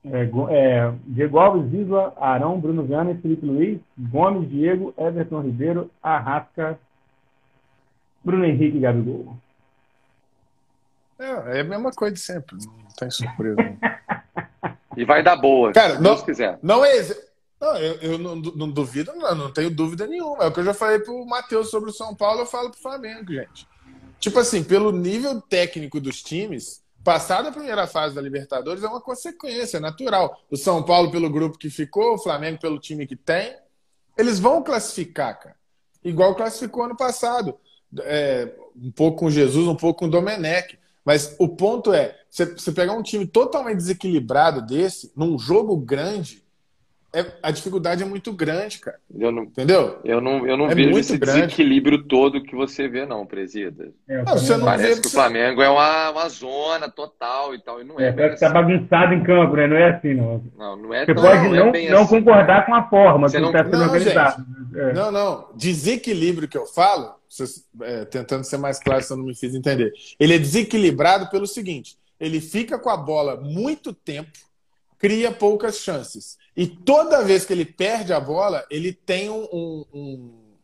É, 0.04 0.22
é, 0.50 0.94
Diego 1.06 1.38
Alves, 1.38 1.72
Isla, 1.72 2.14
Arão, 2.18 2.60
Bruno 2.60 2.84
Viana 2.84 3.10
e 3.10 3.18
Felipe 3.18 3.44
Luiz, 3.44 3.80
Gomes, 3.98 4.48
Diego, 4.48 4.94
Everton 4.96 5.40
Ribeiro, 5.40 5.90
Arrasca, 6.02 6.78
Bruno 8.24 8.44
Henrique 8.44 8.76
e 8.76 8.80
Gabigol. 8.80 9.36
É, 11.18 11.58
é 11.58 11.60
a 11.60 11.64
mesma 11.64 11.90
coisa 11.90 12.14
de 12.14 12.20
sempre, 12.20 12.56
não 12.56 12.88
tem 12.96 13.10
surpresa. 13.10 13.56
e 14.96 15.04
vai 15.04 15.22
dar 15.22 15.36
boa, 15.36 15.72
Cara, 15.72 15.96
se 15.96 16.02
não, 16.02 16.14
Deus 16.14 16.22
quiser. 16.22 16.58
Não 16.62 16.84
é. 16.84 17.28
Não, 17.60 17.76
eu, 17.76 17.94
eu 17.96 18.18
não, 18.18 18.36
não, 18.36 18.70
duvido, 18.70 19.12
não, 19.16 19.34
não 19.34 19.52
tenho 19.52 19.70
dúvida 19.70 20.06
nenhuma. 20.06 20.44
É 20.44 20.46
o 20.46 20.52
que 20.52 20.60
eu 20.60 20.64
já 20.64 20.74
falei 20.74 21.00
pro 21.00 21.26
Matheus 21.26 21.70
sobre 21.70 21.90
o 21.90 21.92
São 21.92 22.14
Paulo, 22.14 22.42
eu 22.42 22.46
falo 22.46 22.70
pro 22.70 22.80
Flamengo, 22.80 23.32
gente. 23.32 23.66
Tipo 24.20 24.38
assim, 24.38 24.62
pelo 24.62 24.92
nível 24.92 25.40
técnico 25.40 26.00
dos 26.00 26.22
times, 26.22 26.82
passar 27.02 27.42
da 27.42 27.50
primeira 27.50 27.86
fase 27.86 28.14
da 28.14 28.20
Libertadores 28.20 28.82
é 28.82 28.88
uma 28.88 29.00
consequência 29.00 29.80
natural. 29.80 30.40
O 30.50 30.56
São 30.56 30.82
Paulo 30.82 31.10
pelo 31.10 31.30
grupo 31.30 31.58
que 31.58 31.70
ficou, 31.70 32.14
o 32.14 32.18
Flamengo 32.18 32.60
pelo 32.60 32.78
time 32.78 33.06
que 33.06 33.16
tem, 33.16 33.56
eles 34.16 34.38
vão 34.38 34.62
classificar, 34.62 35.38
cara. 35.38 35.56
Igual 36.04 36.34
classificou 36.34 36.84
ano 36.84 36.96
passado. 36.96 37.58
É, 38.00 38.52
um 38.76 38.90
pouco 38.90 39.20
com 39.20 39.30
Jesus, 39.30 39.66
um 39.66 39.74
pouco 39.74 40.00
com 40.00 40.06
o 40.06 40.10
Domenech. 40.10 40.78
Mas 41.08 41.34
o 41.38 41.48
ponto 41.48 41.90
é, 41.90 42.14
você 42.28 42.70
pegar 42.70 42.92
um 42.92 43.02
time 43.02 43.26
totalmente 43.26 43.78
desequilibrado 43.78 44.60
desse, 44.60 45.10
num 45.16 45.38
jogo 45.38 45.74
grande, 45.74 46.44
é, 47.10 47.24
a 47.42 47.50
dificuldade 47.50 48.02
é 48.02 48.06
muito 48.06 48.30
grande, 48.34 48.78
cara. 48.78 48.98
Eu 49.18 49.32
não, 49.32 49.44
Entendeu? 49.44 49.98
Eu 50.04 50.20
não, 50.20 50.46
eu 50.46 50.58
não 50.58 50.70
é 50.70 50.74
vejo 50.74 50.98
esse 50.98 51.16
grande. 51.16 51.40
desequilíbrio 51.40 52.02
todo 52.04 52.42
que 52.42 52.54
você 52.54 52.86
vê, 52.86 53.06
não, 53.06 53.24
presida. 53.24 53.90
É, 54.06 54.22
não, 54.22 54.32
você 54.34 54.56
não 54.58 54.66
Parece 54.66 54.96
vê 54.96 55.00
que 55.00 55.06
o 55.06 55.10
Flamengo 55.10 55.62
é 55.62 55.70
uma, 55.70 56.10
uma 56.10 56.28
zona 56.28 56.90
total 56.90 57.54
e 57.54 57.60
tal. 57.60 57.80
E 57.80 57.84
não 57.84 57.98
é, 57.98 58.08
é 58.08 58.28
que 58.28 58.38
tá 58.38 58.50
bagunçado 58.50 59.14
em 59.14 59.22
campo, 59.24 59.56
né? 59.56 59.66
Não 59.66 59.76
é 59.76 59.90
assim, 59.90 60.12
não. 60.12 60.44
Não, 60.58 60.76
não 60.76 60.92
é 60.94 61.06
Você 61.06 61.14
tão, 61.14 61.24
pode 61.24 61.42
não, 61.44 61.50
não, 61.50 61.74
é 61.74 61.90
não 61.90 62.02
assim. 62.02 62.08
concordar 62.08 62.66
com 62.66 62.74
a 62.74 62.88
forma 62.90 63.26
você 63.26 63.40
que 63.40 63.46
está 63.46 63.64
sendo 63.64 63.82
organizado. 63.82 64.46
É. 64.74 64.92
Não, 64.92 65.10
não. 65.10 65.48
Desequilíbrio 65.56 66.46
que 66.46 66.58
eu 66.58 66.66
falo, 66.66 67.14
é, 67.82 68.04
tentando 68.04 68.44
ser 68.44 68.58
mais 68.58 68.78
claro 68.78 69.02
se 69.02 69.10
eu 69.10 69.16
não 69.16 69.24
me 69.24 69.34
fiz 69.34 69.54
entender. 69.54 69.92
Ele 70.20 70.34
é 70.34 70.38
desequilibrado 70.38 71.30
pelo 71.30 71.46
seguinte: 71.46 71.96
ele 72.20 72.38
fica 72.38 72.78
com 72.78 72.90
a 72.90 72.96
bola 72.98 73.36
muito 73.40 73.94
tempo 73.94 74.30
cria 74.98 75.30
poucas 75.30 75.78
chances. 75.78 76.36
E 76.56 76.66
toda 76.66 77.24
vez 77.24 77.44
que 77.44 77.52
ele 77.52 77.64
perde 77.64 78.12
a 78.12 78.20
bola, 78.20 78.66
ele 78.70 78.92
tem 78.92 79.30
um, 79.30 79.44
um, 79.52 79.84
um, 79.94 80.54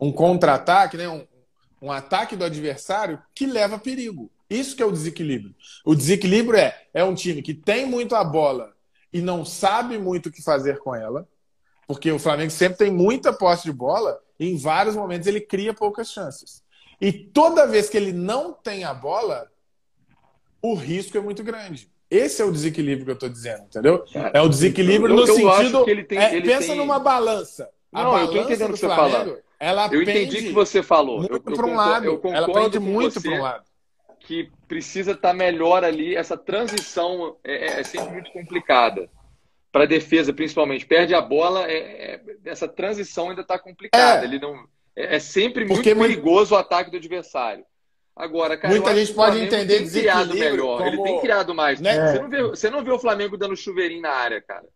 um 0.00 0.12
contra-ataque, 0.12 0.96
né? 0.96 1.08
um, 1.08 1.26
um 1.80 1.90
ataque 1.90 2.36
do 2.36 2.44
adversário 2.44 3.20
que 3.34 3.46
leva 3.46 3.78
perigo. 3.78 4.30
Isso 4.48 4.76
que 4.76 4.82
é 4.82 4.86
o 4.86 4.92
desequilíbrio. 4.92 5.54
O 5.84 5.94
desequilíbrio 5.94 6.58
é, 6.58 6.78
é 6.92 7.02
um 7.02 7.14
time 7.14 7.40
que 7.40 7.54
tem 7.54 7.86
muito 7.86 8.14
a 8.14 8.22
bola 8.22 8.74
e 9.12 9.20
não 9.22 9.44
sabe 9.44 9.96
muito 9.96 10.28
o 10.28 10.32
que 10.32 10.42
fazer 10.42 10.78
com 10.78 10.94
ela, 10.94 11.26
porque 11.86 12.12
o 12.12 12.18
Flamengo 12.18 12.50
sempre 12.50 12.78
tem 12.78 12.90
muita 12.90 13.32
posse 13.32 13.64
de 13.64 13.72
bola 13.72 14.20
e 14.38 14.50
em 14.50 14.56
vários 14.56 14.94
momentos 14.94 15.26
ele 15.26 15.40
cria 15.40 15.72
poucas 15.72 16.10
chances. 16.10 16.62
E 17.00 17.12
toda 17.12 17.66
vez 17.66 17.88
que 17.88 17.96
ele 17.96 18.12
não 18.12 18.52
tem 18.52 18.84
a 18.84 18.92
bola, 18.92 19.50
o 20.60 20.74
risco 20.74 21.16
é 21.16 21.20
muito 21.20 21.42
grande. 21.42 21.90
Esse 22.12 22.42
é 22.42 22.44
o 22.44 22.52
desequilíbrio 22.52 23.06
que 23.06 23.10
eu 23.10 23.14
estou 23.14 23.28
dizendo, 23.30 23.62
entendeu? 23.62 24.04
É 24.34 24.42
o 24.42 24.48
desequilíbrio 24.48 25.14
no 25.14 25.26
sentido. 25.26 25.82
Tem, 26.06 26.18
é, 26.18 26.40
pensa 26.42 26.68
tem... 26.68 26.76
numa 26.76 26.98
balança. 26.98 27.70
A 27.90 28.02
não, 28.02 28.10
balança 28.10 28.24
eu 28.24 28.26
estou 28.26 28.42
entendendo 28.42 28.70
o 28.70 28.74
que 28.74 28.80
você 28.80 28.88
fala. 28.88 29.38
Ela 29.58 29.88
eu 29.90 30.02
entendi 30.02 30.36
o 30.36 30.40
que 30.42 30.52
você 30.52 30.82
falou. 30.82 31.20
Muito 31.20 31.40
para 31.40 31.66
um 31.66 31.74
lado. 31.74 32.04
Eu 32.04 32.18
concordo 32.18 32.50
ela 32.52 32.62
pende 32.64 32.78
muito 32.78 33.18
para 33.18 33.30
um 33.30 33.40
lado. 33.40 33.64
Que 34.20 34.50
precisa 34.68 35.12
estar 35.12 35.28
tá 35.28 35.34
melhor 35.34 35.84
ali. 35.84 36.14
Essa 36.14 36.36
transição 36.36 37.36
é, 37.42 37.52
é, 37.54 37.80
é 37.80 37.82
sempre 37.82 38.12
muito 38.12 38.30
complicada. 38.30 39.08
Para 39.70 39.84
a 39.84 39.86
defesa, 39.86 40.34
principalmente. 40.34 40.84
Perde 40.84 41.14
a 41.14 41.20
bola, 41.22 41.66
é, 41.66 41.76
é 41.76 42.20
essa 42.44 42.68
transição 42.68 43.30
ainda 43.30 43.40
está 43.40 43.58
complicada. 43.58 44.22
É. 44.22 44.24
Ele 44.28 44.38
não, 44.38 44.66
é, 44.94 45.18
sempre 45.18 45.64
Porque 45.64 45.94
muito 45.94 46.10
perigoso 46.10 46.54
o 46.54 46.58
ataque 46.58 46.90
do 46.90 46.98
adversário. 46.98 47.64
Agora, 48.14 48.56
cara, 48.58 48.74
muita 48.74 48.94
gente 48.94 49.14
pode 49.14 49.38
entender 49.38 49.78
tem 49.78 49.90
criado 49.90 50.34
melhor. 50.34 50.78
Como... 50.78 50.88
Ele 50.88 51.02
tem 51.02 51.20
criado 51.20 51.54
mais. 51.54 51.80
Né? 51.80 52.12
Você, 52.12 52.18
não 52.20 52.28
vê, 52.28 52.42
você 52.42 52.70
não 52.70 52.84
vê 52.84 52.90
o 52.90 52.98
Flamengo 52.98 53.38
dando 53.38 53.56
chuveirinho 53.56 54.02
na 54.02 54.10
área, 54.10 54.40
cara. 54.40 54.66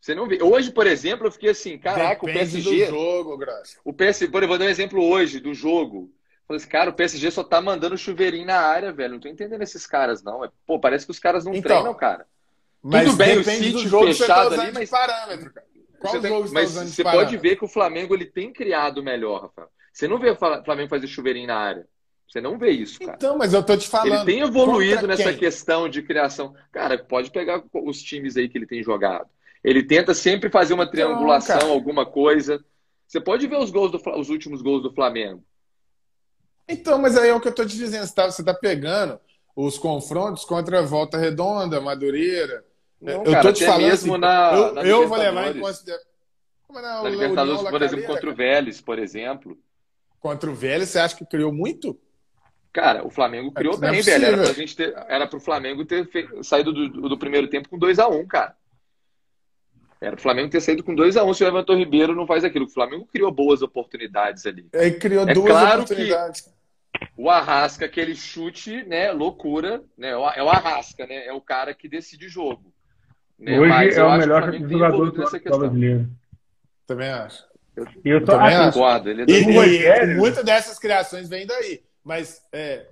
Você 0.00 0.14
não 0.14 0.28
vê. 0.28 0.38
Hoje, 0.42 0.70
por 0.70 0.86
exemplo, 0.86 1.26
eu 1.26 1.32
fiquei 1.32 1.50
assim, 1.50 1.78
caraca, 1.78 2.26
Depende 2.26 2.60
o 2.60 2.62
PSG. 2.62 2.86
Do 2.86 2.90
jogo, 2.90 3.36
Graça. 3.38 3.78
O 3.84 3.92
PSG, 3.92 4.30
por 4.30 4.38
exemplo, 4.38 4.48
vou 4.48 4.58
dar 4.58 4.64
um 4.66 4.68
exemplo 4.68 5.02
hoje 5.02 5.40
do 5.40 5.54
jogo. 5.54 6.12
Falei 6.46 6.58
assim, 6.58 6.68
cara, 6.68 6.90
o 6.90 6.94
PSG 6.94 7.30
só 7.30 7.42
tá 7.42 7.60
mandando 7.60 7.96
chuveirinho 7.96 8.46
na 8.46 8.58
área, 8.60 8.92
velho. 8.92 9.14
Não 9.14 9.20
tô 9.20 9.28
entendendo 9.28 9.62
esses 9.62 9.86
caras, 9.86 10.22
não. 10.22 10.44
É, 10.44 10.50
pô, 10.66 10.78
parece 10.78 11.04
que 11.04 11.10
os 11.10 11.18
caras 11.18 11.44
não 11.44 11.54
então, 11.54 11.76
treinam, 11.76 11.94
cara. 11.94 12.26
Tudo 12.80 13.16
bem, 13.16 13.38
o 13.38 13.44
City 13.44 13.90
tá 13.90 13.98
fechado 14.00 14.54
tá 14.54 14.62
ali, 14.62 14.72
mas. 14.72 14.90
Parâmetro, 14.90 15.52
cara. 15.52 15.66
Qual 15.98 16.12
você 16.12 16.20
tem, 16.20 16.52
mas 16.52 16.74
tá 16.74 16.84
você 16.84 17.02
pode 17.02 17.36
ver 17.36 17.56
que 17.56 17.64
o 17.64 17.68
Flamengo 17.68 18.14
ele 18.14 18.24
tem 18.24 18.52
criado 18.52 19.02
melhor, 19.02 19.42
Rafael. 19.42 19.68
Você 19.92 20.06
não 20.06 20.18
vê 20.18 20.30
o 20.30 20.36
Flamengo 20.36 20.88
fazer 20.88 21.08
chuveirinho 21.08 21.48
na 21.48 21.56
área. 21.56 21.86
Você 22.28 22.42
não 22.42 22.58
vê 22.58 22.70
isso, 22.70 23.00
cara. 23.00 23.14
Então, 23.16 23.38
mas 23.38 23.54
eu 23.54 23.62
tô 23.62 23.74
te 23.74 23.88
falando. 23.88 24.14
Ele 24.14 24.24
tem 24.24 24.40
evoluído 24.40 25.06
nessa 25.06 25.32
questão 25.32 25.88
de 25.88 26.02
criação. 26.02 26.54
Cara, 26.70 26.98
pode 26.98 27.30
pegar 27.30 27.62
os 27.72 28.02
times 28.02 28.36
aí 28.36 28.48
que 28.48 28.58
ele 28.58 28.66
tem 28.66 28.82
jogado. 28.82 29.28
Ele 29.64 29.82
tenta 29.82 30.12
sempre 30.12 30.50
fazer 30.50 30.74
uma 30.74 30.86
triangulação, 30.88 31.58
não, 31.60 31.70
alguma 31.70 32.04
coisa. 32.04 32.62
Você 33.06 33.18
pode 33.18 33.46
ver 33.46 33.56
os 33.56 33.70
gols 33.70 33.90
do, 33.90 34.00
os 34.18 34.28
últimos 34.28 34.60
gols 34.60 34.82
do 34.82 34.92
Flamengo. 34.92 35.42
Então, 36.68 36.98
mas 36.98 37.16
aí 37.16 37.30
é 37.30 37.34
o 37.34 37.40
que 37.40 37.48
eu 37.48 37.54
tô 37.54 37.64
te 37.64 37.76
dizendo. 37.76 38.06
Você 38.06 38.14
tá, 38.14 38.30
você 38.30 38.44
tá 38.44 38.52
pegando 38.52 39.18
os 39.56 39.78
confrontos 39.78 40.44
contra 40.44 40.80
a 40.80 40.82
Volta 40.82 41.16
Redonda, 41.16 41.80
Madureira. 41.80 42.62
Não, 43.00 43.24
eu 43.24 43.32
cara, 43.32 43.42
tô 43.42 43.52
te 43.54 43.64
falando 43.64 43.86
mesmo 43.86 44.12
assim, 44.12 44.20
na, 44.20 44.52
eu, 44.54 44.74
na 44.74 44.82
eu 44.82 45.08
vou 45.08 45.16
levar 45.16 45.56
em 45.56 45.60
consideração. 45.60 46.08
Na 46.70 47.02
Libertadores, 47.08 47.62
por 47.62 47.82
exemplo, 47.82 48.06
contra 48.06 48.30
o 48.30 48.34
Vélez, 48.34 48.80
por 48.82 48.98
exemplo. 48.98 49.58
Contra 50.20 50.50
o 50.50 50.54
Vélez, 50.54 50.90
você 50.90 50.98
acha 50.98 51.16
que 51.16 51.24
criou 51.24 51.50
muito? 51.50 51.98
Cara, 52.72 53.06
o 53.06 53.10
Flamengo 53.10 53.50
criou 53.52 53.74
é, 53.74 53.78
bem, 53.78 53.98
é 53.98 54.02
velho. 54.02 54.24
Era 54.24 54.42
pra 54.42 54.52
gente 54.52 54.76
ter, 54.76 54.94
era 55.08 55.26
pro 55.26 55.40
Flamengo 55.40 55.84
ter 55.84 56.08
saído 56.42 56.72
do, 56.72 57.08
do 57.08 57.18
primeiro 57.18 57.48
tempo 57.48 57.68
com 57.68 57.78
2x1, 57.78 58.20
um, 58.20 58.26
cara. 58.26 58.54
Era 60.00 60.14
o 60.14 60.20
Flamengo 60.20 60.50
ter 60.50 60.60
saído 60.60 60.84
com 60.84 60.94
2x1 60.94 61.26
um, 61.26 61.34
se 61.34 61.42
o 61.42 61.48
Everton 61.48 61.76
Ribeiro 61.76 62.14
não 62.14 62.26
faz 62.26 62.44
aquilo. 62.44 62.66
O 62.66 62.70
Flamengo 62.70 63.06
criou 63.06 63.32
boas 63.32 63.62
oportunidades 63.62 64.46
ali. 64.46 64.68
Ele 64.72 64.92
criou 64.92 65.28
é 65.28 65.34
duas 65.34 65.50
claro 65.50 65.82
oportunidades. 65.82 66.42
Que 66.42 66.58
o 67.16 67.28
Arrasca, 67.28 67.84
aquele 67.84 68.14
chute, 68.14 68.84
né? 68.84 69.10
Loucura, 69.12 69.82
né? 69.96 70.10
É 70.10 70.42
o 70.42 70.48
Arrasca, 70.48 71.06
né? 71.06 71.26
É 71.26 71.32
o 71.32 71.40
cara 71.40 71.74
que 71.74 71.88
decide 71.88 72.26
o 72.26 72.30
jogo. 72.30 72.72
Né? 73.38 73.58
Hoje 73.58 73.68
Mas 73.68 73.96
é 73.96 74.04
o 74.04 74.16
melhor 74.16 74.52
jogador 74.52 75.10
do 75.10 75.40
brasileiro. 75.58 76.08
Também 76.86 77.10
acho. 77.10 77.44
Eu, 77.76 77.86
eu, 78.04 78.24
tô, 78.24 78.32
também 78.32 78.54
acho. 78.54 78.78
Concordo. 78.78 79.10
Ele 79.10 79.22
é 79.22 79.24
e, 79.28 80.12
e, 80.12 80.14
muitas 80.16 80.44
dessas 80.44 80.78
criações 80.78 81.28
vêm 81.28 81.46
daí. 81.46 81.82
Mas 82.04 82.42
é, 82.52 82.86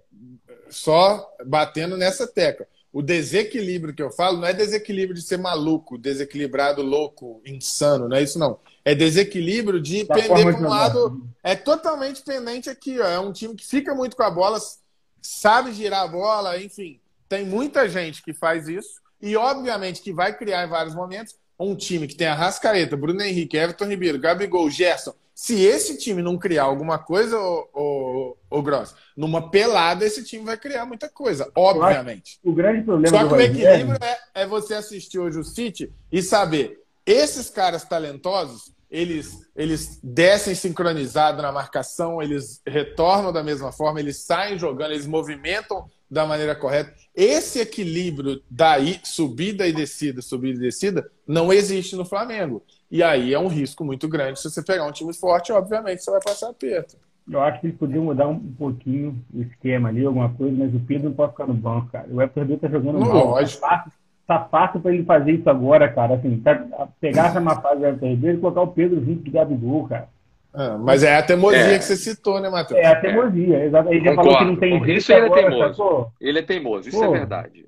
só 0.68 1.26
batendo 1.44 1.96
nessa 1.96 2.26
tecla. 2.26 2.66
O 2.92 3.02
desequilíbrio 3.02 3.94
que 3.94 4.02
eu 4.02 4.10
falo 4.10 4.38
não 4.38 4.48
é 4.48 4.54
desequilíbrio 4.54 5.14
de 5.14 5.26
ser 5.26 5.36
maluco, 5.36 5.98
desequilibrado, 5.98 6.80
louco, 6.80 7.42
insano, 7.44 8.08
não 8.08 8.16
é 8.16 8.22
isso 8.22 8.38
não. 8.38 8.58
É 8.84 8.94
desequilíbrio 8.94 9.80
de 9.80 10.04
da 10.04 10.14
pender 10.14 10.44
para 10.44 10.56
um 10.56 10.68
lado. 10.68 11.28
É 11.42 11.54
totalmente 11.54 12.22
pendente 12.22 12.70
aqui, 12.70 12.98
ó. 12.98 13.06
É 13.06 13.18
um 13.18 13.32
time 13.32 13.54
que 13.54 13.66
fica 13.66 13.94
muito 13.94 14.16
com 14.16 14.22
a 14.22 14.30
bola, 14.30 14.58
sabe 15.20 15.72
girar 15.72 16.04
a 16.04 16.08
bola, 16.08 16.58
enfim. 16.58 16.98
Tem 17.28 17.44
muita 17.44 17.88
gente 17.88 18.22
que 18.22 18.32
faz 18.32 18.66
isso 18.66 19.02
e, 19.20 19.36
obviamente, 19.36 20.00
que 20.00 20.12
vai 20.12 20.34
criar 20.34 20.64
em 20.64 20.70
vários 20.70 20.94
momentos 20.94 21.34
um 21.58 21.74
time 21.74 22.06
que 22.06 22.14
tem 22.14 22.28
a 22.28 22.34
Rascaeta, 22.34 22.96
Bruno 22.96 23.22
Henrique, 23.22 23.56
Everton 23.56 23.86
Ribeiro, 23.86 24.18
Gabigol, 24.18 24.70
Gerson, 24.70 25.14
se 25.34 25.62
esse 25.62 25.98
time 25.98 26.22
não 26.22 26.38
criar 26.38 26.64
alguma 26.64 26.98
coisa, 26.98 27.38
o, 27.38 28.34
o, 28.58 28.62
Gross, 28.62 28.94
numa 29.16 29.50
pelada, 29.50 30.04
esse 30.04 30.24
time 30.24 30.44
vai 30.44 30.56
criar 30.56 30.86
muita 30.86 31.08
coisa, 31.08 31.50
obviamente. 31.54 32.38
O 32.42 32.52
grande 32.52 32.82
problema 32.82 33.16
Só 33.16 33.28
que 33.28 33.34
o 33.34 33.40
equilíbrio 33.40 33.98
é, 34.00 34.42
é 34.42 34.46
você 34.46 34.74
assistir 34.74 35.18
hoje 35.18 35.38
o 35.38 35.44
City 35.44 35.92
e 36.10 36.22
saber, 36.22 36.82
esses 37.04 37.48
caras 37.50 37.84
talentosos, 37.84 38.74
eles, 38.90 39.48
eles 39.54 40.00
descem 40.02 40.54
sincronizados 40.54 41.42
na 41.42 41.52
marcação, 41.52 42.22
eles 42.22 42.60
retornam 42.66 43.32
da 43.32 43.42
mesma 43.42 43.72
forma, 43.72 44.00
eles 44.00 44.18
saem 44.18 44.58
jogando, 44.58 44.92
eles 44.92 45.06
movimentam 45.06 45.88
da 46.10 46.24
maneira 46.24 46.54
correta. 46.54 46.94
Esse 47.14 47.60
equilíbrio 47.60 48.42
daí, 48.48 49.00
subida 49.02 49.66
e 49.66 49.72
descida, 49.72 50.22
subida 50.22 50.58
e 50.58 50.62
descida, 50.62 51.10
não 51.26 51.52
existe 51.52 51.96
no 51.96 52.04
Flamengo. 52.04 52.62
E 52.90 53.02
aí 53.02 53.34
é 53.34 53.38
um 53.38 53.48
risco 53.48 53.84
muito 53.84 54.08
grande. 54.08 54.40
Se 54.40 54.48
você 54.48 54.62
pegar 54.62 54.86
um 54.86 54.92
time 54.92 55.12
forte, 55.12 55.52
obviamente 55.52 56.02
você 56.02 56.10
vai 56.10 56.20
passar 56.22 56.50
aperto. 56.50 56.96
Eu 57.30 57.40
acho 57.40 57.60
que 57.60 57.66
eles 57.66 57.78
podiam 57.78 58.04
mudar 58.04 58.28
um 58.28 58.38
pouquinho 58.38 59.16
o 59.34 59.42
esquema 59.42 59.88
ali, 59.88 60.04
alguma 60.04 60.28
coisa, 60.30 60.56
mas 60.56 60.74
o 60.74 60.80
Pedro 60.80 61.08
não 61.08 61.16
pode 61.16 61.32
ficar 61.32 61.46
no 61.46 61.54
banco, 61.54 61.90
cara. 61.90 62.06
O 62.08 62.22
Everton 62.22 62.40
Ribeiro 62.40 62.60
tá 62.62 62.68
jogando 62.68 63.00
não, 63.00 63.08
mal. 63.08 63.26
Lógico. 63.26 63.60
Tá 63.60 63.68
fácil, 63.68 63.92
tá 64.26 64.44
fácil 64.44 64.80
pra 64.80 64.94
ele 64.94 65.04
fazer 65.04 65.32
isso 65.32 65.50
agora, 65.50 65.92
cara. 65.92 66.14
Assim, 66.14 66.38
tá, 66.38 66.88
pegar 67.00 67.26
essa 67.26 67.40
má 67.40 67.60
fase 67.60 67.80
do 67.80 67.86
Everton 67.86 68.06
Ribeiro 68.06 68.38
e 68.38 68.40
colocar 68.40 68.62
o 68.62 68.68
Pedro 68.68 69.04
junto 69.04 69.22
de 69.22 69.30
Gabigol, 69.30 69.88
cara. 69.88 70.08
Ah, 70.54 70.78
mas 70.78 71.02
é 71.02 71.16
a 71.16 71.22
teimosia 71.22 71.74
é. 71.74 71.78
que 71.78 71.84
você 71.84 71.96
citou, 71.96 72.40
né, 72.40 72.48
Matheus? 72.48 72.80
É 72.80 72.86
a 72.86 72.98
teimosia, 72.98 73.64
exato. 73.64 73.90
Ele 73.90 74.04
já 74.04 74.10
Concordo. 74.10 74.30
falou 74.30 74.38
que 74.38 74.44
não 74.44 74.56
tem 74.56 74.96
Isso 74.96 75.12
ele 75.12 75.26
é 75.26 75.30
teimoso. 75.30 76.12
Ele 76.18 76.38
é 76.38 76.42
teimoso, 76.42 76.88
isso 76.88 77.04
é 77.04 77.06
Pô. 77.06 77.14
é 77.14 77.18
verdade. 77.18 77.66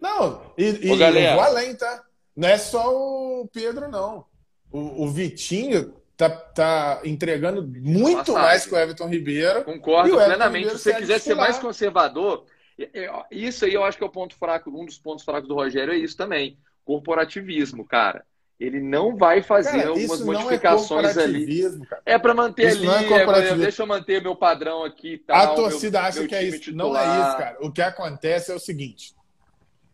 Não, 0.00 0.40
e, 0.58 0.90
Ô, 0.90 0.96
galera. 0.96 1.30
eu 1.30 1.34
vou 1.36 1.44
além, 1.44 1.76
tá? 1.76 2.02
Não 2.36 2.48
é 2.48 2.58
só 2.58 2.92
o 2.92 3.48
Pedro, 3.52 3.88
não. 3.88 4.24
O, 4.72 5.04
o 5.04 5.08
Vitinho 5.08 5.94
tá, 6.16 6.30
tá 6.30 7.00
entregando 7.04 7.62
muito 7.62 8.32
Passagem. 8.32 8.42
mais 8.42 8.66
que 8.66 8.74
o 8.74 8.78
Everton 8.78 9.08
Ribeiro. 9.08 9.64
Concordo 9.64 10.16
plenamente. 10.16 10.70
Se 10.70 10.78
você 10.78 10.94
quiser 10.94 11.20
ser 11.20 11.34
mais 11.34 11.58
conservador, 11.58 12.46
isso 13.30 13.64
aí 13.64 13.74
eu 13.74 13.84
acho 13.84 13.98
que 13.98 14.04
é 14.04 14.06
o 14.06 14.10
ponto 14.10 14.34
fraco, 14.34 14.70
um 14.70 14.84
dos 14.84 14.98
pontos 14.98 15.24
fracos 15.24 15.48
do 15.48 15.54
Rogério 15.54 15.92
é 15.92 15.96
isso 15.96 16.16
também. 16.16 16.58
Corporativismo, 16.84 17.84
cara. 17.84 18.24
Ele 18.58 18.80
não 18.80 19.16
vai 19.16 19.42
fazer 19.42 19.78
cara, 19.78 19.88
algumas 19.90 20.20
é 20.20 20.24
modificações 20.24 21.16
é 21.16 21.24
ali. 21.24 21.62
Cara. 21.86 22.02
É 22.06 22.18
para 22.18 22.32
manter 22.32 22.68
isso 22.68 22.90
ali. 22.90 23.12
É 23.12 23.54
deixa 23.54 23.82
eu 23.82 23.86
manter 23.86 24.22
meu 24.22 24.34
padrão 24.34 24.82
aqui. 24.82 25.18
Tal, 25.26 25.36
a 25.36 25.54
torcida 25.54 25.98
meu, 25.98 26.08
acha 26.08 26.20
meu 26.20 26.28
que 26.28 26.34
é 26.34 26.42
isso. 26.42 26.60
Titular. 26.60 27.06
Não 27.06 27.24
é 27.24 27.28
isso, 27.28 27.36
cara. 27.36 27.56
O 27.60 27.70
que 27.70 27.82
acontece 27.82 28.50
é 28.50 28.54
o 28.54 28.58
seguinte: 28.58 29.14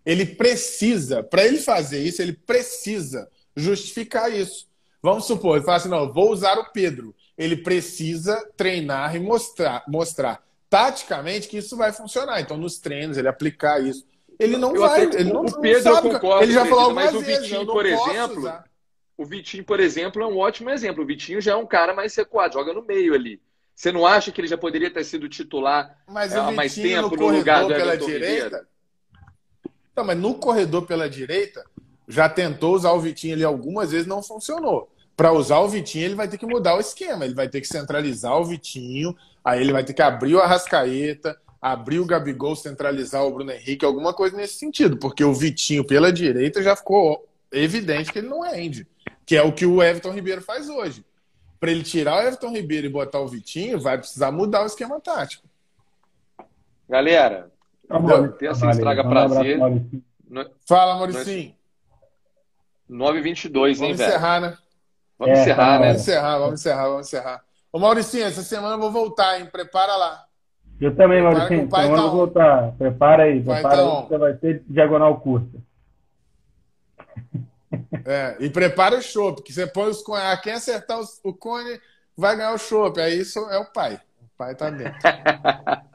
ele 0.06 0.24
precisa, 0.24 1.24
para 1.24 1.44
ele 1.44 1.58
fazer 1.58 2.04
isso, 2.04 2.22
ele 2.22 2.34
precisa 2.34 3.28
justificar 3.56 4.32
isso. 4.32 4.68
Vamos 5.02 5.24
supor, 5.24 5.56
ele 5.56 5.64
fala 5.64 5.78
assim: 5.78 5.88
não, 5.88 6.12
vou 6.12 6.30
usar 6.30 6.58
o 6.58 6.70
Pedro. 6.72 7.14
Ele 7.36 7.56
precisa 7.56 8.36
treinar 8.56 9.16
e 9.16 9.20
mostrar, 9.20 9.82
mostrar 9.88 10.42
taticamente 10.70 11.48
que 11.48 11.58
isso 11.58 11.76
vai 11.76 11.92
funcionar. 11.92 12.40
Então, 12.40 12.56
nos 12.56 12.78
treinos, 12.78 13.18
ele 13.18 13.28
aplicar 13.28 13.82
isso. 13.82 14.06
Ele 14.38 14.56
não 14.56 14.74
eu 14.74 14.80
vai. 14.80 15.02
Ele 15.02 15.24
não, 15.24 15.44
o 15.44 15.60
Pedro, 15.60 15.84
não 15.84 15.94
sabe, 15.94 16.08
eu 16.08 16.12
concordo. 16.12 16.44
Ele 16.44 16.52
já 16.52 16.64
falou 16.64 16.94
mas 16.94 17.14
o 17.14 17.20
Vitinho, 17.20 17.66
por 17.66 17.84
exemplo. 17.84 18.38
Usar. 18.38 18.64
O 19.16 19.24
Vitinho, 19.26 19.64
por 19.64 19.80
exemplo, 19.80 20.22
é 20.22 20.26
um 20.26 20.38
ótimo 20.38 20.70
exemplo. 20.70 21.02
O 21.02 21.06
Vitinho 21.06 21.40
já 21.40 21.52
é 21.52 21.56
um 21.56 21.66
cara 21.66 21.92
mais 21.92 22.14
recuado, 22.14 22.54
joga 22.54 22.72
no 22.72 22.82
meio 22.82 23.14
ali. 23.14 23.40
Você 23.74 23.92
não 23.92 24.06
acha 24.06 24.30
que 24.30 24.40
ele 24.40 24.48
já 24.48 24.56
poderia 24.56 24.90
ter 24.90 25.04
sido 25.04 25.28
titular 25.28 25.98
mas 26.06 26.34
há 26.34 26.50
mais 26.50 26.74
tempo 26.74 27.16
no, 27.16 27.30
no 27.30 27.36
lugar 27.38 27.64
do 27.64 27.72
Everton 27.72 28.06
direita? 28.06 28.68
Não, 29.96 30.04
mas 30.04 30.18
no 30.18 30.34
corredor 30.34 30.86
pela 30.86 31.08
direita, 31.08 31.64
já 32.08 32.28
tentou 32.28 32.74
usar 32.74 32.92
o 32.92 33.00
Vitinho 33.00 33.34
ali 33.34 33.44
algumas 33.44 33.92
vezes, 33.92 34.06
não 34.06 34.22
funcionou. 34.22 34.91
Para 35.16 35.32
usar 35.32 35.58
o 35.60 35.68
Vitinho, 35.68 36.04
ele 36.04 36.14
vai 36.14 36.28
ter 36.28 36.38
que 36.38 36.46
mudar 36.46 36.76
o 36.76 36.80
esquema. 36.80 37.24
Ele 37.24 37.34
vai 37.34 37.48
ter 37.48 37.60
que 37.60 37.66
centralizar 37.68 38.36
o 38.36 38.44
Vitinho, 38.44 39.14
aí 39.44 39.60
ele 39.60 39.72
vai 39.72 39.84
ter 39.84 39.92
que 39.92 40.02
abrir 40.02 40.34
o 40.34 40.40
Arrascaeta, 40.40 41.38
abrir 41.60 42.00
o 42.00 42.06
Gabigol, 42.06 42.56
centralizar 42.56 43.24
o 43.24 43.30
Bruno 43.30 43.52
Henrique, 43.52 43.84
alguma 43.84 44.12
coisa 44.12 44.36
nesse 44.36 44.54
sentido, 44.54 44.96
porque 44.96 45.22
o 45.22 45.32
Vitinho 45.32 45.86
pela 45.86 46.12
direita 46.12 46.60
já 46.60 46.74
ficou 46.74 47.28
evidente 47.52 48.12
que 48.12 48.18
ele 48.18 48.28
não 48.28 48.40
rende, 48.40 48.86
que 49.24 49.36
é 49.36 49.42
o 49.42 49.52
que 49.52 49.64
o 49.64 49.80
Everton 49.80 50.10
Ribeiro 50.10 50.42
faz 50.42 50.68
hoje. 50.68 51.04
Para 51.60 51.70
ele 51.70 51.84
tirar 51.84 52.16
o 52.16 52.20
Everton 52.22 52.50
Ribeiro 52.50 52.88
e 52.88 52.90
botar 52.90 53.20
o 53.20 53.28
Vitinho, 53.28 53.78
vai 53.78 53.96
precisar 53.96 54.32
mudar 54.32 54.62
o 54.62 54.66
esquema 54.66 55.00
tático. 55.00 55.46
Galera, 56.88 57.48
terça 58.38 58.68
estraga 58.70 59.04
prazer. 59.04 59.60
Fala, 60.66 60.96
Mauricinho. 60.96 61.54
9h22, 62.90 63.80
hein, 63.80 63.94
velho? 63.94 64.08
Encerrar, 64.08 64.40
né? 64.40 64.58
Vamos 65.22 65.38
é, 65.38 65.42
encerrar, 65.42 65.78
né? 65.78 65.86
Vamos 65.86 66.02
encerrar, 66.02 66.38
vamos 66.38 66.60
encerrar, 66.60 66.88
vamos 66.88 67.06
encerrar. 67.06 67.44
Ô, 67.72 67.78
Mauricinho, 67.78 68.24
essa 68.24 68.42
semana 68.42 68.74
eu 68.74 68.80
vou 68.80 68.90
voltar, 68.90 69.38
hein? 69.38 69.46
Prepara 69.46 69.94
lá. 69.94 70.24
Eu 70.80 70.96
também, 70.96 71.22
Mauricinho. 71.22 71.66
Essa 71.66 71.76
semana 71.76 72.02
eu 72.02 72.10
vou 72.10 72.10
voltar. 72.10 72.72
Prepara 72.72 73.22
aí, 73.22 73.40
prepara 73.40 73.82
aí, 73.82 74.06
você 74.08 74.18
vai 74.18 74.34
ter 74.34 74.64
diagonal 74.66 75.20
curta. 75.20 75.58
É, 78.04 78.36
e 78.40 78.50
prepara 78.50 78.98
o 78.98 79.02
chopp, 79.02 79.36
porque 79.36 79.52
você 79.52 79.64
põe 79.64 79.88
os 79.90 80.02
cones. 80.02 80.24
Ah, 80.24 80.36
quem 80.36 80.54
acertar 80.54 80.98
o 81.22 81.32
cone 81.32 81.80
vai 82.16 82.36
ganhar 82.36 82.52
o 82.52 82.58
chopp. 82.58 83.00
Aí 83.00 83.20
isso 83.20 83.38
é 83.48 83.58
o 83.58 83.64
pai. 83.64 84.00
O 84.20 84.36
pai 84.36 84.56
tá 84.56 84.70
dentro. 84.70 84.98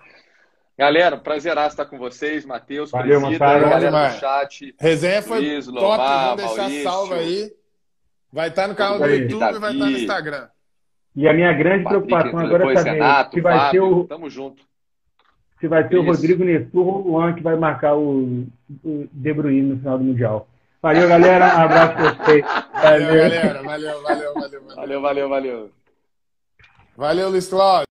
Galera, 0.79 1.17
prazer 1.17 1.57
estar 1.57 1.85
com 1.85 1.97
vocês, 1.97 2.45
Matheus, 2.45 2.91
Valeu, 2.91 3.19
Presida, 3.19 3.59
galera 3.59 4.09
do 4.09 4.19
chat. 4.19 4.75
Resenha 4.79 5.21
foi 5.23 5.39
Luiz, 5.39 5.65
top, 5.65 5.97
vamos 5.97 6.35
deixar 6.37 6.57
Maurício, 6.57 6.83
salvo 6.83 7.13
aí. 7.15 7.51
Vai 8.31 8.49
estar 8.49 8.67
no 8.67 8.75
canal 8.75 8.99
do 8.99 9.05
YouTube 9.05 9.55
e 9.55 9.59
vai 9.59 9.73
estar 9.73 9.85
no 9.85 9.91
Instagram. 9.91 10.47
E 11.15 11.27
a 11.27 11.33
minha 11.33 11.51
grande 11.53 11.83
Patrick, 11.83 12.07
preocupação 12.07 12.39
agora 12.39 12.71
é 12.71 12.75
saber 12.75 12.91
Renato, 12.91 13.33
se 13.33 13.41
vai 13.41 13.57
Fábio, 13.57 13.71
ter 13.71 13.79
o. 13.79 14.03
Tamo 14.05 14.29
junto. 14.29 14.63
Se 15.59 15.67
vai 15.67 15.87
ter 15.87 15.95
Isso. 15.95 16.03
o 16.03 16.11
Rodrigo 16.11 16.43
Nestor 16.43 16.87
ou 16.87 17.07
o 17.07 17.11
Juan 17.13 17.33
que 17.33 17.41
vai 17.41 17.55
marcar 17.55 17.95
o, 17.95 18.45
o 18.83 19.07
De 19.11 19.33
Bruyne 19.33 19.73
no 19.73 19.77
final 19.79 19.97
do 19.97 20.03
Mundial. 20.03 20.47
Valeu, 20.81 21.09
galera. 21.09 21.45
Um 21.45 21.61
abraço 21.65 21.93
pra 21.95 22.25
vocês. 22.25 22.45
Valeu, 22.73 23.07
galera. 23.07 23.63
Valeu, 23.63 24.03
valeu, 24.03 24.33
valeu. 24.33 24.61
Valeu, 24.75 25.01
valeu, 25.01 25.29
valeu. 25.29 25.71
Valeu, 26.95 27.29
Luiz 27.29 27.47
Cláudio. 27.47 27.85